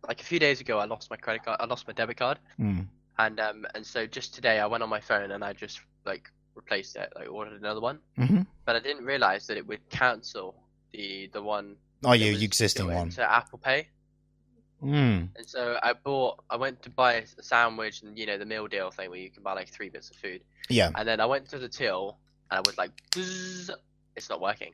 Like 0.08 0.22
a 0.22 0.24
few 0.24 0.38
days 0.38 0.62
ago, 0.62 0.78
I 0.78 0.86
lost 0.86 1.10
my 1.10 1.16
credit 1.18 1.44
card. 1.44 1.58
I 1.60 1.66
lost 1.66 1.88
my 1.88 1.94
debit 1.94 2.18
card, 2.18 2.38
Hmm. 2.58 2.82
and 3.18 3.40
um, 3.40 3.66
and 3.74 3.84
so 3.84 4.06
just 4.06 4.36
today 4.36 4.60
I 4.60 4.68
went 4.68 4.84
on 4.84 4.90
my 4.90 5.00
phone 5.00 5.32
and 5.32 5.44
I 5.44 5.54
just 5.54 5.82
like 6.06 6.30
replaced 6.54 6.96
it. 6.96 7.12
Like 7.16 7.28
ordered 7.32 7.60
another 7.60 7.82
one, 7.82 7.98
Mm-hmm. 8.20 8.42
but 8.66 8.76
I 8.76 8.80
didn't 8.82 9.04
realize 9.06 9.48
that 9.48 9.58
it 9.58 9.66
would 9.66 9.88
cancel 9.90 10.56
the 10.94 11.28
the 11.34 11.42
one. 11.42 11.76
Oh, 12.04 12.14
your 12.14 12.40
existing 12.40 12.86
one. 12.86 13.08
into 13.08 13.24
Apple 13.28 13.58
Pay. 13.58 13.88
Hmm. 14.80 15.26
And 15.36 15.46
so 15.48 15.80
I 15.82 15.94
bought. 15.94 16.44
I 16.52 16.56
went 16.58 16.84
to 16.84 16.92
buy 16.92 17.14
a 17.40 17.42
sandwich 17.42 18.04
and 18.04 18.16
you 18.16 18.28
know 18.28 18.38
the 18.38 18.46
meal 18.46 18.68
deal 18.68 18.92
thing 18.92 19.10
where 19.10 19.18
you 19.18 19.32
can 19.32 19.42
buy 19.42 19.54
like 19.54 19.70
three 19.70 19.90
bits 19.90 20.12
of 20.12 20.18
food. 20.18 20.42
Yeah. 20.70 20.92
And 20.94 21.08
then 21.08 21.20
I 21.20 21.26
went 21.26 21.50
to 21.50 21.58
the 21.58 21.68
till 21.70 22.20
and 22.52 22.60
I 22.60 22.62
was 22.64 22.78
like, 22.78 22.92
Bzz, 23.10 23.72
it's 24.16 24.30
not 24.30 24.40
working. 24.40 24.74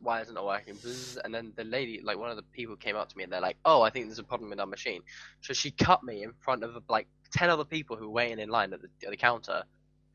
Why 0.00 0.20
is 0.20 0.28
it 0.28 0.34
not 0.34 0.44
working? 0.46 0.76
And 1.24 1.34
then 1.34 1.52
the 1.56 1.64
lady, 1.64 2.00
like 2.02 2.18
one 2.18 2.30
of 2.30 2.36
the 2.36 2.42
people 2.42 2.76
came 2.76 2.96
up 2.96 3.08
to 3.08 3.16
me 3.16 3.24
and 3.24 3.32
they're 3.32 3.40
like, 3.40 3.56
oh, 3.64 3.82
I 3.82 3.90
think 3.90 4.06
there's 4.06 4.18
a 4.18 4.24
problem 4.24 4.50
with 4.50 4.60
our 4.60 4.66
machine. 4.66 5.02
So 5.40 5.52
she 5.52 5.70
cut 5.70 6.02
me 6.02 6.22
in 6.22 6.32
front 6.40 6.64
of 6.64 6.82
like 6.88 7.06
10 7.32 7.50
other 7.50 7.64
people 7.64 7.96
who 7.96 8.06
were 8.06 8.14
waiting 8.14 8.38
in 8.38 8.48
line 8.48 8.72
at 8.72 8.80
the, 8.82 8.88
at 9.04 9.10
the 9.10 9.16
counter. 9.16 9.62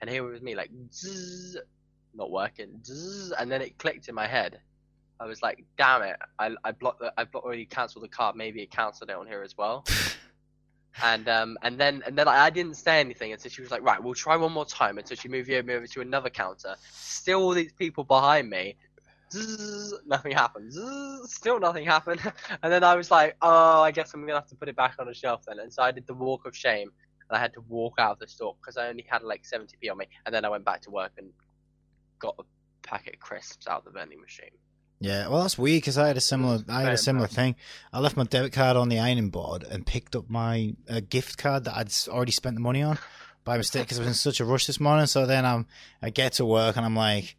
And 0.02 0.10
here 0.10 0.24
was 0.24 0.42
me 0.42 0.56
like, 0.56 0.72
not 2.14 2.32
working. 2.32 2.82
And 3.40 3.52
then 3.52 3.62
it 3.62 3.78
clicked 3.78 4.08
in 4.08 4.16
my 4.16 4.28
head. 4.28 4.60
I 5.20 5.26
was 5.26 5.42
like, 5.42 5.66
damn 5.78 6.02
it. 6.04 6.16
I, 6.38 6.56
I 6.64 6.72
blocked 6.72 7.00
the, 7.00 7.14
I 7.18 7.26
blocked, 7.26 7.46
already 7.46 7.66
cancelled 7.66 8.04
the 8.04 8.10
card. 8.10 8.36
Maybe 8.36 8.62
it 8.62 8.72
cancelled 8.72 9.10
it 9.10 9.16
on 9.16 9.28
here 9.28 9.44
as 9.44 9.58
well. 9.58 9.86
And 11.02 11.30
um 11.30 11.58
and 11.62 11.80
then 11.80 12.04
and 12.06 12.18
then 12.18 12.28
I, 12.28 12.46
I 12.46 12.50
didn't 12.50 12.76
say 12.76 13.00
anything 13.00 13.32
until 13.32 13.50
she 13.50 13.62
was 13.62 13.72
like 13.72 13.84
right 13.84 14.04
we'll 14.04 14.16
try 14.16 14.36
one 14.36 14.52
more 14.52 14.66
time 14.66 14.98
until 14.98 15.16
she 15.16 15.30
moved 15.30 15.48
me 15.48 15.56
over 15.56 15.88
to 15.88 16.02
another 16.02 16.30
counter 16.30 16.76
still 16.92 17.42
all 17.42 17.52
these 17.52 17.72
people 17.72 18.04
behind 18.04 18.50
me 18.50 18.76
Zzz, 19.32 19.94
nothing 20.06 20.32
happened. 20.32 20.72
Zzz, 20.72 21.34
still 21.34 21.60
nothing 21.60 21.86
happened. 21.86 22.20
And 22.64 22.72
then 22.74 22.84
I 22.84 22.96
was 22.96 23.12
like 23.12 23.38
oh 23.42 23.82
I 23.82 23.92
guess 23.92 24.14
I'm 24.14 24.22
gonna 24.22 24.34
have 24.34 24.48
to 24.48 24.56
put 24.56 24.70
it 24.70 24.76
back 24.76 24.96
on 25.00 25.08
the 25.08 25.14
shelf 25.14 25.44
then. 25.48 25.60
And 25.60 25.72
so 25.72 25.84
I 25.84 25.92
did 25.92 26.08
the 26.08 26.14
walk 26.14 26.46
of 26.46 26.56
shame 26.56 26.92
and 27.30 27.38
I 27.38 27.40
had 27.40 27.54
to 27.54 27.62
walk 27.62 27.96
out 28.00 28.14
of 28.14 28.20
the 28.20 28.28
store 28.28 28.56
because 28.60 28.78
I 28.78 28.88
only 28.88 29.06
had 29.08 29.24
like 29.24 29.44
70p 29.44 29.92
on 29.92 29.98
me. 29.98 30.08
And 30.26 30.34
then 30.34 30.46
I 30.46 30.50
went 30.50 30.66
back 30.66 30.82
to 30.82 30.92
work 30.92 31.12
and 31.18 31.30
got 32.20 32.36
a 32.40 32.44
packet 32.82 33.16
of 33.16 33.20
crisps 33.20 33.68
out 33.68 33.80
of 33.80 33.86
the 33.86 33.92
vending 33.92 34.20
machine. 34.20 34.50
Yeah, 35.02 35.30
well, 35.30 35.44
that's 35.44 35.58
weird 35.58 35.78
because 35.78 35.98
I 35.98 36.08
had 36.08 36.18
a 36.18 36.22
similar, 36.22 36.60
I 36.68 36.82
had 36.82 36.94
a 36.94 36.98
similar 36.98 37.28
thing. 37.28 37.56
I 37.94 38.00
left 38.00 38.18
my 38.18 38.26
debit 38.26 38.52
card 38.52 38.76
on 38.76 38.90
the 38.90 39.00
ironing 39.00 39.30
board 39.30 39.64
and 39.64 39.86
picked 39.86 40.14
up 40.14 40.30
my 40.30 40.76
uh, 40.90 41.00
gift 41.08 41.38
card 41.38 41.64
that 41.66 41.78
I'd 41.78 41.94
already 42.10 42.34
spent 42.34 42.56
the 42.56 42.62
money 42.62 42.82
on 42.82 42.98
by 43.46 43.56
mistake 43.56 43.84
because 43.84 43.98
I 43.98 44.02
was 44.02 44.10
in 44.10 44.14
such 44.14 44.42
a 44.42 44.46
rush 44.46 44.68
this 44.68 44.80
morning. 44.80 45.06
So 45.06 45.26
then 45.26 45.46
I'm, 45.46 45.68
I 46.02 46.10
get 46.10 46.34
to 46.34 46.46
work 46.46 46.76
and 46.76 46.86
I'm 46.86 46.98
like, 46.98 47.38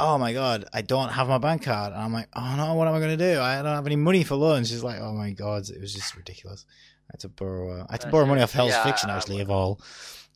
oh 0.00 0.18
my 0.18 0.32
god, 0.32 0.66
I 0.72 0.82
don't 0.82 1.10
have 1.10 1.28
my 1.28 1.38
bank 1.38 1.62
card, 1.62 1.92
and 1.92 2.02
I'm 2.02 2.12
like, 2.12 2.28
oh 2.34 2.56
no, 2.56 2.74
what 2.74 2.88
am 2.88 2.94
I 2.94 2.98
going 2.98 3.16
to 3.16 3.34
do? 3.34 3.40
I 3.40 3.56
don't 3.56 3.66
have 3.74 3.86
any 3.86 3.96
money 3.96 4.24
for 4.24 4.36
lunch. 4.36 4.68
She's 4.68 4.82
like, 4.82 5.00
oh 5.00 5.12
my 5.12 5.30
god, 5.32 5.68
it 5.68 5.80
was 5.80 5.94
just 5.94 6.16
ridiculous. 6.16 6.64
I 7.08 7.12
had 7.14 7.20
to 7.20 7.28
borrow, 7.28 7.80
uh, 7.80 7.86
I 7.88 7.94
had 7.94 8.00
to 8.02 8.08
borrow 8.08 8.26
money 8.26 8.40
off 8.42 8.52
Hell's 8.52 8.70
Yeah, 8.70 8.84
Fiction 8.84 9.10
actually 9.10 9.40
of 9.40 9.50
all. 9.50 9.80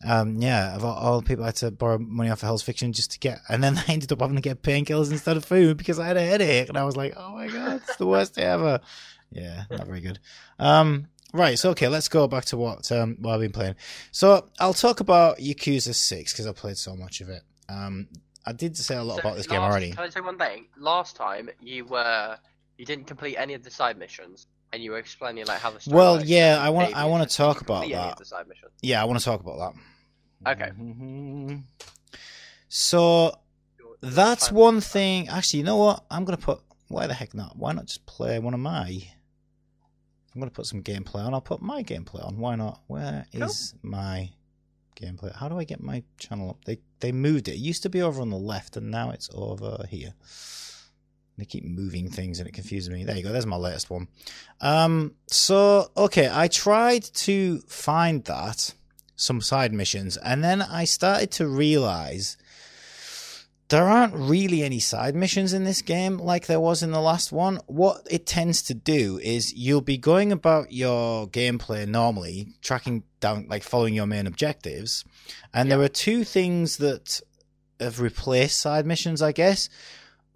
Um, 0.04 0.36
yeah, 0.42 0.74
of 0.74 0.84
all, 0.84 0.94
all 0.94 1.20
the 1.20 1.26
people 1.26 1.44
I 1.44 1.48
had 1.48 1.56
to 1.56 1.70
borrow 1.70 1.98
money 1.98 2.28
off 2.30 2.42
of 2.42 2.46
Hell's 2.46 2.62
Fiction 2.62 2.92
just 2.92 3.12
to 3.12 3.18
get, 3.18 3.38
and 3.48 3.62
then 3.62 3.78
I 3.88 3.92
ended 3.92 4.12
up 4.12 4.20
having 4.20 4.36
to 4.36 4.42
get 4.42 4.62
painkillers 4.62 5.10
instead 5.10 5.36
of 5.36 5.44
food 5.44 5.76
because 5.76 5.98
I 5.98 6.06
had 6.06 6.16
a 6.16 6.24
headache, 6.24 6.68
and 6.68 6.76
I 6.76 6.84
was 6.84 6.96
like, 6.96 7.14
oh 7.16 7.32
my 7.34 7.48
god, 7.48 7.80
it's 7.86 7.96
the 7.96 8.06
worst 8.06 8.34
day 8.34 8.42
ever. 8.42 8.80
Yeah, 9.30 9.64
not 9.70 9.86
very 9.86 10.00
good. 10.00 10.18
Um, 10.58 11.06
right, 11.32 11.58
so 11.58 11.70
okay, 11.70 11.88
let's 11.88 12.08
go 12.08 12.26
back 12.28 12.44
to 12.46 12.56
what 12.56 12.90
um 12.92 13.16
what 13.20 13.34
I've 13.34 13.40
been 13.40 13.52
playing. 13.52 13.76
So 14.10 14.48
I'll 14.58 14.74
talk 14.74 15.00
about 15.00 15.38
Yakuza 15.38 15.94
Six 15.94 16.32
because 16.32 16.46
I 16.46 16.52
played 16.52 16.76
so 16.76 16.94
much 16.96 17.20
of 17.20 17.28
it. 17.28 17.42
Um, 17.68 18.08
I 18.47 18.53
did 18.53 18.76
say 18.76 18.97
a 18.97 19.03
lot 19.03 19.14
So 19.16 19.20
about 19.20 19.36
this 19.36 19.47
game 19.47 19.61
last- 19.61 19.70
already. 19.70 19.90
Can 19.92 20.05
I 20.05 20.09
say 20.11 20.20
one 20.20 20.38
thing? 20.38 20.66
Last 20.78 21.16
time 21.16 21.49
you 21.61 21.84
were 21.86 22.38
you 22.78 22.84
didn't 22.84 23.07
complete 23.07 23.36
any 23.36 23.55
of 23.55 23.62
the 23.62 23.70
side 23.70 23.97
missions, 23.97 24.47
and 24.72 24.82
you 24.82 24.90
were 24.90 24.99
explaining 24.99 25.47
like 25.47 25.61
how 25.61 25.70
the 25.70 25.80
story 25.80 25.97
Well, 25.97 26.16
works. 26.16 26.28
yeah, 26.28 26.59
I 26.61 26.68
want 26.70 26.95
I 26.95 27.05
want 27.07 27.28
to 27.28 27.36
talk 27.36 27.61
about 27.61 27.88
that. 27.88 28.18
the 28.18 28.24
side 28.24 28.47
missions. 28.49 28.72
Yeah, 28.82 29.01
I 29.01 29.05
want 29.05 29.18
to 29.18 29.24
talk 29.24 29.40
about 29.40 29.74
that. 30.45 30.53
Okay. 30.61 30.70
Mhm. 30.78 31.64
So 32.68 33.38
that's 34.01 34.51
one 34.53 34.80
thing. 34.80 35.28
Actually, 35.28 35.61
you 35.61 35.64
know 35.64 35.76
what? 35.76 36.05
I'm 36.11 36.24
gonna 36.24 36.36
put. 36.36 36.61
Why 36.88 37.07
the 37.07 37.14
heck 37.14 37.32
not? 37.34 37.57
Why 37.57 37.72
not 37.72 37.86
just 37.86 38.05
play 38.07 38.38
one 38.38 38.53
of 38.55 38.61
my? 38.61 39.09
I'm 40.34 40.40
gonna 40.40 40.51
put 40.51 40.66
some 40.66 40.82
gameplay 40.82 41.24
on. 41.24 41.32
I'll 41.32 41.40
put 41.40 41.62
my 41.62 41.82
gameplay 41.82 42.24
on. 42.26 42.38
Why 42.38 42.57
not? 42.57 42.82
Where 42.88 43.26
is 43.32 43.74
Cool. 43.82 43.90
my 43.90 44.30
gameplay? 44.95 45.34
How 45.34 45.49
do 45.49 45.59
I 45.59 45.64
get 45.64 45.82
my 45.82 46.03
channel 46.18 46.51
up? 46.51 46.64
They 46.64 46.78
they 47.01 47.12
moved 47.12 47.49
it. 47.49 47.53
It 47.53 47.59
used 47.59 47.82
to 47.82 47.90
be 47.90 48.03
over 48.03 48.20
on 48.20 48.30
the 48.30 48.36
left, 48.36 48.76
and 48.76 48.90
now 48.90 49.11
it's 49.11 49.30
over 49.34 49.84
here. 49.88 50.14
They 51.36 51.45
keep 51.45 51.64
moving 51.64 52.11
things, 52.11 52.38
and 52.38 52.49
it 52.49 52.53
confuses 52.53 52.90
me. 52.90 53.05
There 53.05 53.16
you 53.16 53.22
go. 53.22 53.32
There's 53.32 53.47
my 53.47 53.57
latest 53.57 53.90
one. 53.90 54.09
Um. 54.61 55.14
So 55.26 55.90
okay, 55.97 56.30
I 56.32 56.49
tried 56.49 57.03
to 57.03 57.61
find 57.66 58.24
that 58.24 58.74
some 59.16 59.40
side 59.40 59.72
missions, 59.72 60.16
and 60.16 60.42
then 60.42 60.62
I 60.62 60.84
started 60.84 61.30
to 61.32 61.47
realize 61.47 62.36
there 63.68 63.88
aren't 63.88 64.14
really 64.14 64.62
any 64.62 64.78
side 64.78 65.14
missions 65.14 65.53
in 65.53 65.64
this 65.64 65.82
game 65.82 66.18
like 66.18 66.47
there 66.47 66.61
was 66.61 66.82
in 66.82 66.90
the 66.90 67.01
last 67.01 67.32
one. 67.32 67.59
What 67.66 68.07
it 68.11 68.26
tends 68.26 68.62
to 68.64 68.74
do 68.74 69.18
is 69.22 69.55
you'll 69.55 69.80
be 69.80 69.97
going 69.97 70.32
about 70.32 70.72
your 70.72 71.26
gameplay 71.28 71.88
normally, 71.88 72.49
tracking 72.61 73.05
down, 73.25 73.47
like 73.49 73.62
following 73.62 73.95
your 73.95 74.07
main 74.07 74.27
objectives, 74.27 75.05
and 75.53 75.70
there 75.70 75.81
are 75.81 75.89
two 75.89 76.25
things 76.25 76.77
that 76.77 77.20
have 77.81 78.01
replaced 78.01 78.61
side 78.61 78.87
missions, 78.87 79.22
I 79.22 79.33
guess. 79.33 79.68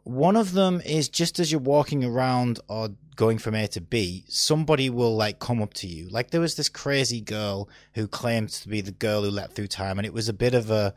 One 0.05 0.37
of 0.37 0.53
them 0.53 0.81
is 0.81 1.09
just 1.09 1.39
as 1.39 1.53
you're 1.53 1.61
walking 1.61 2.03
around 2.03 2.61
or 2.67 2.91
going 3.15 3.37
from 3.39 3.55
A 3.55 3.67
to 3.69 3.81
B, 3.81 4.25
somebody 4.29 4.89
will 4.89 5.15
like 5.15 5.39
come 5.39 5.61
up 5.61 5.75
to 5.75 5.87
you. 5.87 6.09
Like 6.09 6.31
there 6.31 6.41
was 6.41 6.55
this 6.55 6.69
crazy 6.69 7.21
girl 7.21 7.69
who 7.95 8.09
claimed 8.09 8.49
to 8.51 8.69
be 8.69 8.81
the 8.81 8.93
girl 8.93 9.23
who 9.23 9.31
leapt 9.31 9.53
through 9.53 9.67
time, 9.67 9.99
and 9.99 10.07
it 10.07 10.15
was 10.15 10.29
a 10.29 10.33
bit 10.33 10.55
of 10.55 10.71
a 10.71 10.95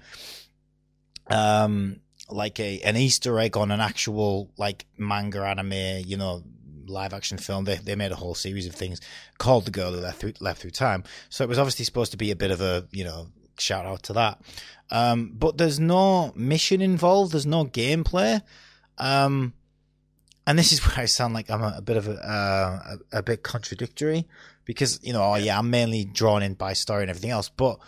um 1.29 1.99
like 2.29 2.59
a 2.59 2.79
an 2.81 2.95
Easter 2.95 3.37
egg 3.39 3.57
on 3.57 3.71
an 3.71 3.81
actual 3.81 4.51
like 4.57 4.85
manga 4.97 5.43
anime, 5.43 6.05
you 6.05 6.15
know, 6.15 6.43
live 6.91 7.13
action 7.13 7.37
film. 7.37 7.65
They 7.65 7.75
they 7.75 7.95
made 7.95 8.11
a 8.11 8.15
whole 8.15 8.35
series 8.35 8.67
of 8.67 8.75
things 8.75 9.01
called 9.37 9.65
The 9.65 9.71
Girl 9.71 9.91
Who 9.93 9.99
Left 9.99 10.19
Through 10.19 10.33
Left 10.39 10.61
Through 10.61 10.71
Time. 10.71 11.03
So 11.29 11.43
it 11.43 11.49
was 11.49 11.59
obviously 11.59 11.85
supposed 11.85 12.11
to 12.11 12.17
be 12.17 12.31
a 12.31 12.35
bit 12.35 12.51
of 12.51 12.61
a, 12.61 12.87
you 12.91 13.03
know, 13.03 13.27
shout 13.57 13.85
out 13.85 14.03
to 14.03 14.13
that. 14.13 14.41
Um 14.89 15.31
but 15.33 15.57
there's 15.57 15.79
no 15.79 16.33
mission 16.35 16.81
involved, 16.81 17.33
there's 17.33 17.45
no 17.45 17.65
gameplay. 17.65 18.41
Um 18.97 19.53
and 20.45 20.57
this 20.59 20.71
is 20.71 20.79
where 20.85 20.99
I 20.99 21.05
sound 21.05 21.33
like 21.33 21.49
I'm 21.49 21.61
a, 21.61 21.75
a 21.77 21.81
bit 21.81 21.97
of 21.97 22.07
a, 22.07 22.13
uh, 22.13 22.95
a 23.13 23.19
a 23.19 23.23
bit 23.23 23.43
contradictory 23.43 24.27
because 24.65 24.99
you 25.03 25.13
know, 25.13 25.23
oh 25.23 25.35
yeah, 25.35 25.57
I'm 25.57 25.69
mainly 25.69 26.05
drawn 26.05 26.43
in 26.43 26.53
by 26.53 26.73
story 26.73 27.03
and 27.03 27.09
everything 27.09 27.31
else, 27.31 27.49
but 27.49 27.79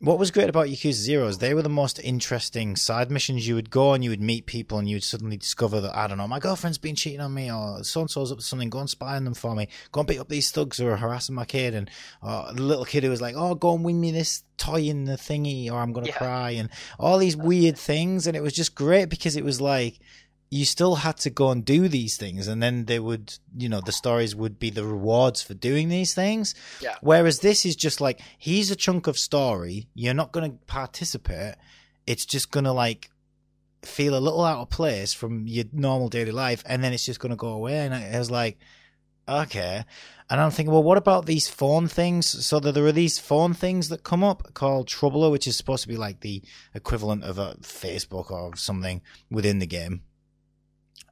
what 0.00 0.18
was 0.18 0.30
great 0.30 0.48
about 0.48 0.68
Yakuza 0.68 0.92
Zero 0.94 1.26
is 1.28 1.38
they 1.38 1.52
were 1.52 1.60
the 1.60 1.68
most 1.68 1.98
interesting 1.98 2.74
side 2.74 3.10
missions. 3.10 3.46
You 3.46 3.54
would 3.54 3.68
go 3.68 3.92
and 3.92 4.02
you 4.02 4.08
would 4.08 4.20
meet 4.22 4.46
people 4.46 4.78
and 4.78 4.88
you 4.88 4.96
would 4.96 5.04
suddenly 5.04 5.36
discover 5.36 5.78
that, 5.82 5.94
I 5.94 6.06
don't 6.06 6.16
know, 6.16 6.26
my 6.26 6.38
girlfriend's 6.38 6.78
been 6.78 6.94
cheating 6.94 7.20
on 7.20 7.34
me 7.34 7.52
or 7.52 7.84
so 7.84 8.00
and 8.00 8.10
so's 8.10 8.32
up 8.32 8.38
to 8.38 8.44
something, 8.44 8.70
go 8.70 8.78
and 8.78 8.88
spy 8.88 9.16
on 9.16 9.24
them 9.24 9.34
for 9.34 9.54
me. 9.54 9.68
Go 9.92 10.00
and 10.00 10.08
beat 10.08 10.18
up 10.18 10.30
these 10.30 10.50
thugs 10.50 10.78
who 10.78 10.86
are 10.86 10.96
harassing 10.96 11.34
my 11.34 11.44
kid. 11.44 11.74
And 11.74 11.90
uh, 12.22 12.50
the 12.52 12.62
little 12.62 12.86
kid 12.86 13.04
who 13.04 13.10
was 13.10 13.20
like, 13.20 13.34
oh, 13.36 13.54
go 13.54 13.74
and 13.74 13.84
win 13.84 14.00
me 14.00 14.10
this 14.10 14.42
toy 14.56 14.80
in 14.84 15.04
the 15.04 15.16
thingy 15.16 15.70
or 15.70 15.74
I'm 15.74 15.92
going 15.92 16.06
to 16.06 16.12
Yeah. 16.12 16.18
cry. 16.18 16.50
And 16.52 16.70
all 16.98 17.18
these 17.18 17.36
weird 17.36 17.76
things. 17.76 18.26
And 18.26 18.34
it 18.34 18.42
was 18.42 18.54
just 18.54 18.74
great 18.74 19.10
because 19.10 19.36
it 19.36 19.44
was 19.44 19.60
like, 19.60 19.98
you 20.52 20.64
still 20.64 20.96
had 20.96 21.16
to 21.16 21.30
go 21.30 21.50
and 21.52 21.64
do 21.64 21.86
these 21.88 22.16
things 22.16 22.48
and 22.48 22.60
then 22.60 22.84
they 22.86 22.98
would 22.98 23.38
you 23.56 23.68
know 23.68 23.80
the 23.80 23.92
stories 23.92 24.34
would 24.34 24.58
be 24.58 24.68
the 24.70 24.84
rewards 24.84 25.40
for 25.42 25.54
doing 25.54 25.88
these 25.88 26.12
things 26.14 26.54
Yeah. 26.80 26.96
whereas 27.00 27.38
this 27.38 27.64
is 27.64 27.76
just 27.76 28.00
like 28.00 28.20
here's 28.36 28.70
a 28.70 28.76
chunk 28.76 29.06
of 29.06 29.16
story 29.16 29.86
you're 29.94 30.14
not 30.14 30.32
going 30.32 30.50
to 30.50 30.58
participate 30.66 31.54
it's 32.06 32.26
just 32.26 32.50
going 32.50 32.64
to 32.64 32.72
like 32.72 33.10
feel 33.82 34.16
a 34.16 34.20
little 34.20 34.44
out 34.44 34.58
of 34.60 34.70
place 34.70 35.12
from 35.14 35.46
your 35.46 35.66
normal 35.72 36.08
daily 36.08 36.32
life 36.32 36.62
and 36.66 36.82
then 36.82 36.92
it's 36.92 37.06
just 37.06 37.20
going 37.20 37.30
to 37.30 37.36
go 37.36 37.48
away 37.48 37.78
and 37.78 37.94
i 37.94 38.18
was 38.18 38.30
like 38.30 38.58
Okay. 39.28 39.84
And 40.28 40.40
I'm 40.40 40.50
thinking, 40.50 40.72
well, 40.72 40.82
what 40.82 40.98
about 40.98 41.26
these 41.26 41.46
phone 41.48 41.86
things? 41.86 42.26
So 42.44 42.58
that 42.58 42.72
there 42.72 42.84
are 42.86 42.90
these 42.90 43.20
phone 43.20 43.54
things 43.54 43.88
that 43.90 44.02
come 44.02 44.24
up 44.24 44.54
called 44.54 44.88
Troublr, 44.88 45.30
which 45.30 45.46
is 45.46 45.56
supposed 45.56 45.82
to 45.82 45.88
be 45.88 45.96
like 45.96 46.18
the 46.20 46.42
equivalent 46.74 47.22
of 47.22 47.38
a 47.38 47.54
Facebook 47.60 48.32
or 48.32 48.56
something 48.56 49.02
within 49.30 49.60
the 49.60 49.68
game. 49.68 50.02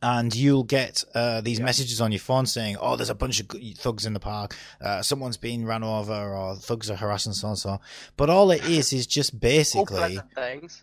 And 0.01 0.35
you'll 0.35 0.63
get 0.65 1.03
uh, 1.15 1.41
these 1.41 1.59
Yeah. 1.59 1.65
messages 1.65 2.01
on 2.01 2.13
your 2.13 2.21
phone 2.21 2.47
saying, 2.47 2.77
"Oh, 2.81 2.95
there's 2.97 3.11
a 3.11 3.15
bunch 3.17 3.41
of 3.41 3.49
thugs 3.79 4.07
in 4.07 4.13
the 4.13 4.21
park. 4.21 4.57
Uh, 4.81 5.03
someone's 5.03 5.37
been 5.37 5.67
ran 5.67 5.83
over, 5.83 6.35
or 6.37 6.55
thugs 6.57 6.89
are 6.91 6.97
harassing 6.97 7.33
so 7.33 7.49
and 7.49 7.59
so." 7.59 7.81
But 8.17 8.31
all 8.31 8.51
it 8.53 8.65
is 8.65 8.93
is 8.93 9.07
just 9.09 9.41
basically 9.41 9.81
All 9.81 9.87
pleasant 9.87 10.35
things. 10.35 10.83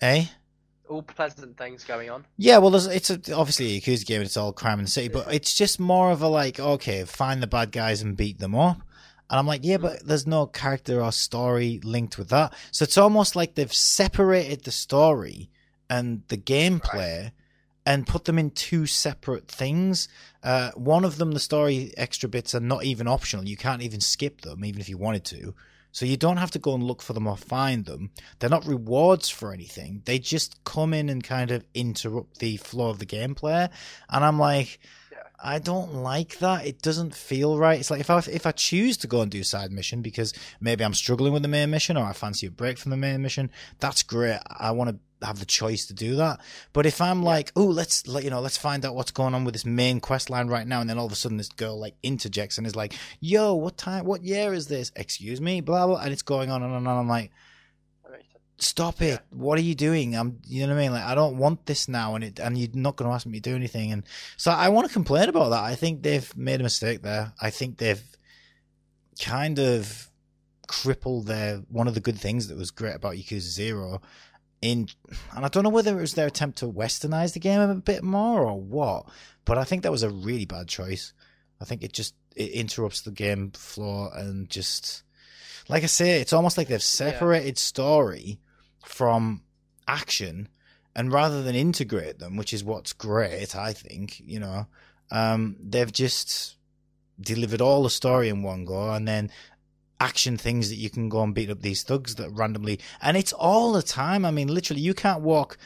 eh? 0.00 0.26
All 0.88 1.02
pleasant 1.02 1.56
things 1.56 1.82
going 1.82 2.10
on. 2.10 2.26
Yeah, 2.36 2.58
well, 2.58 2.70
there's, 2.70 2.86
it's 2.86 3.10
a, 3.10 3.14
obviously 3.34 3.74
a 3.76 3.80
Yakuza 3.80 4.04
game. 4.06 4.20
It's 4.22 4.36
all 4.36 4.52
crime 4.52 4.78
in 4.78 4.84
the 4.84 4.90
city, 4.90 5.08
but 5.08 5.32
it's 5.34 5.54
just 5.54 5.80
more 5.80 6.10
of 6.12 6.20
a 6.22 6.28
like, 6.28 6.60
okay, 6.60 7.04
find 7.04 7.42
the 7.42 7.46
bad 7.46 7.72
guys 7.72 8.02
and 8.02 8.16
beat 8.16 8.38
them 8.38 8.54
up. 8.54 8.76
And 9.30 9.38
I'm 9.38 9.46
like, 9.46 9.62
yeah, 9.64 9.78
but 9.78 10.06
there's 10.06 10.26
no 10.26 10.46
character 10.46 11.02
or 11.02 11.10
story 11.10 11.80
linked 11.82 12.18
with 12.18 12.28
that. 12.28 12.52
So 12.70 12.82
it's 12.84 12.98
almost 12.98 13.34
like 13.34 13.54
they've 13.54 13.72
separated 13.72 14.64
the 14.64 14.70
story 14.70 15.50
and 15.88 16.22
the 16.28 16.36
gameplay 16.36 17.32
and 17.86 18.06
put 18.06 18.24
them 18.24 18.38
in 18.38 18.50
two 18.50 18.86
separate 18.86 19.48
things. 19.48 20.08
Uh, 20.42 20.70
one 20.72 21.04
of 21.04 21.18
them, 21.18 21.32
the 21.32 21.40
story 21.40 21.92
extra 21.96 22.28
bits 22.28 22.54
are 22.54 22.60
not 22.60 22.84
even 22.84 23.06
optional. 23.06 23.46
You 23.46 23.56
can't 23.56 23.82
even 23.82 24.00
skip 24.00 24.40
them, 24.40 24.64
even 24.64 24.80
if 24.80 24.88
you 24.88 24.96
wanted 24.96 25.24
to. 25.26 25.54
So 25.92 26.06
you 26.06 26.16
don't 26.16 26.38
have 26.38 26.50
to 26.52 26.58
go 26.58 26.74
and 26.74 26.82
look 26.82 27.02
for 27.02 27.12
them 27.12 27.28
or 27.28 27.36
find 27.36 27.84
them. 27.84 28.10
They're 28.38 28.50
not 28.50 28.66
rewards 28.66 29.28
for 29.28 29.52
anything. 29.52 30.02
They 30.06 30.18
just 30.18 30.64
come 30.64 30.92
in 30.92 31.08
and 31.08 31.22
kind 31.22 31.52
of 31.52 31.64
interrupt 31.72 32.40
the 32.40 32.56
flow 32.56 32.88
of 32.88 32.98
the 32.98 33.06
gameplay. 33.06 33.70
And 34.10 34.24
I'm 34.24 34.38
like. 34.38 34.80
I 35.46 35.58
don't 35.58 35.96
like 35.96 36.38
that. 36.38 36.64
It 36.64 36.80
doesn't 36.80 37.14
feel 37.14 37.58
right. 37.58 37.78
It's 37.78 37.90
like 37.90 38.00
if 38.00 38.08
I 38.08 38.18
if 38.30 38.46
I 38.46 38.52
choose 38.52 38.96
to 38.98 39.06
go 39.06 39.20
and 39.20 39.30
do 39.30 39.42
side 39.42 39.72
mission 39.72 40.00
because 40.00 40.32
maybe 40.58 40.82
I'm 40.82 40.94
struggling 40.94 41.34
with 41.34 41.42
the 41.42 41.48
main 41.48 41.70
mission 41.70 41.98
or 41.98 42.04
I 42.04 42.14
fancy 42.14 42.46
a 42.46 42.50
break 42.50 42.78
from 42.78 42.90
the 42.90 42.96
main 42.96 43.20
mission, 43.20 43.50
that's 43.78 44.02
great. 44.02 44.38
I 44.48 44.70
want 44.70 44.90
to 44.90 44.98
have 45.24 45.38
the 45.38 45.46
choice 45.46 45.86
to 45.86 45.94
do 45.94 46.16
that. 46.16 46.40
But 46.72 46.86
if 46.86 47.00
I'm 47.00 47.22
like, 47.22 47.52
oh, 47.56 47.64
let's 47.66 48.06
let 48.06 48.24
you 48.24 48.30
know, 48.30 48.40
let's 48.40 48.56
find 48.56 48.84
out 48.84 48.94
what's 48.94 49.10
going 49.10 49.34
on 49.34 49.44
with 49.44 49.54
this 49.54 49.64
main 49.64 50.00
quest 50.00 50.30
line 50.30 50.48
right 50.48 50.66
now, 50.66 50.80
and 50.80 50.88
then 50.88 50.98
all 50.98 51.06
of 51.06 51.12
a 51.12 51.16
sudden 51.16 51.36
this 51.38 51.48
girl 51.48 51.78
like 51.78 51.94
interjects 52.02 52.58
and 52.58 52.66
is 52.66 52.76
like, 52.76 52.94
yo, 53.20 53.54
what 53.54 53.76
time, 53.76 54.04
what 54.04 54.22
year 54.24 54.52
is 54.54 54.66
this? 54.68 54.92
Excuse 54.96 55.40
me, 55.40 55.60
blah 55.60 55.86
blah, 55.86 56.00
and 56.00 56.12
it's 56.12 56.22
going 56.22 56.50
on 56.50 56.62
and 56.62 56.72
on 56.72 56.78
and 56.78 56.88
on. 56.88 56.98
I'm 56.98 57.08
like, 57.08 57.30
That 58.02 58.12
makes 58.12 58.26
sense. 58.28 58.40
stop 58.58 59.02
it 59.02 59.20
what 59.30 59.58
are 59.58 59.62
you 59.62 59.74
doing 59.74 60.14
i'm 60.16 60.38
you 60.46 60.60
know 60.66 60.72
what 60.72 60.80
i 60.80 60.82
mean 60.84 60.92
like 60.92 61.02
i 61.04 61.14
don't 61.14 61.36
want 61.38 61.66
this 61.66 61.88
now 61.88 62.14
and 62.14 62.22
it 62.24 62.38
and 62.38 62.56
you're 62.56 62.68
not 62.74 62.94
going 62.96 63.08
to 63.10 63.14
ask 63.14 63.26
me 63.26 63.40
to 63.40 63.50
do 63.50 63.56
anything 63.56 63.90
and 63.92 64.04
so 64.36 64.50
i 64.52 64.68
want 64.68 64.86
to 64.86 64.92
complain 64.92 65.28
about 65.28 65.48
that 65.50 65.64
i 65.64 65.74
think 65.74 66.02
they've 66.02 66.36
made 66.36 66.60
a 66.60 66.62
mistake 66.62 67.02
there 67.02 67.32
i 67.42 67.50
think 67.50 67.78
they've 67.78 68.02
kind 69.20 69.58
of 69.58 70.08
crippled 70.68 71.26
their 71.26 71.58
one 71.68 71.88
of 71.88 71.94
the 71.94 72.00
good 72.00 72.18
things 72.18 72.48
that 72.48 72.56
was 72.56 72.70
great 72.70 72.94
about 72.94 73.14
yakuza 73.14 73.40
zero 73.40 74.00
in 74.64 74.88
and 75.36 75.44
i 75.44 75.48
don't 75.48 75.62
know 75.62 75.68
whether 75.70 75.96
it 75.96 76.00
was 76.00 76.14
their 76.14 76.26
attempt 76.26 76.58
to 76.58 76.66
westernize 76.66 77.32
the 77.34 77.40
game 77.40 77.60
a 77.60 77.74
bit 77.74 78.02
more 78.02 78.42
or 78.42 78.58
what 78.58 79.06
but 79.44 79.58
i 79.58 79.64
think 79.64 79.82
that 79.82 79.92
was 79.92 80.02
a 80.02 80.10
really 80.10 80.46
bad 80.46 80.66
choice. 80.68 81.12
I 81.60 81.64
think 81.64 81.82
it 81.82 81.92
just 81.92 82.14
it 82.34 82.50
interrupts 82.50 83.02
the 83.02 83.10
game 83.10 83.52
flow 83.52 84.10
and 84.12 84.50
just 84.50 85.04
like 85.68 85.82
I 85.82 85.86
say, 85.86 86.20
it's 86.20 86.32
almost 86.32 86.58
like 86.58 86.68
they've 86.68 86.82
separated 86.82 87.58
story 87.58 88.38
from 88.84 89.42
action, 89.88 90.48
and 90.94 91.12
rather 91.12 91.42
than 91.42 91.54
integrate 91.54 92.18
them, 92.18 92.36
which 92.36 92.52
is 92.52 92.62
what's 92.62 92.92
great, 92.92 93.56
I 93.56 93.72
think, 93.72 94.20
you 94.20 94.40
know, 94.40 94.66
um, 95.10 95.56
they've 95.60 95.92
just 95.92 96.56
delivered 97.20 97.60
all 97.60 97.82
the 97.82 97.90
story 97.90 98.28
in 98.28 98.42
one 98.42 98.64
go, 98.64 98.92
and 98.92 99.08
then 99.08 99.30
action 100.04 100.36
things 100.36 100.68
that 100.68 100.76
you 100.76 100.90
can 100.90 101.08
go 101.08 101.22
and 101.22 101.34
beat 101.34 101.50
up 101.50 101.62
these 101.62 101.82
thugs 101.82 102.16
that 102.16 102.30
randomly, 102.30 102.78
and 103.00 103.16
it's 103.16 103.32
all 103.32 103.72
the 103.72 103.82
time. 103.82 104.24
I 104.24 104.30
mean, 104.30 104.48
literally, 104.48 104.82
you 104.82 104.94
can't 104.94 105.22
walk. 105.22 105.56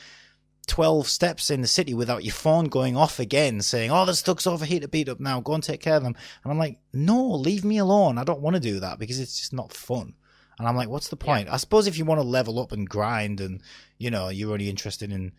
12 0.68 1.08
steps 1.08 1.50
in 1.50 1.62
the 1.62 1.66
city 1.66 1.94
without 1.94 2.24
your 2.24 2.34
phone 2.34 2.66
going 2.66 2.94
off 2.94 3.18
again 3.18 3.62
saying, 3.62 3.90
Oh, 3.90 4.04
there's 4.04 4.20
thugs 4.20 4.46
over 4.46 4.66
here 4.66 4.80
to 4.80 4.86
beat 4.86 5.08
up 5.08 5.18
now. 5.18 5.40
Go 5.40 5.54
and 5.54 5.62
take 5.62 5.80
care 5.80 5.96
of 5.96 6.02
them. 6.02 6.14
And 6.44 6.52
I'm 6.52 6.58
like, 6.58 6.78
No, 6.92 7.24
leave 7.26 7.64
me 7.64 7.78
alone. 7.78 8.18
I 8.18 8.24
don't 8.24 8.42
want 8.42 8.54
to 8.54 8.60
do 8.60 8.78
that 8.80 8.98
because 8.98 9.18
it's 9.18 9.38
just 9.38 9.54
not 9.54 9.72
fun. 9.72 10.12
And 10.58 10.68
I'm 10.68 10.76
like, 10.76 10.90
What's 10.90 11.08
the 11.08 11.16
point? 11.16 11.48
I 11.48 11.56
suppose 11.56 11.86
if 11.86 11.96
you 11.96 12.04
want 12.04 12.20
to 12.20 12.26
level 12.26 12.60
up 12.60 12.72
and 12.72 12.86
grind 12.86 13.40
and, 13.40 13.62
you 13.96 14.10
know, 14.10 14.28
you're 14.28 14.52
only 14.52 14.68
interested 14.68 15.10
in 15.10 15.32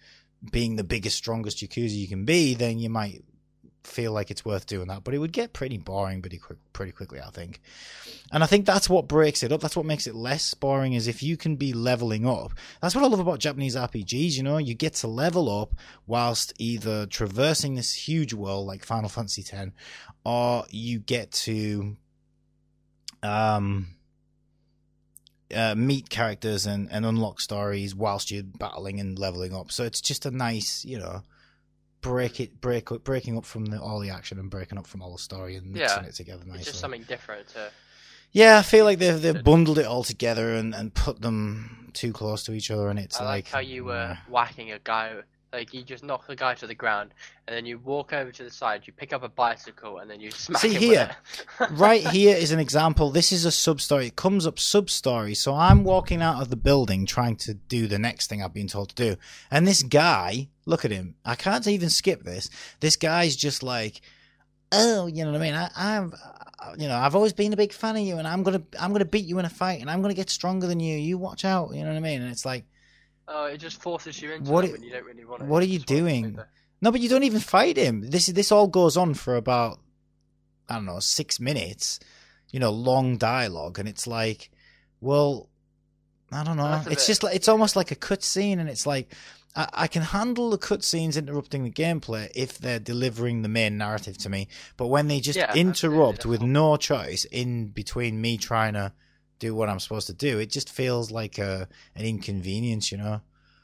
being 0.52 0.78
the 0.78 0.84
biggest, 0.84 1.18
strongest 1.18 1.60
Yakuza 1.60 1.92
you 1.92 2.08
can 2.08 2.26
be, 2.26 2.56
then 2.56 2.80
you 2.80 2.90
might 2.90 3.24
feel 3.84 4.12
like 4.12 4.30
it's 4.32 4.46
worth 4.46 4.66
doing 4.66 4.88
that. 4.88 5.04
But 5.04 5.14
it 5.14 5.20
would 5.20 5.32
get 5.32 5.54
pretty 5.54 5.78
boring 5.78 6.22
pretty 6.22 6.38
quick, 6.38 6.60
pretty 6.74 6.92
quickly, 6.92 7.20
I 7.20 7.30
think. 7.30 7.62
And 8.32 8.44
I 8.44 8.48
think 8.48 8.66
that's 8.66 8.90
what 8.90 9.08
breaks 9.08 9.44
it 9.44 9.52
up. 9.52 9.62
That's 9.62 9.76
what 9.76 9.86
makes 9.86 10.08
it 10.08 10.16
less 10.16 10.54
boring 10.54 10.94
is 10.94 11.08
if 11.08 11.24
you 11.24 11.38
can 11.38 11.56
be 11.56 11.74
leveling 11.74 12.28
up. 12.28 12.52
That's 12.82 12.96
what 12.96 13.04
I 13.04 13.08
love 13.08 13.20
about 13.20 13.40
Japanese 13.40 13.76
RPGs, 13.76 14.38
you 14.38 14.44
know, 14.44 14.58
you 14.58 14.74
get 14.74 14.96
to 14.96 15.08
level 15.08 15.62
up 15.62 15.74
whilst 16.08 16.54
either 16.58 17.06
traversing 17.06 17.76
this 17.76 17.94
huge 17.94 18.34
world 18.34 18.68
like 18.68 18.86
Final 18.86 19.10
Fantasy 19.10 19.44
X 19.52 19.72
or 20.26 20.66
you 20.70 21.00
get 21.00 21.32
to 21.32 21.96
um 23.22 23.88
uh, 25.54 25.76
meet 25.76 26.10
characters 26.10 26.66
and, 26.66 26.88
and 26.92 27.06
unlock 27.06 27.42
stories 27.42 27.96
whilst 27.96 28.32
you're 28.32 28.44
battling 28.44 29.00
and 29.00 29.18
leveling 29.18 29.54
up. 29.54 29.72
So 29.72 29.84
it's 29.84 30.02
just 30.02 30.26
a 30.26 30.32
nice, 30.32 30.86
you 30.86 31.00
know, 31.00 31.24
break 32.02 32.40
it 32.40 32.62
break 32.62 32.92
up 32.92 33.04
breaking 33.04 33.38
up 33.38 33.46
from 33.46 33.66
the, 33.66 33.80
all 33.82 34.00
the 34.00 34.10
action 34.10 34.40
and 34.40 34.50
breaking 34.50 34.78
up 34.78 34.88
from 34.88 35.02
all 35.02 35.12
the 35.12 35.18
story 35.20 35.56
and 35.56 35.72
mixing 35.74 36.04
Yeah. 36.04 36.10
it 36.10 36.16
together 36.16 36.44
nicely. 36.46 36.60
It's 36.62 36.68
just 36.70 36.80
something 36.80 37.04
different 37.04 37.48
to 37.50 37.72
Yeah, 38.32 38.58
I 38.60 38.62
feel 38.62 38.86
like 38.86 39.00
they've 39.00 39.22
they've 39.22 39.44
bundled 39.44 39.80
it 39.80 39.86
all 39.86 40.04
together 40.04 40.54
and, 40.56 40.74
and 40.76 40.94
put 40.94 41.22
them 41.22 41.90
too 41.94 42.14
close 42.14 42.44
to 42.44 42.54
each 42.54 42.70
other, 42.72 42.88
and 42.90 43.00
it's 43.00 43.20
I 43.20 43.26
like, 43.26 43.48
how 43.50 43.60
you 43.60 43.84
were 43.86 44.18
whacking 44.30 44.72
a 44.72 44.80
guy. 44.80 45.14
Like 45.52 45.74
you 45.74 45.82
just 45.82 46.04
knock 46.04 46.28
the 46.28 46.36
guy 46.36 46.54
to 46.56 46.68
the 46.68 46.76
ground, 46.76 47.12
and 47.48 47.56
then 47.56 47.66
you 47.66 47.80
walk 47.80 48.14
over 48.14 48.32
to 48.32 48.44
the 48.44 48.52
side. 48.52 48.84
You 48.86 48.94
pick 48.94 49.14
up 49.14 49.24
a 49.24 49.30
bicycle, 49.30 49.98
and 49.98 50.10
then 50.10 50.20
you 50.20 50.30
smack 50.30 50.62
See 50.62 50.76
here. 50.76 51.16
right 51.72 52.06
here 52.06 52.38
is 52.38 52.52
an 52.52 52.60
example. 52.60 53.10
This 53.10 53.32
is 53.32 53.46
a 53.46 53.52
sub 53.52 53.82
story. 53.82 54.08
It 54.08 54.16
comes 54.16 54.46
up 54.46 54.60
sub 54.60 54.92
story. 54.92 55.34
So 55.34 55.56
I'm 55.56 55.84
walking 55.84 56.22
out 56.22 56.40
of 56.40 56.50
the 56.52 56.56
building 56.56 57.08
trying 57.08 57.36
to 57.38 57.56
do 57.56 57.88
the 57.88 57.98
next 57.98 58.28
thing 58.28 58.44
I've 58.44 58.54
been 58.54 58.68
told 58.68 58.90
to 58.90 58.96
do, 58.96 59.16
and 59.50 59.66
this 59.66 59.82
guy, 59.82 60.50
look 60.68 60.86
at 60.86 60.92
him. 60.92 61.16
I 61.26 61.34
can't 61.34 61.66
even 61.66 61.90
skip 61.90 62.24
this. 62.24 62.52
This 62.80 62.96
guy's 62.96 63.36
just 63.36 63.64
like, 63.64 64.02
oh, 64.72 65.08
you 65.08 65.26
know 65.26 65.32
what 65.32 65.42
I 65.42 65.44
mean? 65.44 65.56
I, 65.56 65.72
I'm, 65.76 66.14
uh, 66.14 66.76
you 66.78 66.88
know, 66.88 66.96
I've 66.96 67.16
always 67.16 67.34
been 67.34 67.54
a 67.54 67.58
big 67.58 67.74
fan 67.74 67.96
of 67.96 68.04
you, 68.04 68.18
and 68.18 68.28
I'm 68.28 68.44
gonna, 68.44 68.62
I'm 68.80 68.92
gonna 68.92 69.04
beat 69.04 69.26
you 69.26 69.40
in 69.40 69.46
a 69.46 69.50
fight, 69.50 69.82
and 69.82 69.90
I'm 69.90 70.04
gonna 70.04 70.14
get 70.14 70.30
stronger 70.30 70.68
than 70.68 70.80
you. 70.80 70.96
You 70.96 71.18
watch 71.18 71.44
out. 71.44 71.74
You 71.74 71.82
know 71.82 71.90
what 71.90 71.98
I 71.98 72.02
mean? 72.02 72.22
And 72.22 72.32
it's 72.32 72.46
like. 72.46 72.66
Oh, 73.32 73.46
it 73.46 73.58
just 73.60 73.82
forces 73.82 74.22
you 74.22 74.32
into 74.32 74.52
What 74.52 74.66
it 74.66 74.72
when 74.72 74.82
you 74.84 74.92
don't 74.92 75.06
really 75.06 75.26
want 75.26 75.44
it. 75.44 75.46
what 75.46 75.62
are 75.62 75.66
You 75.66 75.74
you 75.74 75.80
just 75.80 75.90
want 75.90 76.02
to 76.02 76.06
doing? 76.12 76.36
No, 76.82 76.92
but 76.92 77.02
you 77.02 77.10
don't 77.10 77.24
even 77.24 77.40
fight 77.40 77.78
him. 77.78 78.10
This 78.10 78.28
this 78.28 78.52
all 78.52 78.68
goes 78.68 78.98
on 78.98 79.14
for 79.14 79.36
about 79.36 79.80
I 80.68 80.76
don't 80.76 80.86
know 80.86 81.00
six 81.00 81.40
minutes. 81.40 82.00
You 82.52 82.60
know, 82.60 82.72
long 82.72 83.18
dialogue, 83.18 83.78
and 83.78 83.88
it's 83.88 84.08
like, 84.08 84.50
well, 85.02 85.50
I 86.32 86.44
don't 86.44 86.58
know. 86.58 86.70
That's 86.72 86.88
It's 86.88 87.06
just 87.06 87.24
like 87.24 87.36
it's 87.36 87.48
almost 87.48 87.76
like 87.76 87.92
a 87.92 87.96
cutscene, 87.96 88.60
and 88.60 88.70
it's 88.70 88.88
like 88.88 89.14
I, 89.56 89.68
I 89.74 89.88
can 89.88 90.02
handle 90.02 90.50
the 90.50 90.58
cutscenes 90.58 91.16
interrupting 91.18 91.64
the 91.64 91.72
gameplay 91.72 92.30
if 92.36 92.58
they're 92.58 92.80
delivering 92.80 93.42
the 93.44 93.50
main 93.50 93.78
narrative 93.78 94.18
to 94.20 94.30
me. 94.30 94.48
But 94.78 94.88
when 94.88 95.08
they 95.08 95.20
just 95.20 95.38
Yeah, 95.38 95.52
interrupt 95.54 96.26
with 96.26 96.42
no 96.42 96.78
choice 96.78 97.26
in 97.26 97.68
between 97.68 98.20
me 98.22 98.38
trying 98.38 98.74
to 98.74 98.94
do 99.40 99.56
what 99.56 99.70
I'm 99.70 99.80
supposed 99.80 100.08
to 100.08 100.14
do, 100.14 100.40
it 100.40 100.52
just 100.52 100.70
feels 100.70 101.12
like 101.12 101.38
a 101.38 101.68
an 101.96 102.06
inconvenience. 102.06 102.92
You 102.92 103.00
know, 103.00 103.22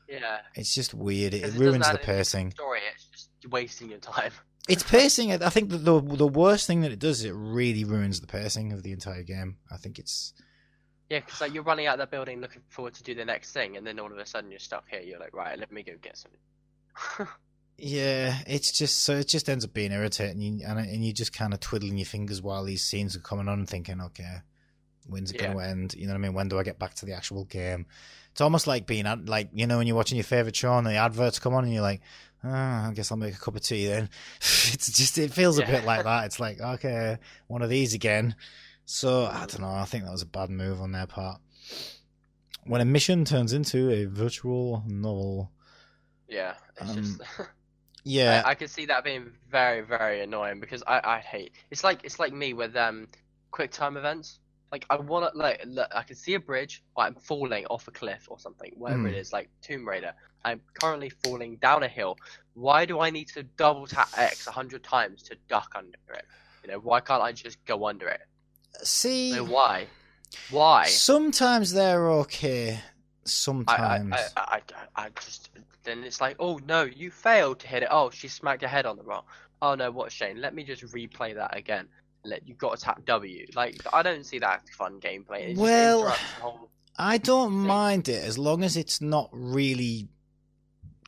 Yeah. 0.09 0.39
it's 0.55 0.73
just 0.73 0.93
weird. 0.93 1.33
It, 1.33 1.43
it 1.43 1.53
ruins 1.53 1.79
the 1.79 1.85
add 1.85 1.95
anything 1.95 1.97
to 1.97 2.05
pacing. 2.05 2.51
Story. 2.51 2.79
It's 2.93 3.05
just 3.11 3.51
wasting 3.51 3.89
your 3.89 3.99
time. 3.99 4.31
It's 4.67 4.81
pacing. 4.81 5.31
I 5.31 5.49
think 5.49 5.69
that 5.69 5.85
the 5.85 6.01
the 6.01 6.27
worst 6.27 6.65
thing 6.65 6.81
that 6.81 6.91
it 6.91 6.97
does 6.97 7.19
is 7.19 7.25
it 7.25 7.35
really 7.35 7.83
ruins 7.83 8.19
the 8.19 8.25
pacing 8.25 8.73
of 8.73 8.81
the 8.81 8.93
entire 8.93 9.21
game. 9.21 9.57
I 9.71 9.77
think 9.77 9.99
it's 9.99 10.33
Yeah, 11.07 11.19
because 11.19 11.39
like 11.39 11.53
you're 11.53 11.61
running 11.61 11.85
out 11.85 11.93
of 11.93 11.99
that 11.99 12.09
building 12.09 12.41
looking 12.41 12.63
forward 12.69 12.95
to 12.95 13.03
do 13.03 13.13
the 13.13 13.25
next 13.25 13.51
thing, 13.51 13.77
and 13.77 13.85
then 13.85 13.99
all 13.99 14.11
of 14.11 14.17
a 14.17 14.25
sudden 14.25 14.49
you're 14.49 14.59
stuck 14.59 14.85
here. 14.89 15.01
You're 15.01 15.19
like, 15.19 15.35
right, 15.35 15.59
let 15.59 15.71
me 15.71 15.83
go 15.83 15.91
get 16.01 16.17
something. 16.17 16.39
yeah, 17.77 18.39
it's 18.47 18.71
just 18.71 19.01
so 19.03 19.17
it 19.17 19.27
just 19.27 19.49
ends 19.49 19.65
up 19.65 19.73
being 19.73 19.91
irritating, 19.91 20.41
you, 20.41 20.65
and 20.65 20.79
and 20.79 21.05
you 21.05 21.13
just 21.13 21.31
kind 21.31 21.53
of 21.53 21.59
twiddling 21.59 21.97
your 21.99 22.05
fingers 22.07 22.41
while 22.41 22.63
these 22.63 22.83
scenes 22.83 23.15
are 23.15 23.19
coming 23.19 23.47
on, 23.47 23.59
and 23.59 23.69
thinking, 23.69 24.01
okay, 24.01 24.37
when's 25.07 25.31
it 25.31 25.37
going 25.37 25.53
to 25.53 25.63
end? 25.63 25.95
You 25.95 26.07
know 26.07 26.13
what 26.13 26.19
I 26.19 26.21
mean? 26.21 26.33
When 26.33 26.47
do 26.49 26.59
I 26.59 26.63
get 26.63 26.79
back 26.79 26.93
to 26.95 27.05
the 27.05 27.13
actual 27.13 27.45
game? 27.45 27.85
It's 28.31 28.41
almost 28.41 28.67
like 28.67 28.85
being 28.85 29.05
ad- 29.05 29.29
like 29.29 29.49
you 29.53 29.65
know 29.67 29.77
when 29.77 29.87
you're 29.87 29.95
watching 29.95 30.17
your 30.17 30.25
favorite 30.25 30.55
show 30.55 30.77
and 30.77 30.85
the 30.85 30.95
adverts 30.95 31.39
come 31.39 31.53
on, 31.53 31.63
and 31.63 31.73
you're 31.73 31.81
like, 31.81 32.01
ah, 32.43 32.89
I 32.89 32.93
guess 32.93 33.11
I'll 33.11 33.17
make 33.17 33.33
a 33.33 33.39
cup 33.39 33.55
of 33.55 33.61
tea 33.61 33.87
then. 33.87 34.09
it's 34.39 34.91
just 34.91 35.17
it 35.17 35.31
feels 35.31 35.57
a 35.57 35.65
bit 35.65 35.85
like 35.85 36.03
that. 36.05 36.25
It's 36.25 36.39
like 36.39 36.59
okay, 36.59 37.17
one 37.47 37.61
of 37.61 37.69
these 37.69 37.93
again. 37.93 38.35
So 38.85 39.25
I 39.25 39.45
don't 39.47 39.61
know. 39.61 39.69
I 39.69 39.85
think 39.85 40.03
that 40.03 40.11
was 40.11 40.21
a 40.21 40.27
bad 40.27 40.49
move 40.49 40.81
on 40.81 40.91
their 40.91 41.07
part. 41.07 41.39
When 42.65 42.81
a 42.81 42.85
mission 42.85 43.25
turns 43.25 43.53
into 43.53 43.91
a 43.91 44.05
virtual 44.05 44.83
novel, 44.87 45.51
yeah, 46.27 46.55
it's 46.81 46.89
Um, 46.91 46.97
just 46.97 47.21
Yeah, 48.03 48.43
I, 48.45 48.51
I 48.51 48.55
could 48.55 48.69
see 48.69 48.85
that 48.85 49.03
being 49.03 49.31
very, 49.49 49.81
very 49.81 50.21
annoying 50.21 50.59
because 50.59 50.83
I, 50.85 51.01
I 51.03 51.19
hate. 51.19 51.53
It's 51.71 51.83
like 51.83 52.01
it's 52.03 52.19
like 52.19 52.33
me 52.33 52.53
with 52.53 52.75
um, 52.75 53.07
quick 53.51 53.71
time 53.71 53.97
events. 53.97 54.39
Like 54.71 54.85
I 54.89 54.97
want 54.97 55.31
to 55.31 55.37
like 55.37 55.61
look, 55.65 55.87
I 55.95 56.03
can 56.03 56.15
see 56.15 56.33
a 56.33 56.39
bridge, 56.39 56.83
or 56.95 57.05
I'm 57.05 57.15
falling 57.15 57.65
off 57.67 57.87
a 57.87 57.91
cliff 57.91 58.25
or 58.29 58.39
something, 58.39 58.71
whatever 58.75 59.07
it 59.07 59.13
Mm. 59.13 59.19
is. 59.19 59.31
Like 59.33 59.49
Tomb 59.61 59.87
Raider, 59.87 60.13
I'm 60.43 60.61
currently 60.73 61.09
falling 61.09 61.57
down 61.57 61.83
a 61.83 61.87
hill. 61.87 62.17
Why 62.53 62.85
do 62.85 62.99
I 62.99 63.09
need 63.09 63.29
to 63.29 63.43
double 63.43 63.87
tap 63.87 64.09
X 64.13 64.47
a 64.47 64.51
hundred 64.51 64.83
times 64.83 65.23
to 65.23 65.37
duck 65.47 65.71
under 65.75 65.97
it? 66.13 66.25
You 66.63 66.71
know, 66.71 66.79
why 66.79 66.99
can't 67.01 67.21
I 67.23 67.31
just 67.31 67.63
go 67.65 67.85
under 67.87 68.07
it? 68.09 68.21
see, 68.83 69.31
So 69.31 69.43
why? 69.43 69.91
Why? 70.47 71.01
sometimes 71.01 71.73
they're 71.73 72.09
okay. 72.11 72.81
I, 73.67 73.73
I, 73.73 73.99
Sometimes. 74.03 74.15
I, 74.37 74.41
I, 74.57 74.61
I, 74.95 75.05
I 75.05 75.09
just 75.19 75.49
then 75.83 76.03
it's 76.03 76.21
like, 76.21 76.35
oh 76.39 76.57
no, 76.57 76.83
you 76.83 77.11
failed 77.11 77.59
to 77.61 77.67
hit 77.67 77.83
it. 77.83 77.89
Oh, 77.91 78.09
she 78.09 78.27
smacked 78.27 78.61
her 78.61 78.67
head 78.67 78.85
on 78.85 78.97
the 78.97 79.03
rock. 79.03 79.25
Oh 79.61 79.75
no, 79.75 79.91
what 79.91 80.07
a 80.07 80.11
shame. 80.11 80.37
Let 80.37 80.53
me 80.53 80.63
just 80.63 80.83
replay 80.83 81.35
that 81.35 81.55
again. 81.57 81.87
Let 82.25 82.47
you 82.47 82.55
got 82.55 82.77
to 82.77 82.83
tap 82.83 83.05
W. 83.05 83.45
Like 83.55 83.81
I 83.93 84.01
don't 84.01 84.25
see 84.25 84.39
that 84.39 84.67
fun 84.69 84.99
gameplay. 84.99 85.49
It 85.51 85.57
Well, 85.57 86.15
I 86.97 87.17
don't 87.17 87.51
thing. 87.51 87.67
mind 87.67 88.09
it 88.09 88.23
as 88.23 88.37
long 88.37 88.63
as 88.63 88.77
it's 88.77 89.01
not 89.01 89.29
really 89.31 90.07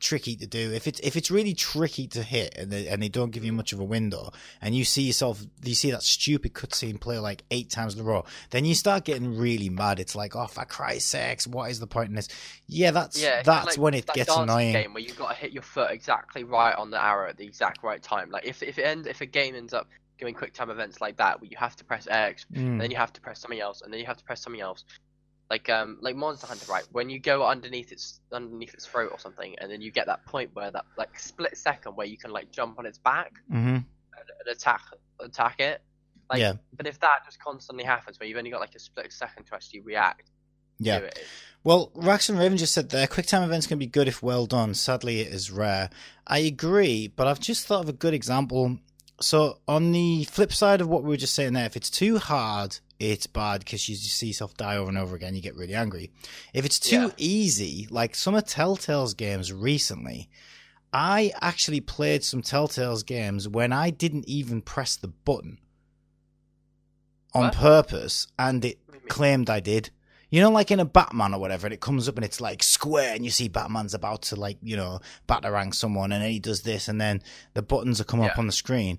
tricky 0.00 0.36
to 0.36 0.46
do. 0.46 0.72
If 0.72 0.86
it's 0.86 1.00
if 1.00 1.16
it's 1.16 1.30
really 1.30 1.54
tricky 1.54 2.06
to 2.08 2.22
hit 2.22 2.56
and 2.56 2.70
they, 2.70 2.86
and 2.86 3.02
they 3.02 3.08
don't 3.08 3.30
give 3.30 3.44
you 3.44 3.52
much 3.52 3.72
of 3.72 3.80
a 3.80 3.84
window, 3.84 4.32
and 4.60 4.74
you 4.74 4.84
see 4.84 5.02
yourself, 5.02 5.42
you 5.62 5.74
see 5.74 5.90
that 5.90 6.02
stupid 6.02 6.54
cutscene 6.54 7.00
play 7.00 7.18
like 7.18 7.42
eight 7.50 7.70
times 7.70 7.94
in 7.94 8.00
a 8.00 8.04
row, 8.04 8.24
then 8.50 8.64
you 8.64 8.74
start 8.74 9.04
getting 9.04 9.36
really 9.36 9.68
mad. 9.68 10.00
It's 10.00 10.14
like, 10.14 10.36
oh, 10.36 10.46
for 10.46 10.64
Christ's 10.64 11.10
sakes, 11.10 11.46
what 11.46 11.70
is 11.70 11.80
the 11.80 11.86
point 11.86 12.10
in 12.10 12.14
this? 12.14 12.28
Yeah, 12.66 12.90
that's 12.92 13.20
yeah, 13.20 13.42
that's 13.42 13.76
like 13.76 13.78
when 13.78 13.94
it 13.94 14.06
that 14.06 14.16
gets 14.16 14.34
annoying. 14.34 14.72
Game 14.72 14.94
where 14.94 15.02
you've 15.02 15.18
got 15.18 15.30
to 15.30 15.34
hit 15.34 15.52
your 15.52 15.62
foot 15.62 15.90
exactly 15.90 16.44
right 16.44 16.74
on 16.74 16.90
the 16.90 17.02
arrow 17.02 17.28
at 17.28 17.36
the 17.36 17.44
exact 17.46 17.82
right 17.82 18.02
time. 18.02 18.30
Like 18.30 18.46
if 18.46 18.62
if 18.62 18.78
it 18.78 18.82
ends, 18.84 19.06
if 19.06 19.20
a 19.20 19.26
game 19.26 19.54
ends 19.54 19.74
up 19.74 19.88
doing 20.18 20.34
quick 20.34 20.52
time 20.52 20.70
events 20.70 21.00
like 21.00 21.16
that, 21.18 21.40
where 21.40 21.48
you 21.50 21.56
have 21.56 21.76
to 21.76 21.84
press 21.84 22.06
X, 22.10 22.46
Mm. 22.52 22.78
then 22.80 22.90
you 22.90 22.96
have 22.96 23.12
to 23.14 23.20
press 23.20 23.40
something 23.40 23.60
else, 23.60 23.82
and 23.82 23.92
then 23.92 24.00
you 24.00 24.06
have 24.06 24.16
to 24.18 24.24
press 24.24 24.40
something 24.42 24.60
else. 24.60 24.84
Like 25.50 25.70
um, 25.70 25.96
like 26.02 26.14
Monster 26.14 26.46
Hunter, 26.46 26.66
right? 26.70 26.84
When 26.92 27.08
you 27.08 27.18
go 27.18 27.46
underneath 27.46 27.90
its 27.92 28.20
underneath 28.32 28.74
its 28.74 28.84
throat 28.84 29.10
or 29.12 29.18
something, 29.18 29.54
and 29.58 29.70
then 29.70 29.80
you 29.80 29.90
get 29.90 30.06
that 30.06 30.26
point 30.26 30.50
where 30.52 30.70
that 30.70 30.84
like 30.98 31.18
split 31.18 31.56
second 31.56 31.96
where 31.96 32.06
you 32.06 32.18
can 32.18 32.30
like 32.32 32.50
jump 32.50 32.78
on 32.78 32.84
its 32.84 32.98
back 32.98 33.32
hmm 33.48 33.56
and, 33.56 33.84
and 34.40 34.48
attack 34.50 34.82
attack 35.20 35.60
it. 35.60 35.80
Like, 36.28 36.40
Yeah. 36.40 36.54
But 36.76 36.86
if 36.86 37.00
that 37.00 37.20
just 37.24 37.40
constantly 37.42 37.84
happens, 37.84 38.20
where 38.20 38.28
you've 38.28 38.36
only 38.36 38.50
got 38.50 38.60
like 38.60 38.74
a 38.74 38.78
split 38.78 39.10
second 39.10 39.46
to 39.46 39.54
actually 39.54 39.80
react 39.80 40.28
Yeah. 40.78 40.98
it, 40.98 41.18
Well, 41.64 41.90
Rax 41.94 42.28
and 42.28 42.38
Raven 42.38 42.58
just 42.58 42.74
said 42.74 42.90
there, 42.90 43.06
QuickTime 43.06 43.42
events 43.44 43.66
can 43.66 43.78
be 43.78 43.86
good 43.86 44.06
if 44.08 44.22
well 44.22 44.44
done. 44.44 44.74
Sadly, 44.74 45.20
it 45.20 45.28
is 45.32 45.50
rare. 45.50 45.88
I 46.26 46.40
agree, 46.40 47.08
but 47.08 47.26
I've 47.26 47.40
just 47.40 47.66
thought 47.66 47.84
of 47.84 47.88
a 47.88 47.94
good 47.94 48.12
example. 48.12 48.78
So, 49.20 49.58
on 49.66 49.90
the 49.92 50.24
flip 50.24 50.52
side 50.52 50.80
of 50.80 50.88
what 50.88 51.02
we 51.02 51.08
were 51.08 51.16
just 51.16 51.34
saying 51.34 51.52
there, 51.54 51.66
if 51.66 51.76
it's 51.76 51.90
too 51.90 52.18
hard, 52.18 52.78
it's 53.00 53.26
bad 53.26 53.60
because 53.60 53.88
you 53.88 53.96
see 53.96 54.28
yourself 54.28 54.54
die 54.56 54.76
over 54.76 54.88
and 54.88 54.98
over 54.98 55.16
again. 55.16 55.34
You 55.34 55.40
get 55.42 55.56
really 55.56 55.74
angry. 55.74 56.10
If 56.54 56.64
it's 56.64 56.78
too 56.78 57.06
Yeah. 57.06 57.10
easy, 57.16 57.88
like 57.90 58.14
some 58.14 58.34
of 58.36 58.44
Telltale's 58.44 59.14
games 59.14 59.52
recently, 59.52 60.28
I 60.92 61.32
actually 61.40 61.80
played 61.80 62.22
some 62.24 62.42
Telltale's 62.42 63.02
games 63.02 63.48
when 63.48 63.72
I 63.72 63.90
didn't 63.90 64.28
even 64.28 64.62
press 64.62 64.94
the 64.96 65.08
button 65.08 65.58
on 67.34 67.44
What? 67.46 67.54
purpose, 67.54 68.26
and 68.38 68.64
it 68.64 68.78
what 68.86 68.92
do 68.92 68.98
you 68.98 69.00
mean? 69.02 69.08
claimed 69.08 69.50
I 69.50 69.60
did. 69.60 69.90
You 70.30 70.42
know, 70.42 70.50
like 70.50 70.70
in 70.70 70.80
a 70.80 70.84
Batman 70.84 71.34
or 71.34 71.40
whatever, 71.40 71.66
and 71.66 71.74
it 71.74 71.80
comes 71.80 72.08
up 72.08 72.16
and 72.16 72.24
it's 72.24 72.40
like 72.40 72.62
square, 72.62 73.14
and 73.14 73.24
you 73.24 73.30
see 73.30 73.48
Batman's 73.48 73.94
about 73.94 74.22
to 74.22 74.36
like, 74.36 74.58
you 74.62 74.76
know, 74.76 75.00
batarang 75.26 75.74
someone, 75.74 76.12
and 76.12 76.22
then 76.22 76.30
he 76.30 76.38
does 76.38 76.62
this, 76.62 76.88
and 76.88 77.00
then 77.00 77.22
the 77.54 77.62
buttons 77.62 78.00
are 78.00 78.04
come 78.04 78.20
up 78.20 78.38
on 78.38 78.46
the 78.46 78.52
screen. 78.52 78.98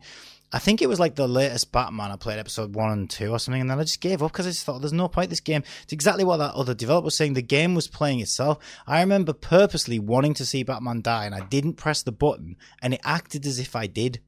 I 0.52 0.58
think 0.58 0.82
it 0.82 0.90
was 0.90 1.00
like 1.00 1.14
the 1.14 1.28
latest 1.28 1.72
Batman 1.72 2.10
I 2.10 2.16
played, 2.16 2.40
episode 2.40 2.74
one 2.74 2.92
and 2.92 3.08
two 3.08 3.32
or 3.32 3.38
something, 3.38 3.62
and 3.62 3.70
then 3.70 3.78
I 3.78 3.84
just 3.84 4.02
gave 4.02 4.24
up 4.24 4.32
because 4.32 4.48
I 4.48 4.50
just 4.50 4.66
thought 4.66 4.80
there's 4.82 4.92
no 4.92 5.08
point. 5.08 5.30
This 5.30 5.40
game, 5.40 5.62
it's 5.84 5.94
exactly 5.94 6.24
what 6.24 6.38
that 6.38 6.56
other 6.56 6.74
developer 6.74 7.06
was 7.06 7.16
saying. 7.16 7.36
The 7.36 7.44
game 7.44 7.76
was 7.76 7.88
playing 7.88 8.20
itself. 8.20 8.58
I 8.88 9.00
remember 9.02 9.34
purposely 9.34 10.00
wanting 10.00 10.34
to 10.36 10.46
see 10.48 10.64
Batman 10.64 11.02
die, 11.02 11.26
and 11.26 11.36
I 11.36 11.42
didn't 11.42 11.74
press 11.74 12.02
the 12.02 12.12
button, 12.12 12.56
and 12.82 12.96
it 12.96 13.02
acted 13.04 13.46
as 13.46 13.60
if 13.60 13.76
I 13.76 13.86
did. 13.86 14.22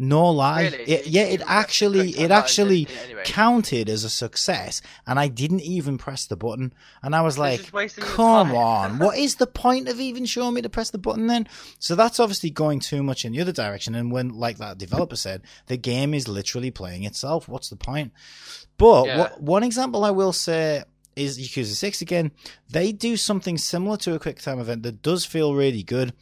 No 0.00 0.30
lie. 0.30 0.62
Really? 0.62 0.84
It, 0.84 1.06
yeah, 1.06 1.24
it 1.24 1.42
actually, 1.46 2.10
it 2.10 2.30
actually 2.30 2.88
anyway? 3.04 3.22
counted 3.24 3.90
as 3.90 4.02
a 4.02 4.08
success, 4.10 4.80
and 5.06 5.18
I 5.20 5.28
didn't 5.28 5.60
even 5.60 5.98
press 5.98 6.26
the 6.26 6.36
button. 6.36 6.72
And 7.02 7.14
I 7.14 7.20
was 7.20 7.38
like, 7.38 7.60
just 7.60 7.72
wasting 7.74 8.04
your 8.04 8.12
"Come 8.14 8.54
on, 8.54 8.98
what 8.98 9.18
is 9.26 9.34
the 9.36 9.46
point 9.46 9.88
of 9.88 10.00
even 10.00 10.24
showing 10.24 10.54
me 10.54 10.62
to 10.62 10.70
press 10.70 10.88
the 10.90 10.98
button 10.98 11.26
then?" 11.26 11.46
So 11.78 11.94
that's 11.94 12.18
obviously 12.18 12.48
going 12.48 12.80
too 12.80 13.02
much 13.02 13.26
in 13.26 13.32
the 13.32 13.40
other 13.42 13.52
direction. 13.52 13.94
And 13.94 14.10
when, 14.10 14.30
like 14.30 14.56
that 14.56 14.78
developer 14.78 15.16
said, 15.16 15.42
the 15.66 15.76
game 15.76 16.14
is 16.14 16.26
literally 16.26 16.70
playing 16.70 17.04
itself. 17.04 17.46
What's 17.46 17.68
the 17.68 17.76
point? 17.76 18.12
But 18.78 19.06
Yeah. 19.06 19.18
what, 19.18 19.42
one 19.42 19.62
example 19.62 20.04
I 20.04 20.10
will 20.10 20.32
say 20.32 20.84
is 21.14 21.38
Yakuza 21.38 21.74
Six 21.74 22.00
again. 22.00 22.30
They 22.70 22.92
do 22.92 23.18
something 23.18 23.58
similar 23.58 23.98
to 23.98 24.14
a 24.14 24.18
quick 24.18 24.40
time 24.40 24.58
event 24.60 24.82
that 24.84 25.02
does 25.02 25.26
feel 25.26 25.54
really 25.54 25.82
good. 25.82 26.14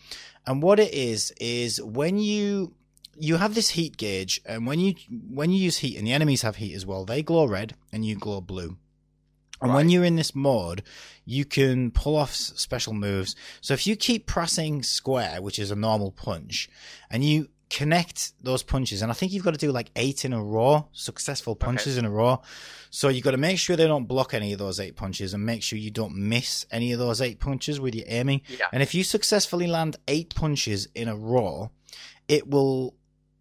And 0.47 0.63
what 0.63 0.81
it 0.81 0.93
is 0.93 1.33
is 1.39 1.81
when 1.81 2.19
you 2.19 2.73
you 3.21 3.37
have 3.37 3.55
this 3.55 3.71
heat 3.71 3.97
gauge, 3.97 4.41
and 4.45 4.67
when 4.67 4.81
you 4.81 4.95
when 5.11 5.51
you 5.51 5.59
use 5.59 5.79
heat, 5.79 5.97
and 5.97 6.07
the 6.07 6.13
enemies 6.13 6.43
have 6.43 6.57
heat 6.57 6.75
as 6.75 6.87
well, 6.87 7.05
they 7.05 7.23
glow 7.23 7.47
red 7.47 7.75
and 7.93 8.05
you 8.05 8.17
glow 8.17 8.41
blue. 8.41 8.77
And 9.61 9.75
when 9.75 9.89
you're 9.89 10.05
in 10.05 10.15
this 10.15 10.37
mode, 10.37 10.85
you 11.25 11.45
can 11.45 11.91
pull 11.91 12.15
off 12.15 12.33
special 12.33 12.93
moves. 12.93 13.35
So 13.61 13.75
if 13.75 13.89
you 13.89 13.97
keep 13.97 14.27
pressing 14.27 14.85
square, 14.85 15.43
which 15.43 15.59
is 15.59 15.73
a 15.73 15.77
normal 15.77 16.13
punch, 16.13 16.71
and 17.11 17.25
you 17.25 17.49
connect 17.69 18.35
those 18.41 18.63
punches, 18.63 19.03
and 19.03 19.11
I 19.11 19.15
think 19.15 19.33
you've 19.33 19.45
got 19.45 19.55
to 19.55 19.59
do 19.59 19.73
like 19.73 19.91
eight 19.97 20.25
in 20.25 20.33
a 20.33 20.41
row, 20.41 20.89
successful 20.93 21.57
punches 21.57 21.99
in 21.99 22.05
a 22.05 22.11
row. 22.11 22.41
So 22.91 23.09
you've 23.09 23.25
got 23.25 23.33
to 23.33 23.37
make 23.37 23.59
sure 23.59 23.75
they 23.75 23.89
don't 23.89 24.07
block 24.07 24.33
any 24.33 24.53
of 24.53 24.61
those 24.61 24.79
eight 24.79 24.95
punches, 24.95 25.35
and 25.35 25.45
make 25.45 25.65
sure 25.65 25.77
you 25.77 25.91
don't 25.91 26.15
miss 26.15 26.65
any 26.71 26.93
of 26.93 27.01
those 27.01 27.21
eight 27.21 27.41
punches 27.41 27.81
with 27.81 27.97
your 27.97 28.07
aiming. 28.07 28.43
Yeah. 28.47 28.67
And 28.73 28.81
if 28.81 28.95
you 28.95 29.03
successfully 29.03 29.67
land 29.67 29.97
eight 30.07 30.37
punches 30.37 30.87
in 30.95 31.09
a 31.09 31.17
row, 31.17 31.73
it 32.29 32.49
will. 32.49 32.95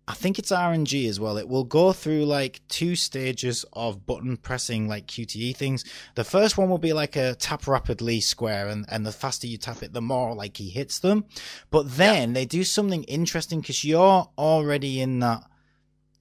I 0.10 0.14
think 0.14 0.40
it's 0.40 0.52
RNG 0.52 1.10
as 1.10 1.20
well. 1.20 1.38
It 1.38 1.50
will 1.50 1.66
go 1.66 1.92
through 1.92 2.26
like 2.26 2.62
two 2.70 2.96
stages 2.96 3.66
of 3.74 4.06
button 4.06 4.38
pressing, 4.38 4.88
like 4.88 5.06
QTE 5.08 5.56
things. 5.56 5.84
The 6.16 6.24
first 6.24 6.58
one 6.58 6.70
will 6.70 6.78
be 6.78 6.94
like 6.94 7.18
a 7.18 7.36
tap 7.36 7.68
rapidly 7.68 8.22
square, 8.22 8.70
and, 8.70 8.86
and 8.88 9.06
the 9.06 9.12
faster 9.12 9.48
you 9.48 9.58
tap 9.58 9.84
it, 9.84 9.92
the 9.92 10.02
more 10.02 10.34
like 10.34 10.56
he 10.56 10.70
hits 10.70 11.00
them. 11.00 11.26
But 11.72 11.98
then 11.98 12.32
they 12.32 12.46
do 12.46 12.64
something 12.64 13.04
interesting 13.04 13.60
because 13.60 13.84
you're 13.84 14.30
already 14.38 15.02
in 15.02 15.20
that 15.20 15.44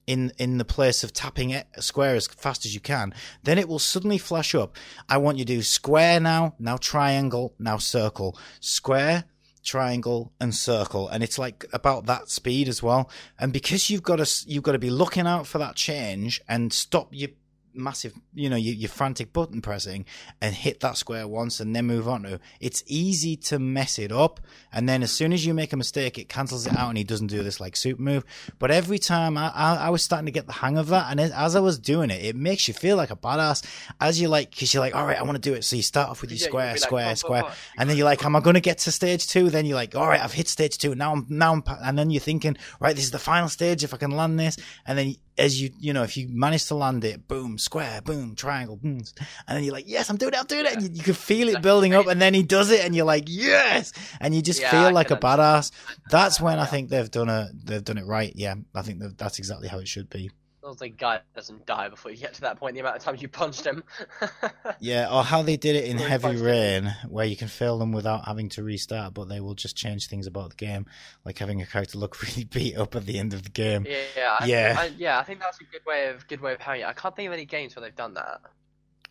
in 0.09 0.33
in 0.39 0.59
the 0.59 0.65
place 0.65 1.05
of 1.05 1.13
tapping 1.13 1.51
it 1.51 1.67
square 1.79 2.17
as 2.17 2.27
fast 2.27 2.65
as 2.67 2.75
you 2.75 2.81
can. 2.81 3.15
Then 3.45 3.57
it 3.57 3.69
will 3.69 3.79
suddenly 3.79 4.19
flash 4.19 4.53
up. 4.53 4.77
I 5.09 5.19
want 5.19 5.39
you 5.39 5.45
to 5.45 5.55
do 5.55 5.63
square 5.63 6.19
now, 6.19 6.55
now 6.59 6.77
triangle, 6.77 7.55
now 7.59 7.79
circle, 7.79 8.37
square. 8.59 9.25
Triangle 9.67 10.33
and 10.41 10.55
circle, 10.55 11.09
and 11.09 11.23
it's 11.23 11.39
like 11.39 11.67
about 11.73 12.07
that 12.07 12.31
speed 12.31 12.69
as 12.69 12.83
well. 12.83 13.11
And 13.39 13.53
because 13.53 13.91
you've 13.91 14.03
got 14.03 14.17
to, 14.17 14.45
you've 14.49 14.63
got 14.63 14.73
to 14.73 14.79
be 14.79 14.91
looking 14.91 15.27
out 15.27 15.47
for 15.47 15.59
that 15.59 15.75
change 15.75 16.41
and 16.49 16.73
stop 16.73 17.09
your 17.11 17.31
massive, 17.77 18.15
you 18.35 18.49
know, 18.49 18.57
your, 18.57 18.75
your 18.75 18.89
frantic 18.89 19.33
button 19.33 19.61
pressing 19.61 20.05
and 20.41 20.55
hit 20.55 20.81
that 20.81 20.97
square 20.97 21.27
once 21.29 21.61
and 21.61 21.75
then 21.75 21.87
move 21.87 22.09
on 22.09 22.23
to. 22.23 22.41
It's 22.61 22.83
easy 22.87 23.37
to 23.37 23.59
mess 23.59 23.99
it 23.99 24.13
up. 24.13 24.41
And 24.73 24.89
then 24.89 25.03
as 25.03 25.13
soon 25.13 25.33
as 25.33 25.45
you 25.47 25.55
make 25.55 25.73
a 25.73 25.77
mistake, 25.77 26.19
it 26.19 26.29
cancels 26.29 26.67
it 26.67 26.77
out 26.77 26.89
and 26.89 26.99
he 26.99 27.05
doesn't 27.05 27.29
do 27.29 27.43
this 27.43 27.61
like 27.61 27.77
super 27.77 28.03
move. 28.03 28.25
But 28.59 28.71
every 28.71 28.99
time 28.99 29.37
I, 29.39 29.51
I, 29.55 29.77
I 29.77 29.91
was 29.91 30.03
starting 30.03 30.27
to 30.27 30.33
get 30.33 30.47
the 30.47 30.53
hang 30.53 30.79
of 30.79 30.89
that. 30.89 31.11
And 31.11 31.21
as- 31.21 31.57
I 31.57 31.61
was 31.61 31.79
doing 31.79 32.11
it, 32.11 32.25
it 32.25 32.37
makes 32.37 32.69
you 32.69 32.75
feel 32.75 32.97
like 32.97 33.11
a 33.11 33.17
badass 33.17 33.65
as 34.01 34.21
you 34.21 34.29
like, 34.29 34.57
cause 34.57 34.73
you're 34.75 34.81
like, 34.83 34.95
all 34.95 35.07
right, 35.07 35.19
I 35.19 35.23
want 35.23 35.37
to 35.37 35.51
do 35.51 35.55
it. 35.55 35.65
So 35.65 35.77
you 35.77 35.83
start 35.83 36.11
off 36.11 36.21
with 36.21 36.31
your 36.31 36.39
Yeah, 36.39 36.47
square, 36.47 36.71
like, 36.73 36.79
square, 36.81 37.03
"Come, 37.05 37.11
come, 37.11 37.17
square. 37.17 37.43
come." 37.43 37.53
And 37.79 37.91
then 37.91 37.97
you're 37.97 38.05
like, 38.05 38.25
am 38.25 38.37
I 38.37 38.41
going 38.41 38.55
to 38.55 38.61
get 38.61 38.79
to 38.79 38.93
stage 38.93 39.27
two? 39.27 39.51
Then 39.51 39.65
you're 39.67 39.77
like, 39.77 39.95
all 39.95 40.07
right, 40.07 40.21
I've 40.23 40.33
hit 40.33 40.49
stage 40.49 40.79
two. 40.79 40.95
Now 40.95 41.13
I'm, 41.13 41.27
now 41.29 41.53
I'm, 41.53 41.63
and 41.83 41.99
then 41.99 42.11
you're 42.11 42.21
thinking, 42.21 42.57
right, 42.81 42.95
this 42.95 43.05
is 43.05 43.11
the 43.11 43.19
final 43.19 43.49
stage. 43.49 43.85
If 43.85 43.95
I 43.95 43.97
can 43.97 44.11
land 44.11 44.39
this. 44.39 44.57
And 44.87 44.99
then 44.99 45.15
as 45.39 45.61
you, 45.61 45.71
you 45.79 45.93
know, 45.93 46.03
if 46.03 46.17
you 46.17 46.29
manage 46.29 46.67
to 46.67 46.75
land 46.75 47.05
it, 47.05 47.29
boom, 47.29 47.59
square, 47.59 48.01
boom, 48.01 48.35
triangle, 48.35 48.77
boom. 48.77 49.03
And 49.47 49.57
then 49.57 49.65
you're 49.65 49.73
like, 49.73 49.89
yes, 49.89 50.09
I'm 50.09 50.17
doing 50.17 50.33
it. 50.33 50.39
I'm 50.41 50.47
doing 50.47 50.67
it. 50.67 50.73
And 50.75 50.83
you, 50.83 50.89
you 50.93 51.03
can 51.03 51.15
feel 51.15 51.49
it 51.49 51.61
building 51.63 51.95
up. 51.95 52.07
And 52.07 52.21
then 52.21 52.33
he 52.35 52.43
does 52.43 52.71
it. 52.71 52.85
And 52.85 52.95
you're 52.95 53.05
like, 53.05 53.25
yes. 53.27 53.93
And 54.21 54.35
you 54.35 54.43
just 54.43 54.61
Yeah, 54.61 54.71
feel 54.71 54.93
like 54.93 55.11
a 55.11 55.17
badass. 55.17 55.73
That's 56.11 56.41
when 56.41 56.59
I 56.59 56.65
think 56.65 56.89
they've 56.89 57.11
done 57.11 57.29
a, 57.29 57.51
they've 57.53 57.85
done 57.85 57.99
it 57.99 58.07
right. 58.07 58.33
Yeah. 58.35 58.55
I 58.75 58.83
think 58.83 59.03
that's 59.19 59.39
exactly 59.39 59.69
how 59.69 59.79
it 59.79 59.89
should 59.89 60.09
be. 60.09 60.31
As 60.69 60.81
long 60.81 60.89
as 60.91 60.97
guy 60.97 61.21
doesn't 61.35 61.65
die 61.65 61.89
before 61.89 62.11
you 62.11 62.17
get 62.17 62.35
to 62.35 62.41
that 62.41 62.59
point, 62.59 62.75
the 62.75 62.81
amount 62.81 62.97
of 62.97 63.03
times 63.03 63.23
you 63.23 63.29
punched 63.29 63.65
him. 63.65 63.85
Yeah, 64.81 65.09
or 65.15 65.23
how 65.23 65.43
they 65.43 65.57
did 65.57 65.77
it 65.77 65.85
in 65.85 65.97
Heavy. 65.97 66.37
Rain, 66.37 66.93
where 67.09 67.25
you 67.25 67.37
can 67.37 67.47
fail 67.47 67.79
them 67.79 67.93
without 67.93 68.25
having 68.27 68.49
to 68.51 68.65
restart, 68.65 69.15
but 69.15 69.29
they 69.29 69.41
will 69.41 69.55
just 69.55 69.77
change 69.77 70.09
things 70.09 70.27
about 70.27 70.51
the 70.51 70.57
game, 70.57 70.87
like 71.25 71.39
having 71.39 71.63
a 71.63 71.67
character 71.67 71.99
look 71.99 72.21
really 72.23 72.45
beat 72.45 72.77
up 72.77 72.97
at 72.97 73.07
the 73.07 73.17
end 73.19 73.33
of 73.33 73.45
the 73.45 73.49
game. 73.51 73.87
yeah, 73.89 73.97
yeah, 74.17 74.37
I, 74.41 74.45
Yeah. 74.47 74.77
I, 74.79 74.87
yeah. 74.99 75.19
I 75.19 75.23
think 75.23 75.39
that's 75.41 75.61
a 75.61 75.65
good 75.65 75.83
way 75.87 76.09
of 76.09 76.27
good 76.27 76.41
way 76.41 76.53
of 76.53 76.61
having 76.61 76.81
it. 76.81 76.87
I 76.87 76.93
can't 76.95 77.15
think 77.15 77.29
of 77.29 77.33
any 77.33 77.45
games 77.45 77.77
where 77.77 77.85
they've 77.85 77.95
done 77.95 78.15
that. 78.15 78.41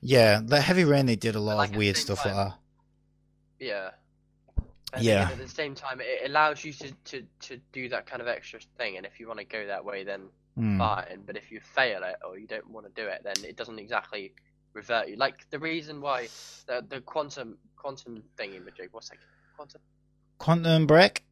Yeah, 0.02 0.42
the 0.44 0.60
Heavy 0.60 0.84
Rain 0.84 1.06
they 1.06 1.16
did 1.16 1.36
a 1.36 1.40
lot 1.40 1.56
Like 1.58 1.70
of 1.72 1.78
weird 1.78 1.96
stuff 1.96 2.24
time- 2.24 2.36
like 2.36 2.48
that. 2.50 2.58
Yeah. 3.60 3.90
And 4.94 5.04
Yeah. 5.04 5.30
at 5.32 5.38
the 5.38 5.48
same 5.48 5.74
time, 5.74 6.02
it 6.02 6.30
allows 6.30 6.64
you 6.66 6.74
to, 6.74 6.92
to, 7.06 7.24
to 7.42 7.58
do 7.72 7.88
that 7.90 8.06
kind 8.08 8.22
of 8.22 8.28
extra 8.28 8.60
thing, 8.78 8.98
and 8.98 9.06
if 9.06 9.20
you 9.22 9.28
want 9.28 9.40
to 9.40 9.46
go 9.46 9.66
that 9.68 9.84
way, 9.86 10.04
then 10.04 10.24
Hmm. 10.58 10.78
Fine. 10.78 11.24
But 11.26 11.38
if 11.38 11.52
you 11.52 11.60
fail 11.60 12.04
it 12.04 12.16
or 12.28 12.38
you 12.38 12.48
don't 12.48 12.70
want 12.70 12.86
to 12.88 13.02
do 13.02 13.08
it, 13.08 13.22
then 13.24 13.36
it 13.44 13.58
doesn't 13.58 13.80
exactly 13.80 14.34
revert 14.74 15.10
you. 15.10 15.16
Like 15.16 15.50
the 15.50 15.60
reason 15.60 16.02
why 16.02 16.28
the 16.68 16.86
the 16.88 17.02
quantum 17.02 17.58
quantum 17.76 18.24
thingy, 18.38 18.62
Majig, 18.62 18.90
what's 18.92 19.10
that? 19.10 19.18
Quantum. 19.56 19.82
Quantum 20.38 20.88
Break. 20.88 21.24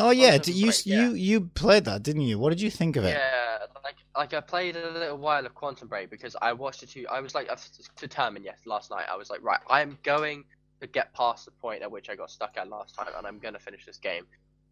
Oh 0.00 0.10
yeah, 0.10 0.30
Quantum 0.30 0.54
you 0.54 0.66
Break, 0.66 0.86
yeah. 0.86 1.02
you 1.02 1.14
you 1.14 1.40
played 1.40 1.84
that, 1.84 2.02
didn't 2.02 2.22
you? 2.22 2.38
What 2.38 2.50
did 2.50 2.60
you 2.60 2.70
think 2.70 2.96
of 2.96 3.04
it? 3.04 3.10
Yeah, 3.10 3.58
like 3.84 3.96
like 4.16 4.32
I 4.32 4.40
played 4.40 4.76
a 4.76 4.90
little 4.90 5.18
while 5.18 5.44
of 5.44 5.54
Quantum 5.54 5.88
Break 5.88 6.08
because 6.08 6.34
I 6.40 6.52
watched 6.52 6.82
it 6.82 6.90
too. 6.90 7.06
I 7.10 7.20
was 7.20 7.34
like 7.34 7.48
I 7.50 7.52
was 7.52 7.90
determined. 7.96 8.44
Yes, 8.44 8.60
last 8.64 8.90
night 8.90 9.06
I 9.10 9.16
was 9.16 9.28
like, 9.28 9.42
right, 9.42 9.60
I 9.68 9.82
am 9.82 9.98
going 10.02 10.44
to 10.80 10.86
get 10.86 11.12
past 11.14 11.44
the 11.44 11.50
point 11.50 11.82
at 11.82 11.90
which 11.90 12.08
I 12.08 12.16
got 12.16 12.30
stuck 12.30 12.56
at 12.56 12.68
last 12.68 12.94
time, 12.94 13.08
and 13.16 13.26
I'm 13.26 13.38
gonna 13.38 13.58
finish 13.58 13.84
this 13.84 13.98
game. 13.98 14.24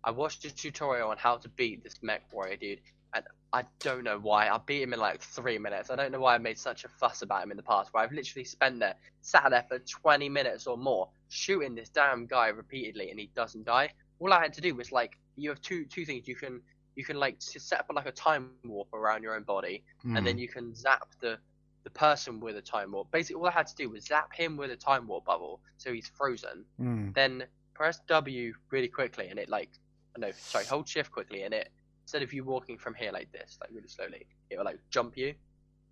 I 0.03 0.11
watched 0.11 0.44
a 0.46 0.55
tutorial 0.55 1.11
on 1.11 1.18
how 1.18 1.36
to 1.36 1.48
beat 1.51 1.84
this 1.84 2.03
mech 2.03 2.22
warrior 2.32 2.57
dude, 2.57 2.80
and 3.14 3.24
I 3.52 3.64
don't 3.80 4.04
know 4.04 4.18
why. 4.18 4.48
I 4.48 4.58
beat 4.58 4.82
him 4.82 4.92
in 4.92 5.00
like 5.00 5.20
three 5.20 5.58
minutes. 5.58 5.90
I 5.90 5.96
don't 5.96 6.12
know 6.12 6.20
why 6.20 6.34
I 6.34 6.38
made 6.38 6.58
such 6.58 6.84
a 6.84 6.88
fuss 6.88 7.22
about 7.22 7.42
him 7.42 7.50
in 7.50 7.56
the 7.56 7.62
past. 7.62 7.92
Where 7.92 8.02
I've 8.02 8.12
literally 8.12 8.44
spent 8.44 8.78
there, 8.78 8.94
sat 9.22 9.50
there 9.50 9.64
for 9.68 9.78
20 9.80 10.28
minutes 10.28 10.66
or 10.66 10.76
more, 10.76 11.08
shooting 11.28 11.74
this 11.74 11.88
damn 11.88 12.26
guy 12.26 12.48
repeatedly, 12.48 13.11
and 13.11 13.18
he 13.18 13.30
doesn't 13.34 13.64
die. 13.64 13.90
All 14.20 14.32
I 14.32 14.40
had 14.42 14.52
to 14.54 14.61
do 14.61 14.74
was 14.74 14.92
like, 14.92 15.18
you 15.36 15.48
have 15.50 15.61
two 15.62 15.84
two 15.86 16.04
things. 16.04 16.28
You 16.28 16.36
can 16.36 16.61
you 16.96 17.04
can 17.04 17.16
like 17.16 17.36
set 17.38 17.80
up 17.80 17.86
like 17.94 18.06
a 18.06 18.12
time 18.12 18.50
warp 18.64 18.92
around 18.92 19.22
your 19.22 19.34
own 19.34 19.42
body, 19.44 19.82
Hmm. 20.02 20.16
and 20.16 20.26
then 20.26 20.38
you 20.38 20.48
can 20.48 20.74
zap 20.74 21.08
the 21.20 21.38
the 21.82 21.90
person 21.90 22.40
with 22.40 22.56
a 22.56 22.62
time 22.62 22.92
warp. 22.92 23.11
Basically, 23.11 23.40
all 23.40 23.46
I 23.48 23.52
had 23.52 23.66
to 23.68 23.74
do 23.74 23.88
was 23.88 24.04
zap 24.04 24.32
him 24.34 24.56
with 24.58 24.70
a 24.70 24.76
time 24.76 25.06
warp 25.06 25.24
bubble, 25.24 25.61
so 25.78 25.92
he's 25.92 26.08
frozen. 26.08 26.64
Hmm. 26.76 27.12
Then 27.12 27.44
press 27.74 27.98
W 28.06 28.52
really 28.70 28.88
quickly, 28.88 29.28
and 29.28 29.38
it 29.38 29.48
like 29.48 29.70
no, 30.18 30.30
sorry, 30.32 30.66
hold 30.66 30.86
Shift 30.88 31.11
quickly, 31.11 31.42
and 31.44 31.54
it 31.54 31.70
instead 32.11 32.22
of 32.24 32.32
you 32.32 32.42
walking 32.42 32.76
from 32.76 32.92
here 32.92 33.12
like 33.12 33.30
this, 33.30 33.56
like 33.61 33.70
really 33.72 33.86
slowly, 33.86 34.26
it 34.50 34.58
will 34.58 34.64
like 34.64 34.80
jump 34.90 35.16
you. 35.16 35.32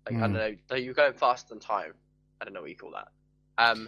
Like 0.05 0.17
I 0.17 0.27
don't 0.27 0.33
Hmm. 0.33 0.33
know, 0.33 0.55
like 0.69 0.83
you're 0.83 0.93
going 0.93 1.13
faster 1.13 1.47
than 1.47 1.59
time. 1.61 1.93
I 2.41 2.43
don't 2.43 2.53
know 2.53 2.59
what 2.59 2.69
you 2.69 2.75
call 2.75 2.91
that. 2.91 3.07
Um, 3.57 3.87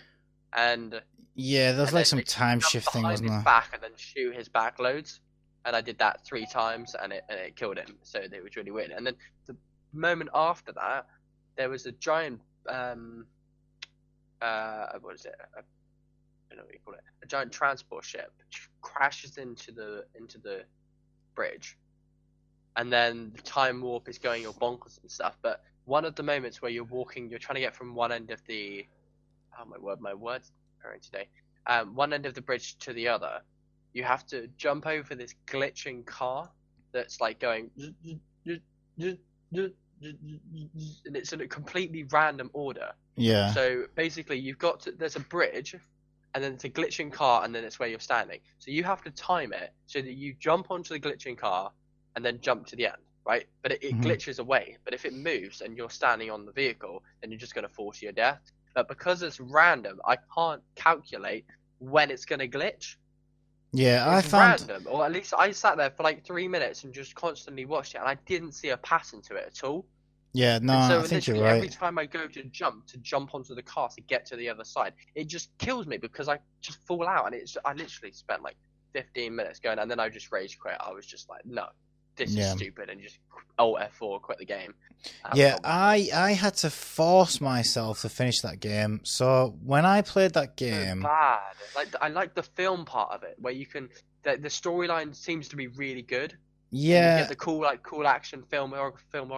and 0.53 1.01
Yeah, 1.35 1.73
there's 1.73 1.89
and 1.89 1.95
like 1.95 2.05
some 2.05 2.21
time 2.23 2.61
shift 2.61 2.87
thing, 2.87 3.03
wasn't 3.03 3.31
there? 3.31 3.41
back 3.43 3.71
and 3.73 3.83
then 3.83 3.91
shoot 3.97 4.33
his 4.33 4.47
back 4.47 4.79
loads. 4.79 5.19
And 5.65 5.75
I 5.75 5.81
did 5.81 5.97
that 5.99 6.25
three 6.25 6.45
times, 6.45 6.95
and 6.95 7.11
it 7.11 7.25
and 7.27 7.37
it 7.37 7.57
killed 7.57 7.77
him. 7.77 7.97
So 8.03 8.19
it 8.19 8.41
was 8.41 8.55
really 8.55 8.71
weird. 8.71 8.91
And 8.91 9.05
then 9.05 9.15
the 9.45 9.57
moment 9.91 10.29
after 10.33 10.71
that, 10.71 11.05
there 11.57 11.69
was 11.69 11.85
a 11.85 11.91
giant 11.91 12.39
um 12.69 13.25
uh 14.41 14.87
what 15.01 15.15
is 15.15 15.25
it? 15.25 15.35
I 15.37 15.61
don't 16.49 16.59
know 16.59 16.63
what 16.63 16.73
you 16.73 16.79
call 16.85 16.93
it. 16.93 17.03
A 17.23 17.27
giant 17.27 17.51
transport 17.51 18.05
ship 18.05 18.31
crashes 18.81 19.37
into 19.37 19.73
the 19.73 20.05
into 20.15 20.37
the 20.37 20.63
bridge, 21.35 21.77
and 22.75 22.91
then 22.91 23.31
the 23.35 23.41
time 23.41 23.81
warp 23.81 24.07
is 24.07 24.17
going 24.17 24.45
all 24.45 24.53
bonkers 24.53 24.99
and 25.01 25.11
stuff. 25.11 25.37
But 25.41 25.63
one 25.85 26.05
of 26.05 26.15
the 26.15 26.23
moments 26.23 26.61
where 26.61 26.71
you're 26.71 26.83
walking, 26.83 27.29
you're 27.29 27.39
trying 27.39 27.55
to 27.55 27.61
get 27.61 27.75
from 27.75 27.95
one 27.95 28.11
end 28.11 28.31
of 28.31 28.41
the 28.47 28.85
oh 29.59 29.65
my 29.65 29.77
word, 29.77 30.01
my 30.01 30.13
words 30.13 30.51
are 30.83 30.95
today. 30.97 31.27
Um, 31.67 31.95
one 31.95 32.13
end 32.13 32.25
of 32.25 32.33
the 32.33 32.41
bridge 32.41 32.77
to 32.79 32.93
the 32.93 33.07
other, 33.07 33.41
you 33.93 34.03
have 34.03 34.25
to 34.27 34.47
jump 34.57 34.87
over 34.87 35.15
this 35.15 35.35
glitching 35.47 36.05
car 36.05 36.49
that's 36.91 37.21
like 37.21 37.39
going, 37.39 37.69
and 37.77 38.19
it's 41.15 41.33
in 41.33 41.41
a 41.41 41.47
completely 41.47 42.03
random 42.03 42.49
order. 42.53 42.91
Yeah. 43.15 43.53
So 43.53 43.85
basically, 43.95 44.39
you've 44.39 44.57
got 44.57 44.81
to, 44.81 44.91
there's 44.91 45.15
a 45.15 45.21
bridge, 45.21 45.75
and 46.33 46.43
then 46.43 46.53
it's 46.53 46.63
a 46.63 46.69
glitching 46.69 47.11
car, 47.11 47.43
and 47.43 47.53
then 47.53 47.63
it's 47.63 47.79
where 47.79 47.89
you're 47.89 47.99
standing. 47.99 48.39
So 48.59 48.71
you 48.71 48.83
have 48.83 49.03
to 49.03 49.11
time 49.11 49.53
it 49.53 49.73
so 49.85 50.01
that 50.01 50.13
you 50.13 50.33
jump 50.39 50.71
onto 50.71 50.93
the 50.93 50.99
glitching 50.99 51.37
car, 51.37 51.71
and 52.15 52.25
then 52.25 52.39
jump 52.41 52.65
to 52.67 52.75
the 52.75 52.87
end, 52.87 53.01
right? 53.25 53.45
But 53.63 53.73
it, 53.73 53.83
it 53.83 53.95
Mhm. 53.95 54.01
glitches 54.01 54.39
away. 54.39 54.77
But 54.85 54.93
if 54.93 55.05
it 55.05 55.13
moves 55.13 55.61
and 55.61 55.77
you're 55.77 55.89
standing 55.89 56.31
on 56.31 56.45
the 56.45 56.51
vehicle, 56.51 57.03
then 57.21 57.31
you're 57.31 57.39
just 57.39 57.53
going 57.55 57.67
to 57.67 57.73
fall 57.73 57.91
to 57.91 58.05
your 58.05 58.13
death. 58.13 58.41
But 58.75 58.87
because 58.87 59.21
it's 59.21 59.39
random, 59.39 59.99
I 60.05 60.17
can't 60.35 60.63
calculate 60.75 61.45
when 61.79 62.11
it's 62.11 62.25
going 62.25 62.39
to 62.39 62.47
glitch. 62.47 62.95
Yeah, 63.73 64.05
I 64.07 64.21
It's 64.21 64.23
found 64.23 64.55
random, 64.59 64.87
or 64.87 65.05
at 65.05 65.11
least 65.11 65.33
I 65.37 65.51
sat 65.51 65.77
there 65.77 65.91
for 65.91 66.03
like 66.03 66.25
three 66.25 66.47
minutes 66.47 66.83
and 66.83 66.93
just 66.93 67.15
constantly 67.15 67.65
watched 67.65 67.95
it, 67.95 67.99
and 67.99 68.07
I 68.07 68.15
didn't 68.25 68.53
see 68.53 68.69
a 68.69 68.77
pattern 68.77 69.21
to 69.23 69.35
it 69.35 69.45
at 69.47 69.63
all. 69.63 69.87
Yeah, 70.33 70.59
no, 70.61 70.73
And 70.73 70.83
so 70.83 70.99
I 70.99 71.03
think 71.03 71.27
you're 71.27 71.37
literally 71.37 71.43
every 71.45 71.69
time 71.69 71.99
I 71.99 72.05
go 72.07 72.27
to 72.27 72.43
jump 72.45 72.87
to 72.87 72.97
jump 72.99 73.35
onto 73.35 73.55
the 73.55 73.63
car 73.63 73.89
to 73.95 74.01
get 74.01 74.25
to 74.27 74.35
the 74.35 74.49
other 74.49 74.63
side, 74.63 74.93
it 75.15 75.27
just 75.27 75.49
kills 75.59 75.87
me 75.87 75.97
because 75.97 76.29
I 76.29 76.39
just 76.61 76.79
fall 76.87 77.07
out, 77.07 77.27
and 77.27 77.35
it's 77.35 77.57
I 77.65 77.73
literally 77.73 78.13
spent 78.13 78.43
like 78.43 78.57
15 78.93 79.35
minutes 79.35 79.59
going, 79.59 79.79
and 79.79 79.89
then 79.91 79.99
I 79.99 80.09
just 80.09 80.31
rage 80.31 80.57
quit. 80.59 80.77
I 80.79 80.91
was 80.91 81.05
just 81.07 81.29
like, 81.29 81.45
no, 81.45 81.67
this 82.21 82.35
Yeah. 82.35 82.51
is 82.51 82.57
stupid, 82.57 82.89
and 82.89 83.01
just 83.01 83.17
Alt 83.57 83.79
F4 83.99 84.21
quit 84.21 84.37
the 84.39 84.45
game. 84.45 84.73
Um, 85.25 85.31
Yeah, 85.35 85.57
I 85.63 86.09
I 86.13 86.31
had 86.33 86.55
to 86.57 86.69
force 86.69 87.41
myself 87.41 88.01
to 88.01 88.09
finish 88.09 88.41
that 88.41 88.59
game. 88.59 89.01
So 89.03 89.57
when 89.63 89.85
I 89.85 90.01
played 90.01 90.33
that 90.33 90.49
so 90.57 90.65
game, 90.65 91.01
bad. 91.01 91.55
Like 91.75 91.89
I 92.01 92.07
like 92.09 92.35
the 92.35 92.43
film 92.43 92.85
part 92.85 93.11
of 93.11 93.23
it, 93.23 93.35
where 93.39 93.53
you 93.53 93.65
can 93.65 93.89
the, 94.23 94.37
the 94.37 94.49
storyline 94.49 95.15
seems 95.15 95.47
to 95.49 95.55
be 95.55 95.67
really 95.67 96.03
good. 96.03 96.31
and 96.33 96.79
you 96.81 96.89
yeah, 96.89 97.19
get 97.21 97.29
the 97.29 97.35
cool 97.35 97.61
like 97.61 97.81
cool 97.83 98.05
action 98.07 98.43
film 98.49 98.73
or 98.73 98.93
film 99.11 99.31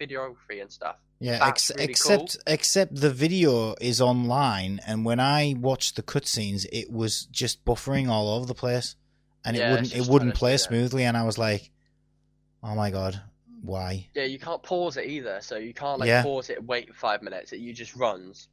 videography 0.00 0.60
and 0.62 0.70
stuff. 0.72 0.96
yeah, 1.20 1.46
ex- 1.46 1.70
really 1.76 1.92
except 1.92 2.38
except 2.46 2.94
the 2.96 3.10
video 3.10 3.74
is 3.80 4.00
online, 4.00 4.80
and 4.86 5.04
when 5.04 5.20
I 5.20 5.54
watched 5.58 5.96
the 5.96 6.02
cutscenes, 6.02 6.66
it 6.72 6.90
was 6.90 7.26
just 7.26 7.64
buffering 7.64 8.08
all 8.08 8.26
over 8.36 8.46
the 8.46 8.54
place, 8.54 8.96
and 9.44 9.56
Yeah, 9.56 9.68
it 9.68 9.70
wouldn't 9.70 9.94
it 9.94 10.06
wouldn't 10.08 10.34
play 10.34 10.56
smoothly, 10.56 11.04
and 11.04 11.16
I 11.16 11.24
was 11.24 11.36
like, 11.36 11.70
oh 12.62 12.74
my 12.74 12.90
god, 12.90 13.20
why? 13.62 14.06
Yeah, 14.14 14.24
you 14.24 14.38
can't 14.38 14.62
pause 14.62 14.96
it 14.96 15.06
either, 15.06 15.38
so 15.40 15.56
you 15.56 15.74
can't 15.74 15.98
like 16.00 16.08
Yeah. 16.08 16.22
pause 16.22 16.50
it 16.50 16.58
and 16.58 16.68
wait 16.68 16.94
five 16.94 17.22
minutes. 17.22 17.52
It 17.52 17.60
you 17.60 17.72
just 17.72 17.94
runs. 17.96 18.48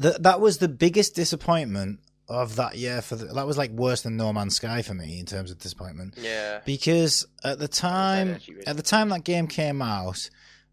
Th- 0.00 0.16
that 0.20 0.40
was 0.40 0.58
the 0.58 0.68
biggest 0.68 1.14
disappointment 1.14 2.00
of 2.28 2.56
that 2.56 2.76
year. 2.76 3.02
For 3.02 3.16
the, 3.16 3.26
that 3.26 3.46
was 3.46 3.58
like 3.58 3.70
worse 3.70 4.02
than 4.02 4.16
No 4.16 4.32
Man's 4.32 4.56
Sky 4.56 4.82
for 4.82 4.94
me 4.94 5.18
in 5.18 5.26
terms 5.26 5.50
of 5.50 5.58
disappointment. 5.58 6.14
Yeah. 6.20 6.60
because 6.64 7.26
at 7.42 7.58
the 7.58 7.68
time 7.68 8.38
really 8.48 8.66
at 8.66 8.76
the 8.76 8.82
time 8.82 9.08
that 9.10 9.24
game 9.24 9.46
came 9.46 9.82
out 9.82 10.30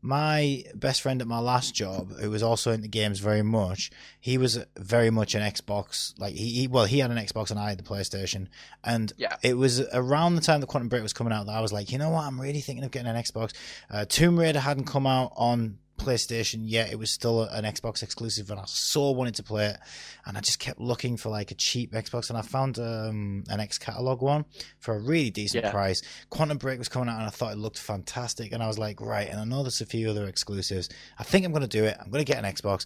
my 0.08 0.64
best 0.74 1.02
friend 1.02 1.22
at 1.22 1.28
my 1.28 1.40
last 1.40 1.76
job 1.76 2.12
who 2.20 2.30
was 2.32 2.42
also 2.42 2.72
into 2.72 2.88
games 2.88 3.20
very 3.20 3.42
much 3.42 3.92
he 4.20 4.38
was 4.38 4.58
very 4.78 5.10
much 5.10 5.36
an 5.36 5.42
xbox 5.52 6.18
like 6.18 6.34
he, 6.34 6.50
he 6.62 6.68
well 6.68 6.86
he 6.86 7.00
had 7.00 7.12
an 7.12 7.18
xbox 7.18 7.52
and 7.52 7.60
i 7.60 7.70
had 7.70 7.78
the 7.78 7.84
playstation. 7.84 8.48
And 8.84 9.12
Yeah. 9.18 9.36
it 9.44 9.58
was 9.58 9.82
around 9.94 10.36
the 10.36 10.42
time 10.42 10.62
that 10.62 10.68
quantum 10.68 10.88
break 10.90 11.04
was 11.04 11.14
coming 11.14 11.34
out 11.34 11.46
that 11.48 11.56
i 11.56 11.62
was 11.62 11.74
like 11.74 11.92
you 11.92 11.98
know 11.98 12.10
what? 12.12 12.24
I'm 12.24 12.40
really 12.40 12.62
thinking 12.62 12.86
of 12.86 12.92
getting 12.92 13.10
an 13.10 13.22
xbox. 13.22 13.54
Uh, 13.92 14.06
tomb 14.06 14.40
raider 14.40 14.60
hadn't 14.60 14.86
come 14.86 15.06
out 15.06 15.34
on 15.36 15.78
PlayStation 15.98 16.62
yet. 16.64 16.92
It 16.92 16.98
was 17.00 17.12
still 17.12 17.44
an 17.44 17.64
Xbox 17.66 18.04
exclusive, 18.04 18.50
and 18.52 18.60
I 18.60 18.64
so 18.66 19.12
wanted 19.12 19.36
to 19.36 19.44
play 19.44 19.66
it. 19.68 19.78
And 20.26 20.38
I 20.38 20.42
just 20.42 20.60
kept 20.60 20.80
looking 20.80 21.18
for 21.18 21.30
like 21.30 21.52
a 21.52 21.56
cheap 21.56 21.92
Xbox, 21.94 22.30
and 22.30 22.38
I 22.38 22.42
found 22.42 22.80
um, 22.80 23.44
an 23.50 23.60
X 23.60 23.78
catalog 23.78 24.22
one 24.22 24.46
for 24.80 24.96
a 24.96 25.00
really 25.00 25.30
decent 25.30 25.64
Yeah. 25.64 25.72
price. 25.72 26.02
Quantum 26.30 26.58
Break 26.58 26.80
was 26.80 26.88
coming 26.90 27.10
out, 27.10 27.18
and 27.18 27.26
I 27.28 27.30
thought 27.30 27.54
it 27.54 27.58
looked 27.58 27.78
fantastic. 27.80 28.52
And 28.52 28.62
I 28.64 28.68
was 28.68 28.78
like, 28.78 29.02
right. 29.02 29.28
And 29.30 29.40
I 29.40 29.44
know 29.44 29.64
there's 29.64 29.82
a 29.82 29.86
few 29.86 30.10
other 30.10 30.28
exclusives. 30.28 30.90
I 31.18 31.24
think 31.24 31.46
I'm 31.46 31.52
going 31.52 31.62
to 31.62 31.68
do 31.68 31.84
it. 31.86 31.98
I'm 32.00 32.10
going 32.12 32.24
to 32.24 32.32
get 32.32 32.44
an 32.44 32.52
Xbox. 32.52 32.86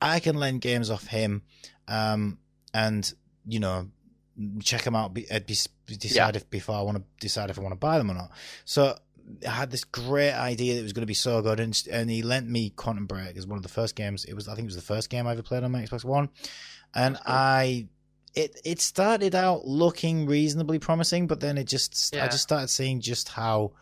I 0.00 0.20
can 0.20 0.36
lend 0.36 0.60
games 0.60 0.90
off 0.90 1.06
him, 1.06 1.42
um, 1.88 2.38
and 2.74 3.12
you 3.46 3.58
know, 3.58 3.88
check 4.62 4.82
them 4.82 4.94
out. 4.94 5.14
Be, 5.14 5.30
uh, 5.30 5.40
be, 5.40 5.56
decide 5.96 6.36
if 6.36 6.48
before 6.50 6.76
I 6.76 6.82
want 6.82 6.98
to 6.98 7.04
decide 7.20 7.50
if 7.50 7.58
I 7.58 7.62
want 7.62 7.72
to 7.72 7.78
buy 7.78 7.98
them 7.98 8.10
or 8.10 8.14
not. 8.14 8.30
So 8.64 8.96
I 9.46 9.50
had 9.50 9.70
this 9.70 9.84
great 9.84 10.32
idea 10.32 10.74
that 10.74 10.80
it 10.80 10.82
was 10.82 10.92
going 10.92 11.02
to 11.02 11.06
be 11.06 11.14
so 11.14 11.42
good, 11.42 11.60
and, 11.60 11.82
and 11.90 12.10
he 12.10 12.22
lent 12.22 12.48
me 12.48 12.70
Quantum 12.70 13.06
Break 13.06 13.36
as 13.36 13.46
one 13.46 13.56
of 13.56 13.62
the 13.62 13.68
first 13.68 13.96
games. 13.96 14.24
It 14.24 14.34
was, 14.34 14.48
I 14.48 14.54
think, 14.54 14.64
it 14.64 14.68
was 14.68 14.76
the 14.76 14.82
first 14.82 15.10
game 15.10 15.26
I 15.26 15.32
ever 15.32 15.42
played 15.42 15.64
on 15.64 15.72
my 15.72 15.82
Xbox 15.82 16.04
One, 16.04 16.28
and 16.94 17.16
cool. 17.16 17.24
I, 17.26 17.88
it 18.34 18.60
it 18.64 18.80
started 18.80 19.34
out 19.34 19.66
looking 19.66 20.26
reasonably 20.26 20.78
promising, 20.78 21.26
but 21.26 21.40
then 21.40 21.58
it 21.58 21.64
just, 21.64 22.14
I 22.16 22.26
just 22.26 22.42
started 22.42 22.68
seeing 22.68 23.00
just 23.00 23.28
how, 23.30 23.72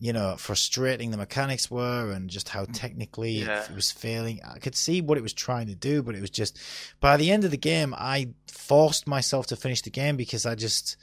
you 0.00 0.12
know, 0.12 0.34
frustrating 0.36 1.12
the 1.12 1.16
mechanics 1.16 1.70
were, 1.70 2.10
and 2.10 2.28
just 2.28 2.48
how 2.48 2.64
mm. 2.64 2.72
technically 2.72 3.44
Yeah. 3.44 3.64
it 3.64 3.74
was 3.74 3.92
failing. 3.92 4.40
I 4.44 4.58
could 4.58 4.74
see 4.74 5.00
what 5.00 5.16
it 5.16 5.22
was 5.22 5.32
trying 5.32 5.68
to 5.68 5.74
do, 5.76 6.02
but 6.02 6.14
it 6.14 6.20
was 6.20 6.30
just, 6.30 6.58
by 7.00 7.16
the 7.16 7.30
end 7.30 7.44
of 7.44 7.50
the 7.52 7.56
game, 7.56 7.94
I 7.96 8.30
forced 8.48 9.06
myself 9.06 9.46
to 9.48 9.56
finish 9.56 9.82
the 9.82 9.90
game 9.90 10.16
because 10.16 10.44
I 10.44 10.54
just 10.56 10.96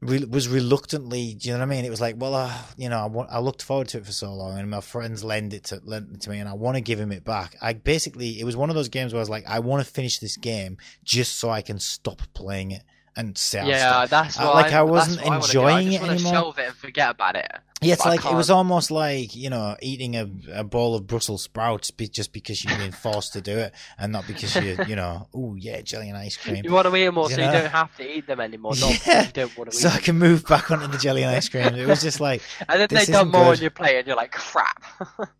re- 0.00 0.24
was 0.24 0.48
reluctantly. 0.48 1.34
Do 1.34 1.48
you 1.48 1.54
know 1.54 1.60
what 1.60 1.72
I 1.72 1.76
mean? 1.76 1.84
It 1.84 1.90
was 1.90 2.00
like, 2.00 2.16
well, 2.18 2.34
uh, 2.34 2.52
you 2.76 2.88
know, 2.88 2.98
I, 2.98 3.06
wa- 3.06 3.26
I 3.30 3.38
looked 3.40 3.62
forward 3.62 3.88
to 3.88 3.98
it 3.98 4.06
for 4.06 4.12
so 4.12 4.32
long, 4.32 4.58
and 4.58 4.70
my 4.70 4.80
friends 4.80 5.24
lend 5.24 5.54
it 5.54 5.64
to 5.64 5.80
lent 5.84 6.10
it 6.12 6.20
to 6.22 6.30
me, 6.30 6.38
and 6.38 6.48
I 6.48 6.54
want 6.54 6.76
to 6.76 6.80
give 6.80 7.00
him 7.00 7.12
it 7.12 7.24
back. 7.24 7.56
I 7.60 7.72
basically, 7.72 8.40
it 8.40 8.44
was 8.44 8.56
one 8.56 8.70
of 8.70 8.76
those 8.76 8.88
games 8.88 9.12
where 9.12 9.20
I 9.20 9.22
was 9.22 9.30
like, 9.30 9.44
I 9.46 9.60
want 9.60 9.84
to 9.84 9.90
finish 9.92 10.18
this 10.18 10.36
game 10.36 10.78
just 11.04 11.38
so 11.38 11.50
I 11.50 11.62
can 11.62 11.78
stop 11.78 12.22
playing 12.34 12.70
it 12.70 12.82
and 13.16 13.40
I'll 13.60 13.68
Yeah, 13.68 14.06
stop. 14.06 14.08
that's 14.10 14.38
Uh, 14.40 14.52
like, 14.54 14.72
I, 14.72 14.78
I 14.80 14.82
wasn't 14.82 15.28
I 15.30 15.36
enjoying 15.36 15.92
it 15.92 15.98
I 15.98 16.00
wanna 16.00 16.12
anymore. 16.14 16.32
Shelve 16.32 16.58
it 16.58 16.66
and 16.68 16.74
forget 16.76 17.10
about 17.10 17.36
it. 17.36 17.50
Yeah, 17.80 17.94
it's 17.94 18.02
but 18.04 18.10
like 18.24 18.24
it 18.32 18.34
was 18.34 18.48
almost 18.50 18.90
like 18.90 19.36
you 19.36 19.50
know 19.50 19.76
eating 19.82 20.16
a, 20.16 20.26
a 20.54 20.64
bowl 20.64 20.94
of 20.94 21.06
Brussels 21.06 21.42
sprouts 21.42 21.90
be, 21.90 22.08
just 22.08 22.32
because 22.32 22.64
you've 22.64 22.78
been 22.78 22.92
forced 22.92 23.34
to 23.34 23.42
do 23.42 23.58
it, 23.58 23.74
and 23.98 24.10
not 24.10 24.26
because 24.26 24.54
you 24.56 24.78
you 24.86 24.96
know 24.96 25.28
oh 25.34 25.54
yeah 25.56 25.82
jelly 25.82 26.08
and 26.08 26.16
ice 26.16 26.36
cream. 26.38 26.64
You 26.64 26.72
want 26.72 26.86
to 26.86 26.96
eat 26.96 27.04
them 27.04 27.14
more, 27.14 27.28
You 27.28 27.34
so 27.36 27.40
know? 27.42 27.46
you 27.52 27.58
don't 27.60 27.70
have 27.70 27.94
to 27.96 28.16
eat 28.16 28.26
them 28.26 28.40
anymore. 28.40 28.72
Not 28.80 29.00
Yeah. 29.06 29.26
you 29.26 29.32
don't 29.32 29.58
want 29.58 29.70
to 29.72 29.76
eat 29.76 29.80
So 29.80 29.88
I 29.90 29.98
can 29.98 30.18
move 30.18 30.46
back 30.46 30.70
onto 30.70 30.86
the 30.86 30.96
jelly 30.96 31.24
and 31.24 31.36
ice 31.36 31.48
cream. 31.50 31.74
It 31.74 31.86
was 31.86 32.00
just 32.00 32.20
like 32.20 32.40
And 32.68 32.80
then 32.80 32.88
they 32.90 33.04
done 33.04 33.30
more 33.30 33.44
good. 33.44 33.56
on 33.58 33.60
your 33.60 33.70
plate, 33.70 33.98
and 33.98 34.06
you're 34.06 34.16
like, 34.16 34.32
crap. 34.32 34.82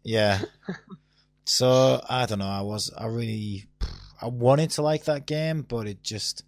yeah. 0.03 0.43
So 1.47 2.03
I 2.09 2.27
don't 2.27 2.39
know. 2.41 2.47
I 2.47 2.61
was 2.62 2.91
I 2.97 3.07
really 3.07 3.66
I 4.20 4.27
wanted 4.29 4.70
to 4.72 4.83
like 4.83 5.05
that 5.05 5.27
game, 5.27 5.62
but 5.62 5.87
it 5.87 6.03
just 6.03 6.45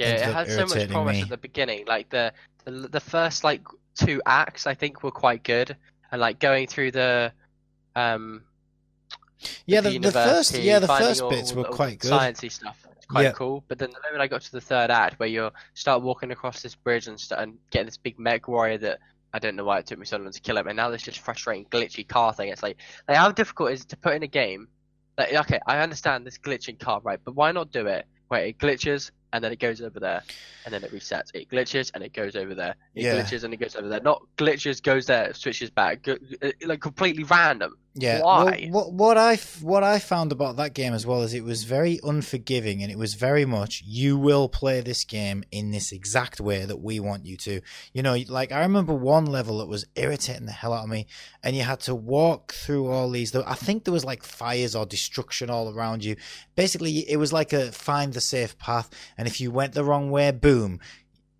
Yeah, 0.00 0.28
it 0.28 0.34
had 0.34 0.50
so 0.50 0.66
much 0.66 0.88
promise 0.90 1.16
me. 1.16 1.22
at 1.22 1.28
the 1.28 1.36
beginning. 1.36 1.86
Like 1.86 2.08
the, 2.10 2.32
the 2.64 2.70
the 2.88 3.00
first 3.00 3.44
like 3.44 3.62
two 3.94 4.20
acts, 4.26 4.66
I 4.66 4.74
think 4.74 5.02
were 5.02 5.10
quite 5.10 5.42
good, 5.42 5.76
and 6.10 6.20
like 6.20 6.38
going 6.38 6.66
through 6.66 6.92
the 6.92 7.32
um 7.96 8.42
yeah 9.66 9.80
the 9.80 9.90
the, 9.90 9.98
the 9.98 10.12
first 10.12 10.56
yeah 10.58 10.78
the 10.78 10.86
first 10.86 11.22
all- 11.22 11.30
bits 11.30 11.50
all 11.52 11.58
were 11.58 11.66
all 11.68 11.72
quite 11.74 11.98
good. 11.98 12.12
Sciencey 12.12 12.50
stuff, 12.50 12.86
it's 12.96 13.06
quite 13.06 13.22
Yeah. 13.22 13.32
cool. 13.32 13.64
But 13.68 13.78
then 13.78 13.90
the 13.90 14.00
moment 14.08 14.22
I 14.22 14.26
got 14.26 14.42
to 14.42 14.52
the 14.52 14.60
third 14.60 14.90
act, 14.90 15.18
where 15.18 15.28
you 15.28 15.50
start 15.74 16.02
walking 16.02 16.30
across 16.30 16.62
this 16.62 16.74
bridge 16.74 17.06
and 17.06 17.18
st- 17.18 17.40
and 17.40 17.58
getting 17.70 17.86
this 17.86 17.96
big 17.96 18.18
mech 18.18 18.48
warrior 18.48 18.78
that 18.78 18.98
I 19.32 19.38
don't 19.38 19.54
know 19.56 19.64
why 19.64 19.78
it 19.78 19.86
took 19.86 19.98
me 19.98 20.06
so 20.06 20.16
long 20.16 20.32
to 20.32 20.40
kill 20.40 20.56
him, 20.58 20.66
and 20.66 20.76
now 20.76 20.88
there's 20.88 21.02
just 21.02 21.20
frustrating 21.20 21.64
glitchy 21.66 22.06
car 22.06 22.32
thing. 22.32 22.48
It's 22.48 22.62
like, 22.62 22.78
like 23.08 23.16
how 23.16 23.30
difficult 23.30 23.72
is 23.72 23.82
it 23.82 23.88
to 23.90 23.96
put 23.96 24.14
in 24.14 24.22
a 24.22 24.26
game? 24.26 24.68
Like, 25.16 25.32
okay, 25.34 25.60
I 25.66 25.78
understand 25.80 26.26
this 26.26 26.38
glitching 26.38 26.78
car, 26.78 27.00
right? 27.04 27.20
But 27.22 27.34
why 27.34 27.52
not 27.52 27.70
do 27.70 27.86
it 27.86 28.06
where 28.28 28.44
it 28.44 28.58
glitches 28.58 29.10
and 29.32 29.42
then 29.42 29.52
it 29.52 29.58
goes 29.60 29.80
over 29.80 30.00
there, 30.00 30.22
and 30.64 30.72
then 30.74 30.82
it 30.84 30.92
resets. 30.92 31.28
It 31.34 31.48
glitches 31.50 31.90
and 31.94 32.02
it 32.02 32.12
goes 32.12 32.36
over 32.36 32.54
there. 32.54 32.74
It 32.94 33.04
Yeah. 33.04 33.14
glitches 33.22 33.44
and 33.44 33.52
it 33.54 33.58
goes 33.58 33.76
over 33.76 33.88
there. 33.88 34.00
Not 34.00 34.22
glitches, 34.36 34.82
goes 34.82 35.06
there, 35.06 35.32
switches 35.34 35.70
back. 35.70 36.02
Go, 36.02 36.16
uh, 36.42 36.50
like 36.66 36.80
completely 36.80 37.24
random. 37.24 37.74
Yeah. 37.94 38.22
Why? 38.22 38.68
Well, 38.70 38.84
what 38.92 38.92
what 38.92 39.18
I 39.18 39.36
what 39.62 39.82
I 39.82 39.98
found 39.98 40.30
about 40.30 40.56
that 40.58 40.74
game 40.74 40.94
as 40.94 41.04
well 41.04 41.22
is 41.22 41.34
it 41.34 41.42
was 41.42 41.64
very 41.64 41.98
unforgiving 42.04 42.82
and 42.84 42.92
it 42.92 42.96
was 42.96 43.14
very 43.14 43.44
much 43.44 43.82
you 43.84 44.16
will 44.16 44.48
play 44.48 44.80
this 44.80 45.02
game 45.04 45.42
in 45.50 45.72
this 45.72 45.90
exact 45.90 46.40
way 46.40 46.64
that 46.64 46.80
we 46.80 47.00
want 47.00 47.26
you 47.26 47.36
to. 47.38 47.60
You 47.92 48.02
know, 48.04 48.16
like 48.28 48.52
I 48.52 48.60
remember 48.60 48.94
one 48.94 49.26
level 49.26 49.58
that 49.58 49.66
was 49.66 49.86
irritating 49.96 50.46
the 50.46 50.52
hell 50.52 50.72
out 50.72 50.84
of 50.84 50.90
me, 50.90 51.08
and 51.42 51.56
you 51.56 51.62
had 51.64 51.80
to 51.80 51.94
walk 51.96 52.52
through 52.52 52.86
all 52.86 53.10
these. 53.10 53.34
I 53.34 53.54
think 53.54 53.84
there 53.84 53.92
was 53.92 54.04
like 54.04 54.22
fires 54.22 54.76
or 54.76 54.86
destruction 54.86 55.50
all 55.50 55.74
around 55.74 56.04
you. 56.04 56.14
Basically, 56.54 57.10
it 57.10 57.16
was 57.16 57.32
like 57.32 57.52
a 57.52 57.72
find 57.72 58.12
the 58.12 58.20
safe 58.20 58.56
path, 58.58 58.88
and 59.20 59.28
if 59.28 59.38
you 59.38 59.50
went 59.50 59.74
the 59.74 59.84
wrong 59.84 60.10
way, 60.10 60.30
boom. 60.30 60.80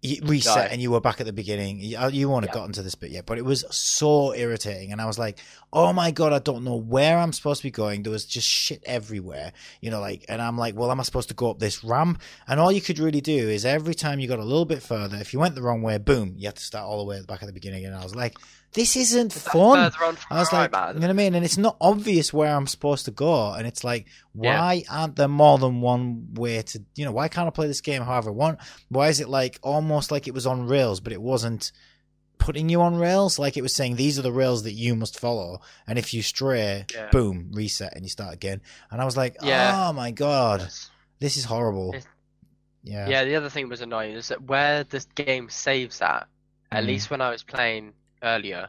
You 0.03 0.21
reset 0.25 0.71
and 0.73 0.83
you 0.83 0.91
were 0.91 1.01
back 1.01 1.21
at 1.21 1.27
the 1.27 1.33
beginning. 1.33 1.79
You, 1.81 1.97
uh, 1.99 2.09
you 2.09 2.29
won't 2.29 2.45
have 2.45 2.55
Yeah. 2.55 2.61
gotten 2.61 2.73
to 2.75 2.83
this 2.83 2.95
bit 2.95 3.11
yet, 3.11 3.25
but 3.25 3.39
it 3.39 3.45
was 3.45 3.65
so 3.71 4.35
irritating. 4.35 4.93
And 4.93 5.01
I 5.01 5.07
was 5.07 5.19
like, 5.19 5.39
oh 5.73 5.93
my 5.95 6.11
god, 6.11 6.33
I 6.35 6.39
don't 6.41 6.63
know 6.65 6.77
where 6.77 7.19
I'm 7.19 7.33
supposed 7.33 7.61
to 7.63 7.67
be 7.67 7.71
going. 7.71 8.03
There 8.03 8.13
was 8.13 8.27
just 8.27 8.47
shit 8.47 8.83
everywhere, 8.85 9.53
you 9.81 9.91
know, 9.91 10.01
like, 10.01 10.27
and 10.29 10.43
I'm 10.43 10.59
like, 10.59 10.75
well, 10.75 10.91
am 10.91 11.01
I 11.01 11.05
supposed 11.05 11.29
to 11.29 11.35
go 11.35 11.51
up 11.51 11.59
this 11.59 11.83
ramp? 11.83 12.21
And 12.47 12.61
all 12.61 12.71
you 12.73 12.81
could 12.83 12.99
really 12.99 13.23
do 13.23 13.49
is 13.49 13.65
every 13.65 13.95
time 13.95 14.21
you 14.21 14.29
got 14.29 14.39
a 14.39 14.45
little 14.45 14.67
bit 14.67 14.83
further, 14.83 15.17
if 15.19 15.33
you 15.33 15.39
went 15.39 15.55
the 15.55 15.63
wrong 15.63 15.81
way, 15.83 15.97
boom, 15.99 16.35
you 16.37 16.49
had 16.49 16.57
to 16.57 16.65
start 16.65 16.85
all 16.87 16.99
the 16.99 17.05
way 17.05 17.23
back 17.27 17.43
at 17.43 17.47
the 17.47 17.53
beginning. 17.53 17.85
And 17.87 17.95
I 17.95 18.03
was 18.03 18.15
like, 18.15 18.37
this 18.73 18.97
isn't 18.97 19.35
Is 19.35 19.43
fun. 19.43 19.93
I 20.31 20.39
was 20.39 20.53
like, 20.53 20.71
you 20.73 20.79
know 21.01 21.01
what 21.01 21.11
I 21.11 21.13
mean? 21.13 21.35
And 21.35 21.45
it's 21.45 21.59
not 21.59 21.77
obvious 21.81 22.33
where 22.33 22.55
I'm 22.55 22.67
supposed 22.67 23.05
to 23.07 23.11
go. 23.11 23.53
And 23.53 23.67
it's 23.67 23.83
like, 23.83 24.07
Yeah. 24.35 24.61
why 24.61 24.85
aren't 24.89 25.17
there 25.17 25.27
more 25.29 25.59
than 25.59 25.81
one 25.81 26.35
way 26.35 26.63
to, 26.63 26.83
you 26.95 27.05
know, 27.05 27.13
why 27.13 27.29
can't 27.29 27.47
I 27.49 27.51
play 27.51 27.67
this 27.67 27.81
game 27.81 28.03
however 28.03 28.31
I 28.31 28.35
want? 28.35 28.59
Why 28.89 29.09
is 29.09 29.21
it 29.21 29.29
like 29.29 29.59
almost 29.63 30.11
like 30.13 30.29
it 30.29 30.35
was 30.35 30.47
on 30.47 30.67
rails, 30.69 31.01
but 31.01 31.13
it 31.13 31.21
wasn't 31.21 31.73
putting 32.39 32.69
you 32.69 32.81
on 32.81 32.95
rails? 32.97 33.39
Like 33.41 33.57
it 33.57 33.63
was 33.63 33.75
saying, 33.75 33.97
these 33.97 34.19
are 34.19 34.23
the 34.23 34.33
rails 34.33 34.63
that 34.63 34.73
you 34.73 34.95
must 34.95 35.19
follow. 35.19 35.61
And 35.89 35.99
if 35.99 36.15
you 36.15 36.23
stray, 36.23 36.87
Yeah. 36.95 37.09
boom, 37.11 37.51
reset 37.53 37.95
and 37.97 38.05
you 38.05 38.09
start 38.09 38.35
again. 38.35 38.61
And 38.91 39.01
I 39.01 39.05
was 39.05 39.17
like, 39.17 39.37
Yeah. 39.43 39.89
oh 39.89 39.93
my 39.93 40.13
God, 40.13 40.61
Yes. 40.61 40.91
this 41.19 41.37
is 41.37 41.45
horrible. 41.45 41.89
It's- 41.91 42.07
Yeah. 42.85 43.09
Yeah, 43.09 43.25
the 43.25 43.35
other 43.37 43.51
thing 43.51 43.65
that 43.67 43.71
was 43.71 43.81
annoying 43.83 44.15
is 44.15 44.29
that 44.29 44.43
where 44.45 44.85
this 44.85 45.05
game 45.15 45.51
saves 45.51 46.01
at, 46.01 46.29
at 46.73 46.85
Mm. 46.85 46.87
least 46.87 47.11
when 47.11 47.21
I 47.21 47.31
was 47.31 47.43
playing 47.43 47.93
earlier, 48.23 48.69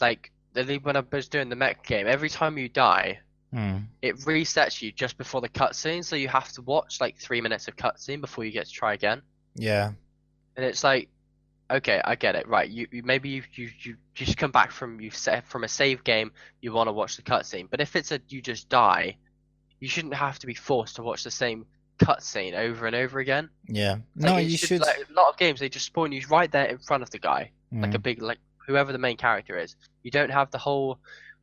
like 0.00 0.30
when 0.54 0.96
I 0.96 1.02
was 1.10 1.28
doing 1.28 1.48
the 1.48 1.56
mech 1.56 1.84
game, 1.84 2.06
every 2.06 2.28
time 2.28 2.58
you 2.58 2.68
die, 2.68 3.18
Hmm. 3.52 3.78
it 4.00 4.16
resets 4.20 4.80
you 4.80 4.92
just 4.92 5.18
before 5.18 5.42
the 5.42 5.48
cutscene, 5.48 6.02
so 6.04 6.16
you 6.16 6.28
have 6.28 6.50
to 6.52 6.62
watch 6.62 7.00
like 7.02 7.18
three 7.18 7.40
minutes 7.42 7.68
of 7.68 7.76
cutscene 7.76 8.20
before 8.22 8.44
you 8.44 8.50
get 8.50 8.64
to 8.66 8.72
try 8.72 8.94
again. 8.94 9.20
Yeah. 9.54 9.92
And 10.56 10.64
it's 10.64 10.82
like, 10.82 11.10
okay, 11.70 12.00
I 12.02 12.14
get 12.14 12.34
it, 12.34 12.48
right? 12.48 12.68
You, 12.68 12.86
you 12.90 13.02
maybe 13.02 13.28
you 13.28 13.42
you 13.54 13.68
you 13.80 13.96
just 14.14 14.38
come 14.38 14.52
back 14.52 14.70
from 14.70 15.00
you 15.00 15.10
set 15.10 15.46
from 15.46 15.64
a 15.64 15.68
save 15.68 16.02
game, 16.04 16.32
you 16.62 16.72
want 16.72 16.88
to 16.88 16.92
watch 16.92 17.16
the 17.16 17.22
cutscene, 17.22 17.68
but 17.70 17.80
if 17.80 17.94
it's 17.94 18.10
a 18.10 18.20
you 18.28 18.40
just 18.40 18.70
die, 18.70 19.16
you 19.80 19.88
shouldn't 19.88 20.14
have 20.14 20.38
to 20.38 20.46
be 20.46 20.54
forced 20.54 20.96
to 20.96 21.02
watch 21.02 21.22
the 21.24 21.30
same 21.30 21.66
cutscene 21.98 22.54
over 22.54 22.86
and 22.86 22.96
over 22.96 23.18
again. 23.18 23.50
Yeah. 23.68 23.96
Like, 24.16 24.30
no, 24.32 24.36
you 24.38 24.56
should. 24.56 24.80
Like, 24.80 25.06
a 25.08 25.12
lot 25.12 25.28
of 25.28 25.36
games, 25.36 25.60
they 25.60 25.68
just 25.68 25.86
spawn 25.86 26.10
you 26.12 26.22
right 26.30 26.50
there 26.50 26.66
in 26.66 26.78
front 26.78 27.02
of 27.02 27.10
the 27.10 27.18
guy, 27.18 27.50
like 27.70 27.90
Hmm. 27.90 27.96
a 27.96 27.98
big 27.98 28.22
like 28.22 28.38
whoever 28.66 28.92
the 28.92 28.98
main 28.98 29.16
character 29.16 29.58
is. 29.58 29.76
You 30.02 30.10
don't 30.10 30.30
have 30.30 30.50
the 30.50 30.58
whole 30.58 30.98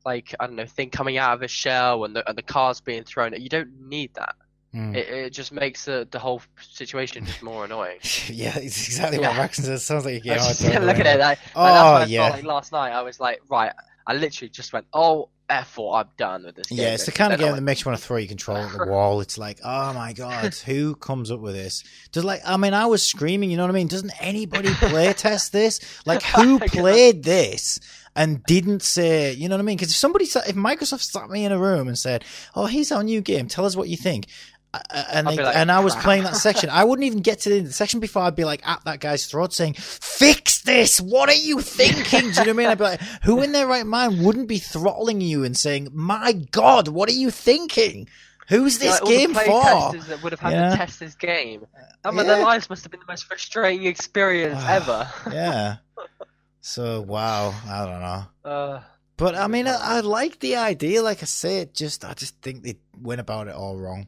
like 0.05 0.33
I 0.39 0.47
don't 0.47 0.55
know 0.55 0.65
thing 0.65 0.89
coming 0.89 1.17
out 1.17 1.33
of 1.33 1.41
his 1.41 1.51
shell 1.51 2.05
and 2.05 2.15
the 2.15 2.27
and 2.27 2.37
the 2.37 2.41
cars 2.41 2.79
being 2.81 3.03
thrown. 3.03 3.33
You 3.39 3.49
don't 3.49 3.69
need 3.89 4.13
that. 4.15 4.35
Hmm. 4.73 4.95
It, 4.95 5.09
it 5.09 5.29
just 5.31 5.51
makes 5.51 5.85
the 5.85 6.07
the 6.11 6.19
whole 6.19 6.41
situation 6.61 7.25
just 7.25 7.41
more 7.41 7.65
annoying. 7.65 7.97
yeah, 8.27 8.57
it's 8.57 8.85
exactly 8.87 9.17
what 9.19 9.33
Yeah. 9.35 9.47
Raxon 9.47 9.63
says. 9.63 9.83
Sounds 9.83 10.05
like 10.05 10.15
a 10.15 10.19
game. 10.19 10.33
just 10.37 10.63
I 10.63 10.77
look 10.79 10.99
at 10.99 11.07
it. 11.07 11.19
Like, 11.19 11.39
Oh, 11.55 11.63
like, 11.63 11.99
what 12.01 12.09
yeah. 12.09 12.23
felt 12.29 12.35
like 12.37 12.45
last 12.45 12.71
night. 12.71 12.91
I 12.91 13.01
was 13.01 13.19
like, 13.19 13.41
right. 13.49 13.71
I 14.05 14.13
literally 14.13 14.49
just 14.49 14.71
went, 14.71 14.85
oh, 14.93 15.29
F4, 15.49 15.99
I'm 16.01 16.07
done 16.17 16.45
with 16.45 16.55
this 16.55 16.67
game. 16.67 16.79
Yeah, 16.79 16.93
it's 16.93 17.05
the 17.05 17.11
kind 17.11 17.33
of 17.33 17.39
game 17.39 17.55
that 17.55 17.61
makes 17.61 17.81
you 17.81 17.89
want 17.89 17.99
to 17.99 18.05
throw 18.05 18.17
your 18.17 18.27
controller 18.27 18.61
at 18.61 18.71
the 18.71 18.85
wall. 18.89 19.21
It's 19.21 19.37
like, 19.37 19.59
oh 19.63 19.93
my 19.93 20.13
god, 20.13 20.53
who 20.55 20.95
comes 20.95 21.31
up 21.31 21.39
with 21.39 21.55
this? 21.55 21.83
Does 22.11 22.23
like, 22.23 22.41
I 22.45 22.57
mean, 22.57 22.73
I 22.73 22.85
was 22.85 23.05
screaming. 23.05 23.51
You 23.51 23.57
know 23.57 23.63
what 23.63 23.71
I 23.71 23.73
mean? 23.73 23.87
Doesn't 23.87 24.11
anybody 24.21 24.69
play 24.75 25.11
test 25.13 25.51
this? 25.51 25.79
Like, 26.05 26.21
who 26.35 26.59
played 26.59 27.23
this 27.23 27.79
and 28.15 28.43
didn't 28.43 28.83
say? 28.83 29.33
You 29.33 29.49
know 29.49 29.55
what 29.55 29.61
I 29.61 29.65
mean? 29.65 29.77
Because 29.77 29.89
if 29.89 29.97
somebody, 29.97 30.25
if 30.25 30.55
Microsoft 30.55 31.01
sat 31.01 31.29
me 31.29 31.45
in 31.45 31.51
a 31.51 31.59
room 31.59 31.87
and 31.87 31.97
said, 31.97 32.23
"Oh, 32.55 32.67
here's 32.67 32.91
our 32.91 33.03
new 33.03 33.21
game. 33.21 33.47
Tell 33.47 33.65
us 33.65 33.75
what 33.75 33.89
you 33.89 33.97
think." 33.97 34.27
Uh, 34.73 34.79
and 35.11 35.27
they, 35.27 35.35
like, 35.35 35.55
and 35.55 35.71
I 35.71 35.79
was 35.79 35.95
playing 35.95 36.23
that 36.23 36.35
section. 36.35 36.69
I 36.69 36.83
wouldn't 36.83 37.05
even 37.05 37.21
get 37.21 37.39
to 37.39 37.49
the, 37.49 37.55
end 37.55 37.63
of 37.65 37.69
the 37.69 37.73
section 37.73 37.99
before 37.99 38.21
I'd 38.21 38.35
be 38.35 38.43
like 38.43 38.61
at 38.67 38.83
that 38.85 38.99
guy's 38.99 39.25
throat 39.25 39.51
saying, 39.51 39.73
"Fix 39.73 40.61
this! 40.61 41.01
What 41.01 41.27
are 41.29 41.33
you 41.33 41.59
thinking?" 41.61 42.03
Do 42.21 42.27
you 42.27 42.31
know 42.33 42.41
what 42.41 42.49
I 42.49 42.53
mean? 42.53 42.67
I'd 42.67 42.77
be 42.77 42.83
like, 42.83 43.01
"Who 43.23 43.41
in 43.41 43.51
their 43.51 43.65
right 43.65 43.85
mind 43.85 44.23
wouldn't 44.23 44.47
be 44.47 44.59
throttling 44.59 45.21
you 45.21 45.43
and 45.43 45.57
saying, 45.57 45.87
"My 45.91 46.33
God, 46.51 46.87
what 46.87 47.09
are 47.09 47.13
you 47.13 47.31
thinking? 47.31 48.07
Who's 48.47 48.77
this 48.77 48.91
Like, 48.93 49.01
all 49.03 49.09
the 49.09 49.15
game 49.17 49.33
play 49.33 49.45
for?" 49.45 49.61
testers 49.63 50.05
that 50.07 50.21
would 50.21 50.33
have 50.33 50.39
had 50.39 50.53
Yeah. 50.53 50.69
to 50.69 50.75
test 50.77 50.99
this 50.99 51.15
game. 51.15 51.65
I 52.05 52.11
mean, 52.11 52.17
Yeah. 52.27 52.35
their 52.35 52.43
lives 52.43 52.69
must 52.69 52.83
have 52.83 52.91
been 52.91 52.99
the 52.99 53.11
most 53.11 53.23
frustrating 53.25 53.87
experience 53.87 54.61
ever. 54.67 55.09
yeah. 55.31 55.77
So 56.61 57.01
wow, 57.01 57.53
I 57.67 57.85
don't 57.85 58.01
know. 58.01 58.23
Uh, 58.51 58.81
But 59.17 59.35
I 59.35 59.47
mean, 59.47 59.67
I, 59.67 59.77
I 59.97 59.99
like 60.01 60.39
the 60.39 60.57
idea. 60.57 61.01
Like 61.01 61.23
I 61.23 61.25
say, 61.25 61.59
it 61.59 61.73
just 61.73 62.05
I 62.05 62.13
just 62.13 62.39
think 62.41 62.63
they 62.63 62.75
went 63.01 63.21
about 63.21 63.47
it 63.47 63.55
all 63.55 63.75
wrong. 63.77 64.07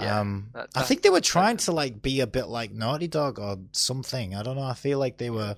Yeah, 0.00 0.20
um, 0.20 0.50
that- 0.54 0.70
I 0.74 0.82
think 0.82 1.02
they 1.02 1.10
were 1.10 1.20
trying 1.20 1.56
to 1.58 1.72
like 1.72 2.00
be 2.02 2.20
a 2.20 2.26
bit 2.26 2.46
like 2.48 2.72
Naughty 2.72 3.08
Dog 3.08 3.38
or 3.38 3.58
something. 3.72 4.34
I 4.34 4.42
don't 4.42 4.56
know. 4.56 4.62
I 4.62 4.74
feel 4.74 4.98
like 4.98 5.18
they 5.18 5.30
were 5.30 5.56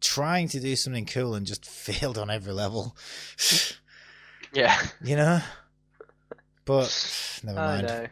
trying 0.00 0.48
to 0.48 0.60
do 0.60 0.76
something 0.76 1.06
cool 1.06 1.34
and 1.34 1.46
just 1.46 1.64
failed 1.70 2.18
on 2.18 2.30
every 2.30 2.52
level. 2.52 2.96
yeah, 4.52 4.80
you 5.04 5.16
know. 5.16 5.40
But 6.64 7.40
never 7.44 7.58
I 7.60 7.66
mind. 7.82 7.86
know. 7.86 8.06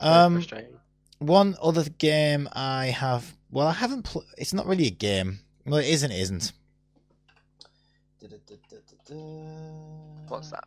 Um, 0.00 0.44
one 1.18 1.56
other 1.62 1.84
game 1.98 2.48
I 2.52 2.86
have. 2.86 3.34
Well, 3.50 3.66
I 3.68 3.72
haven't. 3.72 4.02
Pl- 4.02 4.24
it's 4.36 4.52
not 4.52 4.66
really 4.66 4.86
a 4.86 4.90
game. 4.90 5.38
Well, 5.64 5.78
it 5.78 5.86
isn't. 5.86 6.10
It 6.10 6.20
isn't. 6.20 6.52
What's 10.28 10.50
that? 10.50 10.64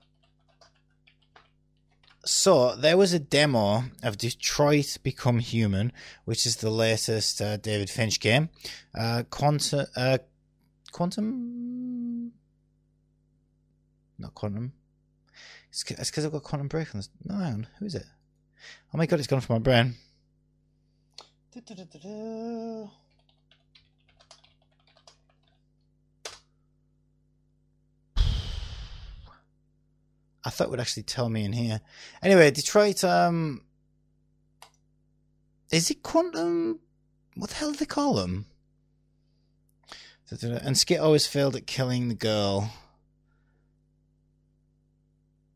So 2.25 2.75
there 2.75 2.97
was 2.97 3.13
a 3.13 3.19
demo 3.19 3.83
of 4.01 4.17
Detroit 4.17 4.97
Become 5.03 5.37
Human, 5.39 5.91
which 6.25 6.47
is 6.47 6.55
the 6.55 6.71
latest 6.71 7.39
uh, 7.39 7.57
David 7.57 7.87
Finch 7.87 8.19
game. 8.19 8.49
Uh, 8.97 9.23
Quantum, 9.29 9.85
uh, 9.95 10.17
Quantum, 10.91 12.31
not 14.17 14.33
Quantum. 14.33 14.73
It's 15.69 15.83
because 15.83 16.25
I've 16.25 16.31
got 16.31 16.41
Quantum 16.41 16.67
Break 16.67 16.95
on 16.95 16.99
this. 16.99 17.09
No, 17.23 17.35
hang 17.35 17.53
on. 17.53 17.67
Who 17.77 17.85
is 17.85 17.93
it? 17.93 18.05
Oh 18.91 18.97
my 18.97 19.05
god, 19.05 19.19
it's 19.19 19.27
gone 19.27 19.41
from 19.41 19.55
my 19.57 19.59
brain. 19.59 19.93
Du-du-du-du-du. 21.51 22.89
I 30.45 30.51
thought 30.51 30.69
would 30.69 30.79
actually 30.79 31.03
tell 31.03 31.27
me 31.27 31.43
in 31.43 31.53
here. 31.53 31.81
Anyway, 32.21 32.51
Detroit. 32.51 33.03
Um, 33.03 33.61
is 35.71 35.89
it 35.89 36.03
Quantum? 36.03 36.79
what 37.35 37.49
the 37.49 37.55
hell 37.57 37.71
do 37.71 37.77
they 37.77 37.85
call 37.85 38.15
them? 38.15 38.45
And 40.41 40.77
Skit 40.77 40.99
always 40.99 41.27
failed 41.27 41.55
at 41.55 41.67
killing 41.67 42.07
the 42.07 42.15
girl. 42.15 42.71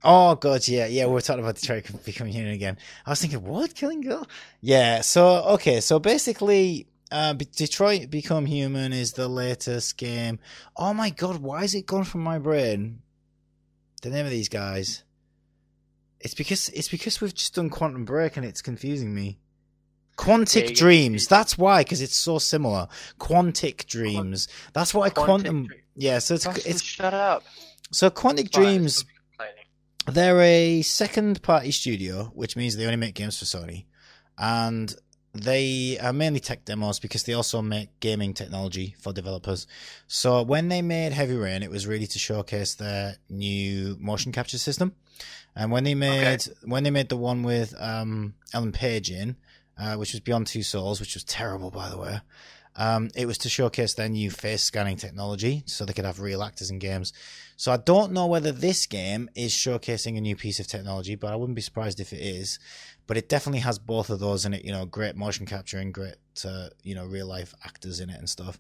Oh 0.03 0.35
god, 0.35 0.67
yeah, 0.67 0.85
yeah. 0.85 1.07
We 1.07 1.17
are 1.17 1.21
talking 1.21 1.43
about 1.43 1.55
Detroit 1.55 1.85
becoming 2.05 2.33
human 2.33 2.53
again. 2.53 2.77
I 3.05 3.09
was 3.09 3.19
thinking, 3.19 3.43
what 3.43 3.75
killing 3.75 4.01
girl? 4.01 4.27
Yeah. 4.61 5.01
So 5.01 5.43
okay, 5.55 5.81
so 5.81 5.99
basically, 5.99 6.87
uh, 7.11 7.33
Detroit 7.33 8.09
Become 8.09 8.45
Human 8.45 8.93
is 8.93 9.13
the 9.13 9.27
latest 9.27 9.97
game. 9.97 10.39
Oh 10.77 10.93
my 10.93 11.09
god, 11.09 11.37
why 11.37 11.63
is 11.63 11.73
it 11.73 11.85
gone 11.85 12.03
from 12.03 12.21
my 12.21 12.37
brain? 12.37 13.01
The 13.99 14.09
name 14.09 14.25
of 14.25 14.31
these 14.31 14.49
guys. 14.49 15.03
It's 16.19 16.33
because 16.33 16.69
it's 16.69 16.89
because 16.89 17.21
we've 17.21 17.33
just 17.33 17.55
done 17.55 17.69
Quantum 17.69 18.05
Break 18.05 18.37
and 18.37 18.45
it's 18.45 18.61
confusing 18.61 19.13
me. 19.13 19.39
Quantic 20.17 20.69
yeah, 20.69 20.75
Dreams. 20.75 21.27
That's 21.27 21.57
why, 21.57 21.81
because 21.83 22.01
it's 22.01 22.15
so 22.15 22.39
similar. 22.39 22.87
Quantic 23.19 23.85
Dreams. 23.85 24.49
That's 24.73 24.93
why 24.93 25.09
Quantum. 25.09 25.67
Dream. 25.67 25.81
Yeah, 25.95 26.19
so 26.19 26.35
it's 26.35 26.45
it's. 26.65 26.81
Shut 26.81 27.13
up. 27.13 27.43
So 27.91 28.09
Quantic 28.09 28.51
Dreams. 28.51 29.05
They're 30.07 30.41
a 30.41 30.81
second 30.81 31.41
party 31.41 31.71
studio, 31.71 32.31
which 32.33 32.55
means 32.55 32.75
they 32.75 32.85
only 32.85 32.97
make 32.97 33.15
games 33.15 33.37
for 33.37 33.45
Sony. 33.45 33.85
And 34.37 34.93
they 35.33 35.97
are 35.99 36.13
mainly 36.13 36.39
tech 36.39 36.65
demos 36.65 36.99
because 36.99 37.23
they 37.23 37.33
also 37.33 37.61
make 37.61 37.99
gaming 37.99 38.33
technology 38.33 38.95
for 38.99 39.13
developers. 39.13 39.67
So 40.07 40.41
when 40.41 40.69
they 40.69 40.81
made 40.81 41.11
Heavy 41.11 41.35
Rain, 41.35 41.61
it 41.61 41.69
was 41.69 41.85
really 41.85 42.07
to 42.07 42.19
showcase 42.19 42.75
their 42.75 43.17
new 43.29 43.95
motion 43.99 44.31
capture 44.31 44.57
system. 44.57 44.95
And 45.55 45.71
when 45.71 45.83
they 45.83 45.95
made 45.95 46.41
okay. 46.41 46.51
when 46.63 46.83
they 46.83 46.91
made 46.91 47.09
the 47.09 47.17
one 47.17 47.43
with 47.43 47.73
um, 47.79 48.33
Ellen 48.53 48.71
Page 48.71 49.11
in, 49.11 49.35
uh, 49.77 49.95
which 49.95 50.13
was 50.13 50.21
Beyond 50.21 50.47
Two 50.47 50.63
Souls, 50.63 50.99
which 50.99 51.15
was 51.15 51.23
terrible 51.23 51.69
by 51.69 51.89
the 51.89 51.97
way, 51.97 52.21
um, 52.75 53.09
it 53.15 53.25
was 53.25 53.37
to 53.39 53.49
showcase 53.49 53.93
their 53.93 54.09
new 54.09 54.31
face 54.31 54.63
scanning 54.63 54.95
technology 54.95 55.63
so 55.65 55.85
they 55.85 55.93
could 55.93 56.05
have 56.05 56.19
real 56.19 56.41
actors 56.41 56.71
in 56.71 56.79
games. 56.79 57.13
So 57.57 57.73
I 57.73 57.77
don't 57.77 58.13
know 58.13 58.25
whether 58.25 58.53
this 58.53 58.85
game 58.85 59.29
is 59.35 59.51
showcasing 59.51 60.17
a 60.17 60.21
new 60.21 60.37
piece 60.37 60.61
of 60.61 60.67
technology, 60.67 61.15
but 61.15 61.33
I 61.33 61.35
wouldn't 61.35 61.57
be 61.57 61.61
surprised 61.61 61.99
if 61.99 62.13
it 62.13 62.21
is. 62.21 62.57
But 63.09 63.17
it 63.17 63.27
definitely 63.27 63.61
has 63.61 63.79
both 63.79 64.11
of 64.11 64.19
those 64.19 64.45
in 64.45 64.53
it. 64.53 64.63
You 64.63 64.71
know, 64.71 64.85
great 64.85 65.15
motion 65.15 65.47
capture 65.47 65.79
and 65.79 65.91
great, 65.91 66.13
uh, 66.45 66.69
you 66.83 66.93
know, 66.93 67.05
real 67.05 67.25
life 67.25 67.55
actors 67.65 67.99
in 67.99 68.11
it 68.11 68.19
and 68.19 68.29
stuff. 68.29 68.59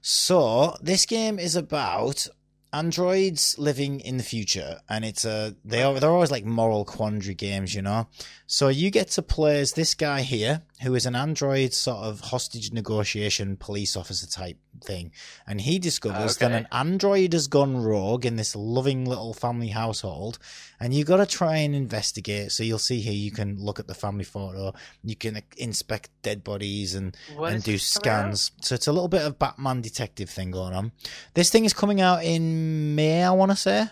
So 0.00 0.76
this 0.80 1.04
game 1.04 1.40
is 1.40 1.56
about 1.56 2.28
androids 2.72 3.58
living 3.58 3.98
in 4.00 4.18
the 4.18 4.22
future 4.22 4.78
and 4.88 5.04
it's 5.04 5.24
a 5.24 5.56
they 5.64 5.82
are 5.82 5.98
they're 5.98 6.10
always 6.10 6.30
like 6.30 6.44
moral 6.44 6.84
quandary 6.84 7.34
games 7.34 7.74
you 7.74 7.80
know 7.80 8.06
so 8.46 8.68
you 8.68 8.90
get 8.90 9.08
to 9.08 9.22
play 9.22 9.60
as 9.60 9.72
this 9.72 9.94
guy 9.94 10.20
here 10.20 10.62
who 10.82 10.94
is 10.94 11.06
an 11.06 11.14
android 11.16 11.72
sort 11.72 11.98
of 11.98 12.20
hostage 12.20 12.72
negotiation 12.72 13.56
police 13.56 13.96
officer 13.96 14.26
type 14.26 14.58
thing 14.82 15.12
and 15.46 15.60
he 15.60 15.78
discovers 15.78 16.36
okay. 16.36 16.48
that 16.48 16.56
an 16.56 16.68
android 16.72 17.32
has 17.32 17.46
gone 17.46 17.76
rogue 17.76 18.24
in 18.24 18.36
this 18.36 18.54
loving 18.54 19.04
little 19.04 19.34
family 19.34 19.68
household 19.68 20.38
and 20.80 20.94
you've 20.94 21.06
got 21.06 21.18
to 21.18 21.26
try 21.26 21.56
and 21.56 21.74
investigate 21.74 22.52
so 22.52 22.62
you'll 22.62 22.78
see 22.78 23.00
here 23.00 23.12
you 23.12 23.30
can 23.30 23.56
look 23.58 23.78
at 23.78 23.86
the 23.86 23.94
family 23.94 24.24
photo 24.24 24.72
you 25.04 25.16
can 25.16 25.40
inspect 25.56 26.10
dead 26.22 26.42
bodies 26.42 26.94
and 26.94 27.16
what 27.36 27.52
and 27.52 27.62
do 27.62 27.78
scans 27.78 28.52
so 28.60 28.74
it's 28.74 28.86
a 28.86 28.92
little 28.92 29.08
bit 29.08 29.22
of 29.22 29.38
batman 29.38 29.80
detective 29.80 30.30
thing 30.30 30.50
going 30.50 30.74
on 30.74 30.92
this 31.34 31.50
thing 31.50 31.64
is 31.64 31.72
coming 31.72 32.00
out 32.00 32.24
in 32.24 32.94
may 32.94 33.24
i 33.24 33.30
want 33.30 33.50
to 33.50 33.56
say 33.56 33.86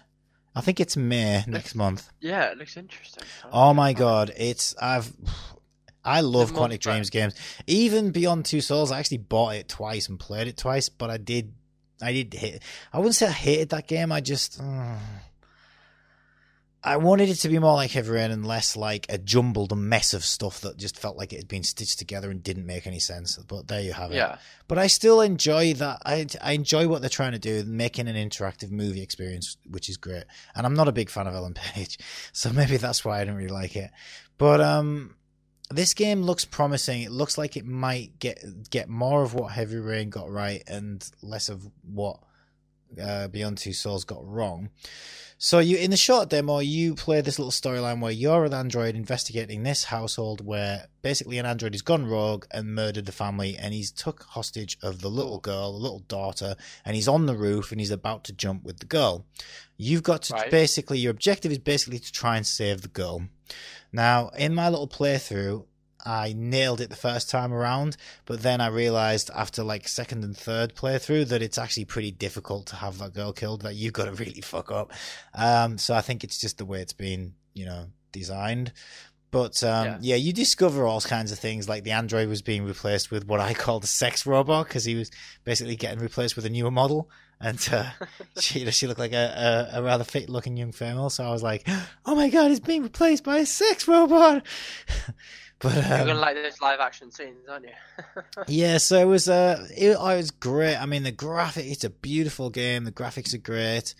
I 0.56 0.60
think 0.60 0.78
it's 0.78 0.96
May 0.96 1.42
next 1.48 1.74
month. 1.74 2.08
Yeah, 2.20 2.44
it 2.52 2.58
looks 2.58 2.76
interesting. 2.76 3.24
Oh 3.52 3.74
my 3.74 3.92
god, 3.92 4.32
it's 4.36 4.74
I've 4.80 5.12
I 6.04 6.20
love 6.20 6.52
Quantic 6.52 6.80
Dreams 6.80 7.10
games. 7.10 7.34
Even 7.66 8.10
Beyond 8.10 8.44
Two 8.44 8.60
Souls, 8.60 8.90
I 8.90 8.98
actually 8.98 9.18
bought 9.18 9.56
it 9.56 9.68
twice 9.68 10.08
and 10.08 10.18
played 10.18 10.48
it 10.48 10.56
twice, 10.56 10.88
but 10.88 11.10
I 11.10 11.16
did 11.16 11.54
I 12.02 12.12
did 12.12 12.34
hate 12.34 12.62
I 12.92 12.98
wouldn't 12.98 13.14
say 13.14 13.26
I 13.26 13.32
hated 13.32 13.70
that 13.70 13.88
game, 13.88 14.12
I 14.12 14.20
just 14.20 14.60
uh, 14.60 14.96
I 16.86 16.98
wanted 16.98 17.30
it 17.30 17.36
to 17.36 17.48
be 17.48 17.58
more 17.58 17.72
like 17.72 17.92
Heavy 17.92 18.10
Rain 18.10 18.30
and 18.30 18.46
less 18.46 18.76
like 18.76 19.06
a 19.08 19.16
jumbled 19.16 19.76
mess 19.76 20.12
of 20.12 20.22
stuff 20.22 20.60
that 20.60 20.76
just 20.76 20.98
felt 20.98 21.16
like 21.16 21.32
it 21.32 21.36
had 21.36 21.48
been 21.48 21.62
stitched 21.62 21.98
together 21.98 22.30
and 22.30 22.42
didn't 22.42 22.66
make 22.66 22.86
any 22.86 22.98
sense. 22.98 23.38
But 23.38 23.68
there 23.68 23.80
you 23.80 23.94
have 23.94 24.12
it. 24.12 24.16
Yeah. 24.16 24.36
But 24.68 24.76
I 24.76 24.88
still 24.88 25.22
enjoy 25.22 25.72
that. 25.74 26.02
I 26.04 26.26
I 26.42 26.52
enjoy 26.52 26.86
what 26.86 27.00
they're 27.00 27.08
trying 27.08 27.32
to 27.32 27.38
do, 27.38 27.64
making 27.64 28.06
an 28.06 28.16
interactive 28.16 28.70
movie 28.70 29.00
experience, 29.00 29.56
which 29.66 29.88
is 29.88 29.96
great. 29.96 30.24
And 30.54 30.66
I'm 30.66 30.74
not 30.74 30.88
a 30.88 30.92
big 30.92 31.08
fan 31.08 31.26
of 31.26 31.34
Ellen 31.34 31.54
Page, 31.54 31.98
so 32.32 32.52
maybe 32.52 32.76
that's 32.76 33.02
why 33.02 33.16
I 33.16 33.24
didn't 33.24 33.36
really 33.36 33.48
like 33.48 33.76
it. 33.76 33.90
But 34.36 34.60
um, 34.60 35.14
this 35.70 35.94
game 35.94 36.22
looks 36.22 36.44
promising. 36.44 37.02
It 37.02 37.10
looks 37.10 37.38
like 37.38 37.56
it 37.56 37.66
might 37.66 38.18
get 38.18 38.70
get 38.70 38.88
more 38.88 39.22
of 39.22 39.34
what 39.34 39.52
Heavy 39.52 39.78
Rain 39.78 40.10
got 40.10 40.30
right 40.30 40.62
and 40.66 41.08
less 41.22 41.48
of 41.48 41.68
what 41.82 42.20
uh, 43.00 43.28
Beyond 43.28 43.58
Two 43.58 43.72
Souls 43.72 44.04
got 44.04 44.26
wrong. 44.26 44.70
So 45.36 45.58
you 45.58 45.76
in 45.76 45.90
the 45.90 45.96
short 45.96 46.30
demo, 46.30 46.60
you 46.60 46.94
play 46.94 47.20
this 47.20 47.38
little 47.38 47.50
storyline 47.50 48.00
where 48.00 48.12
you're 48.12 48.44
an 48.44 48.54
android 48.54 48.94
investigating 48.94 49.62
this 49.62 49.84
household 49.84 50.44
where 50.44 50.86
basically 51.02 51.38
an 51.38 51.46
android 51.46 51.74
has 51.74 51.82
gone 51.82 52.06
rogue 52.06 52.46
and 52.50 52.74
murdered 52.74 53.06
the 53.06 53.12
family, 53.12 53.56
and 53.56 53.74
he's 53.74 53.90
took 53.90 54.22
hostage 54.22 54.78
of 54.82 55.00
the 55.00 55.10
little 55.10 55.40
girl, 55.40 55.72
the 55.72 55.78
little 55.78 56.00
daughter, 56.00 56.56
and 56.84 56.94
he's 56.94 57.08
on 57.08 57.26
the 57.26 57.36
roof 57.36 57.72
and 57.72 57.80
he's 57.80 57.90
about 57.90 58.24
to 58.24 58.32
jump 58.32 58.64
with 58.64 58.78
the 58.78 58.86
girl. 58.86 59.26
You've 59.76 60.04
got 60.04 60.22
to 60.22 60.34
right. 60.34 60.50
basically 60.50 60.98
your 60.98 61.10
objective 61.10 61.50
is 61.50 61.58
basically 61.58 61.98
to 61.98 62.12
try 62.12 62.36
and 62.36 62.46
save 62.46 62.82
the 62.82 62.88
girl. 62.88 63.24
Now, 63.94 64.30
in 64.36 64.56
my 64.56 64.68
little 64.68 64.88
playthrough, 64.88 65.66
I 66.04 66.34
nailed 66.36 66.80
it 66.80 66.90
the 66.90 66.96
first 66.96 67.30
time 67.30 67.52
around, 67.52 67.96
but 68.26 68.42
then 68.42 68.60
I 68.60 68.66
realized 68.66 69.30
after 69.32 69.62
like 69.62 69.86
second 69.86 70.24
and 70.24 70.36
third 70.36 70.74
playthrough 70.74 71.28
that 71.28 71.42
it's 71.42 71.58
actually 71.58 71.84
pretty 71.84 72.10
difficult 72.10 72.66
to 72.66 72.76
have 72.76 72.98
that 72.98 73.14
girl 73.14 73.32
killed. 73.32 73.62
That 73.62 73.76
you've 73.76 73.92
got 73.92 74.06
to 74.06 74.12
really 74.24 74.40
fuck 74.40 74.72
up. 74.72 74.92
Um, 75.32 75.78
so 75.78 75.94
I 75.94 76.00
think 76.00 76.24
it's 76.24 76.40
just 76.40 76.58
the 76.58 76.64
way 76.64 76.80
it's 76.80 76.92
been, 76.92 77.34
you 77.54 77.66
know, 77.66 77.86
designed. 78.10 78.72
But 79.30 79.62
um, 79.62 79.86
yeah. 79.86 79.98
yeah. 80.00 80.16
you 80.16 80.32
discover 80.32 80.86
all 80.86 81.00
kinds 81.00 81.30
of 81.30 81.38
things. 81.38 81.68
Like 81.68 81.84
the 81.84 81.92
android 81.92 82.28
was 82.28 82.42
being 82.42 82.64
replaced 82.64 83.12
with 83.12 83.28
what 83.28 83.38
I 83.38 83.54
call 83.54 83.78
the 83.78 83.86
sex 83.86 84.26
robot 84.26 84.66
because 84.66 84.84
he 84.84 84.96
was 84.96 85.12
basically 85.44 85.76
getting 85.76 86.00
replaced 86.00 86.34
with 86.34 86.46
a 86.46 86.50
newer 86.50 86.72
model, 86.72 87.08
and 87.40 87.68
uh, 87.72 87.90
she 88.40 88.70
she 88.70 88.86
looked 88.86 89.00
like 89.00 89.12
a, 89.12 89.70
a, 89.74 89.78
a 89.78 89.82
rather 89.82 90.04
fit 90.04 90.28
looking 90.28 90.56
young 90.56 90.72
female. 90.72 91.10
So 91.10 91.24
I 91.24 91.30
was 91.30 91.42
like, 91.42 91.68
"Oh 92.06 92.14
my 92.14 92.28
god, 92.28 92.48
he's 92.48 92.60
being 92.60 92.82
replaced 92.82 93.24
by 93.24 93.38
a 93.38 93.46
sex 93.46 93.88
robot!" 93.88 94.44
But 95.60 95.78
um, 95.78 95.84
you're 95.84 96.06
gonna 96.08 96.20
like 96.20 96.34
those 96.34 96.60
live 96.60 96.80
action 96.80 97.10
scenes, 97.10 97.48
aren't 97.48 97.64
you? 97.64 98.22
yeah, 98.48 98.76
so 98.76 98.98
it 98.98 99.06
was 99.06 99.30
uh, 99.30 99.66
it, 99.74 99.92
it, 99.92 99.98
was 99.98 100.30
great. 100.30 100.76
I 100.76 100.84
mean, 100.84 101.04
the 101.04 101.10
graphic 101.10 101.64
it's 101.64 101.84
a 101.84 101.90
beautiful 101.90 102.50
game. 102.50 102.84
The 102.84 102.92
graphics 102.92 103.32
are 103.32 103.38
great. 103.38 103.94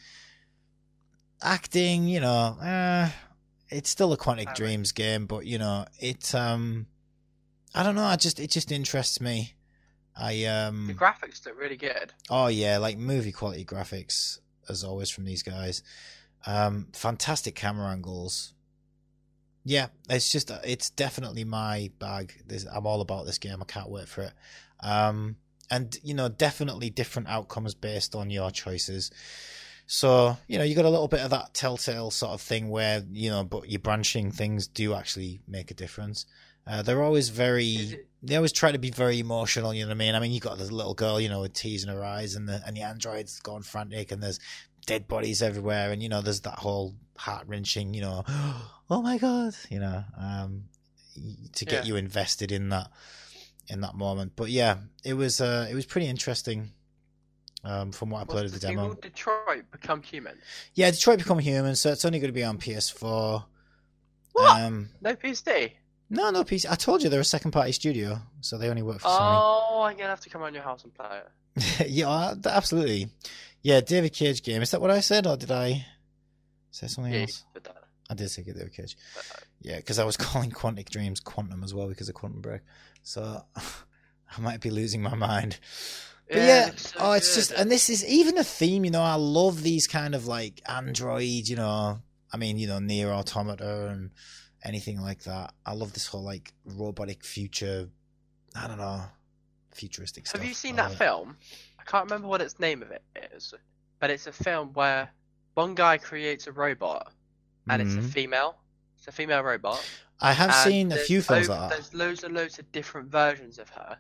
Acting, 1.40 2.06
you 2.06 2.20
know, 2.20 2.58
uh, 2.60 3.08
it's 3.70 3.88
still 3.88 4.12
a 4.12 4.18
Quantic 4.18 4.54
Dreams 4.54 4.92
game, 4.92 5.24
but 5.24 5.46
you 5.46 5.56
know, 5.56 5.86
it 6.00 6.34
um, 6.34 6.86
I 7.74 7.82
don't 7.82 7.94
know. 7.94 8.04
I 8.04 8.16
just 8.16 8.40
it 8.40 8.50
just 8.50 8.70
interests 8.70 9.18
me. 9.18 9.53
I 10.16 10.44
um, 10.44 10.86
the 10.86 10.94
graphics 10.94 11.44
look 11.44 11.58
really 11.58 11.76
good. 11.76 12.12
Oh 12.30 12.46
yeah, 12.46 12.78
like 12.78 12.98
movie 12.98 13.32
quality 13.32 13.64
graphics 13.64 14.38
as 14.68 14.84
always 14.84 15.10
from 15.10 15.24
these 15.24 15.42
guys. 15.42 15.82
Um, 16.46 16.88
fantastic 16.92 17.54
camera 17.54 17.90
angles. 17.90 18.52
Yeah, 19.64 19.88
it's 20.08 20.30
just 20.30 20.50
it's 20.62 20.90
definitely 20.90 21.44
my 21.44 21.90
bag. 21.98 22.34
There's, 22.46 22.66
I'm 22.66 22.86
all 22.86 23.00
about 23.00 23.26
this 23.26 23.38
game. 23.38 23.58
I 23.60 23.64
can't 23.64 23.88
wait 23.88 24.08
for 24.08 24.22
it. 24.22 24.32
Um, 24.80 25.36
and 25.70 25.96
you 26.02 26.14
know, 26.14 26.28
definitely 26.28 26.90
different 26.90 27.28
outcomes 27.28 27.74
based 27.74 28.14
on 28.14 28.30
your 28.30 28.50
choices. 28.50 29.10
So 29.86 30.36
you 30.46 30.58
know, 30.58 30.64
you 30.64 30.74
got 30.74 30.84
a 30.84 30.90
little 30.90 31.08
bit 31.08 31.20
of 31.20 31.30
that 31.30 31.54
telltale 31.54 32.10
sort 32.10 32.32
of 32.32 32.40
thing 32.40 32.68
where 32.68 33.02
you 33.10 33.30
know, 33.30 33.42
but 33.42 33.70
your 33.70 33.80
branching 33.80 34.30
things 34.30 34.66
do 34.66 34.94
actually 34.94 35.40
make 35.48 35.70
a 35.70 35.74
difference. 35.74 36.26
Uh, 36.66 36.82
they're 36.82 37.02
always 37.02 37.28
very. 37.28 38.00
They 38.22 38.36
always 38.36 38.52
try 38.52 38.72
to 38.72 38.78
be 38.78 38.90
very 38.90 39.18
emotional. 39.18 39.74
You 39.74 39.82
know 39.82 39.88
what 39.88 39.96
I 39.96 39.98
mean? 39.98 40.14
I 40.14 40.20
mean, 40.20 40.32
you 40.32 40.40
got 40.40 40.56
this 40.56 40.72
little 40.72 40.94
girl, 40.94 41.20
you 41.20 41.28
know, 41.28 41.42
with 41.42 41.52
tears 41.52 41.84
in 41.84 41.90
her 41.90 42.02
eyes, 42.02 42.34
and 42.34 42.48
the 42.48 42.62
and 42.66 42.76
the 42.76 42.82
android's 42.82 43.38
gone 43.40 43.62
frantic, 43.62 44.12
and 44.12 44.22
there's 44.22 44.40
dead 44.86 45.08
bodies 45.08 45.42
everywhere, 45.42 45.92
and 45.92 46.02
you 46.02 46.08
know, 46.08 46.22
there's 46.22 46.40
that 46.40 46.58
whole 46.58 46.94
heart 47.16 47.46
wrenching, 47.46 47.94
you 47.94 48.00
know, 48.00 48.24
oh 48.90 49.02
my 49.02 49.18
god, 49.18 49.54
you 49.70 49.78
know, 49.78 50.04
um, 50.18 50.64
to 51.54 51.64
get 51.64 51.84
yeah. 51.84 51.88
you 51.88 51.96
invested 51.96 52.52
in 52.52 52.70
that 52.70 52.90
in 53.68 53.80
that 53.80 53.94
moment. 53.94 54.32
But 54.36 54.50
yeah, 54.50 54.76
it 55.04 55.14
was 55.14 55.40
uh, 55.40 55.68
it 55.70 55.74
was 55.74 55.86
pretty 55.86 56.06
interesting. 56.06 56.70
Um, 57.66 57.92
from 57.92 58.10
what 58.10 58.20
I 58.20 58.24
played 58.24 58.44
of 58.44 58.52
the, 58.52 58.58
demo, 58.58 58.92
Detroit 58.92 59.64
Become 59.70 60.02
Human. 60.02 60.36
Yeah, 60.74 60.90
Detroit 60.90 61.16
Become 61.16 61.38
Human. 61.38 61.74
So 61.76 61.90
it's 61.92 62.04
only 62.04 62.18
going 62.18 62.28
to 62.28 62.34
be 62.34 62.44
on 62.44 62.58
PS4. 62.58 63.42
What? 64.32 64.60
Um, 64.60 64.90
no 65.00 65.14
PC. 65.14 65.72
No, 66.14 66.30
no 66.30 66.44
PC. 66.44 66.66
I 66.70 66.76
told 66.76 67.02
you 67.02 67.08
they're 67.08 67.20
a 67.20 67.24
second 67.24 67.50
party 67.50 67.72
studio, 67.72 68.20
so 68.40 68.56
they 68.56 68.68
only 68.68 68.82
work 68.82 69.00
for 69.00 69.08
oh, 69.08 69.10
Sony. 69.10 69.68
Oh, 69.70 69.82
I'm 69.82 69.96
gonna 69.96 70.08
have 70.08 70.20
to 70.20 70.30
come 70.30 70.42
around 70.42 70.54
your 70.54 70.62
house 70.62 70.84
and 70.84 70.94
play 70.94 71.20
it. 71.20 71.88
yeah, 71.88 72.08
uh, 72.08 72.34
absolutely. 72.46 73.08
Yeah, 73.62 73.80
David 73.80 74.12
Cage 74.12 74.42
game. 74.42 74.62
Is 74.62 74.70
that 74.70 74.80
what 74.80 74.90
I 74.90 75.00
said, 75.00 75.26
or 75.26 75.36
did 75.36 75.50
I 75.50 75.86
say 76.70 76.86
something 76.86 77.12
yeah, 77.12 77.22
else? 77.22 77.44
I 78.08 78.14
did 78.14 78.30
say 78.30 78.42
David 78.42 78.72
Cage. 78.72 78.96
Uh, 79.16 79.40
yeah, 79.60 79.76
because 79.76 79.98
I 79.98 80.04
was 80.04 80.16
calling 80.18 80.50
Quantic 80.50 80.88
Dreams 80.88 81.20
Quantum 81.20 81.64
as 81.64 81.74
well 81.74 81.88
because 81.88 82.08
of 82.08 82.14
Quantum 82.14 82.40
Break. 82.40 82.60
So 83.02 83.42
I 83.56 84.40
might 84.40 84.60
be 84.60 84.70
losing 84.70 85.02
my 85.02 85.14
mind. 85.14 85.58
But 86.28 86.38
yeah, 86.38 86.68
it's 86.68 86.92
so 86.92 86.98
oh, 87.00 87.12
it's 87.12 87.34
good. 87.34 87.40
just, 87.40 87.50
and 87.52 87.70
this 87.70 87.90
is 87.90 88.06
even 88.06 88.38
a 88.38 88.44
theme, 88.44 88.84
you 88.84 88.90
know. 88.90 89.02
I 89.02 89.14
love 89.16 89.62
these 89.62 89.86
kind 89.86 90.14
of 90.14 90.26
like 90.26 90.62
android, 90.66 91.48
you 91.48 91.56
know. 91.56 92.00
I 92.32 92.36
mean, 92.36 92.56
you 92.56 92.66
know, 92.66 92.78
NieR: 92.78 93.10
Automata 93.10 93.88
and 93.88 94.10
anything 94.64 95.00
like 95.00 95.22
that. 95.24 95.52
I 95.66 95.72
love 95.74 95.92
this 95.92 96.06
whole 96.06 96.22
like 96.22 96.52
robotic 96.64 97.24
future. 97.24 97.88
I 98.56 98.66
don't 98.68 98.78
know, 98.78 99.02
futuristic 99.72 100.26
stuff. 100.26 100.40
Have 100.40 100.48
you 100.48 100.54
seen 100.54 100.76
that 100.76 100.92
it. 100.92 100.98
film? 100.98 101.36
I 101.78 101.82
can't 101.84 102.04
remember 102.04 102.28
what 102.28 102.40
its 102.40 102.58
name 102.58 102.82
of 102.82 102.90
it 102.90 103.02
is, 103.34 103.52
but 104.00 104.10
it's 104.10 104.26
a 104.26 104.32
film 104.32 104.72
where 104.72 105.10
one 105.54 105.74
guy 105.74 105.98
creates 105.98 106.46
a 106.46 106.52
robot 106.52 107.12
and 107.68 107.82
it's 107.82 107.94
a 107.94 107.98
Mhm. 107.98 108.10
female. 108.12 108.58
It's 108.98 109.08
a 109.08 109.12
female 109.12 109.42
robot. 109.42 109.84
I 110.20 110.32
have 110.32 110.50
and 110.50 110.70
seen 110.72 110.92
a 110.92 110.96
few 110.96 111.20
films 111.20 111.48
over- 111.48 111.60
like 111.60 111.70
that. 111.70 111.76
There's 111.76 111.94
loads 111.94 112.24
and 112.24 112.34
loads 112.34 112.58
of 112.58 112.70
different 112.72 113.10
versions 113.10 113.58
of 113.58 113.68
her, 113.70 113.98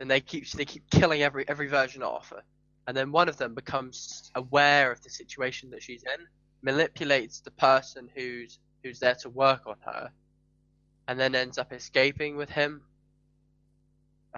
and 0.00 0.10
they 0.10 0.20
keep 0.20 0.48
they 0.50 0.64
keep 0.64 0.88
killing 0.90 1.22
every 1.22 1.46
every 1.48 1.68
version 1.68 2.02
off. 2.02 2.32
And 2.86 2.96
then 2.96 3.12
one 3.12 3.28
of 3.28 3.36
them 3.36 3.54
becomes 3.54 4.30
aware 4.34 4.90
of 4.90 5.00
the 5.02 5.10
situation 5.10 5.70
that 5.70 5.82
she's 5.82 6.02
in, 6.02 6.26
manipulates 6.62 7.40
the 7.40 7.50
person 7.52 8.10
who's 8.14 8.58
who's 8.84 9.00
there 9.00 9.16
to 9.16 9.30
work 9.30 9.66
on 9.66 9.76
her, 9.84 10.10
and 11.08 11.18
then 11.18 11.34
ends 11.34 11.58
up 11.58 11.72
escaping 11.72 12.36
with 12.36 12.50
him. 12.50 12.82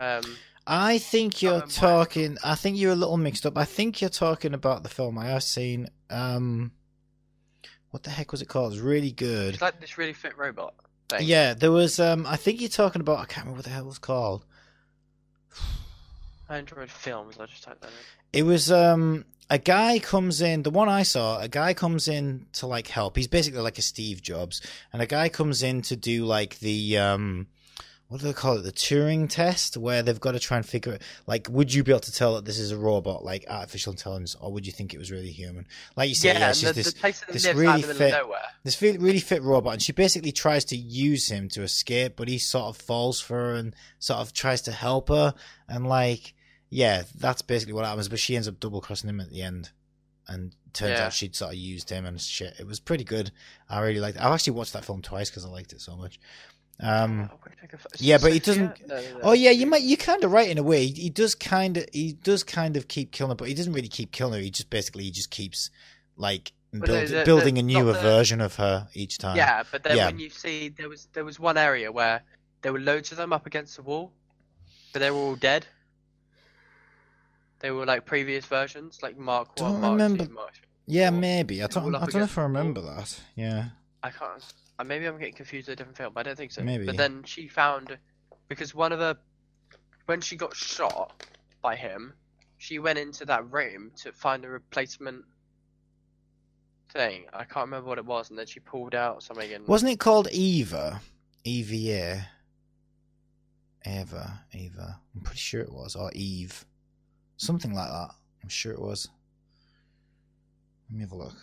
Um, 0.01 0.23
I 0.67 0.99
think 0.99 1.43
you're 1.43 1.59
it's 1.59 1.77
talking. 1.77 2.39
I 2.43 2.55
think 2.55 2.79
you're 2.79 2.93
a 2.93 2.97
little 2.97 3.19
mixed 3.19 3.45
up. 3.45 3.59
I 3.59 3.65
think 3.65 4.01
you're 4.01 4.09
talking 4.09 4.55
about 4.55 4.83
the 4.83 4.89
film 4.89 5.19
I 5.19 5.27
have 5.27 5.43
seen. 5.43 5.89
Um, 6.09 6.73
what 7.91 8.03
the 8.03 8.11
heck 8.11 8.33
was 8.33 8.41
it 8.43 8.49
called? 8.49 8.73
It 8.73 8.77
was 8.77 8.81
really 8.81 9.13
good. 9.13 9.55
it's 9.55 9.63
like 9.63 9.81
this 9.81 9.99
really 9.99 10.13
fit 10.13 10.39
robot 10.39 10.75
thing. 11.09 11.21
Yeah, 11.23 11.55
there 11.55 11.73
was. 11.73 12.01
Um, 12.01 12.27
I 12.27 12.37
think 12.37 12.61
you're 12.61 12.71
talking 12.71 13.01
about. 13.01 13.19
I 13.19 13.25
can't 13.25 13.47
remember 13.47 13.59
what 13.59 13.65
the 13.65 13.71
hell 13.71 13.85
it 13.85 13.87
was 13.87 13.99
called. 13.99 14.45
I 16.49 16.59
enjoyed 16.59 16.91
films. 16.91 17.37
I 17.41 17.47
just 17.47 17.65
typed 17.65 17.83
that 17.83 17.89
in. 17.89 18.41
It 18.41 18.43
was 18.43 18.71
um 18.71 19.25
a 19.49 19.59
guy 19.59 19.99
comes 19.99 20.41
in. 20.41 20.63
The 20.63 20.71
one 20.71 20.89
I 20.89 21.03
saw, 21.03 21.39
a 21.41 21.49
guy 21.49 21.75
comes 21.75 22.09
in 22.09 22.47
to 22.55 22.67
like 22.67 22.89
help. 22.89 23.17
He's 23.17 23.29
basically 23.29 23.61
like 23.61 23.79
a 23.79 23.83
Steve 23.83 24.23
Jobs, 24.23 24.61
and 24.93 25.01
a 25.01 25.07
guy 25.07 25.29
comes 25.29 25.63
in 25.63 25.83
to 25.83 25.97
do 25.97 26.25
like 26.25 26.59
the 26.59 26.99
um. 26.99 27.47
What 28.09 28.21
do 28.21 28.29
they 28.29 28.33
call 28.35 28.57
it? 28.57 28.63
The 28.63 28.71
Turing 28.71 29.29
test, 29.29 29.77
where 29.77 30.01
they've 30.01 30.21
got 30.21 30.33
to 30.33 30.39
try 30.39 30.59
and 30.59 30.65
figure 30.65 30.93
it. 30.93 31.03
Like, 31.27 31.49
would 31.51 31.75
you 31.75 31.83
be 31.83 31.91
able 31.91 31.99
to 32.03 32.13
tell 32.13 32.37
that 32.37 32.45
this 32.45 32.57
is 32.57 32.71
a 32.71 32.79
robot, 32.79 33.25
like 33.25 33.45
artificial 33.49 33.93
intelligence, 33.93 34.37
or 34.41 34.53
would 34.53 34.65
you 34.65 34.71
think 34.71 34.95
it 34.95 34.99
was 34.99 35.11
really 35.11 35.33
human? 35.33 35.67
Like 35.97 36.09
you 36.11 36.15
say, 36.15 36.29
Yeah, 36.29 36.39
yeah, 36.39 36.51
it's 36.51 36.61
the, 36.61 36.73
this 36.73 36.93
the 36.93 37.33
this 37.33 37.47
really 37.47 37.67
out 37.67 37.75
in 37.83 37.89
the 37.89 37.95
middle 37.95 38.29
fit- 38.29 38.37
this 38.63 38.81
really 38.81 39.19
fit 39.19 39.43
robot, 39.43 39.73
and 39.73 39.83
she 39.83 39.91
basically 39.91 40.31
tries 40.31 40.65
to 40.67 40.77
use 40.77 41.29
him 41.29 41.49
to 41.49 41.63
escape, 41.63 42.15
but 42.15 42.29
he 42.29 42.39
sort 42.39 42.67
of 42.67 42.77
falls 42.77 43.21
for 43.21 43.35
her 43.35 43.55
and 43.55 43.75
sort 43.99 44.21
of 44.21 44.33
tries 44.33 44.63
to 44.63 44.71
help 44.71 45.09
her, 45.09 45.35
and 45.69 45.89
like, 45.89 46.33
yeah, 46.71 47.05
that's 47.19 47.43
basically 47.43 47.73
what 47.75 47.85
happens. 47.85 48.09
But 48.09 48.19
she 48.19 48.37
ends 48.37 48.49
up 48.49 48.61
double 48.61 48.81
crossing 48.81 49.09
him 49.09 49.21
at 49.21 49.31
the 49.31 49.43
end, 49.43 49.71
and 50.29 50.55
turns 50.73 50.99
Yeah. 50.99 51.07
out 51.07 51.13
she'd 51.13 51.35
sort 51.37 51.53
of 51.53 51.59
used 51.59 51.91
him 51.91 52.05
and 52.05 52.21
shit. 52.21 52.55
It 52.59 52.67
was 52.67 52.81
pretty 52.81 53.05
good. 53.05 53.31
I 53.69 53.81
really 53.81 54.01
liked. 54.01 54.17
it. 54.19 54.23
I've 54.25 54.33
actually 54.33 54.55
watched 54.55 54.73
that 54.75 54.85
film 54.85 55.03
twice 55.03 55.31
because 55.31 55.45
I 55.45 55.49
liked 55.49 55.73
it 55.73 55.81
so 55.81 55.97
much. 55.97 56.19
Um, 56.79 57.31
Oh, 57.33 57.39
wait, 57.47 57.55
I 57.63 57.67
could- 57.67 57.81
yeah, 57.99 58.19
but 58.19 58.35
he 58.35 58.39
doesn't- 58.39 58.87
No, 58.87 58.97
no, 58.97 59.03
no. 59.15 59.21
Oh 59.23 59.33
yeah, 59.33 59.51
you 59.51 59.67
might 59.67 59.83
you're 59.83 59.97
kind 59.97 60.23
of 60.25 60.31
right 60.33 60.51
in 60.51 60.59
a 60.59 60.63
way. 60.63 60.87
He, 60.87 61.03
he 61.05 61.11
does 61.11 61.35
kind 61.35 61.79
of 61.79 61.87
he 61.93 62.13
does 62.13 62.43
kind 62.45 62.77
of 62.77 62.87
keep 62.89 63.13
killing 63.13 63.31
her, 63.31 63.35
but 63.35 63.49
he 63.49 63.55
doesn't 63.55 63.73
really 63.73 63.89
keep 63.89 64.13
killing 64.13 64.35
her. 64.35 64.41
He 64.41 64.51
just 64.51 64.69
basically 64.69 65.05
he 65.05 65.11
just 65.11 65.31
keeps 65.31 65.71
like 66.19 66.53
build, 66.73 67.09
building 67.25 67.57
a 67.57 67.63
newer 67.63 67.95
the- 67.95 68.01
version 68.01 68.43
of 68.43 68.57
her 68.57 68.89
each 68.93 69.17
time. 69.17 69.37
Yeah, 69.39 69.63
but 69.71 69.85
then 69.85 69.97
Yeah. 69.97 70.07
when 70.07 70.19
you 70.19 70.29
see 70.29 70.69
there 70.69 70.91
was 70.91 71.09
there 71.15 71.25
was 71.25 71.41
one 71.41 71.57
area 71.57 71.91
where 71.91 72.21
there 72.61 72.75
were 72.75 72.81
loads 72.81 73.11
of 73.11 73.17
them 73.17 73.33
up 73.33 73.47
against 73.47 73.77
the 73.77 73.83
wall, 73.83 74.13
but 74.93 74.99
they 74.99 75.11
were 75.11 75.17
all 75.17 75.37
dead. 75.37 75.67
They 77.61 77.71
were 77.71 77.87
like 77.87 78.05
previous 78.05 78.45
versions, 78.45 79.01
like 79.03 79.17
Mark 79.17 79.55
Don't 79.57 79.73
One, 79.73 79.81
Mark 79.81 79.93
remember. 79.93 80.27
Two, 80.27 80.33
Mark. 80.33 80.55
Three. 80.55 80.65
Yeah, 80.87 81.11
maybe. 81.11 81.63
I 81.63 81.67
don't. 81.67 81.95
I 81.95 82.01
don't 82.01 82.15
know 82.15 82.23
if 82.23 82.39
I 82.39 82.43
remember 82.43 82.81
that. 82.83 83.19
Yeah. 83.35 83.67
I 84.03 84.11
can't. 84.11 84.45
Uh, 84.79 84.85
maybe 84.85 85.07
I'm 85.07 85.19
getting 85.19 85.35
confused 85.35 85.69
with 85.69 85.75
a 85.75 85.77
different 85.77 85.97
film, 85.97 86.13
but 86.15 86.21
I 86.21 86.23
don't 86.25 86.37
think 86.37 86.53
so. 86.53 86.63
Maybe. 86.63 86.85
But 86.87 86.97
then 86.97 87.23
she 87.25 87.49
found 87.49 87.97
because 88.49 88.75
one 88.75 88.93
of 88.93 88.99
the 88.99 89.17
when 90.05 90.21
she 90.21 90.37
got 90.37 90.55
shot 90.55 91.27
by 91.63 91.75
him, 91.77 92.13
she 92.59 92.79
went 92.79 92.99
into 92.99 93.25
that 93.25 93.51
room 93.51 93.91
to 93.97 94.13
find 94.13 94.45
a 94.45 94.49
replacement 94.49 95.25
thing. 96.93 97.25
I 97.33 97.45
can't 97.45 97.67
remember 97.67 97.89
what 97.89 97.99
it 97.99 98.05
was, 98.05 98.31
and 98.31 98.39
then 98.39 98.47
she 98.47 98.61
pulled 98.61 98.95
out 98.95 99.23
something 99.23 99.53
and 99.53 99.67
Wasn't 99.67 99.91
it 99.91 99.99
called 99.99 100.29
Eva? 100.31 101.01
EVA. 101.45 102.27
Eva. 103.85 104.41
Eva. 104.53 105.01
I'm 105.15 105.21
pretty 105.23 105.39
sure 105.39 105.61
it 105.61 105.73
was, 105.73 105.97
or 105.97 106.11
Eve, 106.15 106.65
something 107.37 107.75
like 107.75 107.89
that. 107.89 108.11
I'm 108.43 108.49
sure 108.49 108.73
it 108.73 108.81
was. 108.81 109.09
Let 110.89 110.97
me 110.97 111.03
have 111.03 111.13
a 111.13 111.17
look. 111.17 111.35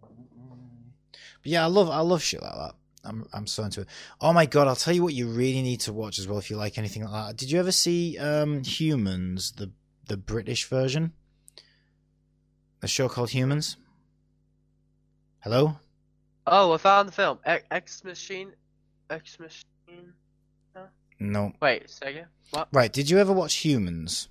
But 0.00 1.52
yeah, 1.52 1.62
I 1.62 1.66
love 1.66 1.90
I 1.90 2.00
love 2.00 2.22
shit 2.22 2.42
like 2.42 2.54
that. 2.54 2.74
I'm 3.04 3.26
I'm 3.32 3.46
so 3.46 3.62
into 3.62 3.82
it. 3.82 3.88
Oh 4.20 4.32
my 4.32 4.46
god, 4.46 4.66
I'll 4.66 4.76
tell 4.76 4.94
you 4.94 5.02
what 5.02 5.14
you 5.14 5.28
really 5.28 5.62
need 5.62 5.80
to 5.80 5.92
watch 5.92 6.18
as 6.18 6.26
well 6.26 6.38
if 6.38 6.50
you 6.50 6.56
like 6.56 6.76
anything 6.76 7.04
like 7.04 7.12
that. 7.12 7.36
Did 7.36 7.50
you 7.50 7.60
ever 7.60 7.72
see 7.72 8.18
um 8.18 8.64
Humans, 8.64 9.52
the 9.52 9.70
the 10.08 10.16
British 10.16 10.68
version? 10.68 11.12
A 12.82 12.88
show 12.88 13.08
called 13.08 13.30
Humans? 13.30 13.76
Hello? 15.40 15.78
Oh, 16.46 16.72
I 16.72 16.76
found 16.76 17.08
the 17.08 17.12
film. 17.12 17.38
X, 17.44 18.04
Machine. 18.04 18.52
X 19.10 19.38
Machine. 19.40 20.12
No. 21.18 21.52
Wait, 21.62 21.88
say 21.88 22.10
again. 22.10 22.26
What? 22.50 22.68
Right, 22.72 22.92
did 22.92 23.08
you 23.08 23.18
ever 23.18 23.32
watch 23.32 23.54
Humans? 23.56 24.28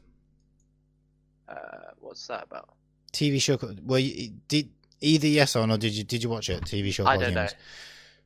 Uh, 1.48 1.92
what's 2.00 2.26
that 2.28 2.44
about? 2.44 2.70
TV 3.14 3.42
show 3.42 3.58
well 3.84 4.00
you, 4.00 4.32
did 4.48 4.70
either 5.00 5.28
yes 5.28 5.56
or 5.56 5.66
no 5.66 5.78
did 5.78 5.94
you 5.94 6.04
did 6.04 6.22
you 6.22 6.30
watch 6.30 6.50
it? 6.50 6.64
TV 6.64 6.94
show 6.94 7.06
I 7.06 7.18
don't 7.18 7.34
know. 7.34 7.48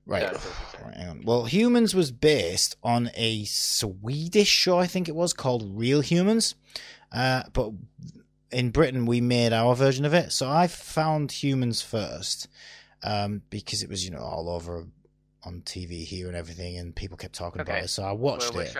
Right. 0.10 0.24
No, 0.24 0.28
I 0.28 0.32
don't 0.32 0.42
think 0.42 0.70
so. 0.72 0.86
Right, 0.86 0.98
hang 0.98 1.10
on. 1.10 1.22
Well, 1.24 1.46
Humans 1.46 1.94
was 1.94 2.12
based 2.12 2.76
on 2.82 3.12
a 3.14 3.44
Swedish 3.44 4.48
show, 4.48 4.80
I 4.80 4.88
think 4.88 5.08
it 5.08 5.16
was, 5.16 5.34
called 5.34 5.78
Real 5.78 6.02
Humans. 6.02 6.56
Uh, 7.12 7.44
but 7.54 7.74
in 8.52 8.72
Britain, 8.72 9.06
we 9.06 9.22
made 9.22 9.54
our 9.54 9.76
version 9.76 10.06
of 10.06 10.16
it. 10.16 10.32
So 10.32 10.50
I 10.50 10.66
found 10.66 11.32
Humans 11.32 11.84
first 11.84 12.48
um, 13.04 13.44
because 13.52 13.84
it 13.84 13.90
was, 13.90 14.04
you 14.04 14.10
know, 14.10 14.18
all 14.20 14.50
over 14.50 14.88
on 15.44 15.62
TV 15.62 16.04
here 16.04 16.28
and 16.28 16.36
everything, 16.36 16.78
and 16.78 16.96
people 16.96 17.18
kept 17.18 17.36
talking 17.36 17.62
about 17.62 17.84
it. 17.84 17.90
So 17.90 18.04
I 18.04 18.12
watched 18.12 18.54
we're 18.54 18.64
it 18.64 18.76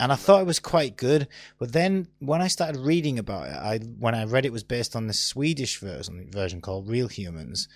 and 0.00 0.12
I 0.12 0.16
thought 0.16 0.40
it 0.40 0.46
was 0.46 0.58
quite 0.58 0.96
good. 0.96 1.28
But 1.58 1.72
then 1.72 2.08
when 2.18 2.42
I 2.42 2.48
started 2.48 2.80
reading 2.80 3.18
about 3.18 3.48
it, 3.48 3.54
I 3.54 3.78
when 3.78 4.14
I 4.14 4.24
read 4.24 4.44
it 4.46 4.52
was 4.52 4.64
based 4.64 4.96
on 4.96 5.06
the 5.06 5.14
Swedish 5.14 5.78
version 5.78 6.30
version 6.32 6.60
called 6.60 6.88
Real 6.88 7.08
Humans. 7.08 7.68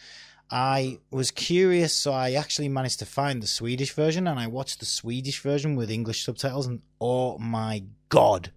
I 0.51 0.99
was 1.11 1.31
curious, 1.31 1.93
so 1.93 2.13
I 2.13 2.33
actually 2.33 2.71
managed 2.71 3.01
to 3.01 3.07
find 3.07 3.43
the 3.43 3.47
Swedish 3.47 3.93
version, 3.93 4.27
and 4.27 4.41
I 4.41 4.47
watched 4.47 4.81
the 4.81 4.87
Swedish 4.87 5.41
version 5.43 5.77
with 5.77 5.91
English 5.91 6.25
subtitles, 6.25 6.67
and 6.67 6.81
oh 7.01 7.37
my 7.39 7.85
god, 8.09 8.51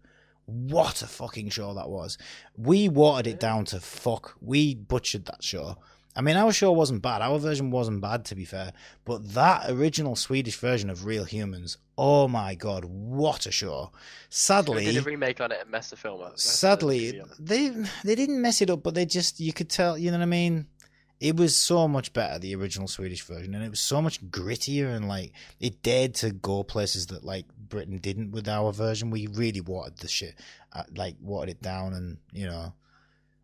what 0.46 1.02
a 1.02 1.08
fucking 1.08 1.50
show 1.50 1.74
that 1.74 1.90
was! 1.90 2.18
We 2.56 2.88
watered 2.88 3.28
it 3.28 3.40
down 3.42 3.66
to 3.66 3.82
fuck. 3.82 4.36
We 4.40 4.74
butchered 4.74 5.26
that 5.26 5.44
show. 5.44 5.78
I 6.16 6.22
mean, 6.22 6.36
our 6.36 6.52
show 6.52 6.72
wasn't 6.74 7.02
bad. 7.02 7.22
Our 7.22 7.40
version 7.40 7.72
wasn't 7.72 8.02
bad, 8.02 8.26
to 8.26 8.36
be 8.36 8.44
fair. 8.44 8.74
But 9.06 9.34
that 9.34 9.70
original 9.70 10.16
Swedish 10.16 10.58
version 10.58 10.90
of 10.90 11.06
Real 11.06 11.24
Humans, 11.24 11.78
oh 11.98 12.28
my 12.28 12.56
god, 12.56 12.84
what 12.86 13.46
a 13.46 13.52
show! 13.52 13.92
Sadly, 14.30 14.86
did 14.86 14.98
a 14.98 15.02
remake 15.02 15.40
on 15.40 15.52
it 15.52 15.60
and 15.62 15.70
messed 15.70 15.92
the 15.92 15.96
film 15.96 16.22
up. 16.22 16.38
Sadly, 16.38 17.22
they 17.40 17.70
they 18.04 18.16
didn't 18.16 18.42
mess 18.42 18.62
it 18.62 18.70
up, 18.70 18.84
but 18.84 18.94
they 18.94 19.06
just 19.06 19.40
you 19.40 19.54
could 19.54 19.70
tell. 19.70 19.98
You 19.98 20.12
know 20.12 20.18
what 20.18 20.24
I 20.24 20.28
mean? 20.28 20.68
It 21.22 21.38
was 21.38 21.56
so 21.56 21.88
much 21.88 22.14
better 22.14 22.40
the 22.40 22.56
original 22.56 22.88
Swedish 22.88 23.22
version, 23.22 23.56
and 23.56 23.64
it 23.64 23.70
was 23.70 23.80
so 23.80 24.02
much 24.02 24.22
grittier 24.30 24.94
and 24.94 25.08
like 25.08 25.32
it 25.60 25.82
dared 25.82 26.16
to 26.16 26.32
go 26.32 26.64
places 26.64 27.08
that 27.08 27.24
like 27.24 27.46
Britain 27.58 28.00
didn't 28.00 28.32
with 28.32 28.50
our 28.50 28.74
version. 28.74 29.12
We 29.12 29.28
really 29.28 29.62
watered 29.62 29.98
the 30.00 30.08
shit, 30.10 30.36
uh, 30.74 30.84
like 30.94 31.16
watered 31.22 31.52
it 31.52 31.62
down, 31.62 31.94
and 31.94 32.18
you 32.34 32.48
know, 32.48 32.74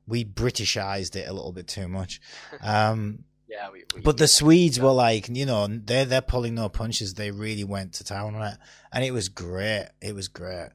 we 0.08 0.26
Britishized 0.26 1.16
it 1.16 1.28
a 1.28 1.34
little 1.34 1.52
bit 1.52 1.68
too 1.68 1.88
much. 1.88 2.22
Um, 2.62 3.24
yeah, 3.48 3.70
we, 3.72 3.86
we, 3.96 4.02
but 4.02 4.18
the 4.18 4.28
Swedes 4.28 4.80
were 4.80 4.92
like, 4.92 5.30
you 5.30 5.46
know, 5.46 5.68
they're 5.70 6.04
they're 6.04 6.22
pulling 6.22 6.56
no 6.56 6.68
punches. 6.68 7.14
They 7.14 7.32
really 7.32 7.64
went 7.64 7.94
to 7.94 8.04
town 8.04 8.36
on 8.36 8.42
it, 8.42 8.58
and 8.92 9.06
it 9.06 9.12
was 9.12 9.30
great. 9.30 9.88
It 10.02 10.14
was 10.14 10.28
great. 10.28 10.70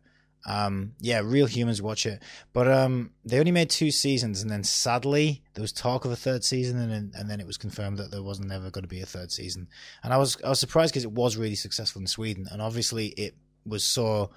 Um, 0.46 0.94
yeah, 0.98 1.20
real 1.22 1.46
humans 1.46 1.82
watch 1.82 2.06
it, 2.06 2.22
but 2.52 2.68
um, 2.68 3.10
they 3.24 3.38
only 3.38 3.52
made 3.52 3.68
two 3.68 3.90
seasons, 3.90 4.42
and 4.42 4.50
then 4.50 4.64
sadly 4.64 5.42
there 5.54 5.62
was 5.62 5.72
talk 5.72 6.04
of 6.04 6.10
a 6.10 6.16
third 6.16 6.44
season, 6.44 6.78
and 6.78 6.90
then, 6.90 7.12
and 7.14 7.30
then 7.30 7.40
it 7.40 7.46
was 7.46 7.58
confirmed 7.58 7.98
that 7.98 8.10
there 8.10 8.22
wasn't 8.22 8.50
ever 8.50 8.70
going 8.70 8.82
to 8.82 8.88
be 8.88 9.02
a 9.02 9.06
third 9.06 9.30
season. 9.30 9.68
And 10.02 10.12
I 10.12 10.16
was 10.16 10.38
I 10.42 10.48
was 10.48 10.58
surprised 10.58 10.94
because 10.94 11.04
it 11.04 11.12
was 11.12 11.36
really 11.36 11.54
successful 11.54 12.00
in 12.00 12.06
Sweden, 12.06 12.48
and 12.50 12.62
obviously 12.62 13.08
it 13.08 13.36
was 13.66 13.84
so 13.84 14.30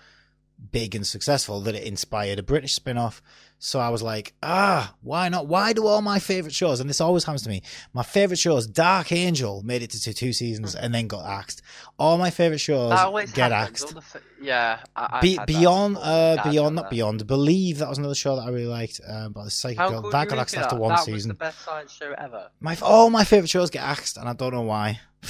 big 0.72 0.96
and 0.96 1.06
successful 1.06 1.62
that 1.62 1.76
it 1.76 1.84
inspired 1.84 2.40
a 2.40 2.44
British 2.44 2.74
spin 2.76 2.98
off. 2.98 3.22
So 3.58 3.80
I 3.80 3.90
was 3.90 4.02
like, 4.04 4.34
ah, 4.44 4.94
why 5.02 5.30
not? 5.30 5.48
Why 5.48 5.72
do 5.74 5.88
all 5.88 6.02
my 6.02 6.20
favorite 6.20 6.54
shows, 6.54 6.80
and 6.82 6.90
this 6.90 7.00
always 7.00 7.24
happens 7.24 7.42
to 7.44 7.50
me, 7.50 7.62
my 7.94 8.04
favorite 8.04 8.38
shows, 8.38 8.68
Dark 8.68 9.12
Angel 9.14 9.64
made 9.64 9.82
it 9.82 9.92
to 9.92 10.14
two, 10.14 10.34
seasons 10.34 10.76
and 10.76 10.94
then 10.94 11.08
got 11.08 11.26
axed. 11.26 11.62
All 11.98 12.18
my 12.18 12.30
favorite 12.30 12.60
shows 12.60 12.92
get 13.34 13.52
happens. 13.52 13.84
axed. 13.84 13.96
F- 13.98 14.18
yeah, 14.42 14.80
I, 14.96 15.20
Be- 15.22 15.40
beyond, 15.48 15.98
uh, 15.98 16.36
Yeah, 16.44 16.52
beyond, 16.52 16.76
not 16.76 16.82
that. 16.84 16.92
beyond. 16.92 17.26
Believe 17.28 17.78
that 17.80 17.88
was 17.90 17.98
another 17.98 18.14
show 18.16 18.36
that 18.36 18.44
I 18.44 18.50
really 18.50 18.68
liked. 18.68 19.00
Um, 19.08 19.28
about 19.28 19.46
the 19.46 19.52
psychic 19.52 19.78
How 19.78 19.90
girl 19.90 20.10
that 20.12 20.28
got 20.28 20.38
axed 20.40 20.58
after 20.58 20.76
that? 20.76 20.82
one 20.82 20.90
that 20.90 20.96
was 20.98 21.06
season. 21.06 21.30
the 21.30 21.34
best 21.36 21.62
science 21.64 21.94
show 21.94 22.14
ever. 22.18 22.50
My 22.60 22.78
all 22.82 23.10
my 23.10 23.24
favorite 23.24 23.50
shows 23.50 23.70
get 23.70 23.84
axed, 23.84 24.18
and 24.18 24.28
I 24.28 24.34
don't 24.34 24.54
know 24.54 24.62
why. 24.64 25.00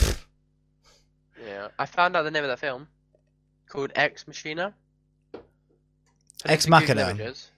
Yeah, 1.46 1.68
I 1.78 1.86
found 1.86 2.16
out 2.16 2.24
the 2.24 2.32
name 2.32 2.44
of 2.44 2.50
that 2.50 2.60
film 2.60 2.88
called 3.70 3.92
Ex 3.96 4.26
Machina. 4.28 4.74
Ex 6.46 6.68
Machina. 6.68 7.10
Images. 7.10 7.50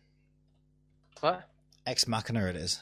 What? 1.20 1.48
Ex 1.86 2.08
Machina, 2.08 2.46
it 2.48 2.56
is. 2.56 2.82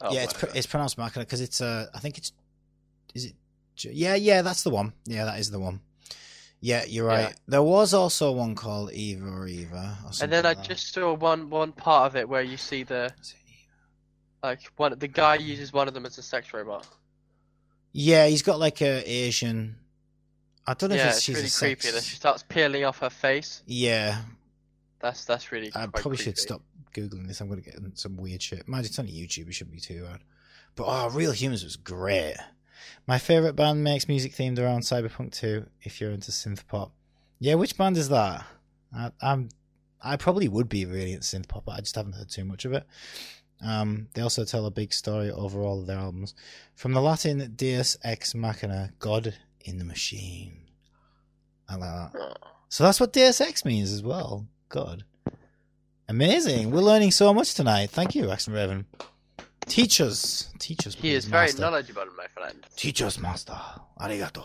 Oh, 0.00 0.12
yeah, 0.12 0.24
it's 0.24 0.32
pr- 0.32 0.46
it's 0.54 0.66
pronounced 0.66 0.98
Machina 0.98 1.24
because 1.24 1.40
it's 1.40 1.60
uh 1.60 1.86
I 1.94 1.98
think 2.00 2.18
it's 2.18 2.32
is 3.14 3.26
it 3.26 3.34
yeah 3.92 4.14
yeah 4.14 4.42
that's 4.42 4.62
the 4.62 4.70
one 4.70 4.92
yeah 5.06 5.24
that 5.24 5.38
is 5.40 5.50
the 5.50 5.58
one 5.58 5.80
yeah 6.60 6.84
you're 6.86 7.06
right 7.06 7.30
Yeah. 7.30 7.32
there 7.48 7.62
was 7.62 7.92
also 7.94 8.30
one 8.32 8.54
called 8.54 8.92
Eva 8.92 9.26
or 9.26 9.46
Eva 9.48 9.98
or 10.04 10.10
and 10.22 10.32
then 10.32 10.46
I 10.46 10.54
that. 10.54 10.64
just 10.64 10.92
saw 10.92 11.12
one 11.14 11.48
one 11.50 11.72
part 11.72 12.06
of 12.06 12.16
it 12.16 12.28
where 12.28 12.42
you 12.42 12.56
see 12.56 12.82
the 12.82 13.12
Is 13.20 13.30
it 13.32 13.36
Eva? 13.48 14.48
like 14.48 14.60
one 14.76 14.98
the 14.98 15.08
guy 15.08 15.36
uses 15.36 15.72
one 15.72 15.88
of 15.88 15.94
them 15.94 16.06
as 16.06 16.18
a 16.18 16.22
sex 16.22 16.52
robot. 16.54 16.86
yeah 17.92 18.26
he's 18.26 18.42
got 18.42 18.58
like 18.58 18.80
a 18.82 19.02
Asian 19.10 19.76
I 20.66 20.74
don't 20.74 20.90
know 20.90 20.96
Yeah, 20.96 21.02
if 21.02 21.08
it's 21.08 21.16
it's 21.18 21.24
she's 21.24 21.36
really 21.36 21.48
creepy. 21.74 21.80
sex 21.82 21.94
Then 21.94 22.02
she 22.02 22.16
starts 22.16 22.44
peeling 22.48 22.84
off 22.84 22.98
her 22.98 23.10
face. 23.10 23.62
yeah 23.66 24.20
That's 25.04 25.26
that's 25.26 25.52
really. 25.52 25.70
I 25.74 25.86
probably 25.86 26.16
should 26.16 26.38
stop 26.38 26.62
googling 26.94 27.26
this. 27.26 27.42
I'm 27.42 27.50
gonna 27.50 27.60
get 27.60 27.78
some 27.92 28.16
weird 28.16 28.40
shit. 28.40 28.66
Mind 28.66 28.86
it's 28.86 28.98
on 28.98 29.06
YouTube 29.06 29.48
it 29.48 29.52
shouldn't 29.52 29.74
be 29.74 29.80
too 29.80 30.06
hard. 30.06 30.20
But 30.76 30.84
oh 30.86 31.10
Real 31.10 31.32
Humans 31.32 31.62
was 31.62 31.76
great. 31.76 32.36
My 33.06 33.18
favorite 33.18 33.54
band 33.54 33.84
makes 33.84 34.08
music 34.08 34.32
themed 34.32 34.58
around 34.58 34.80
Cyberpunk 34.80 35.32
2 35.32 35.66
if 35.82 36.00
you're 36.00 36.10
into 36.10 36.30
synth 36.30 36.66
pop. 36.66 36.92
Yeah 37.38 37.56
which 37.56 37.76
band 37.76 37.98
is 37.98 38.08
that? 38.08 38.46
I, 38.96 39.10
I'm 39.20 39.50
I 40.02 40.16
probably 40.16 40.48
would 40.48 40.70
be 40.70 40.86
really 40.86 41.12
into 41.12 41.24
synth 41.24 41.48
pop 41.48 41.66
but 41.66 41.72
I 41.72 41.80
just 41.80 41.96
haven't 41.96 42.14
heard 42.14 42.30
too 42.30 42.46
much 42.46 42.64
of 42.64 42.72
it. 42.72 42.86
Um, 43.62 44.08
they 44.14 44.22
also 44.22 44.46
tell 44.46 44.64
a 44.64 44.70
big 44.70 44.94
story 44.94 45.30
over 45.30 45.60
all 45.60 45.80
of 45.80 45.86
their 45.86 45.98
albums. 45.98 46.34
From 46.76 46.94
the 46.94 47.02
Latin 47.02 47.52
Deus 47.56 47.98
Ex 48.02 48.34
Machina 48.34 48.92
God 49.00 49.34
in 49.66 49.76
the 49.76 49.84
Machine. 49.84 50.62
I 51.68 51.76
like 51.76 52.12
that. 52.12 52.38
So 52.70 52.84
that's 52.84 53.00
what 53.00 53.12
Deus 53.12 53.42
Ex 53.42 53.66
means 53.66 53.92
as 53.92 54.02
well. 54.02 54.46
God. 54.68 55.04
Amazing. 56.08 56.70
We're 56.70 56.80
learning 56.80 57.10
so 57.12 57.32
much 57.32 57.54
tonight. 57.54 57.90
Thank 57.90 58.14
you, 58.14 58.28
Rax 58.28 58.46
and 58.46 58.56
Raven. 58.56 58.86
Teach 59.66 60.00
us. 60.00 60.52
Teach 60.58 60.86
us, 60.86 60.94
He 60.94 61.00
please, 61.00 61.16
is 61.16 61.24
very 61.24 61.46
master. 61.46 61.62
knowledgeable, 61.62 62.04
my 62.16 62.26
friend. 62.26 62.64
Teach 62.76 63.00
us, 63.02 63.18
master. 63.18 63.56
Arigato. 63.98 64.44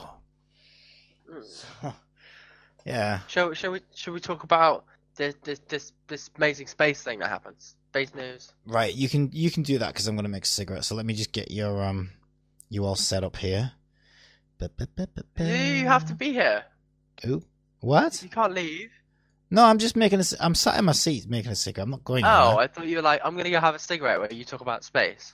Mm. 1.29 1.93
yeah. 2.85 3.19
Shall 3.27 3.53
shall 3.53 3.71
we 3.71 3.81
shall 3.93 4.13
we 4.13 4.19
talk 4.21 4.43
about 4.43 4.85
this 5.15 5.35
this 5.43 5.59
this 5.67 5.91
this 6.07 6.29
amazing 6.37 6.67
space 6.67 7.03
thing 7.03 7.19
that 7.19 7.29
happens? 7.29 7.75
Space 7.89 8.13
news. 8.15 8.53
Right. 8.65 8.93
You 8.95 9.09
can 9.09 9.29
you 9.33 9.51
can 9.51 9.63
do 9.63 9.77
that 9.79 9.87
because 9.93 10.07
I'm 10.07 10.15
going 10.15 10.23
to 10.23 10.29
make 10.29 10.45
a 10.45 10.47
cigarette. 10.47 10.85
So 10.85 10.95
let 10.95 11.05
me 11.05 11.13
just 11.13 11.33
get 11.33 11.51
your 11.51 11.83
um 11.83 12.11
you 12.69 12.85
all 12.85 12.95
set 12.95 13.23
up 13.23 13.35
here. 13.35 13.73
You 14.61 15.87
have 15.87 16.05
to 16.07 16.13
be 16.13 16.33
here. 16.33 16.63
Ooh. 17.25 17.43
What? 17.79 18.21
You 18.21 18.29
can't 18.29 18.53
leave. 18.53 18.91
No, 19.51 19.65
I'm 19.65 19.79
just 19.79 19.95
making 19.95 20.19
a. 20.19 20.23
I'm 20.39 20.53
sat 20.53 20.77
in 20.77 20.85
my 20.85 20.91
seat 20.91 21.27
making 21.27 21.51
a 21.51 21.55
cigarette. 21.55 21.85
I'm 21.85 21.91
not 21.91 22.03
going. 22.03 22.23
Oh, 22.25 22.29
anywhere. 22.29 22.63
I 22.63 22.67
thought 22.67 22.85
you 22.87 22.97
were 22.97 23.01
like, 23.01 23.21
I'm 23.23 23.35
gonna 23.35 23.49
go 23.49 23.59
have 23.59 23.75
a 23.75 23.79
cigarette 23.79 24.19
where 24.19 24.31
you 24.31 24.45
talk 24.45 24.61
about 24.61 24.83
space. 24.83 25.33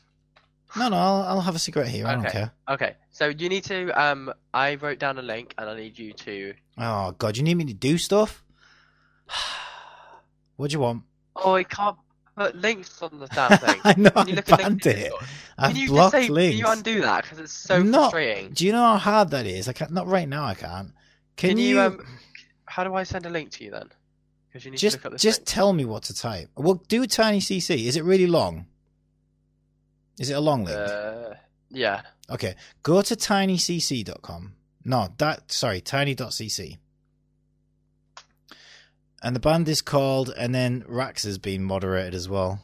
No, 0.77 0.89
no. 0.89 0.97
I'll, 0.97 1.21
I'll 1.23 1.41
have 1.41 1.55
a 1.55 1.59
cigarette 1.59 1.89
here. 1.89 2.07
I 2.07 2.13
don't 2.15 2.25
Okay. 2.25 2.31
care. 2.31 2.51
Okay, 2.69 2.95
so 3.11 3.27
you 3.27 3.49
need 3.49 3.63
to. 3.65 3.89
Um, 3.91 4.33
I 4.53 4.75
wrote 4.75 4.99
down 4.99 5.17
a 5.17 5.21
link, 5.21 5.53
and 5.57 5.69
I 5.69 5.75
need 5.75 5.99
you 5.99 6.13
to. 6.13 6.53
Oh 6.77 7.11
God, 7.17 7.35
you 7.37 7.43
need 7.43 7.55
me 7.55 7.65
to 7.65 7.73
do 7.73 7.97
stuff? 7.97 8.43
what 10.55 10.69
do 10.69 10.73
you 10.73 10.79
want? 10.79 11.03
Oh, 11.35 11.55
I 11.55 11.63
can't 11.63 11.97
put 12.37 12.55
links 12.55 13.01
on 13.01 13.19
the 13.19 13.27
damn 13.27 13.57
thing. 13.59 13.81
I 13.83 13.95
know 13.97 14.09
Can 14.11 14.27
you 14.27 14.33
I 14.33 14.35
look 14.37 14.51
at 14.51 14.59
banned 14.59 14.85
it. 14.85 15.13
I've 15.57 15.75
you 15.77 15.89
blocked 15.89 16.15
just 16.15 16.27
say, 16.27 16.31
links. 16.31 16.57
Can 16.57 16.65
you 16.65 16.71
undo 16.71 17.01
that? 17.01 17.23
Because 17.23 17.39
it's 17.39 17.53
so 17.53 17.83
frustrating. 17.83 18.51
Do 18.53 18.65
you 18.65 18.71
know 18.71 18.81
how 18.81 18.97
hard 18.97 19.31
that 19.31 19.45
is? 19.45 19.67
I 19.67 19.73
can't. 19.73 19.91
Not 19.91 20.07
right 20.07 20.27
now. 20.27 20.45
I 20.45 20.53
can't. 20.53 20.91
Can, 21.37 21.49
Can 21.51 21.57
you, 21.57 21.75
you, 21.75 21.81
um, 21.81 22.05
How 22.65 22.83
do 22.85 22.95
I 22.95 23.03
send 23.03 23.25
a 23.25 23.29
link 23.29 23.51
to 23.51 23.63
you 23.65 23.71
then? 23.71 23.89
Because 24.55 24.63
you 24.63 24.71
need 24.71 24.77
just 24.77 25.01
to 25.01 25.03
look 25.03 25.11
this 25.11 25.21
just 25.21 25.45
tell 25.45 25.73
me 25.73 25.83
what 25.83 26.03
to 26.03 26.13
type? 26.13 26.47
Well, 26.55 26.75
do 26.87 27.05
tiny 27.07 27.41
CC. 27.41 27.87
Is 27.87 27.97
it 27.97 28.05
really 28.05 28.25
long? 28.25 28.67
Is 30.17 30.29
it 30.29 30.35
a 30.35 30.39
long 30.39 30.63
link? 30.63 30.77
Uh, 30.77 31.33
yeah. 31.69 32.03
okay, 32.29 32.55
go 32.81 33.01
to 33.01 33.17
tinycc.com. 33.17 34.53
No, 34.85 35.09
that 35.17 35.51
sorry, 35.51 35.81
tiny.cc. 35.81 36.77
And 39.21 39.35
the 39.35 39.41
band 39.41 39.67
is 39.67 39.81
called, 39.81 40.33
and 40.37 40.55
then 40.55 40.85
Rax 40.87 41.23
has 41.23 41.37
been 41.37 41.61
moderated 41.61 42.15
as 42.15 42.29
well. 42.29 42.61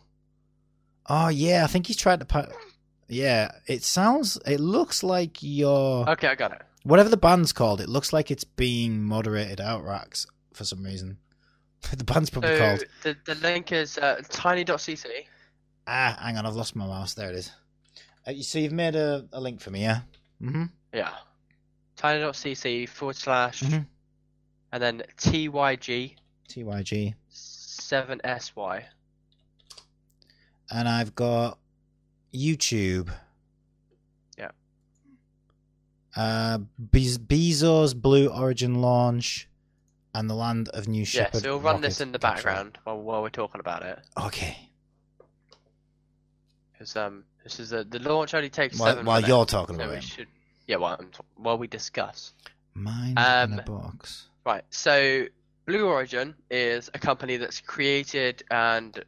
Oh 1.09 1.27
yeah, 1.27 1.65
I 1.65 1.67
think 1.67 1.87
he's 1.87 1.97
tried 1.97 2.21
to. 2.21 2.25
Pa- 2.25 2.47
yeah, 3.09 3.51
it 3.67 3.83
sounds. 3.83 4.37
It 4.47 4.61
looks 4.61 5.03
like 5.03 5.39
your 5.41 6.09
Okay, 6.09 6.29
I 6.29 6.35
got 6.35 6.53
it. 6.53 6.61
whatever 6.83 7.09
the 7.09 7.17
band's 7.17 7.51
called. 7.51 7.81
It 7.81 7.89
looks 7.89 8.13
like 8.13 8.31
it's 8.31 8.45
being 8.45 9.03
moderated 9.03 9.59
out 9.59 9.83
Rax 9.83 10.25
for 10.53 10.63
some 10.63 10.83
reason. 10.83 11.17
the 11.97 12.03
band's 12.03 12.29
probably 12.29 12.57
So 12.57 12.59
called. 12.59 12.83
the 13.03 13.17
the 13.25 13.35
link 13.41 13.71
is 13.71 13.97
uh, 13.97 14.21
tiny.cc. 14.29 15.05
Ah, 15.87 16.17
hang 16.21 16.37
on, 16.37 16.45
I've 16.45 16.55
lost 16.55 16.75
my 16.75 16.85
mouse. 16.85 17.13
There 17.15 17.29
it 17.29 17.35
is. 17.35 17.51
Uh, 18.27 18.31
you- 18.31 18.43
so 18.43 18.59
you've 18.59 18.71
made 18.71 18.95
a, 18.95 19.25
a 19.33 19.41
link 19.41 19.59
for 19.61 19.71
me, 19.71 19.81
yeah? 19.81 20.01
Mm-hmm. 20.41 20.65
Yeah. 20.93 21.11
Tiny.cc 21.95 22.87
forward 22.89 23.15
slash 23.15 23.61
Mhm. 23.61 23.85
and 24.71 24.83
then 24.83 25.03
tyg 25.17 26.15
TYG. 26.49 27.15
seven 27.29 28.19
sy. 28.39 28.85
And 30.69 30.87
I've 30.87 31.13
got 31.15 31.57
YouTube. 32.33 33.09
Yeah. 34.37 34.51
Uh, 36.15 36.59
Bez- 36.79 37.17
Bezos 37.17 37.93
Blue 37.99 38.27
Origin 38.29 38.75
launch 38.81 39.47
and 40.13 40.29
the 40.29 40.33
Land 40.35 40.69
of 40.69 40.87
New 40.87 41.05
Shepard. 41.05 41.35
Yeah, 41.35 41.39
so 41.41 41.49
we'll 41.51 41.59
run 41.59 41.75
rocket 41.75 41.81
this 41.87 42.01
in 42.01 42.11
the 42.11 42.19
background 42.19 42.77
while 42.83 42.99
while 43.01 43.21
we're 43.21 43.29
talking 43.29 43.59
about 43.59 43.83
it. 43.83 43.99
Okay. 44.17 44.57
Because 46.73 46.95
um, 46.95 47.23
this 47.43 47.59
is 47.59 47.73
a, 47.73 47.83
the 47.83 47.99
launch 47.99 48.33
only 48.33 48.49
takes 48.49 48.79
While, 48.79 48.89
seven 48.91 49.05
while 49.05 49.17
minutes. 49.17 49.29
you're 49.29 49.45
talking 49.45 49.77
so 49.77 49.83
about 49.83 49.95
it. 49.97 50.03
should 50.03 50.27
yeah 50.67 50.77
while 50.77 50.99
while 51.35 51.57
we 51.57 51.67
discuss. 51.67 52.33
Mind 52.73 53.17
Um, 53.19 53.53
in 53.53 53.59
a 53.59 53.63
box. 53.63 54.27
Right. 54.45 54.63
So 54.69 55.25
Blue 55.65 55.85
Origin 55.87 56.33
is 56.49 56.89
a 56.93 56.99
company 56.99 57.37
that's 57.37 57.61
created 57.61 58.43
and 58.49 59.03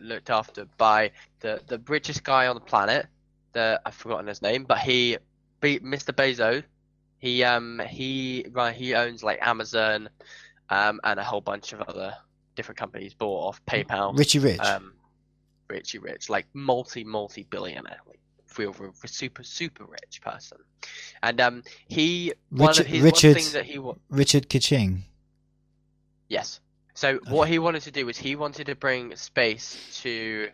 looked 0.00 0.30
after 0.30 0.66
by 0.78 1.10
the 1.40 1.60
the 1.66 1.80
richest 1.88 2.24
guy 2.24 2.46
on 2.46 2.54
the 2.54 2.60
planet. 2.60 3.06
The 3.52 3.80
I've 3.84 3.94
forgotten 3.94 4.26
his 4.28 4.40
name, 4.42 4.64
but 4.64 4.78
he, 4.78 5.18
Be- 5.60 5.80
Mr. 5.80 6.14
Bezos, 6.14 6.62
he 7.20 7.44
um 7.44 7.80
he 7.88 8.44
right 8.50 8.74
he 8.74 8.94
owns 8.94 9.22
like 9.22 9.38
Amazon, 9.40 10.08
um 10.68 11.00
and 11.04 11.20
a 11.20 11.24
whole 11.24 11.40
bunch 11.40 11.72
of 11.72 11.80
other 11.82 12.14
different 12.56 12.78
companies 12.78 13.14
bought 13.14 13.48
off 13.48 13.64
PayPal. 13.66 14.18
Richie 14.18 14.40
Rich. 14.40 14.60
Um, 14.60 14.94
Richie 15.68 15.98
Rich, 15.98 16.28
like 16.28 16.46
multi 16.52 17.04
multi 17.04 17.44
billionaire, 17.44 18.00
like 18.08 18.18
real, 18.58 18.72
real 18.72 18.92
super 19.06 19.44
super 19.44 19.84
rich 19.84 20.20
person, 20.20 20.58
and 21.22 21.40
um 21.40 21.62
he 21.86 22.32
one 22.50 22.68
Richard- 22.68 22.86
of 22.86 22.92
his 22.92 23.02
Richard- 23.02 23.36
one 23.36 23.44
thing 23.44 23.52
that 23.52 23.64
he 23.66 23.78
wa- 23.78 23.94
Richard 24.08 24.48
Kiching. 24.48 25.02
Yes. 26.28 26.60
So 26.94 27.18
what 27.28 27.48
he 27.48 27.58
wanted 27.58 27.82
to 27.82 27.90
do 27.90 28.04
was 28.06 28.18
he 28.18 28.36
wanted 28.36 28.66
to 28.66 28.74
bring 28.74 29.14
space 29.16 30.00
to 30.02 30.48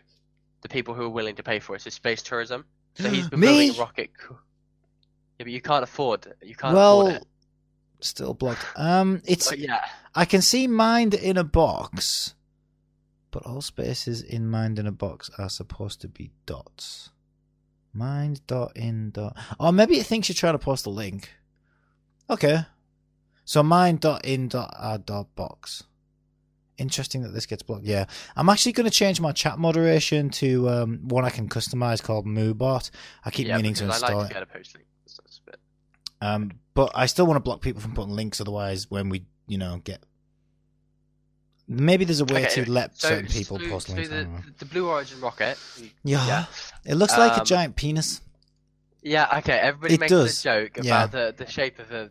the 0.61 0.69
people 0.69 0.93
who 0.93 1.03
are 1.03 1.09
willing 1.09 1.35
to 1.35 1.43
pay 1.43 1.59
for 1.59 1.75
it. 1.75 1.81
So 1.81 1.89
space 1.89 2.21
tourism. 2.21 2.63
So 2.95 3.09
he's 3.09 3.27
been 3.29 3.39
building 3.41 3.71
a 3.71 3.79
rocket. 3.79 4.11
co- 4.17 4.37
Yeah, 5.39 5.43
but 5.45 5.51
you 5.51 5.61
can't 5.61 5.83
afford. 5.83 6.25
You 6.41 6.55
can't 6.55 6.73
afford 6.73 6.75
Well, 6.75 7.07
it. 7.07 7.25
still 7.99 8.33
blocked. 8.33 8.65
Um, 8.75 9.21
it's 9.25 9.49
But 9.49 9.59
yeah. 9.59 9.81
I 10.15 10.25
can 10.25 10.41
see 10.41 10.67
mind 10.67 11.13
in 11.13 11.37
a 11.37 11.43
box, 11.43 12.33
but 13.31 13.43
all 13.45 13.61
spaces 13.61 14.21
in 14.21 14.49
mind 14.49 14.79
in 14.79 14.87
a 14.87 14.91
box 14.91 15.29
are 15.37 15.49
supposed 15.49 16.01
to 16.01 16.07
be 16.07 16.31
dots. 16.45 17.11
Mind 17.93 18.45
dot 18.47 18.75
in 18.75 19.11
dot. 19.11 19.35
Or 19.59 19.71
maybe 19.71 19.97
it 19.97 20.05
thinks 20.05 20.27
you're 20.29 20.35
trying 20.35 20.53
to 20.53 20.59
post 20.59 20.85
a 20.85 20.89
link. 20.89 21.29
Okay. 22.29 22.59
So 23.45 23.63
mind 23.63 24.01
dot 24.01 24.25
in 24.25 24.47
dot 24.49 24.75
add 24.79 25.05
dot 25.05 25.33
box. 25.35 25.83
Interesting 26.77 27.23
that 27.23 27.29
this 27.33 27.47
gets 27.47 27.63
blocked. 27.63 27.85
Yeah, 27.85 28.05
I'm 28.35 28.49
actually 28.49 28.73
going 28.73 28.85
to 28.85 28.91
change 28.95 29.19
my 29.19 29.31
chat 29.31 29.57
moderation 29.57 30.29
to 30.31 30.69
um, 30.69 31.07
one 31.07 31.25
I 31.25 31.31
can 31.31 31.49
customize 31.49 32.03
called 32.03 32.27
MooBot. 32.27 32.91
I 33.25 33.31
keep 33.31 33.47
yeah, 33.47 33.55
meaning 33.57 33.73
to 33.75 33.85
because 33.85 34.03
I 34.03 34.07
install 34.07 34.21
like 34.21 34.31
it. 34.31 34.33
to 34.35 34.79
Um, 36.21 36.51
but 36.73 36.91
I 36.95 37.05
still 37.05 37.25
want 37.27 37.37
to 37.37 37.41
block 37.41 37.61
people 37.61 37.81
from 37.81 37.93
putting 37.93 38.13
links. 38.15 38.39
Otherwise, 38.41 38.89
when 38.89 39.09
we, 39.09 39.25
you 39.47 39.57
know, 39.57 39.81
get 39.83 40.03
Maybe 41.69 42.05
there's 42.05 42.21
a 42.21 42.25
way 42.25 42.45
Okay, 42.45 42.63
to 42.63 42.71
let 42.71 42.97
So, 42.97 43.09
certain 43.09 43.27
people 43.27 43.59
so, 43.59 43.67
post 43.69 43.89
links. 43.89 44.07
The, 44.07 44.27
the 44.59 44.65
Blue 44.65 44.87
Origin 44.87 45.19
rocket. 45.19 45.57
Yeah. 46.03 46.25
yeah. 46.25 46.45
It 46.85 46.95
looks 46.95 47.17
like 47.17 47.33
a 47.35 47.41
Um, 47.41 47.45
giant 47.45 47.75
penis. 47.75 48.21
Yeah, 49.03 49.27
okay. 49.39 49.57
Everybody 49.59 49.95
It 49.95 49.99
makes 49.99 50.09
does, 50.09 50.39
a 50.39 50.43
joke 50.43 50.77
yeah. 50.81 51.03
about 51.03 51.11
the, 51.11 51.43
the 51.45 51.51
shape 51.51 51.79
of 51.79 51.89
the 51.89 52.09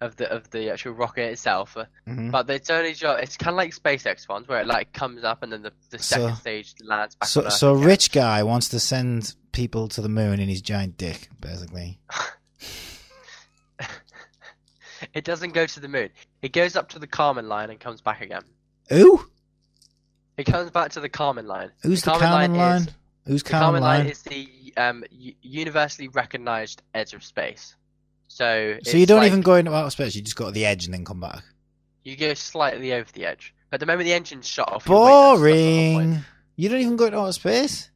of 0.00 0.16
the 0.16 0.28
of 0.32 0.50
the 0.50 0.70
actual 0.70 0.92
rocket 0.92 1.30
itself, 1.30 1.76
uh, 1.76 1.84
Mhm. 2.08 2.30
but 2.32 2.48
it's 2.50 2.70
only 2.70 2.92
job. 2.94 3.20
It's 3.22 3.36
kind 3.36 3.50
of 3.54 3.56
like 3.56 3.72
SpaceX 3.74 4.28
ones, 4.28 4.48
where 4.48 4.60
it 4.60 4.66
like 4.66 4.92
comes 4.92 5.22
up 5.24 5.42
and 5.44 5.52
then 5.52 5.62
the, 5.62 5.72
the 5.90 5.98
So- 6.00 6.16
second 6.16 6.36
stage 6.36 6.74
lands 6.82 7.14
back 7.16 7.26
on 7.26 7.28
So, 7.28 7.48
so 7.50 7.74
a 7.74 7.76
rich 7.76 8.10
guy 8.12 8.42
wants 8.44 8.68
to 8.70 8.80
send 8.80 9.34
people 9.52 9.86
to 9.88 10.00
the 10.00 10.08
moon 10.08 10.40
in 10.40 10.48
his 10.48 10.60
giant 10.62 10.96
dick, 10.96 11.28
basically. 11.40 11.98
It 15.14 15.24
doesn't 15.24 15.52
go 15.54 15.66
to 15.66 15.80
the 15.80 15.88
moon. 15.88 16.10
It 16.42 16.52
goes 16.52 16.76
up 16.76 16.88
to 16.90 16.98
the 16.98 17.06
Kármán 17.06 17.48
line 17.48 17.70
and 17.70 17.78
comes 17.80 18.00
back 18.00 18.20
again. 18.20 18.42
Who? 18.88 19.24
It 20.36 20.44
comes 20.44 20.70
back 20.70 20.90
to 20.92 21.00
the 21.00 21.08
Kármán 21.08 21.46
line. 21.46 21.70
who's 21.82 22.02
the 22.02 22.10
Kármán 22.12 22.20
Kármán 22.50 22.56
line? 22.56 22.82
is- 22.82 22.88
Who's 23.24 23.42
The 23.44 23.50
Kármán 23.50 23.60
Kármán 23.60 23.80
line? 23.82 23.98
line 24.00 24.06
is 24.08 24.22
the 24.22 24.72
um, 24.76 25.04
universally 25.42 26.08
recognized 26.08 26.82
edge 26.94 27.14
of 27.14 27.22
space. 27.22 27.76
So, 28.28 28.78
So 28.82 28.96
you 28.96 29.06
don't 29.06 29.18
like- 29.18 29.28
even 29.28 29.42
go 29.42 29.54
into 29.56 29.72
outer 29.72 29.90
space. 29.90 30.16
You 30.16 30.22
just 30.22 30.34
go 30.36 30.46
to 30.46 30.50
the 30.50 30.64
edge 30.66 30.86
and 30.86 30.94
then 30.94 31.04
come 31.04 31.20
back. 31.20 31.44
You 32.02 32.16
go 32.16 32.34
slightly 32.34 32.92
over 32.92 33.08
the 33.12 33.24
edge, 33.26 33.54
but 33.70 33.78
the 33.78 33.86
moment 33.86 34.06
the 34.06 34.12
engine's 34.12 34.48
shut 34.48 34.68
off, 34.72 34.86
you're 34.88 34.96
waiting, 34.98 35.08
that's- 35.08 35.22
that's 35.30 35.40
the 35.40 35.44
whole 35.44 35.94
point. 35.94 36.08
Boring. 36.10 36.24
You 36.56 36.68
don't 36.68 36.80
even 36.80 36.96
go 36.96 37.04
into 37.06 37.18
outer 37.20 37.32
space. 37.32 37.90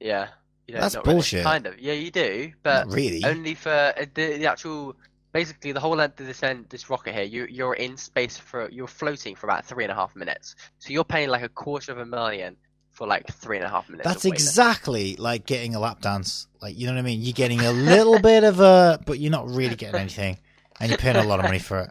Yeah. 0.00 0.28
You 0.68 0.76
That's 0.76 0.94
not 0.94 1.06
really. 1.06 1.14
bullshit. 1.16 1.44
Kind 1.44 1.66
of. 1.66 1.78
Yeah, 1.80 1.94
you 1.94 2.10
do, 2.10 2.52
but 2.62 2.86
Not 2.88 2.94
really. 2.94 3.24
only 3.24 3.54
for 3.54 3.70
uh, 3.70 4.04
the, 4.14 4.36
the 4.38 4.46
actual. 4.46 4.96
Basically, 5.32 5.72
the 5.72 5.80
whole 5.80 5.96
length 5.96 6.20
of 6.20 6.26
this 6.26 6.42
end, 6.42 6.66
this 6.68 6.90
rocket 6.90 7.14
here, 7.14 7.22
you 7.24 7.46
you're 7.50 7.74
in 7.74 7.96
space 7.96 8.36
for 8.36 8.68
you're 8.70 8.86
floating 8.86 9.34
for 9.34 9.46
about 9.46 9.64
three 9.64 9.84
and 9.84 9.90
a 9.90 9.94
half 9.94 10.14
minutes. 10.14 10.54
So 10.78 10.92
you're 10.92 11.04
paying 11.04 11.28
like 11.30 11.42
a 11.42 11.48
quarter 11.48 11.90
of 11.92 11.98
a 11.98 12.04
million 12.06 12.56
for 12.90 13.06
like 13.06 13.26
three 13.32 13.56
and 13.56 13.64
a 13.64 13.68
half 13.70 13.88
minutes. 13.88 14.06
That's 14.06 14.26
exactly 14.26 15.16
like 15.16 15.46
getting 15.46 15.74
a 15.74 15.80
lap 15.80 16.02
dance. 16.02 16.46
Like 16.60 16.78
you 16.78 16.86
know 16.86 16.92
what 16.92 16.98
I 16.98 17.02
mean? 17.02 17.22
You're 17.22 17.32
getting 17.32 17.60
a 17.60 17.72
little 17.72 18.18
bit 18.30 18.44
of 18.44 18.60
a, 18.60 19.00
but 19.06 19.18
you're 19.18 19.30
not 19.30 19.48
really 19.48 19.74
getting 19.74 19.98
anything, 20.00 20.36
and 20.80 20.90
you're 20.90 20.98
paying 20.98 21.16
a 21.16 21.22
lot 21.24 21.38
of 21.38 21.44
money 21.46 21.58
for 21.58 21.80
it. 21.80 21.90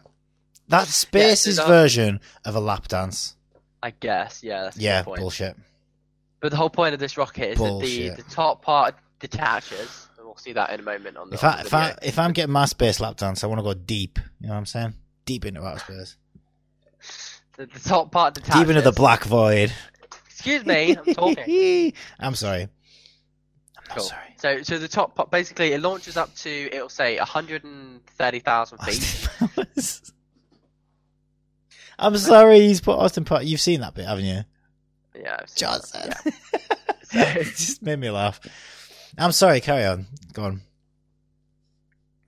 That's 0.68 0.94
Space's 0.94 1.58
a- 1.58 1.64
version 1.66 2.20
of 2.44 2.54
a 2.54 2.60
lap 2.60 2.86
dance. 2.88 3.34
I 3.82 3.90
guess. 3.90 4.44
Yeah. 4.44 4.62
That's 4.62 4.76
Yeah, 4.78 5.02
point. 5.02 5.18
bullshit. 5.20 5.56
But 6.40 6.52
the 6.52 6.56
whole 6.56 6.70
point 6.70 6.94
of 6.94 7.00
this 7.00 7.16
rocket 7.16 7.50
is 7.52 7.58
Bullshit. 7.58 8.10
that 8.10 8.16
the 8.18 8.22
the 8.22 8.30
top 8.30 8.62
part 8.62 8.94
detaches, 9.18 10.06
we'll 10.32 10.38
see 10.38 10.54
that 10.54 10.70
in 10.70 10.80
a 10.80 10.82
moment 10.82 11.18
on 11.18 11.28
the. 11.28 11.34
If 11.34 11.44
on 11.44 11.52
I 11.52 11.60
if 11.60 11.74
I 11.74 11.94
if 12.02 12.18
I'm 12.18 12.32
getting 12.32 12.52
my 12.52 12.64
space 12.64 13.00
lap 13.00 13.16
dance, 13.16 13.44
I 13.44 13.48
want 13.48 13.58
to 13.58 13.62
go 13.62 13.74
deep. 13.74 14.18
You 14.40 14.46
know 14.48 14.54
what 14.54 14.60
I'm 14.60 14.66
saying? 14.66 14.94
Deep 15.26 15.44
into 15.44 15.62
outer 15.62 15.78
space. 15.80 16.16
the, 17.58 17.66
the 17.66 17.78
top 17.80 18.10
part 18.10 18.34
detaches. 18.34 18.60
Deep 18.60 18.68
into 18.70 18.80
the 18.80 18.92
black 18.92 19.24
void. 19.24 19.72
Excuse 20.26 20.64
me, 20.64 20.96
I'm 20.96 21.14
talking. 21.14 21.92
I'm 22.18 22.34
sorry. 22.34 22.62
I'm 22.62 22.68
not 23.88 23.98
Cool. 23.98 24.04
sorry. 24.06 24.34
So, 24.38 24.62
so 24.62 24.78
the 24.78 24.88
top 24.88 25.14
part, 25.14 25.30
basically, 25.30 25.72
it 25.72 25.80
launches 25.82 26.16
up 26.16 26.34
to, 26.36 26.50
it'll 26.50 26.88
say 26.88 27.16
130,000 27.18 28.78
feet. 28.78 29.28
I'm 31.98 32.16
sorry, 32.16 32.60
he's 32.60 32.80
put 32.80 32.98
Austin 32.98 33.24
Powers. 33.24 33.44
You've 33.44 33.60
seen 33.60 33.82
that 33.82 33.94
bit, 33.94 34.06
haven't 34.06 34.24
you? 34.24 34.40
Yeah. 35.14 35.36
I've 35.40 35.48
seen 35.48 35.58
Johnson. 35.68 36.10
that, 36.10 36.34
yeah. 37.12 37.34
it 37.38 37.44
just 37.44 37.82
made 37.82 38.00
me 38.00 38.10
laugh. 38.10 38.40
I'm 39.18 39.32
sorry, 39.32 39.60
carry 39.60 39.84
on. 39.84 40.06
Go 40.32 40.44
on. 40.44 40.62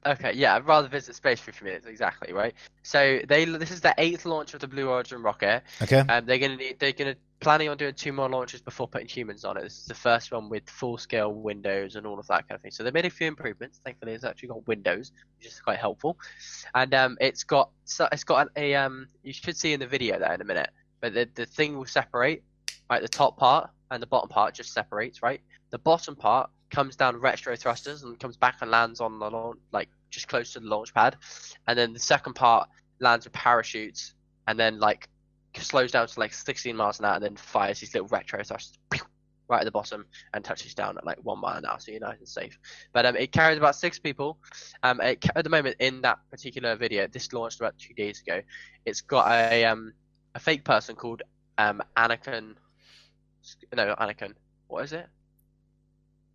Okay, 0.06 0.32
yeah, 0.34 0.54
I'd 0.54 0.66
rather 0.66 0.86
visit 0.86 1.14
space 1.14 1.40
for 1.40 1.50
a 1.50 1.54
few 1.54 1.64
minutes, 1.64 1.86
exactly, 1.86 2.34
right? 2.34 2.52
So 2.82 3.20
they, 3.26 3.46
this 3.46 3.70
is 3.70 3.80
the 3.80 3.94
eighth 3.96 4.26
launch 4.26 4.52
of 4.52 4.60
the 4.60 4.68
Blue 4.68 4.90
Origin 4.90 5.22
rocket. 5.22 5.62
Okay. 5.80 6.00
Um, 6.00 6.26
they're 6.26 6.38
gonna, 6.38 6.56
need- 6.56 6.78
they're 6.78 6.92
gonna 6.92 7.16
planning 7.40 7.70
on 7.70 7.78
doing 7.78 7.94
two 7.94 8.12
more 8.12 8.28
launches 8.28 8.60
before 8.60 8.86
putting 8.86 9.08
humans 9.08 9.46
on 9.46 9.56
it. 9.56 9.62
This 9.62 9.78
is 9.78 9.86
the 9.86 9.94
first 9.94 10.30
one 10.30 10.50
with 10.50 10.68
full-scale 10.68 11.32
windows 11.32 11.96
and 11.96 12.06
all 12.06 12.18
of 12.18 12.26
that 12.26 12.46
kind 12.48 12.56
of 12.56 12.60
thing. 12.60 12.70
So 12.70 12.82
they 12.84 12.90
made 12.90 13.06
a 13.06 13.10
few 13.10 13.26
improvements. 13.28 13.80
Thankfully, 13.82 14.12
it's 14.12 14.24
actually 14.24 14.48
got 14.48 14.66
windows, 14.66 15.12
which 15.38 15.46
is 15.46 15.58
quite 15.60 15.78
helpful. 15.78 16.18
And 16.74 16.92
um, 16.94 17.16
it's 17.20 17.42
got, 17.42 17.70
so 17.84 18.06
it's 18.12 18.24
got 18.24 18.48
a, 18.56 18.74
um, 18.74 19.08
you 19.22 19.32
should 19.32 19.56
see 19.56 19.72
in 19.72 19.80
the 19.80 19.86
video 19.86 20.18
there 20.18 20.34
in 20.34 20.40
a 20.42 20.44
minute. 20.44 20.68
But 21.00 21.14
the 21.14 21.28
the 21.34 21.44
thing 21.44 21.76
will 21.76 21.84
separate, 21.84 22.42
right? 22.88 23.02
The 23.02 23.08
top 23.08 23.38
part 23.38 23.70
and 23.90 24.02
the 24.02 24.06
bottom 24.06 24.28
part 24.28 24.54
just 24.54 24.72
separates, 24.72 25.22
right? 25.22 25.40
The 25.70 25.78
bottom 25.78 26.16
part 26.16 26.48
comes 26.74 26.96
down 26.96 27.16
retro 27.16 27.54
thrusters 27.56 28.02
and 28.02 28.18
comes 28.18 28.36
back 28.36 28.56
and 28.60 28.70
lands 28.70 29.00
on 29.00 29.18
the 29.18 29.30
launch, 29.30 29.58
like 29.72 29.88
just 30.10 30.28
close 30.28 30.52
to 30.52 30.60
the 30.60 30.66
launch 30.66 30.92
pad, 30.92 31.16
and 31.68 31.78
then 31.78 31.92
the 31.92 31.98
second 32.00 32.34
part 32.34 32.68
lands 33.00 33.24
with 33.26 33.32
parachutes 33.32 34.14
and 34.48 34.58
then 34.58 34.78
like 34.78 35.08
slows 35.56 35.92
down 35.92 36.06
to 36.06 36.20
like 36.20 36.34
16 36.34 36.74
miles 36.74 36.98
an 36.98 37.04
hour 37.04 37.14
and 37.14 37.24
then 37.24 37.36
fires 37.36 37.80
these 37.80 37.94
little 37.94 38.08
retro 38.08 38.42
thrusters 38.42 38.78
right 39.48 39.60
at 39.60 39.64
the 39.64 39.70
bottom 39.70 40.06
and 40.32 40.44
touches 40.44 40.74
down 40.74 40.96
at 40.96 41.04
like 41.04 41.18
one 41.22 41.38
mile 41.40 41.56
an 41.56 41.66
hour, 41.66 41.78
so 41.78 41.90
you're 41.92 42.00
nice 42.00 42.18
and 42.18 42.28
safe. 42.28 42.58
But 42.92 43.06
um, 43.06 43.16
it 43.16 43.32
carries 43.32 43.58
about 43.58 43.76
six 43.76 43.98
people. 43.98 44.38
Um, 44.82 45.00
it, 45.00 45.24
at 45.36 45.44
the 45.44 45.50
moment 45.50 45.76
in 45.78 46.00
that 46.02 46.18
particular 46.30 46.76
video, 46.76 47.06
this 47.06 47.32
launched 47.32 47.60
about 47.60 47.78
two 47.78 47.94
days 47.94 48.20
ago. 48.20 48.40
It's 48.84 49.00
got 49.00 49.30
a 49.30 49.64
um 49.64 49.92
a 50.34 50.40
fake 50.40 50.64
person 50.64 50.96
called 50.96 51.22
um 51.58 51.82
Anakin. 51.96 52.54
No, 53.74 53.94
Anakin. 54.00 54.34
What 54.68 54.84
is 54.84 54.92
it? 54.92 55.06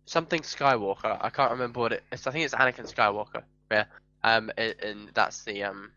Something 0.06 0.40
Skywalker. 0.40 1.18
I 1.20 1.30
can't 1.30 1.52
remember 1.52 1.80
what 1.80 1.92
it. 1.92 2.02
It's, 2.10 2.26
I 2.26 2.30
think 2.32 2.44
it's 2.44 2.54
Anakin 2.54 2.92
Skywalker. 2.92 3.42
Yeah. 3.70 3.84
Um, 4.24 4.50
a- 4.58 4.74
and 4.86 5.10
that's 5.14 5.44
the 5.44 5.62
um 5.62 5.92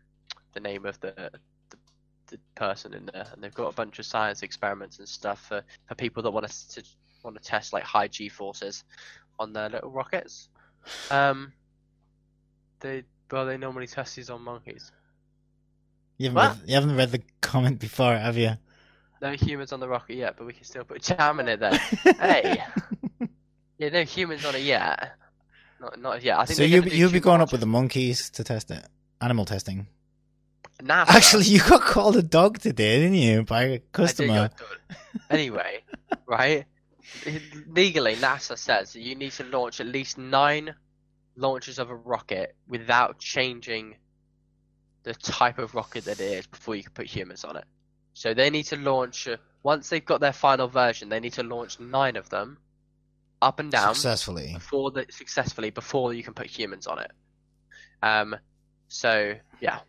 the 0.52 0.60
name 0.60 0.86
of 0.86 0.98
the 1.00 1.30
the, 1.70 1.76
the 2.28 2.38
person 2.54 2.94
in 2.94 3.06
there, 3.12 3.26
and 3.32 3.42
they've 3.42 3.54
got 3.54 3.68
a 3.68 3.74
bunch 3.74 3.98
of 3.98 4.06
science 4.06 4.42
experiments 4.42 4.98
and 4.98 5.08
stuff 5.08 5.46
for, 5.48 5.62
for 5.86 5.94
people 5.94 6.22
that 6.22 6.30
want 6.30 6.48
to 6.48 6.82
want 7.22 7.36
to 7.36 7.42
test 7.42 7.72
like 7.72 7.82
high 7.82 8.08
G 8.08 8.28
forces 8.28 8.84
on 9.38 9.52
their 9.52 9.68
little 9.68 9.90
rockets. 9.90 10.48
Um, 11.10 11.52
they 12.80 13.04
well 13.30 13.46
they 13.46 13.56
normally 13.56 13.86
test 13.86 14.16
these 14.16 14.30
on 14.30 14.42
monkeys. 14.42 14.92
You 16.18 16.30
haven't, 16.30 16.60
read, 16.60 16.68
you 16.68 16.74
haven't 16.76 16.96
read 16.96 17.10
the 17.10 17.22
comment 17.40 17.80
before, 17.80 18.16
have 18.16 18.36
you? 18.36 18.52
No 19.20 19.32
humans 19.32 19.72
on 19.72 19.80
the 19.80 19.88
rocket 19.88 20.14
yet, 20.16 20.36
but 20.36 20.46
we 20.46 20.52
can 20.52 20.64
still 20.64 20.84
put 20.84 21.02
jam 21.02 21.40
in 21.40 21.48
it 21.48 21.58
there. 21.58 21.76
hey, 22.20 22.62
yeah, 23.78 23.88
no 23.88 24.02
humans 24.02 24.44
on 24.44 24.54
it 24.54 24.62
yet. 24.62 25.12
Not 25.80 26.00
not 26.00 26.22
yet. 26.22 26.38
I 26.38 26.44
think 26.44 26.56
so 26.56 26.62
you 26.62 26.82
you'll 26.82 27.12
be 27.12 27.20
going 27.20 27.40
up 27.40 27.52
with 27.52 27.60
the 27.60 27.66
monkeys 27.66 28.30
to 28.30 28.44
test 28.44 28.70
it. 28.70 28.84
Animal 29.20 29.44
testing. 29.44 29.86
NASA. 30.82 31.08
Actually, 31.08 31.44
you 31.44 31.60
got 31.60 31.82
called 31.82 32.16
a 32.16 32.22
dog 32.22 32.58
today, 32.58 33.00
didn't 33.00 33.14
you, 33.14 33.42
by 33.42 33.62
a 33.64 33.78
customer? 33.78 34.50
Anyway, 35.30 35.82
right? 36.26 36.64
Legally, 37.68 38.16
NASA 38.16 38.58
says 38.58 38.92
that 38.92 39.00
you 39.00 39.14
need 39.14 39.32
to 39.32 39.44
launch 39.44 39.80
at 39.80 39.86
least 39.86 40.18
nine 40.18 40.74
launches 41.36 41.78
of 41.78 41.90
a 41.90 41.94
rocket 41.94 42.54
without 42.68 43.18
changing 43.18 43.96
the 45.04 45.14
type 45.14 45.58
of 45.58 45.74
rocket 45.74 46.04
that 46.06 46.20
it 46.20 46.32
is 46.32 46.46
before 46.46 46.74
you 46.74 46.82
can 46.82 46.92
put 46.92 47.06
humans 47.06 47.44
on 47.44 47.56
it. 47.56 47.64
So 48.14 48.34
they 48.34 48.50
need 48.50 48.64
to 48.64 48.76
launch 48.76 49.28
uh, 49.28 49.36
once 49.62 49.88
they've 49.88 50.04
got 50.04 50.20
their 50.20 50.32
final 50.32 50.68
version. 50.68 51.08
They 51.08 51.20
need 51.20 51.34
to 51.34 51.42
launch 51.42 51.78
nine 51.78 52.16
of 52.16 52.30
them 52.30 52.58
up 53.42 53.60
and 53.60 53.70
down 53.70 53.94
Successfully. 53.94 54.52
before 54.54 54.90
the, 54.90 55.06
successfully 55.10 55.70
before 55.70 56.14
you 56.14 56.22
can 56.22 56.34
put 56.34 56.46
humans 56.46 56.86
on 56.86 56.98
it. 56.98 57.10
Um, 58.02 58.36
so 58.88 59.34
yeah, 59.60 59.80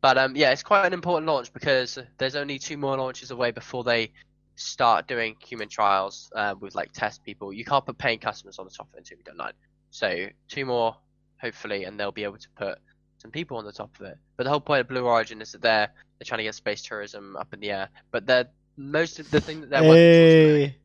but 0.00 0.18
um, 0.18 0.36
yeah, 0.36 0.50
it's 0.52 0.62
quite 0.62 0.86
an 0.86 0.92
important 0.92 1.26
launch 1.26 1.52
because 1.52 1.98
there's 2.18 2.36
only 2.36 2.58
two 2.58 2.76
more 2.76 2.96
launches 2.96 3.30
away 3.30 3.50
before 3.50 3.84
they 3.84 4.12
start 4.56 5.06
doing 5.06 5.36
human 5.44 5.68
trials 5.68 6.30
uh, 6.34 6.54
with 6.58 6.74
like 6.74 6.92
test 6.92 7.22
people. 7.24 7.52
You 7.52 7.64
can't 7.64 7.84
put 7.84 7.98
paying 7.98 8.18
customers 8.18 8.58
on 8.58 8.64
the 8.66 8.70
top 8.70 8.88
of 8.88 8.94
it 8.94 8.98
until 8.98 9.18
we 9.18 9.22
don't 9.22 9.36
line. 9.36 9.52
So 9.90 10.26
two 10.48 10.66
more, 10.66 10.96
hopefully, 11.40 11.84
and 11.84 11.98
they'll 11.98 12.12
be 12.12 12.24
able 12.24 12.38
to 12.38 12.48
put 12.56 12.78
some 13.18 13.30
people 13.30 13.56
on 13.56 13.64
the 13.64 13.72
top 13.72 13.90
of 13.98 14.06
it. 14.06 14.16
But 14.36 14.44
the 14.44 14.50
whole 14.50 14.60
point 14.60 14.80
of 14.80 14.88
Blue 14.88 15.04
Origin 15.06 15.40
is 15.40 15.52
that 15.52 15.62
they're 15.62 15.88
they're 16.18 16.24
trying 16.24 16.38
to 16.38 16.44
get 16.44 16.54
space 16.54 16.82
tourism 16.82 17.36
up 17.36 17.52
in 17.54 17.60
the 17.60 17.70
air. 17.70 17.88
But 18.10 18.26
they're 18.26 18.48
most 18.76 19.18
of 19.18 19.30
the 19.30 19.40
thing 19.40 19.60
that 19.62 19.70
they're 19.70 19.82
Hey. 19.82 20.76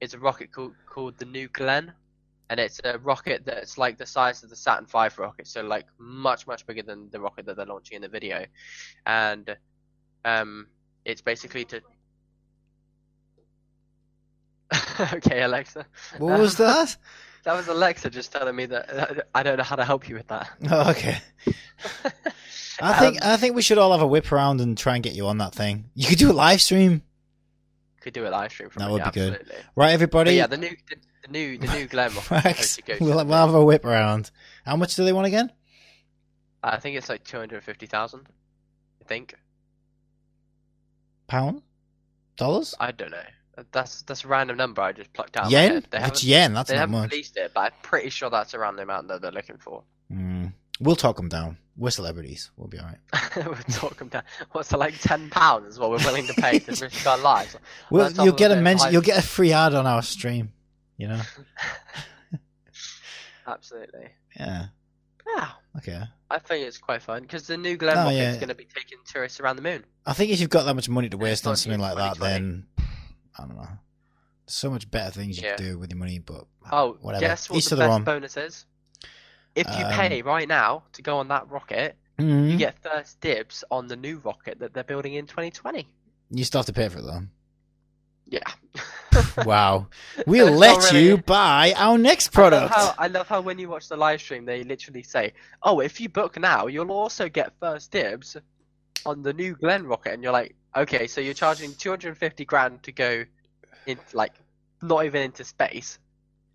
Is 0.00 0.14
a 0.14 0.18
rocket 0.18 0.52
called, 0.52 0.74
called 0.86 1.18
the 1.18 1.24
New 1.24 1.48
Glenn, 1.48 1.92
and 2.50 2.60
it's 2.60 2.80
a 2.84 2.98
rocket 2.98 3.44
that's 3.44 3.76
like 3.78 3.98
the 3.98 4.06
size 4.06 4.42
of 4.42 4.50
the 4.50 4.56
Saturn 4.56 4.86
V 4.86 5.08
rocket, 5.18 5.46
so 5.46 5.62
like 5.62 5.86
much 5.98 6.46
much 6.46 6.66
bigger 6.66 6.82
than 6.82 7.08
the 7.10 7.20
rocket 7.20 7.46
that 7.46 7.56
they're 7.56 7.66
launching 7.66 7.96
in 7.96 8.02
the 8.02 8.08
video, 8.08 8.44
and 9.06 9.56
um, 10.24 10.66
it's 11.04 11.20
basically 11.20 11.64
to. 11.66 11.80
okay, 15.12 15.42
Alexa. 15.42 15.86
What 16.18 16.38
was 16.40 16.56
that? 16.58 16.96
That 17.44 17.54
was 17.54 17.68
Alexa 17.68 18.10
just 18.10 18.32
telling 18.32 18.56
me 18.56 18.66
that 18.66 19.28
I 19.34 19.42
don't 19.42 19.56
know 19.56 19.62
how 19.62 19.76
to 19.76 19.84
help 19.84 20.08
you 20.08 20.16
with 20.16 20.26
that. 20.28 20.50
Oh, 20.68 20.90
okay. 20.90 21.18
I 22.80 22.98
think 22.98 23.22
Um, 23.24 23.30
I 23.32 23.36
think 23.36 23.54
we 23.54 23.62
should 23.62 23.78
all 23.78 23.92
have 23.92 24.02
a 24.02 24.06
whip 24.06 24.30
around 24.32 24.60
and 24.60 24.76
try 24.76 24.94
and 24.94 25.02
get 25.02 25.14
you 25.14 25.26
on 25.28 25.38
that 25.38 25.54
thing. 25.54 25.90
You 25.94 26.08
could 26.08 26.18
do 26.18 26.30
a 26.30 26.34
live 26.34 26.60
stream, 26.60 27.02
could 28.06 28.14
do 28.14 28.26
a 28.26 28.30
live 28.30 28.50
stream 28.52 28.70
from 28.70 28.80
That 28.80 28.88
it, 28.88 28.92
would 28.92 28.98
yeah, 29.00 29.10
be 29.10 29.20
good. 29.20 29.32
absolutely. 29.34 29.56
right, 29.56 29.64
But 29.74 29.90
everybody? 29.90 30.34
yeah, 30.34 30.46
the 30.46 30.56
new 30.56 30.70
the, 30.88 30.96
the 31.24 31.28
new 31.32 31.58
the 31.58 31.66
new 31.66 31.86
Glenn 31.86 32.12
rocket. 32.14 32.30
Max, 32.30 32.44
supposed 32.70 32.74
to 32.76 32.82
go 32.82 32.96
to 32.98 33.04
we'll, 33.04 33.24
we'll 33.26 33.46
have 33.46 33.54
a 33.54 33.64
whip 33.64 33.84
around. 33.84 34.30
How 34.64 34.76
much 34.76 34.94
do 34.94 35.04
they 35.04 35.12
want 35.12 35.26
again? 35.26 35.50
I 36.62 36.78
think 36.78 36.96
it's 36.96 37.08
like 37.08 37.24
two 37.24 37.36
hundred 37.38 37.62
fifty 37.64 37.86
thousand. 37.86 38.26
I 39.02 39.04
think. 39.08 39.34
Pound? 41.26 41.62
Dollars? 42.36 42.74
I 42.78 42.92
don't 42.92 43.10
know. 43.10 43.18
That's 43.72 44.02
that's 44.02 44.24
a 44.24 44.28
random 44.28 44.56
number 44.56 44.82
I 44.82 44.92
just 44.92 45.12
plucked 45.12 45.36
out. 45.36 45.50
Yen? 45.50 45.84
They 45.90 45.98
it's 45.98 46.22
yen, 46.22 46.52
that's 46.52 46.68
they 46.68 46.76
not 46.76 46.80
haven't 46.80 47.00
much. 47.00 47.10
released 47.10 47.36
it, 47.36 47.52
but 47.54 47.60
I'm 47.60 47.72
pretty 47.82 48.10
sure 48.10 48.28
that's 48.30 48.54
around 48.54 48.76
the 48.76 48.82
amount 48.82 49.08
that 49.08 49.22
they're 49.22 49.32
looking 49.32 49.56
for. 49.58 49.82
Mm. 50.12 50.52
We'll 50.80 50.96
talk 50.96 51.16
them 51.16 51.28
down. 51.28 51.58
We're 51.76 51.90
celebrities. 51.90 52.50
We'll 52.56 52.68
be 52.68 52.78
all 52.78 52.86
right. 52.86 53.36
we're 53.46 53.54
talking 53.74 54.06
about 54.08 54.24
what's 54.52 54.72
it, 54.72 54.78
like 54.78 54.98
ten 55.00 55.28
pounds 55.30 55.74
is 55.74 55.78
what 55.78 55.90
we're 55.90 55.98
willing 55.98 56.26
to 56.26 56.34
pay 56.34 56.58
to 56.58 56.70
risk 56.84 57.06
our 57.06 57.18
lives. 57.18 57.56
Well, 57.90 58.10
you'll 58.12 58.34
get 58.34 58.50
a 58.50 58.56
mention. 58.56 58.92
You'll 58.92 59.02
get 59.02 59.18
a 59.18 59.22
free 59.26 59.52
ad 59.52 59.74
on 59.74 59.86
our 59.86 60.02
stream. 60.02 60.52
You 60.96 61.08
know? 61.08 61.20
Absolutely. 63.46 64.08
Yeah. 64.38 64.66
Yeah, 65.36 65.48
Okay. 65.78 66.02
I 66.30 66.38
think 66.38 66.66
it's 66.66 66.78
quite 66.78 67.02
fun 67.02 67.22
because 67.22 67.46
the 67.46 67.56
new 67.56 67.76
Glenn 67.76 67.96
Oh, 67.98 68.08
yeah. 68.10 68.30
is 68.30 68.36
going 68.36 68.48
to 68.48 68.54
be 68.54 68.64
taking 68.74 68.98
tourists 69.04 69.38
around 69.40 69.56
the 69.56 69.62
moon. 69.62 69.84
I 70.06 70.12
think 70.12 70.30
if 70.32 70.40
you've 70.40 70.50
got 70.50 70.64
that 70.64 70.74
much 70.74 70.88
money 70.88 71.08
to 71.08 71.16
waste 71.16 71.46
on 71.46 71.56
something 71.56 71.80
like 71.80 71.96
that, 71.96 72.18
then 72.18 72.66
I 72.78 73.42
don't 73.42 73.56
know. 73.56 73.62
There's 73.62 74.54
so 74.54 74.70
much 74.70 74.90
better 74.90 75.10
things 75.10 75.36
you 75.36 75.44
Yeah. 75.44 75.56
could 75.56 75.64
do 75.64 75.78
with 75.78 75.90
your 75.90 75.98
money, 75.98 76.18
but 76.20 76.46
Oh, 76.72 76.96
whatever. 77.00 77.20
guess 77.20 77.48
what 77.50 77.58
Each 77.58 77.66
the 77.66 77.76
their 77.76 77.88
best 77.88 77.94
own. 77.96 78.04
bonus 78.04 78.36
is? 78.36 78.66
If 79.56 79.66
you 79.78 79.84
Um, 79.86 79.92
pay 79.92 80.22
right 80.22 80.46
now 80.46 80.84
to 80.92 81.02
go 81.02 81.16
on 81.18 81.28
that 81.28 81.48
rocket, 81.50 81.96
Mhm. 82.18 82.50
you 82.50 82.56
get 82.58 82.78
first 82.82 83.20
dibs 83.20 83.64
on 83.70 83.88
the 83.88 83.96
new 83.96 84.18
rocket 84.18 84.58
that 84.60 84.72
they're 84.74 84.84
building 84.84 85.14
in 85.14 85.26
2020. 85.26 85.88
You 86.30 86.44
still 86.44 86.60
have 86.60 86.66
to 86.66 86.72
pay 86.72 86.88
for 86.88 86.98
it 86.98 87.02
though. 87.02 87.22
Yeah. 88.26 88.40
Wow. 89.46 89.86
We'll 90.26 90.50
let 90.52 90.76
already- 90.76 91.04
you 91.04 91.16
buy 91.18 91.72
our 91.76 91.96
next 91.96 92.26
I 92.36 92.42
love, 92.42 92.50
product. 92.50 92.74
how, 92.74 92.94
I 92.98 93.06
love 93.08 93.28
how 93.28 93.40
when 93.40 93.58
you 93.58 93.68
watch 93.70 93.88
the 93.88 93.96
live 93.96 94.20
stream, 94.20 94.44
they 94.44 94.62
literally 94.62 95.02
say, 95.02 95.32
"Oh, 95.62 95.80
if 95.80 96.00
you 96.00 96.08
book 96.10 96.38
now, 96.38 96.66
you'll 96.66 96.92
also 96.92 97.28
get 97.30 97.52
first 97.58 97.90
dibs 97.92 98.36
on 99.06 99.22
the 99.22 99.32
new 99.32 99.54
Glenn 99.56 99.86
rocket," 99.86 100.12
and 100.12 100.22
you're 100.22 100.32
like, 100.32 100.54
"Okay, 100.76 101.06
so 101.06 101.20
you're 101.22 101.32
charging 101.34 101.74
250 101.74 102.44
grand 102.44 102.82
to 102.82 102.92
go 102.92 103.24
in, 103.86 103.98
like, 104.12 104.34
not 104.82 105.04
even 105.06 105.22
into 105.22 105.44
space. 105.44 105.98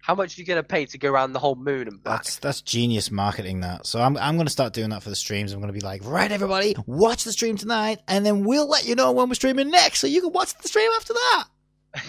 How 0.03 0.15
much 0.15 0.37
are 0.37 0.41
you 0.41 0.47
gonna 0.47 0.63
pay 0.63 0.85
to 0.87 0.97
go 0.97 1.11
around 1.11 1.33
the 1.33 1.39
whole 1.39 1.55
moon 1.55 1.87
and 1.87 2.03
back?" 2.03 2.23
That's 2.23 2.37
that's 2.37 2.61
genius 2.61 3.11
marketing. 3.11 3.61
That 3.61 3.85
so 3.85 4.01
I'm 4.01 4.17
I'm 4.17 4.37
gonna 4.37 4.49
start 4.49 4.73
doing 4.73 4.89
that 4.89 5.03
for 5.03 5.09
the 5.09 5.15
streams. 5.15 5.53
I'm 5.53 5.59
gonna 5.61 5.73
be 5.73 5.81
like, 5.81 6.01
right, 6.03 6.31
everybody, 6.31 6.75
watch 6.85 7.23
the 7.23 7.31
stream 7.31 7.57
tonight, 7.57 7.99
and 8.07 8.25
then 8.25 8.43
we'll 8.43 8.67
let 8.67 8.85
you 8.87 8.95
know 8.95 9.11
when 9.11 9.29
we're 9.29 9.35
streaming 9.35 9.69
next, 9.69 9.99
so 9.99 10.07
you 10.07 10.21
can 10.21 10.31
watch 10.31 10.55
the 10.57 10.67
stream 10.67 10.89
after 10.95 11.13
that. 11.13 11.45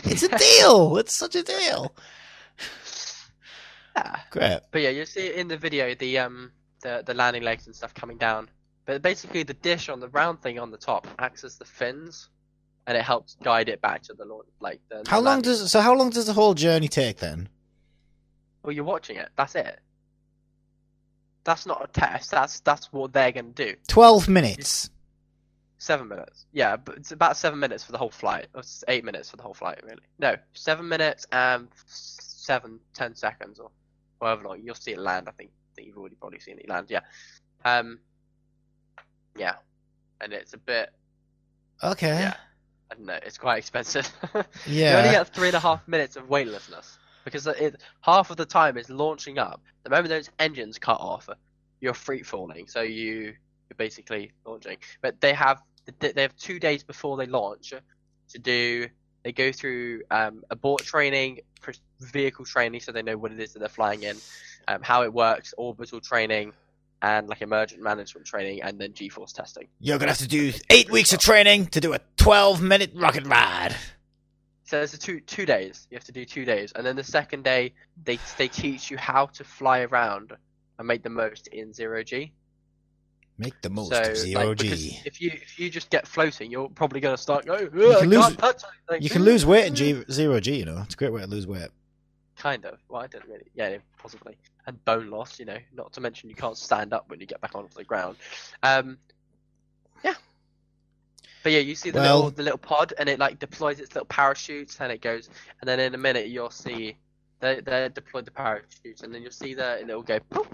It's 0.04 0.22
a 0.22 0.28
deal. 0.38 0.96
It's 0.98 1.12
such 1.14 1.34
a 1.34 1.42
deal. 1.42 1.94
yeah. 3.96 4.20
Great. 4.30 4.60
But 4.70 4.82
yeah, 4.82 4.90
you 4.90 5.04
see 5.04 5.34
in 5.34 5.48
the 5.48 5.56
video 5.56 5.94
the 5.94 6.18
um 6.18 6.52
the 6.82 7.02
the 7.04 7.14
landing 7.14 7.42
legs 7.42 7.66
and 7.66 7.74
stuff 7.76 7.94
coming 7.94 8.16
down. 8.18 8.48
But 8.84 9.02
basically, 9.02 9.42
the 9.44 9.54
dish 9.54 9.88
on 9.88 10.00
the 10.00 10.08
round 10.08 10.42
thing 10.42 10.58
on 10.58 10.70
the 10.70 10.76
top 10.76 11.06
acts 11.18 11.44
as 11.44 11.56
the 11.56 11.64
fins, 11.64 12.28
and 12.86 12.96
it 12.96 13.04
helps 13.04 13.36
guide 13.42 13.68
it 13.68 13.80
back 13.80 14.02
to 14.04 14.14
the 14.14 14.24
launch. 14.24 14.48
Like 14.60 14.80
the. 14.88 15.04
How 15.06 15.18
the 15.18 15.24
long 15.24 15.34
landing. 15.36 15.52
does 15.52 15.70
so? 15.70 15.80
How 15.80 15.94
long 15.94 16.10
does 16.10 16.26
the 16.26 16.32
whole 16.32 16.54
journey 16.54 16.88
take 16.88 17.18
then? 17.18 17.48
Well, 18.62 18.72
you're 18.72 18.84
watching 18.84 19.16
it. 19.16 19.28
That's 19.36 19.54
it. 19.54 19.80
That's 21.44 21.66
not 21.66 21.84
a 21.84 21.88
test. 22.00 22.30
That's 22.30 22.60
that's 22.60 22.92
what 22.92 23.12
they're 23.12 23.32
gonna 23.32 23.48
do. 23.48 23.74
Twelve 23.88 24.28
minutes. 24.28 24.90
Seven 25.78 26.06
minutes. 26.06 26.46
Yeah, 26.52 26.76
but 26.76 26.96
it's 26.96 27.10
about 27.10 27.36
seven 27.36 27.58
minutes 27.58 27.82
for 27.82 27.90
the 27.90 27.98
whole 27.98 28.10
flight. 28.10 28.46
Or 28.54 28.60
it's 28.60 28.84
eight 28.86 29.04
minutes 29.04 29.30
for 29.30 29.36
the 29.36 29.42
whole 29.42 29.54
flight, 29.54 29.80
really. 29.82 30.02
No, 30.20 30.36
seven 30.54 30.88
minutes 30.88 31.26
and 31.32 31.66
seven, 31.86 32.78
ten 32.94 33.16
seconds, 33.16 33.58
or 33.58 33.70
however 34.20 34.44
long. 34.46 34.60
You'll 34.62 34.76
see 34.76 34.92
it 34.92 34.98
land. 34.98 35.28
I 35.28 35.32
think. 35.32 35.50
I 35.50 35.74
think 35.74 35.88
you've 35.88 35.98
already 35.98 36.14
probably 36.14 36.38
seen 36.38 36.58
it 36.58 36.68
land. 36.68 36.86
Yeah. 36.88 37.00
Um. 37.64 37.98
Yeah, 39.36 39.54
and 40.20 40.32
it's 40.32 40.52
a 40.52 40.58
bit. 40.58 40.90
Okay. 41.82 42.06
Yeah. 42.08 42.34
I 42.92 42.94
don't 42.94 43.06
know. 43.06 43.18
It's 43.24 43.38
quite 43.38 43.58
expensive. 43.58 44.08
Yeah. 44.34 44.42
You 44.66 44.98
only 44.98 45.10
get 45.10 45.34
three 45.34 45.48
and 45.48 45.56
a 45.56 45.60
half 45.60 45.88
minutes 45.88 46.14
of 46.14 46.28
weightlessness 46.28 46.98
because 47.24 47.46
it 47.46 47.80
half 48.00 48.30
of 48.30 48.36
the 48.36 48.46
time 48.46 48.76
is 48.76 48.90
launching 48.90 49.38
up. 49.38 49.60
The 49.84 49.90
moment 49.90 50.08
those 50.08 50.30
engines 50.38 50.78
cut 50.78 51.00
off, 51.00 51.28
you're 51.80 51.94
free 51.94 52.22
falling. 52.22 52.66
So 52.68 52.82
you 52.82 53.34
you're 53.68 53.76
basically 53.76 54.32
launching. 54.44 54.78
But 55.00 55.20
they 55.20 55.32
have 55.32 55.62
they 55.98 56.22
have 56.22 56.36
two 56.36 56.58
days 56.58 56.82
before 56.82 57.16
they 57.16 57.26
launch 57.26 57.72
to 58.28 58.38
do. 58.38 58.88
They 59.22 59.32
go 59.32 59.52
through 59.52 60.02
um, 60.10 60.42
abort 60.50 60.82
training, 60.82 61.40
vehicle 62.00 62.44
training, 62.44 62.80
so 62.80 62.90
they 62.92 63.02
know 63.02 63.16
what 63.16 63.30
it 63.30 63.38
is 63.38 63.52
that 63.52 63.60
they're 63.60 63.68
flying 63.68 64.02
in, 64.02 64.16
um, 64.66 64.82
how 64.82 65.04
it 65.04 65.12
works, 65.12 65.54
orbital 65.56 66.00
training, 66.00 66.52
and 67.02 67.28
like 67.28 67.40
emergent 67.40 67.82
management 67.82 68.26
training, 68.26 68.62
and 68.62 68.80
then 68.80 68.92
G-force 68.94 69.32
testing. 69.32 69.68
You're 69.80 69.98
gonna 69.98 70.10
have 70.10 70.18
to 70.18 70.28
do 70.28 70.52
eight 70.70 70.90
weeks 70.90 71.12
of 71.12 71.20
training 71.20 71.66
to 71.66 71.80
do 71.80 71.94
a 71.94 72.00
twelve-minute 72.16 72.92
rocket 72.94 73.26
ride. 73.26 73.76
So 74.72 74.78
there's 74.78 74.94
a 74.94 74.98
two 74.98 75.20
two 75.20 75.44
days. 75.44 75.86
You 75.90 75.96
have 75.96 76.04
to 76.04 76.12
do 76.12 76.24
two 76.24 76.46
days, 76.46 76.72
and 76.74 76.86
then 76.86 76.96
the 76.96 77.04
second 77.04 77.44
day 77.44 77.74
they 78.04 78.18
they 78.38 78.48
teach 78.48 78.90
you 78.90 78.96
how 78.96 79.26
to 79.26 79.44
fly 79.44 79.80
around 79.80 80.32
and 80.78 80.88
make 80.88 81.02
the 81.02 81.10
most 81.10 81.48
in 81.48 81.74
zero 81.74 82.02
g. 82.02 82.32
Make 83.36 83.60
the 83.60 83.68
most 83.68 83.90
so 83.90 84.00
of 84.00 84.16
zero 84.16 84.46
like, 84.46 84.56
G. 84.56 84.98
if 85.04 85.20
you 85.20 85.30
if 85.34 85.58
you 85.58 85.68
just 85.68 85.90
get 85.90 86.08
floating, 86.08 86.50
you're 86.50 86.70
probably 86.70 87.00
gonna 87.00 87.18
start 87.18 87.44
going. 87.44 87.68
can 87.68 88.08
lose- 88.08 88.24
can't 88.24 88.38
touch 88.38 88.62
anything." 88.88 89.02
You 89.02 89.10
can 89.10 89.24
lose 89.24 89.44
weight 89.44 89.66
in 89.66 89.74
G- 89.74 90.04
zero 90.10 90.40
G. 90.40 90.60
You 90.60 90.64
know, 90.64 90.80
it's 90.80 90.94
a 90.94 90.96
great 90.96 91.12
way 91.12 91.20
to 91.20 91.26
lose 91.26 91.46
weight. 91.46 91.68
Kind 92.38 92.64
of. 92.64 92.78
Well, 92.88 93.02
I 93.02 93.08
don't 93.08 93.26
really. 93.26 93.50
Yeah, 93.54 93.76
possibly. 93.98 94.38
And 94.66 94.82
bone 94.86 95.10
loss. 95.10 95.38
You 95.38 95.44
know, 95.44 95.58
not 95.74 95.92
to 95.92 96.00
mention 96.00 96.30
you 96.30 96.34
can't 96.34 96.56
stand 96.56 96.94
up 96.94 97.10
when 97.10 97.20
you 97.20 97.26
get 97.26 97.42
back 97.42 97.54
onto 97.54 97.74
the 97.74 97.84
ground. 97.84 98.16
Um. 98.62 98.96
Yeah. 100.02 100.14
But 101.42 101.52
yeah, 101.52 101.58
you 101.58 101.74
see 101.74 101.90
the 101.90 102.00
Well- 102.00 102.16
little 102.16 102.30
the 102.30 102.42
little 102.42 102.58
pod, 102.58 102.94
and 102.98 103.08
it 103.08 103.18
like 103.18 103.38
deploys 103.38 103.80
its 103.80 103.94
little 103.94 104.06
parachutes, 104.06 104.80
and 104.80 104.92
it 104.92 105.00
goes, 105.00 105.28
and 105.60 105.68
then 105.68 105.80
in 105.80 105.94
a 105.94 105.98
minute 105.98 106.28
you'll 106.28 106.50
see 106.50 106.96
they 107.40 107.60
they 107.60 107.88
deployed 107.88 108.24
the 108.24 108.30
parachutes, 108.30 109.02
and 109.02 109.14
then 109.14 109.22
you'll 109.22 109.32
see 109.32 109.54
that, 109.54 109.80
and 109.80 109.90
it'll 109.90 110.02
go 110.02 110.20
poof, 110.30 110.48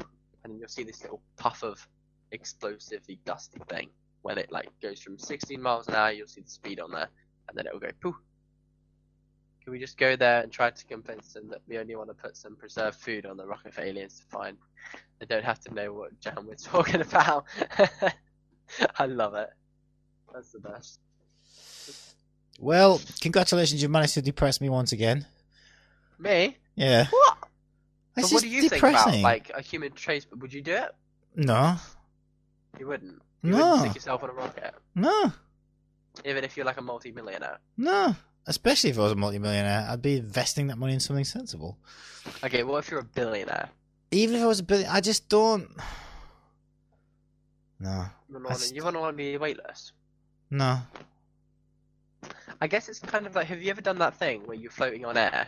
and 0.44 0.52
then 0.52 0.58
you'll 0.58 0.68
see 0.68 0.84
this 0.84 1.02
little 1.02 1.20
puff 1.36 1.62
of 1.62 1.86
explosively 2.32 3.18
dusty 3.24 3.60
thing 3.68 3.88
when 4.22 4.38
it 4.38 4.50
like 4.50 4.68
goes 4.80 5.00
from 5.00 5.18
16 5.18 5.60
miles 5.60 5.88
an 5.88 5.94
hour. 5.94 6.10
You'll 6.10 6.26
see 6.26 6.40
the 6.40 6.50
speed 6.50 6.80
on 6.80 6.90
there, 6.90 7.08
and 7.48 7.56
then 7.56 7.66
it'll 7.66 7.80
go 7.80 7.90
poof. 8.00 8.16
Can 9.62 9.72
we 9.72 9.78
just 9.78 9.98
go 9.98 10.16
there 10.16 10.40
and 10.42 10.50
try 10.50 10.70
to 10.70 10.84
convince 10.86 11.34
them 11.34 11.48
that 11.48 11.60
we 11.68 11.76
only 11.76 11.94
want 11.94 12.08
to 12.08 12.14
put 12.14 12.38
some 12.38 12.56
preserved 12.56 12.98
food 12.98 13.26
on 13.26 13.36
the 13.36 13.46
rocket 13.46 13.74
for 13.74 13.82
aliens 13.82 14.18
to 14.20 14.24
find? 14.24 14.56
They 15.18 15.26
don't 15.26 15.44
have 15.44 15.60
to 15.60 15.74
know 15.74 15.92
what 15.92 16.18
jam 16.20 16.46
we're 16.46 16.54
talking 16.62 17.02
about. 17.02 17.44
I 18.98 19.04
love 19.04 19.34
it. 19.34 19.50
That's 20.32 20.52
the 20.52 20.60
best. 20.60 21.00
Well, 22.60 23.00
congratulations, 23.20 23.82
you 23.82 23.88
managed 23.88 24.14
to 24.14 24.22
depress 24.22 24.60
me 24.60 24.68
once 24.68 24.92
again. 24.92 25.26
Me? 26.18 26.56
Yeah. 26.74 27.06
What? 27.10 27.38
It's 28.16 28.28
But 28.30 28.34
what 28.34 28.42
do 28.42 28.48
you 28.48 28.62
depressing. 28.68 29.12
think 29.12 29.20
about 29.20 29.22
like 29.22 29.50
a 29.54 29.60
human 29.60 29.92
trace? 29.92 30.26
Would 30.36 30.52
you 30.52 30.60
do 30.60 30.74
it? 30.74 30.94
No, 31.36 31.76
You 32.78 32.88
wouldn't. 32.88 33.22
You 33.42 33.50
No. 33.52 33.58
wouldn't 33.58 33.80
stick 33.82 33.94
yourself 33.94 34.24
on 34.24 34.30
a 34.30 34.32
rocket, 34.32 34.74
no, 34.96 35.32
even 36.24 36.42
if 36.42 36.56
you're 36.56 36.66
like 36.66 36.78
a 36.78 36.82
multi-millionaire. 36.82 37.58
no. 37.76 38.16
Especially 38.46 38.88
if 38.88 38.98
I 38.98 39.02
was 39.02 39.12
a 39.12 39.14
multimillionaire, 39.14 39.86
I'd 39.90 40.00
be 40.00 40.16
investing 40.16 40.68
that 40.68 40.78
money 40.78 40.94
in 40.94 41.00
something 41.00 41.24
sensible. 41.26 41.76
Okay, 42.42 42.62
what 42.62 42.78
if 42.78 42.90
you're 42.90 43.00
a 43.00 43.04
billionaire? 43.04 43.68
Even 44.10 44.36
if 44.36 44.42
I 44.42 44.46
was 44.46 44.58
a 44.60 44.62
billion, 44.62 44.88
I 44.90 45.00
just 45.02 45.28
don't. 45.28 45.68
No, 47.80 47.90
You 47.90 48.34
wouldn't 48.34 48.46
I 48.46 48.48
want 48.48 48.48
just- 48.58 48.68
to, 48.70 48.74
you 48.74 48.82
wouldn't 48.84 49.02
no. 50.50 50.80
I 52.60 52.66
guess 52.66 52.88
it's 52.88 52.98
kind 52.98 53.26
of 53.26 53.34
like, 53.34 53.46
have 53.46 53.62
you 53.62 53.70
ever 53.70 53.80
done 53.80 53.98
that 53.98 54.16
thing 54.16 54.46
where 54.46 54.56
you're 54.56 54.70
floating 54.70 55.04
on 55.04 55.16
air? 55.16 55.46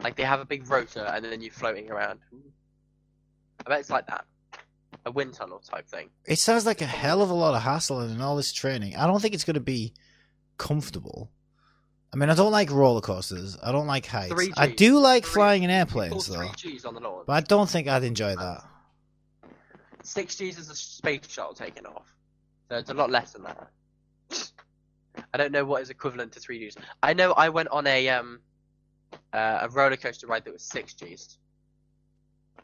Like 0.00 0.16
they 0.16 0.22
have 0.22 0.40
a 0.40 0.44
big 0.44 0.68
rotor 0.68 1.04
and 1.04 1.24
then 1.24 1.40
you're 1.40 1.52
floating 1.52 1.90
around. 1.90 2.20
I 3.66 3.70
bet 3.70 3.80
it's 3.80 3.90
like 3.90 4.06
that. 4.06 4.24
A 5.06 5.10
wind 5.10 5.34
tunnel 5.34 5.58
type 5.58 5.86
thing. 5.88 6.08
It 6.26 6.38
sounds 6.38 6.64
like 6.64 6.80
a 6.80 6.86
hell 6.86 7.22
of 7.22 7.30
a 7.30 7.34
lot 7.34 7.54
of 7.54 7.62
hassle 7.62 8.00
and 8.00 8.22
all 8.22 8.36
this 8.36 8.52
training. 8.52 8.96
I 8.96 9.06
don't 9.06 9.20
think 9.20 9.34
it's 9.34 9.44
going 9.44 9.54
to 9.54 9.60
be 9.60 9.92
comfortable. 10.56 11.30
I 12.12 12.16
mean, 12.16 12.30
I 12.30 12.34
don't 12.34 12.52
like 12.52 12.70
roller 12.70 13.00
coasters. 13.00 13.58
I 13.60 13.72
don't 13.72 13.88
like 13.88 14.06
heights. 14.06 14.32
Three 14.32 14.52
I 14.56 14.68
do 14.68 15.00
like 15.00 15.24
Three- 15.24 15.32
flying 15.32 15.62
in 15.64 15.70
airplanes, 15.70 16.28
though. 16.28 16.48
G's 16.56 16.84
on 16.84 16.94
the 16.94 17.00
launch. 17.00 17.26
But 17.26 17.32
I 17.32 17.40
don't 17.40 17.68
think 17.68 17.88
I'd 17.88 18.04
enjoy 18.04 18.34
uh, 18.34 18.36
that. 18.36 18.64
Six 20.04 20.36
G's 20.36 20.58
is 20.58 20.70
a 20.70 20.76
space 20.76 21.28
shuttle 21.28 21.54
taking 21.54 21.86
off. 21.86 22.06
So 22.68 22.76
it's 22.76 22.90
a 22.90 22.94
lot 22.94 23.10
less 23.10 23.32
than 23.32 23.42
that. 23.42 23.68
I 25.32 25.38
don't 25.38 25.52
know 25.52 25.64
what 25.64 25.82
is 25.82 25.90
equivalent 25.90 26.32
to 26.32 26.40
three 26.40 26.58
G's. 26.58 26.76
I 27.02 27.12
know 27.12 27.32
I 27.32 27.48
went 27.48 27.68
on 27.68 27.86
a 27.86 28.08
um 28.08 28.40
uh, 29.32 29.58
a 29.62 29.68
roller 29.68 29.96
coaster 29.96 30.26
ride 30.26 30.44
that 30.44 30.52
was 30.52 30.62
six 30.62 30.94
G's, 30.94 31.38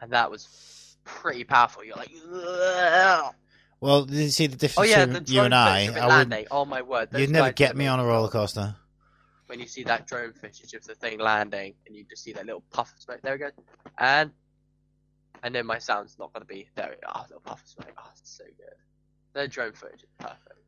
and 0.01 0.13
that 0.13 0.31
was 0.31 0.97
pretty 1.05 1.45
powerful. 1.45 1.85
You're 1.85 1.97
like, 1.97 2.13
"Ugh." 2.33 3.35
Well, 3.81 4.05
did 4.05 4.17
you 4.17 4.29
see 4.29 4.47
the 4.47 4.55
oh 4.55 4.59
difference 4.59 4.91
yeah, 4.91 5.07
between 5.07 5.25
drone 5.25 5.45
you 5.45 5.45
and 5.45 5.55
I? 5.55 5.87
I 5.99 6.19
would. 6.19 6.47
Oh 6.51 6.65
my 6.65 6.83
word, 6.83 7.09
you'd 7.17 7.31
never 7.31 7.53
get 7.53 7.77
me 7.77 7.87
on 7.87 8.01
a 8.01 8.05
roller 8.05 8.29
coaster. 8.29 8.75
When 9.47 9.59
you 9.59 9.67
see 9.67 9.83
that 9.85 10.07
drone 10.07 10.33
footage 10.33 10.75
of 10.75 10.85
the 10.85 10.95
thing 10.95 11.19
landing, 11.19 11.75
and 11.87 11.97
you 11.97 12.05
just 12.09 12.23
see 12.23 12.33
that 12.33 12.47
little 12.47 12.63
puff 12.71 12.93
of 12.95 13.03
smoke. 13.03 13.21
There 13.23 13.33
we 13.33 13.39
go. 13.39 13.51
And 13.99 14.31
I 15.43 15.49
know 15.49 15.63
my 15.63 15.79
sound's 15.79 16.19
not 16.19 16.33
gonna 16.33 16.45
be 16.45 16.69
there. 16.75 16.97
Oh, 17.09 17.23
little 17.23 17.41
puff 17.41 17.63
of 17.63 17.69
smoke. 17.69 17.95
Oh, 17.99 18.11
it's 18.13 18.37
so 18.37 18.45
good. 18.45 18.75
The 19.33 19.49
drone 19.49 19.73
footage 19.73 20.03
is 20.03 20.11
perfect. 20.19 20.60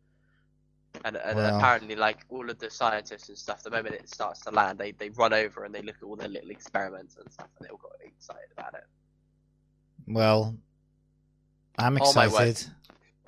And, 1.04 1.16
and 1.16 1.36
Well. 1.36 1.56
apparently, 1.56 1.96
like 1.96 2.24
all 2.28 2.48
of 2.48 2.58
the 2.58 2.70
scientists 2.70 3.28
and 3.28 3.36
stuff, 3.36 3.62
the 3.62 3.70
moment 3.70 3.94
it 3.94 4.08
starts 4.08 4.40
to 4.42 4.50
land, 4.50 4.78
they, 4.78 4.92
they 4.92 5.08
run 5.10 5.32
over 5.32 5.64
and 5.64 5.74
they 5.74 5.82
look 5.82 5.96
at 5.96 6.04
all 6.04 6.16
their 6.16 6.28
little 6.28 6.50
experiments 6.50 7.16
and 7.16 7.30
stuff, 7.32 7.48
and 7.58 7.66
they 7.66 7.70
all 7.70 7.78
got 7.78 7.92
excited 8.02 8.48
about 8.56 8.74
it. 8.74 8.84
Well, 10.06 10.56
I'm 11.78 11.96
Oh 11.96 12.12
excited. 12.20 12.66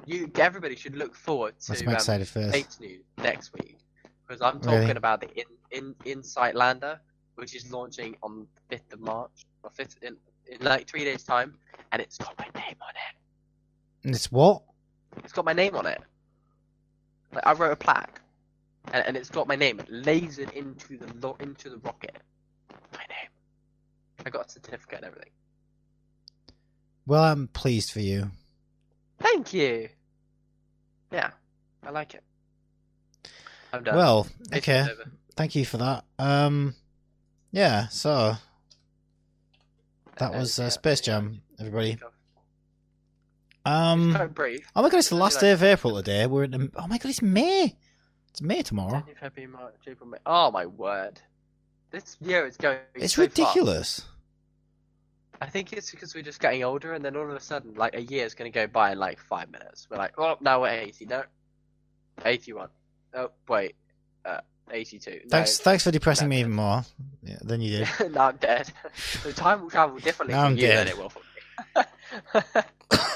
You, 0.06 0.30
everybody 0.38 0.76
should 0.76 0.96
look 0.96 1.14
forward 1.14 1.54
Let's 1.68 1.80
to 1.80 1.86
make 1.86 1.88
um, 1.88 1.94
excited 1.94 2.28
first. 2.28 2.80
News 2.80 3.04
next 3.22 3.52
week 3.54 3.78
because 4.26 4.42
I'm 4.42 4.60
talking 4.60 4.76
Really? 4.80 4.90
about 4.96 5.20
the 5.20 5.28
in, 5.36 5.44
in 5.70 5.94
Insight 6.04 6.54
Lander, 6.54 7.00
which 7.36 7.54
is 7.54 7.70
launching 7.72 8.16
on 8.22 8.46
the 8.68 8.76
5th 8.76 8.92
of 8.92 9.00
March 9.00 9.46
or 9.62 9.70
5th 9.70 9.96
in, 10.02 10.16
in 10.46 10.64
like 10.64 10.88
three 10.88 11.04
days' 11.04 11.24
time, 11.24 11.54
and 11.92 12.02
it's 12.02 12.18
got 12.18 12.38
my 12.38 12.46
name 12.60 12.76
on 12.82 12.90
it. 12.90 13.16
And 14.04 14.14
it's 14.14 14.30
what? 14.30 14.62
It's 15.18 15.32
got 15.32 15.44
my 15.44 15.52
name 15.52 15.74
on 15.74 15.86
it. 15.86 16.00
Like 17.34 17.46
I 17.46 17.52
wrote 17.52 17.72
a 17.72 17.76
plaque, 17.76 18.20
and, 18.92 19.04
and 19.06 19.16
it's 19.16 19.30
got 19.30 19.48
my 19.48 19.56
name 19.56 19.78
lasered 19.90 20.52
into 20.52 20.96
the 20.98 21.12
lo- 21.26 21.36
into 21.40 21.70
the 21.70 21.78
rocket. 21.78 22.16
My 22.92 23.00
name. 23.08 23.30
I 24.24 24.30
got 24.30 24.46
a 24.46 24.50
certificate 24.50 24.98
and 24.98 25.06
everything. 25.06 25.30
Well, 27.06 27.22
I'm 27.24 27.48
pleased 27.48 27.90
for 27.92 28.00
you. 28.00 28.30
Thank 29.18 29.52
you. 29.52 29.88
Yeah, 31.12 31.30
I 31.86 31.90
like 31.90 32.14
it. 32.14 32.22
I'm 33.72 33.82
done. 33.82 33.96
Well, 33.96 34.26
okay. 34.54 34.86
Thank 35.36 35.54
you 35.54 35.64
for 35.64 35.78
that. 35.78 36.04
Um, 36.18 36.74
yeah. 37.50 37.88
So 37.88 38.36
that 40.16 40.32
Uh, 40.32 40.38
was 40.38 40.58
uh, 40.58 40.70
Space. 40.70 41.00
Jam, 41.00 41.42
everybody. 41.58 41.98
It's 43.66 43.70
Um. 43.72 44.14
quite 44.14 44.34
brief. 44.34 44.70
Oh 44.76 44.82
my 44.82 44.90
god, 44.90 44.98
it's 44.98 45.08
the 45.08 45.14
last 45.16 45.40
day 45.40 45.50
of 45.52 45.62
April 45.62 45.96
today. 45.96 46.26
We're 46.26 46.44
in. 46.44 46.50
The, 46.50 46.70
oh 46.76 46.86
my 46.86 46.98
god, 46.98 47.08
it's 47.08 47.22
May. 47.22 47.74
It's 48.30 48.42
May 48.42 48.62
tomorrow. 48.62 48.90
January, 48.98 49.14
February, 49.20 49.52
March, 49.52 49.74
April, 49.86 50.08
May. 50.08 50.18
Oh 50.26 50.50
my 50.50 50.66
word! 50.66 51.20
This 51.90 52.16
year 52.20 52.46
is 52.46 52.56
going. 52.56 52.78
It's 52.94 53.14
so 53.14 53.22
ridiculous. 53.22 54.04
I 55.40 55.46
think 55.46 55.72
it's 55.72 55.90
because 55.90 56.14
we're 56.14 56.22
just 56.22 56.40
getting 56.40 56.62
older, 56.62 56.92
and 56.92 57.04
then 57.04 57.16
all 57.16 57.24
of 57.24 57.30
a 57.30 57.40
sudden, 57.40 57.74
like 57.74 57.94
a 57.94 58.02
year 58.02 58.24
is 58.24 58.34
going 58.34 58.50
to 58.50 58.54
go 58.54 58.66
by 58.66 58.92
in 58.92 58.98
like 58.98 59.18
five 59.18 59.50
minutes. 59.50 59.86
We're 59.90 59.96
like, 59.98 60.12
oh, 60.18 60.36
now 60.40 60.60
we're 60.62 60.68
eighty. 60.68 61.06
No, 61.06 61.22
eighty-one. 62.24 62.68
Oh 63.14 63.30
wait, 63.48 63.76
uh, 64.24 64.40
eighty-two. 64.70 65.20
No. 65.24 65.28
Thanks. 65.30 65.58
Thanks 65.58 65.84
for 65.84 65.90
depressing 65.90 66.28
me 66.28 66.40
even 66.40 66.52
more 66.52 66.84
yeah, 67.22 67.38
than 67.42 67.60
you 67.60 67.78
did. 67.78 67.88
now 68.12 68.28
I'm 68.28 68.36
dead. 68.36 68.70
the 69.22 69.32
time 69.32 69.62
will 69.62 69.70
travel 69.70 69.98
differently 69.98 70.34
Now 70.36 70.42
for 70.42 70.46
I'm 70.48 70.56
you 70.56 70.66
dead. 70.66 70.86
than 70.86 70.88
it 70.88 70.98
will 70.98 71.08
for 71.08 71.20
me. 71.20 71.82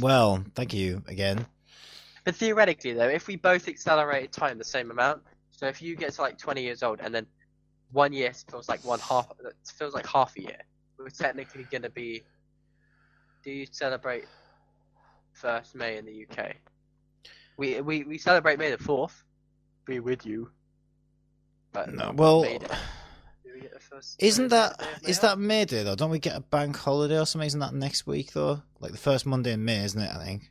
well, 0.00 0.44
thank 0.54 0.74
you 0.74 1.02
again. 1.06 1.46
But 2.24 2.34
theoretically, 2.34 2.92
though, 2.92 3.08
if 3.08 3.26
we 3.26 3.36
both 3.36 3.68
accelerated 3.68 4.32
time 4.32 4.58
the 4.58 4.64
same 4.64 4.90
amount, 4.90 5.22
so 5.50 5.66
if 5.66 5.80
you 5.80 5.96
get 5.96 6.12
to 6.14 6.22
like 6.22 6.38
20 6.38 6.62
years 6.62 6.82
old 6.82 7.00
and 7.00 7.14
then 7.14 7.26
one 7.90 8.12
year 8.12 8.32
feels 8.50 8.68
like 8.68 8.84
one 8.84 9.00
half, 9.00 9.28
feels 9.76 9.94
like 9.94 10.06
half 10.06 10.36
a 10.36 10.42
year, 10.42 10.60
we're 10.98 11.08
technically 11.08 11.64
going 11.70 11.82
to 11.82 11.90
be. 11.90 12.22
Do 13.44 13.50
you 13.50 13.66
celebrate 13.70 14.24
First 15.32 15.74
May 15.74 15.96
in 15.96 16.04
the 16.04 16.26
UK? 16.28 16.56
We 17.56 17.80
we, 17.80 18.04
we 18.04 18.18
celebrate 18.18 18.58
May 18.58 18.70
the 18.70 18.78
Fourth. 18.78 19.24
Be 19.84 20.00
with 20.00 20.26
you. 20.26 20.50
But 21.72 21.92
No, 21.94 22.06
not 22.06 22.16
well, 22.16 22.58
May 23.60 23.66
Day. 23.66 23.68
Do 23.68 23.68
we 23.68 23.68
get 23.68 23.72
the 23.74 23.80
first 23.96 24.22
Isn't 24.22 24.48
that 24.48 24.80
May 25.02 25.08
is 25.10 25.18
that 25.20 25.38
May 25.38 25.64
Day 25.64 25.82
though? 25.82 25.94
Don't 25.94 26.10
we 26.10 26.18
get 26.18 26.36
a 26.36 26.40
bank 26.40 26.76
holiday 26.76 27.18
or 27.18 27.26
something? 27.26 27.46
Isn't 27.46 27.60
that 27.60 27.74
next 27.74 28.06
week 28.06 28.32
though? 28.32 28.62
Like 28.80 28.92
the 28.92 28.98
first 28.98 29.26
Monday 29.26 29.52
in 29.52 29.64
May, 29.64 29.84
isn't 29.84 30.00
it? 30.00 30.10
I 30.14 30.24
think. 30.24 30.50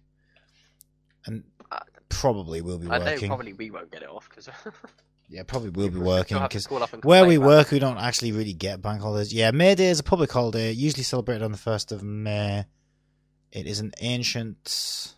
And 1.26 1.44
Uh, 1.72 1.80
probably 2.10 2.62
we'll 2.62 2.80
be 2.80 2.90
I 2.90 2.98
know 2.98 3.06
working. 3.06 3.28
probably 3.30 3.54
we 3.54 3.72
won't 3.72 3.92
get 3.92 4.02
it 4.04 4.10
off 4.10 4.30
because 4.30 4.50
Yeah, 5.30 5.44
probably 5.44 5.70
we'll 5.72 5.90
be 6.00 6.00
working 6.00 6.42
because 6.42 6.68
call 6.68 6.84
up 6.84 6.94
and 6.94 7.04
where 7.04 7.26
we 7.26 7.38
work, 7.38 7.72
we 7.72 7.80
don't 7.80 7.98
actually 7.98 8.32
really 8.32 8.54
get 8.54 8.82
bank 8.82 9.02
holidays. 9.02 9.34
Yeah, 9.34 9.52
May 9.52 9.76
Day 9.76 9.88
is 9.88 10.00
a 10.00 10.04
public 10.04 10.32
holiday, 10.32 10.72
usually 10.72 11.04
celebrated 11.04 11.44
on 11.44 11.52
the 11.52 11.58
first 11.58 11.92
of 11.92 12.02
May. 12.04 12.66
It 13.52 13.66
is 13.68 13.80
an 13.80 13.92
ancient 14.00 15.14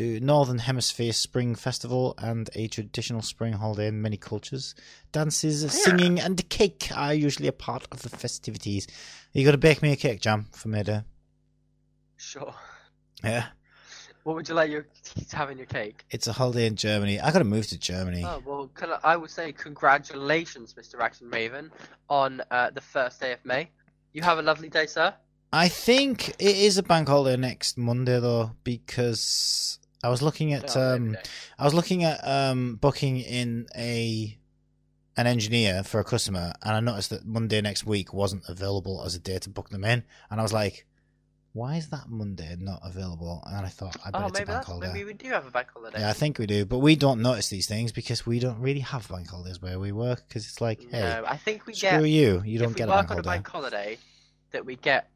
Northern 0.00 0.58
Hemisphere 0.58 1.12
spring 1.12 1.54
festival 1.54 2.14
and 2.18 2.50
a 2.54 2.68
traditional 2.68 3.22
spring 3.22 3.54
holiday 3.54 3.88
in 3.88 4.02
many 4.02 4.16
cultures. 4.16 4.74
Dances, 5.12 5.70
singing, 5.72 6.20
and 6.20 6.48
cake 6.48 6.88
are 6.94 7.14
usually 7.14 7.48
a 7.48 7.52
part 7.52 7.86
of 7.90 8.02
the 8.02 8.08
festivities. 8.10 8.86
You 9.32 9.44
got 9.44 9.52
to 9.52 9.58
bake 9.58 9.82
me 9.82 9.92
a 9.92 9.96
cake, 9.96 10.20
Jam, 10.20 10.46
for 10.52 10.68
May 10.68 10.82
Day. 10.82 11.02
Sure. 12.16 12.54
Yeah, 13.24 13.46
What 14.24 14.36
would 14.36 14.48
you 14.48 14.54
like 14.54 14.70
your 14.70 14.86
to 15.28 15.36
have 15.36 15.50
in 15.50 15.56
your 15.58 15.66
cake? 15.66 16.04
it's 16.10 16.26
a 16.26 16.32
holiday 16.32 16.66
in 16.66 16.76
Germany. 16.76 17.18
I 17.20 17.32
got 17.32 17.38
to 17.38 17.44
move 17.44 17.66
to 17.68 17.78
Germany. 17.78 18.22
Oh 18.24 18.42
well, 18.44 18.70
I, 19.02 19.12
I 19.12 19.16
would 19.16 19.30
say 19.30 19.52
congratulations, 19.52 20.74
Mr. 20.74 21.00
Action 21.00 21.30
Raven, 21.30 21.70
on 22.10 22.42
uh, 22.50 22.70
the 22.70 22.80
first 22.80 23.20
day 23.20 23.32
of 23.32 23.44
May. 23.44 23.70
You 24.12 24.22
have 24.22 24.38
a 24.38 24.42
lovely 24.42 24.68
day, 24.68 24.86
sir. 24.86 25.14
I 25.52 25.68
think 25.68 26.30
it 26.30 26.56
is 26.56 26.76
a 26.76 26.82
bank 26.82 27.08
holiday 27.08 27.40
next 27.40 27.78
Monday 27.78 28.20
though, 28.20 28.52
because 28.64 29.78
I 30.02 30.08
was 30.08 30.22
looking 30.22 30.52
at 30.52 30.76
Oh, 30.76 30.94
um, 30.94 31.16
I 31.58 31.64
was 31.64 31.74
looking 31.74 32.04
at 32.04 32.20
um, 32.26 32.76
booking 32.76 33.18
in 33.18 33.66
a 33.76 34.38
an 35.16 35.26
engineer 35.26 35.82
for 35.82 35.98
a 35.98 36.04
customer, 36.04 36.52
and 36.62 36.76
I 36.76 36.80
noticed 36.80 37.10
that 37.10 37.24
Monday 37.24 37.60
next 37.60 37.86
week 37.86 38.12
wasn't 38.12 38.42
available 38.48 39.02
as 39.04 39.14
a 39.14 39.18
day 39.18 39.38
to 39.38 39.50
book 39.50 39.70
them 39.70 39.84
in, 39.84 40.04
and 40.30 40.40
I 40.40 40.42
was 40.42 40.52
like, 40.52 40.86
"Why 41.54 41.76
is 41.76 41.88
that 41.88 42.08
Monday 42.08 42.54
not 42.58 42.80
available?" 42.84 43.42
And 43.46 43.64
I 43.64 43.70
thought, 43.70 43.96
"I 44.04 44.10
bet 44.10 44.22
oh, 44.22 44.26
it's 44.26 44.40
a 44.40 44.44
bank 44.44 44.64
holiday." 44.64 44.92
maybe 44.92 45.04
we 45.04 45.14
do 45.14 45.30
have 45.30 45.46
a 45.46 45.50
bank 45.50 45.68
holiday. 45.72 46.00
Yeah, 46.00 46.10
I 46.10 46.12
think 46.12 46.38
we 46.38 46.46
do, 46.46 46.66
but 46.66 46.80
we 46.80 46.96
don't 46.96 47.22
notice 47.22 47.48
these 47.48 47.66
things 47.66 47.92
because 47.92 48.26
we 48.26 48.38
don't 48.38 48.60
really 48.60 48.80
have 48.80 49.08
bank 49.08 49.30
holidays 49.30 49.62
where 49.62 49.80
we 49.80 49.90
work. 49.92 50.24
Because 50.28 50.44
it's 50.44 50.60
like, 50.60 50.82
hey, 50.90 51.00
no, 51.00 51.24
I 51.26 51.38
think 51.38 51.66
we 51.66 51.72
screw 51.72 52.02
get 52.02 52.10
you, 52.10 52.42
you 52.44 52.58
don't 52.58 52.72
if 52.72 52.76
get 52.76 52.88
we 52.88 52.94
work 52.94 53.10
on 53.10 53.18
a 53.18 53.22
bank 53.22 53.48
holiday 53.48 53.96
that 54.50 54.66
we 54.66 54.76
get 54.76 55.08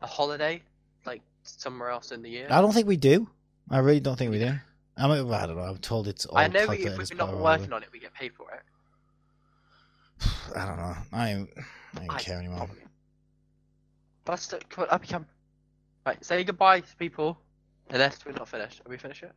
a 0.00 0.06
holiday 0.06 0.62
like 1.04 1.22
somewhere 1.42 1.90
else 1.90 2.10
in 2.10 2.22
the 2.22 2.30
year. 2.30 2.46
I 2.50 2.60
don't 2.62 2.72
think 2.72 2.86
we 2.86 2.96
do. 2.96 3.28
I 3.70 3.78
really 3.78 4.00
don't 4.00 4.16
think 4.16 4.30
we 4.30 4.38
do. 4.38 4.54
I 4.96 5.06
mean, 5.06 5.32
I 5.32 5.46
don't 5.46 5.56
know. 5.56 5.62
I'm 5.62 5.78
told 5.78 6.08
it's 6.08 6.26
all 6.26 6.38
I 6.38 6.48
know 6.48 6.66
we, 6.66 6.78
if 6.78 6.98
we're 6.98 7.16
not 7.16 7.36
working 7.36 7.72
on 7.72 7.82
it, 7.82 7.88
we 7.92 8.00
get 8.00 8.14
paid 8.14 8.32
for 8.34 8.50
it. 8.50 8.62
I 10.56 10.64
don't 10.66 10.76
know. 10.76 10.96
I 11.12 11.32
don't, 11.32 11.50
I 11.94 11.98
don't 12.00 12.10
I 12.10 12.18
care 12.18 12.38
anymore. 12.38 12.58
probably- 12.58 12.82
Buster, 14.24 14.58
come 14.68 14.84
on, 14.84 14.90
up 14.90 15.02
you 15.04 15.08
come. 15.12 15.26
Right, 16.04 16.22
say 16.24 16.42
goodbye 16.44 16.80
to 16.80 16.96
people. 16.96 17.38
Unless 17.90 18.26
we're 18.26 18.32
not 18.32 18.48
finished. 18.48 18.82
Are 18.84 18.90
we 18.90 18.98
finished 18.98 19.22
yet? 19.22 19.32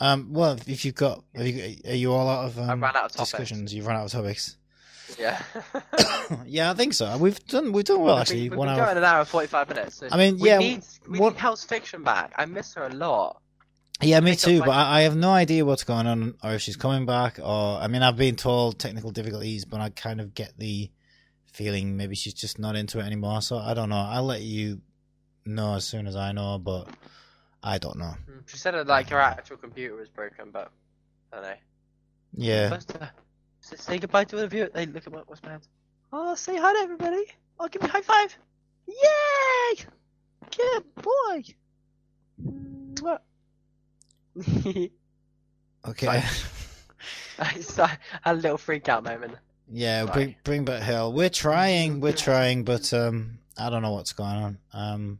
Um, 0.00 0.32
well, 0.32 0.58
if 0.66 0.84
you've 0.84 0.94
got, 0.94 1.24
you, 1.34 1.76
are 1.86 1.94
you 1.94 2.12
all 2.12 2.28
out 2.28 2.44
of 2.46 2.58
um, 2.58 2.68
I 2.68 2.74
ran 2.74 2.96
out 2.96 3.04
of 3.06 3.12
topics. 3.12 3.30
discussions? 3.30 3.72
You've 3.72 3.86
run 3.86 3.96
out 3.96 4.04
of 4.04 4.12
topics. 4.12 4.58
Yeah. 5.18 5.42
yeah, 6.46 6.70
I 6.70 6.74
think 6.74 6.94
so. 6.94 7.16
We've 7.18 7.44
done, 7.46 7.72
we've 7.72 7.84
done 7.84 8.00
well 8.00 8.18
actually. 8.18 8.48
we've 8.48 8.58
One 8.58 8.68
been 8.68 8.78
hour. 8.78 8.86
going 8.86 8.96
an 8.98 9.04
hour 9.04 9.20
and 9.20 9.28
45 9.28 9.68
minutes. 9.68 9.96
so 9.96 10.08
I 10.10 10.16
mean, 10.16 10.38
we 10.38 10.48
yeah, 10.48 10.58
Need, 10.58 10.84
we 11.08 11.18
what- 11.18 11.34
need 11.34 11.40
Hell's 11.40 11.64
Fiction 11.64 12.02
back. 12.02 12.32
I 12.36 12.44
miss 12.46 12.74
her 12.74 12.86
a 12.86 12.92
lot. 12.92 13.40
Yeah, 14.02 14.20
me 14.20 14.36
too. 14.36 14.60
But 14.60 14.70
I, 14.70 14.98
I 14.98 15.00
have 15.02 15.16
no 15.16 15.30
idea 15.30 15.64
what's 15.64 15.84
going 15.84 16.06
on, 16.06 16.34
or 16.44 16.52
if 16.54 16.60
she's 16.60 16.76
coming 16.76 17.06
back, 17.06 17.38
or 17.42 17.78
I 17.78 17.86
mean, 17.88 18.02
I've 18.02 18.16
been 18.18 18.36
told 18.36 18.78
technical 18.78 19.10
difficulties, 19.10 19.64
but 19.64 19.80
I 19.80 19.88
kind 19.88 20.20
of 20.20 20.34
get 20.34 20.52
the 20.58 20.90
feeling 21.46 21.96
maybe 21.96 22.14
she's 22.14 22.34
just 22.34 22.58
not 22.58 22.76
into 22.76 22.98
it 22.98 23.04
anymore. 23.04 23.40
So 23.40 23.56
I 23.56 23.72
don't 23.72 23.88
know. 23.88 23.96
I'll 23.96 24.24
let 24.24 24.42
you 24.42 24.82
know 25.46 25.76
as 25.76 25.86
soon 25.86 26.06
as 26.06 26.14
I 26.14 26.32
know, 26.32 26.58
but 26.58 26.88
I 27.62 27.78
don't 27.78 27.96
know. 27.98 28.12
Mm, 28.30 28.46
She 28.46 28.58
said 28.58 28.74
that 28.74 28.86
like 28.86 29.08
her 29.08 29.18
actual 29.20 29.56
computer 29.56 29.94
was 29.94 30.08
broken, 30.10 30.50
but 30.52 30.70
I 31.32 31.36
don't 31.36 31.44
know. 31.44 31.54
Yeah. 32.36 32.78
Say- 33.74 33.98
goodbye 33.98 34.24
to 34.24 34.36
the 34.36 34.46
viewer. 34.48 34.70
Hey, 34.74 34.86
look 34.86 35.06
at 35.06 35.12
my, 35.12 35.20
what's 35.26 35.42
my 35.42 35.50
hands. 35.50 35.68
Oh, 36.12 36.34
say 36.34 36.56
hi 36.56 36.72
to 36.72 36.78
everybody. 36.80 37.24
Oh, 37.58 37.68
give 37.68 37.82
me 37.82 37.88
a 37.88 37.90
high 37.92 38.00
five. 38.02 38.36
Yay! 38.86 39.84
Good 40.56 40.84
boy. 40.94 41.42
Mwah. 42.94 43.18
Okay. 45.88 46.08
I 47.38 47.60
saw- 47.60 47.86
had 47.86 47.98
a 48.24 48.32
little 48.34 48.58
freak 48.58 48.88
out 48.88 49.04
moment. 49.04 49.34
Yeah, 49.70 50.02
Right. 50.02 50.12
bring 50.12 50.36
bring 50.42 50.64
back 50.64 50.82
hell. 50.82 51.12
We're 51.12 51.28
trying, 51.30 52.00
we're 52.00 52.12
trying, 52.12 52.64
but 52.64 52.92
um, 52.92 53.38
I 53.56 53.70
don't 53.70 53.82
know 53.82 53.92
what's 53.92 54.12
going 54.12 54.30
on. 54.36 54.58
Um, 54.72 55.18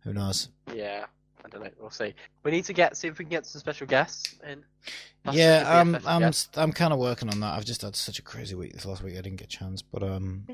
who 0.00 0.14
knows? 0.14 0.48
Yeah, 0.72 1.04
I 1.44 1.48
don't 1.48 1.62
know. 1.62 1.70
We'll 1.78 1.90
see. 1.90 2.14
We 2.42 2.50
need 2.52 2.64
to 2.64 2.72
get 2.72 2.96
see 2.96 3.08
if 3.08 3.18
we 3.18 3.24
can 3.24 3.30
get 3.30 3.44
some 3.44 3.60
special 3.60 3.86
guests 3.86 4.34
in. 4.48 4.64
Buster 5.24 5.38
yeah, 5.38 5.76
a 5.76 5.80
I'm 5.80 5.94
I'm 6.06 6.20
guest. 6.22 6.56
I'm 6.56 6.72
kind 6.72 6.92
of 6.92 6.98
working 6.98 7.28
on 7.28 7.40
that. 7.40 7.54
I've 7.54 7.64
just 7.66 7.82
had 7.82 7.94
such 7.96 8.18
a 8.18 8.22
crazy 8.22 8.54
week 8.54 8.72
this 8.72 8.86
last 8.86 9.02
week. 9.02 9.12
I 9.14 9.20
didn't 9.20 9.36
get 9.36 9.46
a 9.52 9.56
chance, 9.58 9.82
but 9.82 10.02
um, 10.02 10.46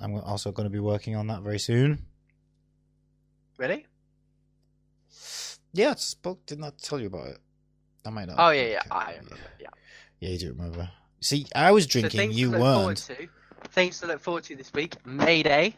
I'm 0.00 0.14
also 0.16 0.50
going 0.50 0.64
to 0.66 0.70
be 0.70 0.80
working 0.80 1.14
on 1.14 1.28
that 1.28 1.42
very 1.42 1.58
soon. 1.60 2.06
Really? 3.58 3.86
Yeah, 5.72 5.90
I 5.90 5.94
spoke. 5.94 6.44
Didn't 6.46 6.64
I 6.64 6.70
tell 6.80 7.00
you 7.00 7.06
about 7.06 7.28
it? 7.28 7.38
I 8.04 8.10
might 8.10 8.26
not. 8.28 8.36
Oh 8.38 8.50
yeah, 8.50 8.64
yeah. 8.66 8.82
I 8.90 9.10
remember. 9.12 9.36
Yeah. 9.60 9.68
Yeah, 10.20 10.28
you 10.30 10.38
do 10.38 10.48
remember. 10.52 10.90
See, 11.20 11.46
I 11.54 11.70
was 11.70 11.84
So 11.84 11.90
drinking. 12.00 12.18
things 12.18 12.36
you 12.38 12.46
to 12.50 12.58
look 12.58 12.60
forward 12.60 12.86
weren't. 12.86 12.98
to. 12.98 13.28
Things 13.70 14.00
to 14.00 14.06
look 14.06 14.20
forward 14.20 14.42
to 14.44 14.56
this 14.56 14.72
week. 14.72 14.96
May 15.06 15.42
Day. 15.42 15.76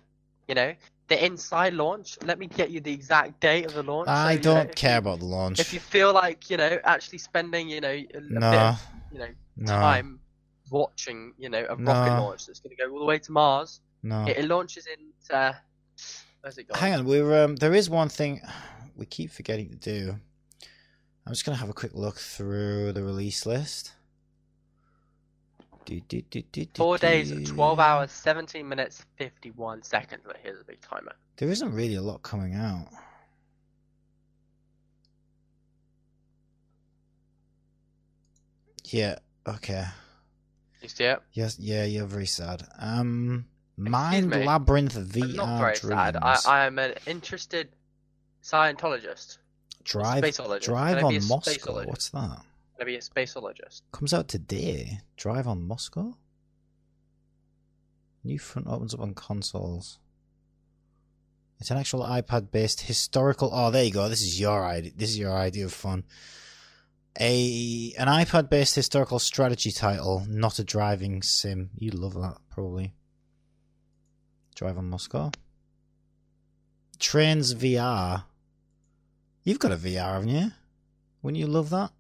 You 0.49 0.55
know, 0.55 0.75
the 1.09 1.25
InSight 1.25 1.75
launch. 1.75 2.19
Let 2.23 2.39
me 2.39 2.47
get 2.47 2.71
you 2.71 2.81
the 2.81 2.93
exact 2.93 3.41
date 3.41 3.67
of 3.67 3.75
the 3.75 3.83
launch. 3.83 4.09
I 4.09 4.37
know, 4.37 4.41
don't 4.41 4.71
if 4.71 4.75
care 4.75 4.99
about 4.99 5.19
the 5.19 5.27
launch. 5.27 5.61
If 5.61 5.73
you 5.73 5.81
feel 5.81 6.13
like 6.13 6.51
you 6.51 6.57
know 6.57 6.79
actually 6.85 7.19
spending 7.19 7.69
you 7.69 7.81
know 7.81 7.89
a, 7.89 8.09
a 8.15 8.21
bit 8.21 8.31
no, 8.31 8.53
of, 8.53 8.83
you 9.13 9.19
know 9.19 9.29
no, 9.57 9.67
time 9.67 10.21
watching 10.71 11.33
you 11.39 11.49
know 11.49 11.67
a 11.69 11.77
rocket 11.77 12.21
launch 12.21 12.47
that's 12.47 12.61
going 12.61 12.75
to 12.75 12.83
go 12.83 12.91
all 12.91 12.99
the 12.99 13.05
way 13.05 13.19
to 13.19 13.33
Mars. 13.33 13.81
no. 14.03 14.25
It, 14.27 14.39
it 14.39 14.45
launches 14.47 14.87
in. 14.87 15.35
Uh, 15.35 15.53
where's 16.41 16.59
it 16.59 16.69
gone? 16.69 16.79
Hang 16.79 16.95
on, 16.95 17.05
we're 17.05 17.45
um, 17.45 17.57
there 17.57 17.75
is 17.75 17.91
one 17.91 18.09
thing 18.09 18.41
we 18.97 19.07
keep 19.07 19.31
forgetting 19.31 19.69
to 19.71 19.77
do. 19.77 20.17
I'm 21.27 21.33
just 21.33 21.45
gonna 21.45 21.59
have 21.59 21.71
a 21.71 21.75
quick 21.75 21.95
look 21.95 22.17
through 22.17 22.93
the 22.93 23.03
release 23.03 23.47
list. 23.47 23.93
Do, 25.85 26.01
do, 26.01 26.23
do, 26.23 26.67
Four 26.75 26.99
days, 26.99 27.31
do. 27.31 27.45
12 27.45 27.79
hours, 27.79 28.11
17 28.11 28.67
minutes, 28.67 29.05
51 29.17 29.83
seconds. 29.83 30.23
But 30.27 30.39
here's 30.43 30.61
a 30.61 30.65
big 30.65 30.81
timer. 30.81 31.13
There 31.37 31.51
isn't 31.51 31.73
really 31.73 31.97
a 31.97 32.03
lot 32.03 32.23
coming 32.23 32.55
out. 32.55 32.89
Yeah. 38.85 39.19
Okay. 39.47 39.85
You 40.83 40.89
see 40.89 41.05
it? 41.05 41.21
Yes. 41.33 41.59
Yeah. 41.59 41.85
You're 41.85 42.07
very 42.07 42.27
sad. 42.27 42.67
Um. 42.79 43.47
Mind. 43.77 44.31
Labyrinth 44.31 44.95
VR 44.95 45.23
I'm 45.25 45.37
not 45.37 45.59
very 45.59 45.75
Dreams. 45.75 45.95
sad. 45.95 46.17
I, 46.17 46.39
I 46.47 46.67
am 46.67 46.79
an 46.79 46.95
interested 47.07 47.71
Scientologist. 48.43 49.39
drive. 49.83 50.23
Drive 50.23 50.97
Can 50.99 51.05
I 51.07 51.09
be 51.09 51.17
on 51.19 51.29
Moscow. 51.29 51.85
What's 51.85 52.11
that? 52.11 52.41
Gonna 52.77 52.87
be 52.87 52.97
a 52.97 53.01
spaceologist. 53.01 53.83
Comes 53.93 54.13
out 54.13 54.29
today. 54.29 55.01
Drive 55.17 55.47
on 55.47 55.67
Moscow. 55.67 56.17
New 58.25 58.39
front 58.39 58.67
opens 58.69 58.95
up 58.95 59.01
on 59.01 59.15
consoles. 59.15 59.99
It's 61.61 61.71
an 61.71 61.79
actual 61.79 62.01
iPad-based 62.01 62.83
historical. 62.83 63.51
Oh, 63.53 63.71
there 63.71 63.85
you 63.85 63.93
go. 63.93 64.09
This 64.09 64.23
is 64.23 64.41
your 64.41 64.65
idea. 64.65 64.93
This 64.97 65.11
is 65.11 65.19
your 65.19 65.33
idea 65.33 65.67
of 65.67 65.73
fun. 65.73 66.05
A 67.21 67.95
an 67.97 68.09
iPad-based 68.09 68.75
historical 68.75 69.21
strategy 69.21 69.71
title, 69.71 70.27
not 70.29 70.59
a 70.59 70.65
driving 70.65 71.23
sim. 71.23 71.71
You 71.77 71.93
love 71.93 72.15
that 72.15 72.39
probably. 72.51 72.93
Drive 74.57 74.79
on 74.79 74.91
Moscow. 74.91 75.31
Trains 76.99 77.55
VR. 77.55 78.25
You've 79.45 79.59
got 79.59 79.73
a 79.73 79.77
VR, 79.77 80.15
haven't 80.15 80.29
you? 80.29 80.51
Wouldn't 81.23 81.39
you 81.39 81.47
love 81.47 81.71
that? 81.71 81.93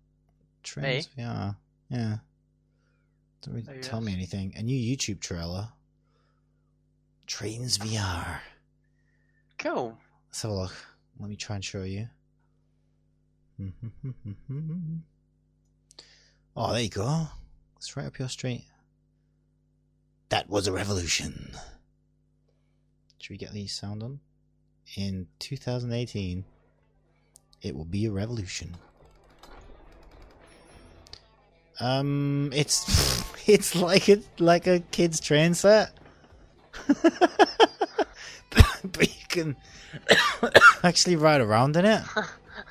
Trains 0.64 1.08
VR. 1.16 1.56
Yeah. 1.88 2.16
Don't 3.42 3.54
really 3.54 3.80
tell 3.80 4.00
me 4.00 4.12
anything. 4.12 4.54
A 4.56 4.62
new 4.62 4.76
YouTube 4.76 5.20
trailer. 5.20 5.68
Trains 7.26 7.78
VR. 7.78 8.40
Cool. 9.58 9.96
Let's 10.28 10.42
have 10.42 10.50
a 10.50 10.54
look. 10.54 10.74
Let 11.20 11.30
me 11.30 11.36
try 11.36 11.56
and 11.56 11.64
show 11.64 11.82
you. 11.84 12.08
Oh, 16.56 16.72
there 16.72 16.82
you 16.82 16.88
go. 16.88 17.26
It's 17.76 17.96
right 17.96 18.06
up 18.06 18.16
your 18.16 18.28
street. 18.28 18.64
That 20.28 20.48
was 20.48 20.68
a 20.68 20.72
revolution. 20.72 21.50
Should 23.18 23.32
we 23.32 23.36
get 23.38 23.52
the 23.52 23.66
sound 23.66 24.04
on? 24.04 24.20
In 24.96 25.26
2018, 25.40 26.44
it 27.60 27.74
will 27.74 27.84
be 27.84 28.06
a 28.06 28.12
revolution. 28.12 28.76
Um, 31.80 32.50
it's 32.54 33.22
it's 33.48 33.74
like 33.74 34.08
a 34.08 34.18
like 34.38 34.66
a 34.66 34.80
kid's 34.80 35.20
train 35.20 35.54
set, 35.54 35.92
but 36.88 39.00
you 39.00 39.26
can 39.28 39.56
actually 40.82 41.16
ride 41.16 41.40
around 41.40 41.76
in 41.76 41.84
it. 41.84 42.02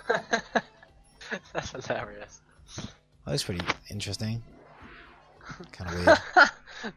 That's 1.53 1.71
hilarious. 1.71 2.41
That's 3.25 3.43
pretty 3.43 3.65
interesting. 3.89 4.43
Kind 5.71 5.89
of 5.89 6.05
weird. 6.05 6.49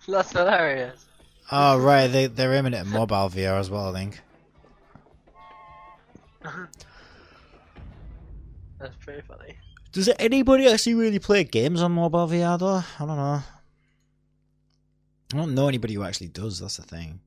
That's 0.08 0.32
hilarious. 0.32 1.06
Oh 1.50 1.78
right, 1.78 2.08
they 2.08 2.26
they're 2.26 2.54
aiming 2.54 2.74
at 2.74 2.86
mobile 2.86 3.30
VR 3.30 3.58
as 3.58 3.70
well. 3.70 3.94
I 3.94 3.98
think. 3.98 4.20
That's 8.78 8.96
pretty 8.96 9.22
funny. 9.22 9.56
Does 9.96 10.10
anybody 10.18 10.68
actually 10.68 10.92
really 10.92 11.18
play 11.18 11.42
games 11.44 11.80
on 11.80 11.92
mobile 11.92 12.28
VR 12.28 12.58
though? 12.58 12.82
I 13.02 13.06
don't 13.06 13.16
know. 13.16 13.42
I 15.32 15.36
don't 15.38 15.54
know 15.54 15.68
anybody 15.68 15.94
who 15.94 16.02
actually 16.02 16.28
does. 16.28 16.60
That's 16.60 16.76
the 16.76 16.82
thing. 16.82 17.20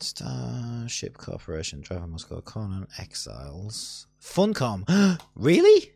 Starship 0.00 1.16
Corporation, 1.16 1.80
Driver 1.80 2.06
Moscow, 2.06 2.42
Conan, 2.42 2.88
Exiles, 2.98 4.06
Funcom. 4.20 4.84
really? 5.34 5.92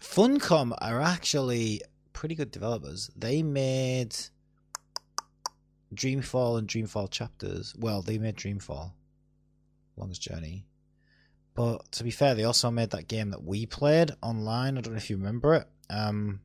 Funcom 0.00 0.72
are 0.80 1.00
actually 1.00 1.82
pretty 2.12 2.36
good 2.36 2.52
developers. 2.52 3.10
They 3.16 3.42
made 3.42 4.14
Dreamfall 5.92 6.58
and 6.58 6.68
Dreamfall 6.68 7.10
chapters. 7.10 7.74
Well, 7.76 8.02
they 8.02 8.18
made 8.18 8.36
Dreamfall, 8.36 8.92
Longest 9.96 10.22
Journey. 10.22 10.64
But 11.54 11.90
to 11.92 12.04
be 12.04 12.10
fair, 12.10 12.34
they 12.34 12.44
also 12.44 12.70
made 12.70 12.90
that 12.90 13.06
game 13.08 13.30
that 13.30 13.44
we 13.44 13.66
played 13.66 14.10
online. 14.22 14.76
I 14.76 14.80
don't 14.80 14.94
know 14.94 14.98
if 14.98 15.08
you 15.08 15.16
remember 15.16 15.54
it. 15.54 15.68
Um, 15.88 16.40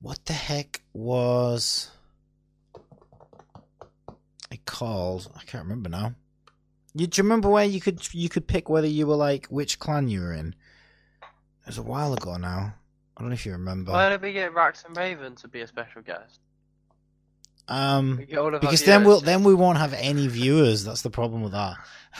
what 0.00 0.24
the 0.24 0.32
heck 0.32 0.80
was 0.94 1.90
it 4.50 4.64
called? 4.64 5.30
I 5.36 5.44
can't 5.44 5.64
remember 5.64 5.90
now. 5.90 6.14
You, 6.94 7.06
do 7.06 7.18
you 7.18 7.24
remember 7.24 7.48
where 7.48 7.64
you 7.64 7.80
could 7.80 8.12
you 8.14 8.28
could 8.28 8.46
pick 8.46 8.68
whether 8.68 8.86
you 8.86 9.06
were 9.06 9.16
like 9.16 9.46
which 9.46 9.78
clan 9.78 10.08
you 10.08 10.20
were 10.20 10.32
in? 10.32 10.54
It 11.20 11.68
was 11.68 11.78
a 11.78 11.82
while 11.82 12.12
ago 12.14 12.36
now. 12.36 12.74
I 13.16 13.20
don't 13.20 13.28
know 13.28 13.34
if 13.34 13.46
you 13.46 13.52
remember. 13.52 13.92
Why 13.92 14.08
don't 14.08 14.22
we 14.22 14.32
get 14.32 14.54
Rax 14.54 14.84
and 14.84 14.96
Raven 14.96 15.36
to 15.36 15.48
be 15.48 15.60
a 15.60 15.66
special 15.66 16.02
guest? 16.02 16.40
Um, 17.68 18.16
We 18.18 18.26
get 18.26 18.38
all 18.38 18.48
of 18.48 18.54
our 18.54 18.60
because 18.60 18.82
then 18.84 19.04
we'll 19.04 19.20
then 19.20 19.44
we 19.44 19.54
won't 19.54 19.78
have 19.78 19.94
any 19.94 20.26
viewers. 20.28 20.84
That's 20.84 21.02
the 21.02 21.10
problem 21.10 21.42
with 21.42 21.52
that. 21.52 21.76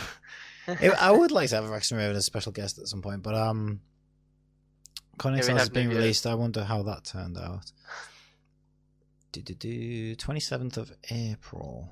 It- 0.68 0.92
I 0.92 1.10
would 1.10 1.30
like 1.30 1.48
to 1.50 1.56
have 1.56 1.68
Rax 1.68 1.90
and 1.90 1.98
Raven 1.98 2.16
as 2.16 2.22
a 2.22 2.26
special 2.26 2.52
guest 2.52 2.78
at 2.78 2.86
some 2.88 3.02
point, 3.02 3.22
but 3.22 3.34
um, 3.34 3.80
we 5.24 5.30
Exiles 5.38 5.62
is 5.62 5.68
being 5.68 5.88
released. 5.88 6.26
I 6.26 6.34
wonder 6.34 6.64
how 6.64 6.82
that 6.84 7.04
turned 7.04 7.36
out. 7.38 7.70
Do 9.32 9.40
do 9.42 9.54
do. 9.54 10.14
Twenty 10.16 10.40
seventh 10.40 10.76
of 10.76 10.92
April. 11.10 11.90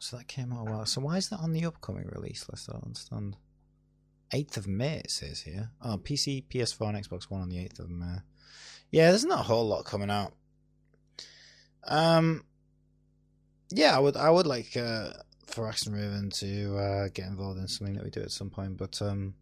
So 0.00 0.16
that 0.18 0.28
came 0.28 0.52
out 0.52 0.68
a 0.68 0.70
while. 0.70 0.86
So 0.86 1.00
why 1.00 1.16
is 1.16 1.28
that 1.30 1.38
on 1.38 1.52
the 1.52 1.64
upcoming 1.64 2.08
release 2.12 2.46
list? 2.50 2.68
I 2.68 2.72
don't 2.72 2.84
understand. 2.84 3.36
Eighth 4.32 4.56
of 4.56 4.66
May 4.66 4.96
it 4.98 5.10
says 5.10 5.42
here. 5.42 5.70
Oh, 5.80 5.96
PC, 5.98 6.44
PS4, 6.48 6.88
and 6.94 7.04
Xbox 7.06 7.24
One 7.30 7.40
on 7.40 7.48
the 7.48 7.58
eighth 7.58 7.78
of 7.78 7.88
May. 7.88 8.16
Yeah, 8.90 9.10
there's 9.10 9.24
not 9.24 9.40
a 9.40 9.44
whole 9.44 9.66
lot 9.66 9.84
coming 9.84 10.10
out. 10.10 10.34
Um, 11.86 12.44
yeah, 13.70 13.96
I 13.96 13.98
would 14.00 14.16
I 14.16 14.30
would 14.30 14.46
like 14.46 14.76
uh, 14.76 15.10
for 15.54 15.68
Action 15.68 15.92
Raven 15.92 16.30
to 16.30 16.76
uh, 16.76 17.08
get 17.14 17.28
involved 17.28 17.58
in 17.60 17.68
something 17.68 17.94
that 17.94 18.04
we 18.04 18.10
do 18.10 18.20
at 18.20 18.32
some 18.32 18.50
point, 18.50 18.76
but 18.76 19.00
um, 19.00 19.34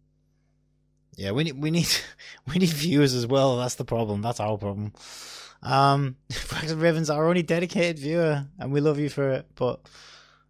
yeah, 1.15 1.31
we 1.31 1.43
need 1.43 1.59
we 1.61 1.71
need 1.71 1.87
we 2.47 2.59
need 2.59 2.69
viewers 2.69 3.13
as 3.13 3.25
well. 3.25 3.57
That's 3.57 3.75
the 3.75 3.85
problem. 3.85 4.21
That's 4.21 4.39
our 4.39 4.57
problem. 4.57 4.93
Um, 5.63 6.17
Action 6.55 6.79
Raven's 6.79 7.09
our 7.09 7.27
only 7.27 7.41
dedicated 7.43 7.99
viewer, 7.99 8.45
and 8.59 8.71
we 8.71 8.79
love 8.79 8.99
you 8.99 9.09
for 9.09 9.31
it, 9.31 9.47
but 9.55 9.81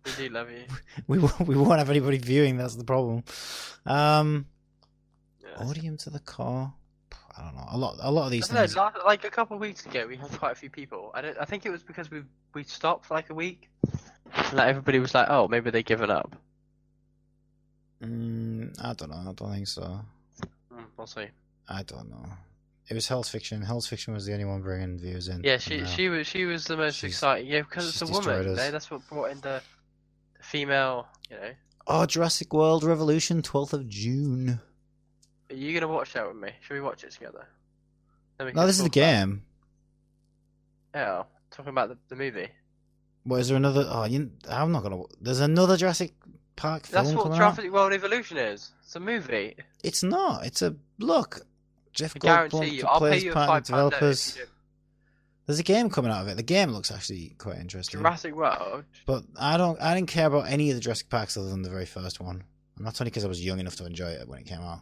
We 0.06 0.28
do 0.28 0.34
love 0.34 0.52
you. 0.52 0.64
we 1.08 1.20
won't, 1.20 1.40
we 1.42 1.56
won't 1.56 1.80
have 1.80 1.90
anybody 1.90 2.18
viewing. 2.18 2.58
That's 2.58 2.76
the 2.76 2.84
problem. 2.84 3.24
Um, 3.86 4.48
Yeah. 5.42 5.64
Audium 5.64 5.98
to 6.04 6.10
the 6.10 6.20
car. 6.20 6.74
I 7.38 7.42
don't 7.44 7.56
know. 7.56 7.68
A 7.70 7.78
lot 7.78 7.96
a 8.00 8.12
lot 8.12 8.26
of 8.26 8.32
these 8.32 8.48
things. 8.48 8.76
know, 8.76 8.92
like 9.06 9.24
a 9.24 9.30
couple 9.30 9.56
of 9.56 9.62
weeks 9.62 9.86
ago, 9.86 10.06
we 10.08 10.18
had 10.18 10.30
quite 10.38 10.52
a 10.52 10.56
few 10.56 10.70
people. 10.70 11.12
I 11.16 11.22
don't. 11.22 11.38
I 11.40 11.46
think 11.46 11.66
it 11.66 11.72
was 11.72 11.84
because 11.84 12.12
we 12.12 12.24
we 12.54 12.64
stopped 12.64 13.06
for 13.06 13.16
like 13.16 13.30
a 13.30 13.34
week. 13.34 13.70
Like 14.54 14.68
everybody 14.70 15.00
was 15.00 15.14
like, 15.14 15.28
"Oh, 15.30 15.48
maybe 15.48 15.70
they've 15.72 15.86
given 15.86 16.10
up." 16.12 16.36
Mm, 18.02 18.76
I 18.84 18.94
don't 18.94 19.10
know. 19.10 19.18
I 19.18 19.34
don't 19.34 19.52
think 19.54 19.68
so. 19.68 20.00
Mm, 20.74 20.84
we'll 20.98 21.08
see. 21.08 21.28
I 21.70 21.84
don't 21.84 22.10
know. 22.10 22.26
It 22.90 22.96
was 22.96 23.08
Hell's 23.08 23.30
Fiction. 23.30 23.62
Hell's 23.62 23.88
Fiction 23.88 24.14
was 24.14 24.26
the 24.26 24.34
only 24.34 24.46
one 24.46 24.62
bringing 24.62 24.98
views 25.00 25.30
in. 25.30 25.42
Yeah, 25.44 25.58
she 25.58 25.78
No. 25.82 25.86
she 25.86 26.10
was 26.10 26.28
she 26.28 26.46
was 26.46 26.66
the 26.66 26.76
most 26.78 26.96
She's- 26.98 27.14
exciting. 27.14 27.48
Yeah, 27.50 27.62
because 27.62 27.88
it's 27.90 28.02
a 28.02 28.12
woman. 28.12 28.44
You 28.50 28.56
know? 28.56 28.72
That's 28.72 28.92
what 28.92 29.08
brought 29.08 29.32
in 29.32 29.40
the, 29.42 29.62
the 30.38 30.44
female. 30.44 31.08
You 31.30 31.38
know, 31.38 31.52
Oh, 31.88 32.06
Jurassic 32.06 32.54
World 32.54 32.84
Revolution, 32.84 33.42
12th 33.42 33.74
of 33.74 33.88
June. 33.90 34.60
are 35.50 35.56
you 35.56 35.74
gonna 35.80 35.92
watch 35.92 36.14
that 36.14 36.28
with 36.28 36.38
me? 36.38 36.50
Should 36.62 36.74
we 36.76 36.82
watch 36.82 37.04
it 37.04 37.12
together? 37.12 37.46
No, 38.40 38.66
this 38.68 38.78
is 38.78 38.84
the 38.84 38.90
talk 38.90 38.98
about- 38.98 39.12
game. 39.30 39.44
Yeah, 40.96 41.24
talking 41.52 41.70
about 41.70 41.90
the, 41.90 41.98
the 42.10 42.16
movie. 42.16 42.50
What 43.24 43.40
is 43.40 43.48
there 43.48 43.58
another? 43.58 43.86
Oh, 43.88 44.04
you, 44.06 44.32
I'm 44.50 44.72
not 44.72 44.84
gonna. 44.84 45.02
There's 45.22 45.40
another 45.40 45.78
Jurassic 45.78 46.14
Park 46.56 46.86
film 46.86 47.04
That's 47.06 47.16
what 47.16 47.24
coming 47.24 47.40
out. 47.40 47.56
Jurassic 47.56 47.72
World 47.72 47.94
Evolution 47.94 48.38
is. 48.38 48.72
It's 48.84 48.96
a 48.96 49.00
movie. 49.00 49.56
It's 49.84 50.04
not. 50.04 50.46
It's 50.46 50.62
a 50.62 50.76
look. 51.00 51.42
Jeff 51.94 52.16
I 52.16 52.20
Goldblum 52.20 52.24
guarantee 52.52 52.76
you. 52.76 52.82
to 52.82 52.90
I'll 52.90 53.00
play 53.00 53.12
pay 53.12 53.18
as 53.18 53.24
you 53.24 53.32
a 53.32 53.34
part 53.34 53.48
of 53.50 53.54
five 53.54 53.66
the 53.66 53.72
note 53.72 53.88
if 53.88 53.94
developers. 54.00 54.36
you 54.38 54.44
do. 54.44 54.50
There's 55.46 55.60
a 55.60 55.64
game 55.64 55.90
coming 55.90 56.12
out 56.12 56.22
of 56.22 56.28
it. 56.30 56.38
The 56.38 56.44
game 56.44 56.72
looks 56.72 56.90
actually 56.92 57.36
quite 57.38 57.58
interesting. 57.58 58.00
Jurassic 58.00 58.34
World. 58.36 58.84
But 59.06 59.24
I 59.40 59.58
don't. 59.58 59.80
I 59.82 59.94
didn't 59.94 60.10
care 60.10 60.28
about 60.28 60.48
any 60.48 60.70
of 60.70 60.76
the 60.76 60.82
Jurassic 60.82 61.10
Parks 61.10 61.38
other 61.38 61.50
than 61.50 61.62
the 61.62 61.70
very 61.70 61.86
first 61.86 62.20
one, 62.20 62.44
and 62.78 62.86
that's 62.86 63.00
only 63.02 63.10
because 63.10 63.26
I 63.26 63.28
was 63.30 63.44
young 63.44 63.60
enough 63.60 63.76
to 63.78 63.86
enjoy 63.86 64.10
it 64.10 64.28
when 64.28 64.40
it 64.40 64.46
came 64.46 64.62
out. 64.62 64.82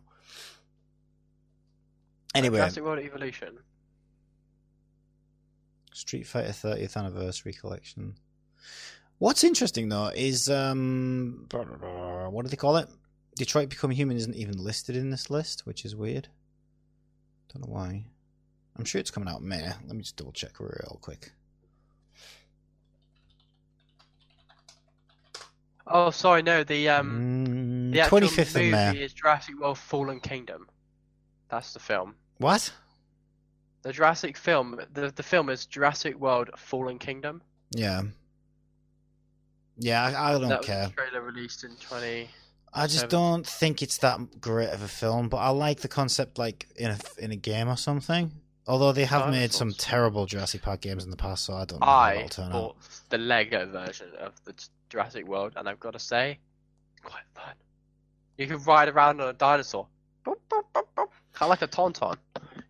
Anyway, 2.34 2.58
Jurassic 2.58 2.84
World 2.84 3.00
Evolution. 3.00 3.58
Street 5.94 6.26
Fighter 6.26 6.50
30th 6.54 6.96
Anniversary 6.96 7.54
Collection. 7.54 8.16
What's 9.20 9.44
interesting 9.44 9.90
though 9.90 10.08
is 10.16 10.50
um, 10.50 11.46
what 11.52 12.44
do 12.44 12.50
they 12.50 12.56
call 12.56 12.78
it? 12.78 12.88
Detroit 13.38 13.70
Become 13.70 13.92
Human 13.92 14.18
isn't 14.18 14.36
even 14.36 14.58
listed 14.58 14.96
in 14.96 15.10
this 15.10 15.30
list, 15.30 15.66
which 15.66 15.86
is 15.86 15.96
weird. 15.96 16.28
Don't 17.54 17.68
know 17.68 17.74
why. 17.74 18.06
I'm 18.78 18.86
sure 18.86 19.00
it's 19.00 19.12
coming 19.12 19.30
out 19.30 19.42
May. 19.44 19.64
Let 19.64 19.96
me 19.96 20.02
just 20.02 20.16
double 20.16 20.32
check 20.32 20.60
real 20.60 20.98
quick. 21.02 21.32
Oh, 25.88 26.10
sorry, 26.12 26.42
no. 26.42 26.64
The 26.64 26.90
um, 26.90 27.46
Mm, 27.46 27.94
the 27.94 28.00
actual 28.02 28.22
25th 28.22 28.40
of 28.50 28.56
movie 28.56 28.72
May. 28.72 28.98
is 28.98 29.14
Jurassic 29.14 29.60
World: 29.60 29.78
Fallen 29.78 30.20
Kingdom. 30.20 30.68
That's 31.50 31.74
the 31.74 31.80
film. 31.80 32.16
What? 32.38 32.72
The 33.82 33.92
Jurassic 33.92 34.38
film. 34.38 34.80
The 34.94 35.12
the 35.12 35.24
film 35.24 35.50
is 35.50 35.66
Jurassic 35.66 36.16
World: 36.20 36.50
Fallen 36.58 36.98
Kingdom. 37.00 37.42
Yeah. 37.76 38.04
Yeah, 39.82 40.04
I, 40.04 40.30
I 40.30 40.40
don't 40.40 40.50
that 40.50 40.62
care. 40.62 40.92
trailer 40.96 41.22
released 41.22 41.64
in 41.64 41.76
20. 41.76 42.30
I 42.74 42.88
just 42.88 43.10
don't 43.10 43.46
think 43.46 43.82
it's 43.82 43.98
that 43.98 44.40
great 44.40 44.70
of 44.70 44.82
a 44.82 44.88
film, 44.88 45.28
but 45.28 45.38
I 45.38 45.50
like 45.50 45.82
the 45.82 45.90
concept, 45.90 46.38
like 46.38 46.68
in 46.78 46.92
a 46.92 46.98
in 47.18 47.32
a 47.32 47.36
game 47.36 47.68
or 47.68 47.76
something. 47.76 48.32
Although 48.68 48.94
they 48.94 49.06
have 49.06 49.30
made 49.30 49.52
some 49.52 49.74
terrible 49.74 50.26
Jurassic 50.26 50.62
Park 50.62 50.82
games 50.82 51.04
in 51.04 51.10
the 51.10 51.18
past, 51.18 51.44
so 51.44 51.56
I 51.56 51.66
don't 51.66 51.80
know 51.82 51.86
how 51.86 51.92
I 51.92 52.14
it'll 52.14 52.30
turn 52.30 52.46
out. 52.46 52.52
bought 52.52 52.76
the 53.10 53.18
Lego 53.18 53.66
version 53.66 54.08
of 54.20 54.34
the 54.46 54.54
Jurassic 54.90 55.28
World, 55.28 55.54
and 55.58 55.68
I've 55.68 55.80
got 55.80 55.94
to 55.94 56.00
say, 56.00 56.38
it's 56.94 57.02
quite 57.04 57.24
fun. 57.34 57.56
You 58.38 58.48
can 58.48 58.64
ride 58.64 58.88
around 58.88 59.20
on 59.20 59.30
a 59.30 59.34
dinosaur, 59.34 59.88
kind 60.24 60.38
of 61.42 61.50
like 61.50 61.62
a 61.64 61.68
tauntaun. 61.68 62.18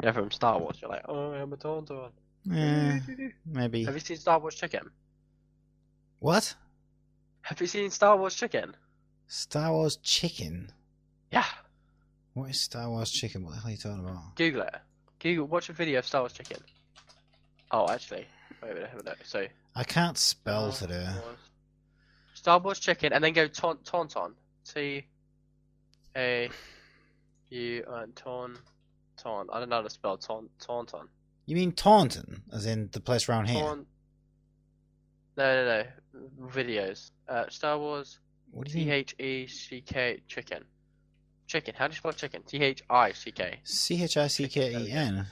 Yeah, 0.01 0.13
from 0.13 0.31
Star 0.31 0.57
Wars. 0.57 0.77
You're 0.81 0.89
like, 0.89 1.03
oh, 1.07 1.33
I'm 1.33 1.53
a 1.53 1.57
tauntaun. 1.57 2.09
Eh, 2.51 2.99
maybe. 3.45 3.83
Have 3.83 3.93
you 3.93 3.99
seen 3.99 4.17
Star 4.17 4.39
Wars 4.39 4.55
Chicken? 4.55 4.89
What? 6.19 6.55
Have 7.43 7.59
you 7.59 7.67
seen 7.67 7.89
Star 7.89 8.17
Wars 8.17 8.35
Chicken? 8.35 8.75
Star 9.27 9.71
Wars 9.71 9.97
Chicken? 9.97 10.71
Yeah. 11.31 11.45
What 12.33 12.49
is 12.49 12.59
Star 12.61 12.89
Wars 12.89 13.11
Chicken? 13.11 13.43
What 13.43 13.55
the 13.55 13.59
hell 13.61 13.67
are 13.67 13.71
you 13.71 13.77
talking 13.77 13.99
about? 14.05 14.35
Google 14.35 14.61
it. 14.63 14.75
Google. 15.19 15.47
Watch 15.47 15.69
a 15.69 15.73
video 15.73 15.99
of 15.99 16.05
Star 16.05 16.21
Wars 16.21 16.33
Chicken. 16.33 16.57
Oh, 17.71 17.89
actually, 17.89 18.25
wait 18.61 18.71
a 18.71 18.73
minute. 18.75 18.89
Have 18.89 18.99
a 19.01 19.03
look. 19.03 19.17
So. 19.23 19.47
I 19.75 19.83
can't 19.83 20.17
spell 20.17 20.71
Star 20.71 20.87
today. 20.87 21.05
Wars- 21.23 21.37
Star 22.33 22.59
Wars 22.59 22.79
Chicken, 22.79 23.13
and 23.13 23.23
then 23.23 23.33
go 23.33 23.47
taun- 23.47 23.77
Tauntaun. 23.85 24.33
T 24.73 25.05
A 26.15 26.49
U 27.49 27.83
and 27.87 28.15
Taun 28.15 28.57
Taun. 29.17 29.47
I 29.51 29.59
don't 29.59 29.69
know 29.69 29.77
how 29.77 29.81
to 29.81 29.89
spell 29.89 30.17
Taun 30.17 30.49
Tauntaun. 30.61 31.07
You 31.45 31.55
mean 31.55 31.71
Taunton, 31.71 32.43
as 32.53 32.65
in 32.65 32.89
the 32.91 32.99
place 32.99 33.27
around 33.27 33.47
here? 33.47 33.61
No, 33.63 33.85
no, 35.37 35.65
no. 35.65 35.83
Videos. 36.53 37.11
Uh, 37.27 37.45
Star 37.49 37.77
Wars. 37.77 38.19
What 38.51 38.67
do 38.67 38.79
you 38.79 38.85
T? 38.85 38.91
H 38.91 39.15
E 39.19 39.47
C 39.47 39.81
K 39.81 40.19
chicken. 40.27 40.63
Chicken. 41.47 41.73
How 41.77 41.87
do 41.87 41.91
you 41.93 41.97
spell 41.97 42.13
chicken? 42.13 42.43
T 42.43 42.61
H 42.61 42.83
I 42.89 43.11
C 43.13 43.31
K. 43.31 43.59
C 43.63 44.03
H 44.03 44.17
I 44.17 44.27
C 44.27 44.47
K 44.47 44.71
E 44.75 44.91
N. 44.91 45.25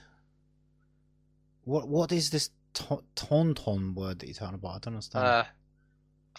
What 1.63 1.87
What 1.87 2.11
is 2.11 2.29
this 2.29 2.49
ta- 2.73 3.01
tauntaun 3.15 3.93
word 3.93 4.19
that 4.19 4.27
you're 4.27 4.33
talking 4.35 4.55
about? 4.55 4.75
I 4.75 4.79
don't 4.79 4.93
understand. 4.95 5.25
Uh, 5.25 5.43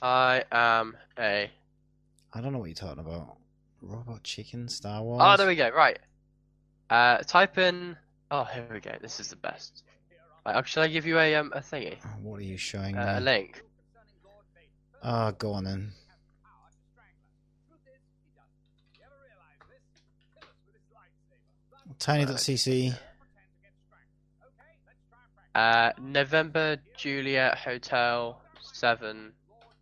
I 0.02 0.44
am 0.50 0.96
a. 1.18 1.50
I 2.32 2.40
don't 2.40 2.52
know 2.52 2.58
what 2.58 2.66
you're 2.66 2.74
talking 2.74 3.00
about. 3.00 3.36
Robot 3.82 4.22
Chicken, 4.22 4.68
Star 4.68 5.02
Wars. 5.02 5.22
Oh, 5.24 5.36
there 5.36 5.46
we 5.46 5.56
go. 5.56 5.70
Right. 5.70 5.98
Uh, 6.90 7.18
type 7.18 7.56
in. 7.58 7.96
Oh, 8.30 8.44
here 8.44 8.66
we 8.72 8.80
go. 8.80 8.92
This 9.00 9.20
is 9.20 9.28
the 9.28 9.36
best. 9.36 9.84
Right, 10.46 10.54
uh, 10.56 10.62
should 10.62 10.82
I 10.82 10.88
give 10.88 11.06
you 11.06 11.18
a 11.18 11.34
um 11.36 11.52
a 11.54 11.60
thingy? 11.60 11.96
What 12.22 12.40
are 12.40 12.44
you 12.44 12.56
showing 12.56 12.96
Uh, 12.96 13.16
a 13.18 13.20
link. 13.20 13.62
Oh, 15.02 15.32
go 15.32 15.52
on 15.52 15.64
then. 15.64 15.92
Tiny.cc. 21.98 22.94
Uh, 25.54 25.90
November 26.00 26.78
Juliet 26.96 27.58
Hotel 27.58 28.40
Seven 28.62 29.32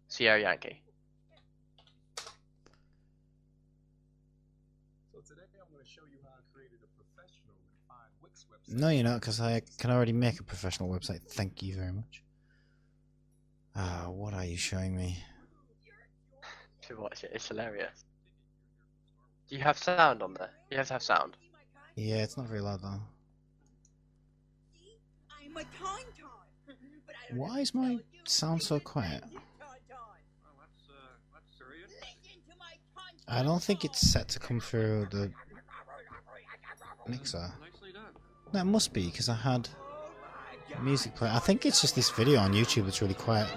Sierra 0.08 0.40
Yankee. 0.40 0.82
So 5.12 5.20
today 5.20 5.42
I'm 5.54 5.70
going 5.70 5.84
to 5.84 5.88
show 5.88 6.00
you 6.10 6.18
how 6.24 6.30
I 6.30 6.42
created 6.52 6.78
a 6.82 6.88
professional 6.96 7.54
and 7.60 7.70
fine 7.86 7.96
Wix 8.22 8.46
website. 8.50 8.80
No, 8.80 8.88
you're 8.88 9.04
not, 9.04 9.20
because 9.20 9.40
I 9.40 9.62
can 9.78 9.90
already 9.90 10.12
make 10.12 10.40
a 10.40 10.42
professional 10.42 10.88
website. 10.88 11.22
Thank 11.22 11.62
you 11.62 11.76
very 11.76 11.92
much. 11.92 12.22
Ah, 13.80 14.06
what 14.08 14.34
are 14.34 14.44
you 14.44 14.56
showing 14.56 14.96
me? 14.96 15.16
To 16.88 16.96
watch 17.00 17.22
it, 17.22 17.30
it's 17.32 17.46
hilarious. 17.46 18.04
Do 19.48 19.54
you 19.54 19.62
have 19.62 19.78
sound 19.78 20.20
on 20.20 20.34
there? 20.34 20.50
You 20.70 20.78
have 20.78 20.88
to 20.88 20.94
have 20.94 21.02
sound. 21.02 21.36
Yeah, 21.94 22.16
it's 22.16 22.36
not 22.36 22.46
very 22.48 22.60
loud 22.60 22.80
though. 22.82 23.00
I'm 25.30 25.56
a 25.56 25.60
tauntaun. 25.60 26.74
but 27.06 27.14
Why 27.36 27.60
is 27.60 27.72
my 27.72 27.98
sound 28.24 28.62
so 28.64 28.80
quiet? 28.80 29.22
tauntaun. 29.22 29.38
Listen 31.60 32.42
to 32.50 32.56
my 32.58 32.72
tauntaun 32.96 33.40
I 33.40 33.42
don't 33.44 33.62
think 33.62 33.84
it's 33.84 34.00
set 34.00 34.26
to 34.30 34.40
come 34.40 34.58
through 34.58 35.06
the 35.12 35.30
mixer. 37.06 37.52
That 38.52 38.66
must 38.66 38.92
be 38.92 39.06
because 39.06 39.28
I 39.28 39.34
had 39.36 39.68
music 40.82 41.14
play. 41.14 41.30
I 41.30 41.38
think 41.38 41.66
it's 41.66 41.80
just 41.80 41.94
this 41.94 42.10
video 42.10 42.40
on 42.40 42.52
YouTube 42.52 42.84
that's 42.84 43.00
really 43.02 43.14
quiet. 43.14 43.48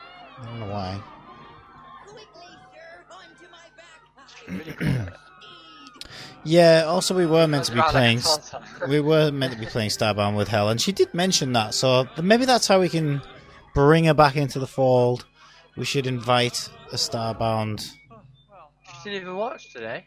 I 0.00 0.44
don't 0.44 0.60
know 0.60 0.66
why. 0.66 1.00
Quickly, 2.06 2.26
sir, 2.72 3.04
onto 3.10 3.46
my 3.50 3.68
back. 3.76 4.66
Really 4.66 4.72
cool. 4.72 5.14
Yeah. 6.44 6.84
Also, 6.86 7.14
we 7.14 7.26
were 7.26 7.46
meant 7.46 7.64
to 7.64 7.72
be 7.72 7.78
Around 7.78 7.94
like 7.94 8.24
a 8.24 8.48
playing. 8.50 8.90
We 8.90 9.00
were 9.00 9.30
meant 9.30 9.52
to 9.52 9.58
be 9.58 9.66
playing 9.66 9.90
Starbound 9.90 10.36
with 10.36 10.48
Hell, 10.48 10.68
and 10.68 10.80
she 10.80 10.92
did 10.92 11.12
mention 11.12 11.52
that. 11.52 11.74
So 11.74 12.08
maybe 12.22 12.44
that's 12.44 12.68
how 12.68 12.80
we 12.80 12.88
can 12.88 13.20
bring 13.74 14.04
her 14.04 14.14
back 14.14 14.36
into 14.36 14.58
the 14.58 14.66
fold. 14.66 15.26
We 15.76 15.84
should 15.84 16.06
invite 16.06 16.70
a 16.92 16.96
Starbound. 16.96 17.92
She 19.02 19.10
didn't 19.10 19.22
even 19.22 19.36
watch 19.36 19.72
today. 19.72 20.06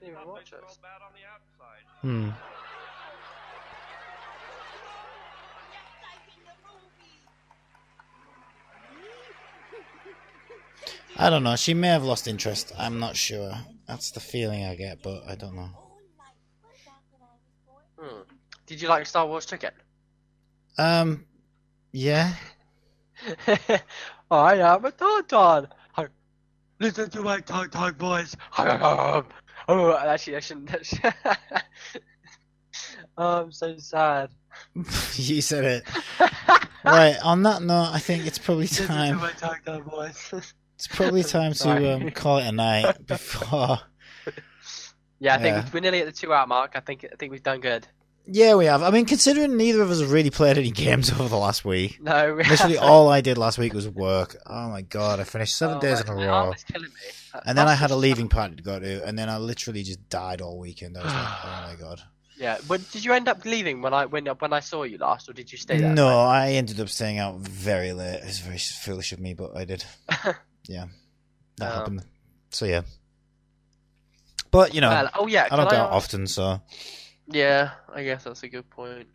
Didn't 0.00 0.14
even 0.14 0.28
watch 0.28 0.52
it. 0.52 0.60
Hmm. 2.00 2.30
I 11.20 11.28
don't 11.28 11.42
know. 11.42 11.54
She 11.54 11.74
may 11.74 11.88
have 11.88 12.02
lost 12.02 12.26
interest. 12.26 12.72
I'm 12.78 12.98
not 12.98 13.14
sure. 13.14 13.52
That's 13.86 14.10
the 14.10 14.20
feeling 14.20 14.64
I 14.64 14.74
get, 14.74 15.02
but 15.02 15.22
I 15.28 15.34
don't 15.34 15.54
know. 15.54 15.68
Hmm. 17.98 18.22
Did 18.64 18.80
you 18.80 18.88
like 18.88 19.04
Star 19.04 19.26
Wars 19.26 19.44
Chicken? 19.44 19.72
Um, 20.78 21.26
yeah. 21.92 22.32
I 24.30 24.54
am 24.60 24.86
a 24.86 24.92
tauntaun. 24.92 25.68
Listen 26.78 27.10
to 27.10 27.20
my 27.20 27.40
tauntaun 27.40 27.96
voice. 27.96 28.34
Oh, 28.56 29.96
actually, 29.98 30.36
I 30.36 30.40
shouldn't. 30.40 30.70
oh, 33.18 33.42
I'm 33.42 33.52
so 33.52 33.76
sad. 33.76 34.30
you 35.16 35.42
said 35.42 35.64
it. 35.64 35.84
Right. 36.82 37.18
On 37.22 37.42
that 37.42 37.60
note, 37.60 37.90
I 37.92 37.98
think 37.98 38.26
it's 38.26 38.38
probably 38.38 38.68
time. 38.68 39.20
Listen 39.20 39.38
to 39.38 39.76
my 39.76 39.80
tauntaun 39.82 39.84
voice. 39.84 40.54
It's 40.80 40.86
probably 40.88 41.22
time 41.38 41.52
to 41.52 41.94
um, 41.94 42.10
call 42.12 42.38
it 42.38 42.46
a 42.46 42.52
night 42.52 43.06
before. 43.06 43.78
yeah, 45.18 45.34
I 45.34 45.38
think 45.38 45.56
Yeah. 45.56 45.64
we're 45.74 45.80
nearly 45.80 46.00
at 46.00 46.06
the 46.06 46.12
two-hour 46.12 46.46
mark. 46.46 46.72
I 46.74 46.80
think 46.80 47.04
I 47.04 47.14
think 47.16 47.32
we've 47.32 47.42
done 47.42 47.60
good. 47.60 47.86
Yeah, 48.26 48.54
we 48.54 48.64
have. 48.64 48.82
I 48.82 48.90
mean, 48.90 49.04
considering 49.04 49.56
neither 49.56 49.82
of 49.82 49.90
us 49.90 50.00
have 50.00 50.10
really 50.10 50.30
played 50.30 50.56
any 50.56 50.70
games 50.70 51.10
over 51.20 51.28
the 51.28 51.36
last 51.36 51.64
week. 51.66 51.98
No, 52.00 52.34
we 52.34 52.44
Literally, 52.44 52.74
haven't. 52.76 52.78
all 52.88 53.08
I 53.10 53.20
did 53.20 53.36
last 53.36 53.58
week 53.58 53.74
was 53.74 53.88
work. 53.88 54.36
Oh 54.46 54.68
my 54.70 54.80
god, 54.82 55.20
I 55.20 55.24
finished 55.24 55.56
seven 55.56 55.76
Oh, 55.76 55.80
days 55.80 56.00
in 56.00 56.08
a 56.08 56.14
row. 56.14 56.28
arm 56.28 56.54
is 56.54 56.64
killing 56.64 56.88
me. 56.88 57.40
And 57.44 57.58
then 57.58 57.68
I 57.68 57.74
had 57.74 57.90
a 57.90 57.96
leaving 57.96 58.28
party 58.28 58.56
to 58.56 58.62
go 58.62 58.78
to, 58.78 59.04
and 59.06 59.18
then 59.18 59.28
I 59.28 59.36
literally 59.36 59.82
just 59.82 60.08
died 60.08 60.40
all 60.40 60.58
weekend. 60.58 60.96
I 60.96 61.04
was 61.04 61.12
like, 61.12 61.28
oh 61.44 61.66
my 61.68 61.76
god. 61.78 62.00
Yeah, 62.38 62.56
but 62.66 62.88
did 62.90 63.04
you 63.04 63.12
end 63.12 63.28
up 63.28 63.44
leaving 63.44 63.82
when 63.82 63.92
I 63.92 64.06
when 64.06 64.24
when 64.26 64.52
I 64.54 64.60
saw 64.60 64.84
you 64.84 64.96
last, 64.96 65.28
or 65.28 65.34
did 65.34 65.52
you 65.52 65.58
stay 65.58 65.78
there? 65.78 65.92
No, 65.92 66.20
I 66.20 66.52
ended 66.52 66.80
up 66.80 66.88
staying 66.88 67.18
out 67.18 67.36
very 67.40 67.92
late. 67.92 68.20
It's 68.22 68.38
very 68.38 68.56
foolish 68.58 69.12
of 69.12 69.20
me, 69.20 69.34
but 69.34 69.54
I 69.54 69.64
did. 69.66 69.84
Yeah, 70.70 70.86
that 71.56 71.70
Oh. 71.72 71.74
happened. 71.74 72.04
So 72.50 72.64
yeah. 72.64 72.82
But 74.52 74.74
you 74.74 74.80
know, 74.80 74.90
Well, 74.90 75.10
oh 75.14 75.26
yeah, 75.26 75.48
I 75.50 75.56
don't 75.56 75.68
go 75.70 75.76
out 75.76 75.90
often, 75.90 76.26
so 76.26 76.60
Yeah, 77.26 77.72
I 77.92 78.02
guess 78.04 78.24
that's 78.24 78.42
a 78.44 78.48
good 78.48 78.68
point. 78.70 79.08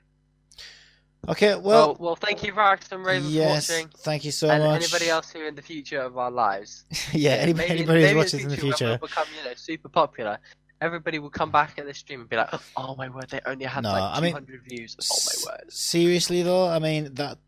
Okay, 1.27 1.55
Well, 1.55 1.61
well, 1.61 1.97
well, 1.99 2.15
thank 2.15 2.43
you, 2.43 2.53
Rax 2.53 2.91
and 2.91 3.03
Raven, 3.03 3.29
yes, 3.31 3.65
for 3.67 3.73
watching. 3.73 3.89
thank 3.99 4.25
you 4.25 4.31
so 4.31 4.47
and 4.49 4.63
much. 4.63 4.81
anybody 4.83 5.09
else 5.09 5.31
who 5.31 5.43
in 5.45 5.55
the 5.55 5.61
future 5.61 5.99
of 6.01 6.17
our 6.17 6.29
lives. 6.29 6.83
yeah, 7.13 7.31
anybody, 7.31 7.67
maybe, 7.69 7.79
anybody 7.79 8.01
who's 8.07 8.15
watching 8.15 8.39
in 8.41 8.49
the 8.49 8.57
future. 8.57 8.99
we 9.01 9.07
become, 9.07 9.25
you 9.39 9.49
know, 9.49 9.55
super 9.55 9.89
popular. 9.89 10.37
Everybody 10.81 11.17
will 11.19 11.31
come 11.31 11.51
back 11.51 11.79
at 11.79 11.85
the 11.87 11.93
stream 11.95 12.19
and 12.21 12.29
be 12.29 12.35
like, 12.35 12.49
"Oh, 12.53 12.61
oh 12.77 12.95
my 12.95 13.09
word, 13.09 13.29
they 13.29 13.39
only 13.45 13.65
had 13.65 13.83
No, 13.83 13.91
like 13.93 14.17
I 14.17 14.19
mean, 14.21 14.31
200 14.33 14.61
views." 14.69 14.95
Oh 15.01 15.17
my 15.47 15.51
word. 15.53 15.71
Seriously 15.71 16.43
though, 16.43 16.67
I 16.67 16.79
mean 16.79 17.13
that. 17.15 17.39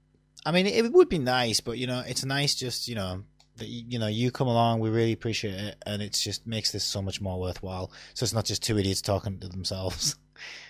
I 0.46 0.52
mean, 0.52 0.66
it 0.66 0.92
would 0.94 1.10
be 1.10 1.20
nice, 1.20 1.60
but 1.60 1.78
you 1.78 1.88
know, 1.88 2.04
it's 2.08 2.24
nice 2.26 2.56
just 2.56 2.88
you 2.88 2.96
know 2.96 3.24
that 3.58 3.68
you, 3.68 4.00
know 4.00 4.08
you 4.08 4.32
come 4.32 4.48
along. 4.48 4.80
We 4.80 4.90
really 4.90 5.14
appreciate 5.14 5.56
it, 5.56 5.84
and 5.86 6.02
it 6.02 6.14
just 6.14 6.48
makes 6.48 6.72
this 6.72 6.84
so 6.84 7.02
much 7.02 7.22
more 7.22 7.40
worthwhile. 7.40 7.92
So 8.14 8.24
it's 8.24 8.34
not 8.34 8.46
just 8.46 8.64
two 8.64 8.78
idiots 8.78 9.02
talking 9.02 9.40
to 9.40 9.48
themselves. 9.48 10.16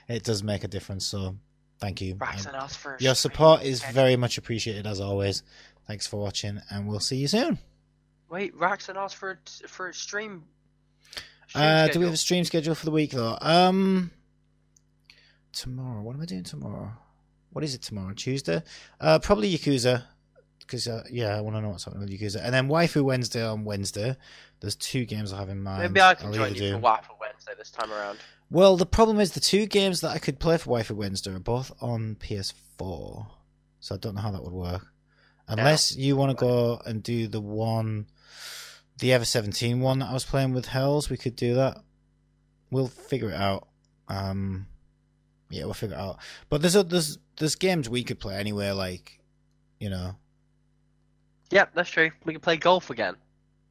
It 0.07 0.23
does 0.23 0.43
make 0.43 0.63
a 0.63 0.69
difference. 0.69 1.05
So 1.05 1.35
thank 1.79 1.99
you. 1.99 2.15
Rax 2.15 2.45
And 2.45 2.55
and 2.55 2.71
for 2.71 2.95
your 3.01 3.15
support 3.15 3.63
is 3.63 3.83
very 3.83 4.15
much 4.15 4.37
appreciated 4.37 4.87
as 4.87 5.01
always. 5.01 5.43
Thanks 5.87 6.07
for 6.07 6.15
watching, 6.21 6.61
and 6.69 6.87
we'll 6.87 7.01
see 7.01 7.17
you 7.17 7.27
soon. 7.27 7.59
Wait, 8.29 8.55
Rax 8.55 8.87
and 8.87 8.97
asked 8.97 9.17
for 9.17 9.31
a, 9.31 9.67
for 9.67 9.89
a 9.89 9.93
stream. 9.93 10.43
stream 11.47 11.63
Uh, 11.63 11.87
do 11.89 11.99
we 11.99 12.05
have 12.05 12.13
a 12.13 12.17
stream 12.17 12.45
schedule 12.45 12.75
for 12.75 12.85
the 12.85 12.91
week 12.91 13.11
though? 13.11 13.37
Um, 13.41 14.11
tomorrow. 15.51 16.01
What 16.01 16.15
am 16.15 16.21
I 16.21 16.25
doing 16.25 16.43
tomorrow? 16.43 16.91
What 17.51 17.63
is 17.63 17.73
it 17.73 17.81
tomorrow? 17.81 18.13
Tuesday? 18.13 18.61
Uh, 18.99 19.19
probably 19.19 19.51
Yakuza. 19.51 20.03
Because 20.67 20.87
uh, 20.87 21.03
yeah, 21.09 21.35
I 21.37 21.41
want 21.41 21.55
to 21.55 21.61
know 21.61 21.69
what's 21.69 21.85
happening 21.85 22.01
with 22.01 22.11
you. 22.11 22.19
Yakuza. 22.19 22.41
And 22.43 22.53
then 22.53 22.67
Waifu 22.67 23.01
Wednesday 23.03 23.43
on 23.43 23.63
Wednesday. 23.63 24.15
There's 24.59 24.75
two 24.75 25.05
games 25.05 25.31
I 25.31 25.37
have 25.39 25.49
in 25.49 25.63
mind. 25.63 25.81
Maybe 25.81 26.01
I 26.01 26.13
can 26.13 26.27
I'll 26.27 26.33
join 26.33 26.53
you 26.53 26.59
do- 26.59 26.71
for 26.73 26.79
Waffle 26.79 27.15
Wednesday 27.19 27.53
this 27.57 27.71
time 27.71 27.91
around. 27.91 28.19
Well, 28.49 28.77
the 28.77 28.85
problem 28.85 29.19
is 29.19 29.31
the 29.31 29.39
two 29.39 29.65
games 29.65 30.01
that 30.01 30.11
I 30.11 30.19
could 30.19 30.39
play 30.39 30.57
for 30.57 30.69
Waifu 30.71 30.91
Wednesday 30.91 31.31
are 31.31 31.39
both 31.39 31.71
on 31.81 32.15
PS4, 32.15 33.27
so 33.79 33.95
I 33.95 33.97
don't 33.97 34.15
know 34.15 34.21
how 34.21 34.31
that 34.31 34.43
would 34.43 34.53
work. 34.53 34.87
Unless 35.49 35.95
you 35.95 36.15
want 36.17 36.37
to 36.37 36.45
go 36.45 36.81
and 36.85 37.01
do 37.01 37.27
the 37.27 37.39
one, 37.41 38.07
the 38.99 39.13
Ever 39.13 39.23
17 39.25 39.79
one 39.79 39.99
that 39.99 40.09
I 40.09 40.13
was 40.13 40.25
playing 40.25 40.53
with 40.53 40.65
Hells, 40.65 41.09
we 41.09 41.15
could 41.17 41.35
do 41.35 41.55
that. 41.55 41.77
We'll 42.69 42.87
figure 42.87 43.29
it 43.29 43.35
out. 43.35 43.67
Um, 44.09 44.67
yeah, 45.49 45.63
we'll 45.65 45.73
figure 45.73 45.95
it 45.95 45.99
out. 46.01 46.17
But 46.49 46.61
there's 46.61 46.75
a, 46.75 46.83
there's 46.83 47.17
there's 47.37 47.55
games 47.55 47.89
we 47.89 48.03
could 48.03 48.19
play 48.19 48.35
anywhere, 48.35 48.73
like 48.73 49.19
you 49.79 49.89
know. 49.89 50.15
Yep, 51.51 51.71
that's 51.73 51.89
true. 51.89 52.11
We 52.25 52.33
can 52.33 52.41
play 52.41 52.57
golf 52.57 52.89
again. 52.89 53.15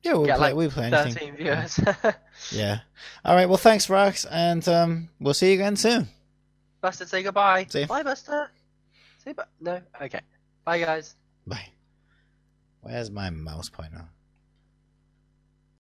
Yeah, 0.02 0.12
we'll 0.14 0.26
Get 0.26 0.38
play. 0.38 0.48
like 0.48 0.56
we'll 0.56 0.70
play 0.70 0.86
anything. 0.86 1.34
13 1.34 1.36
viewers. 1.36 1.80
Yeah. 2.52 2.80
All 3.24 3.34
right. 3.34 3.48
Well, 3.48 3.56
thanks, 3.56 3.88
Rax, 3.88 4.24
and 4.26 4.66
um, 4.68 5.08
we'll 5.18 5.34
see 5.34 5.48
you 5.48 5.54
again 5.54 5.74
soon. 5.76 6.08
Buster, 6.82 7.06
say 7.06 7.22
goodbye. 7.22 7.66
See 7.68 7.80
ya. 7.80 7.86
Bye, 7.86 8.02
Buster. 8.02 8.50
Say 9.24 9.32
bye. 9.32 9.44
No? 9.60 9.80
Okay. 10.00 10.20
Bye, 10.64 10.78
guys. 10.80 11.16
Bye. 11.46 11.68
Where's 12.82 13.10
my 13.10 13.30
mouse 13.30 13.68
pointer? 13.70 14.04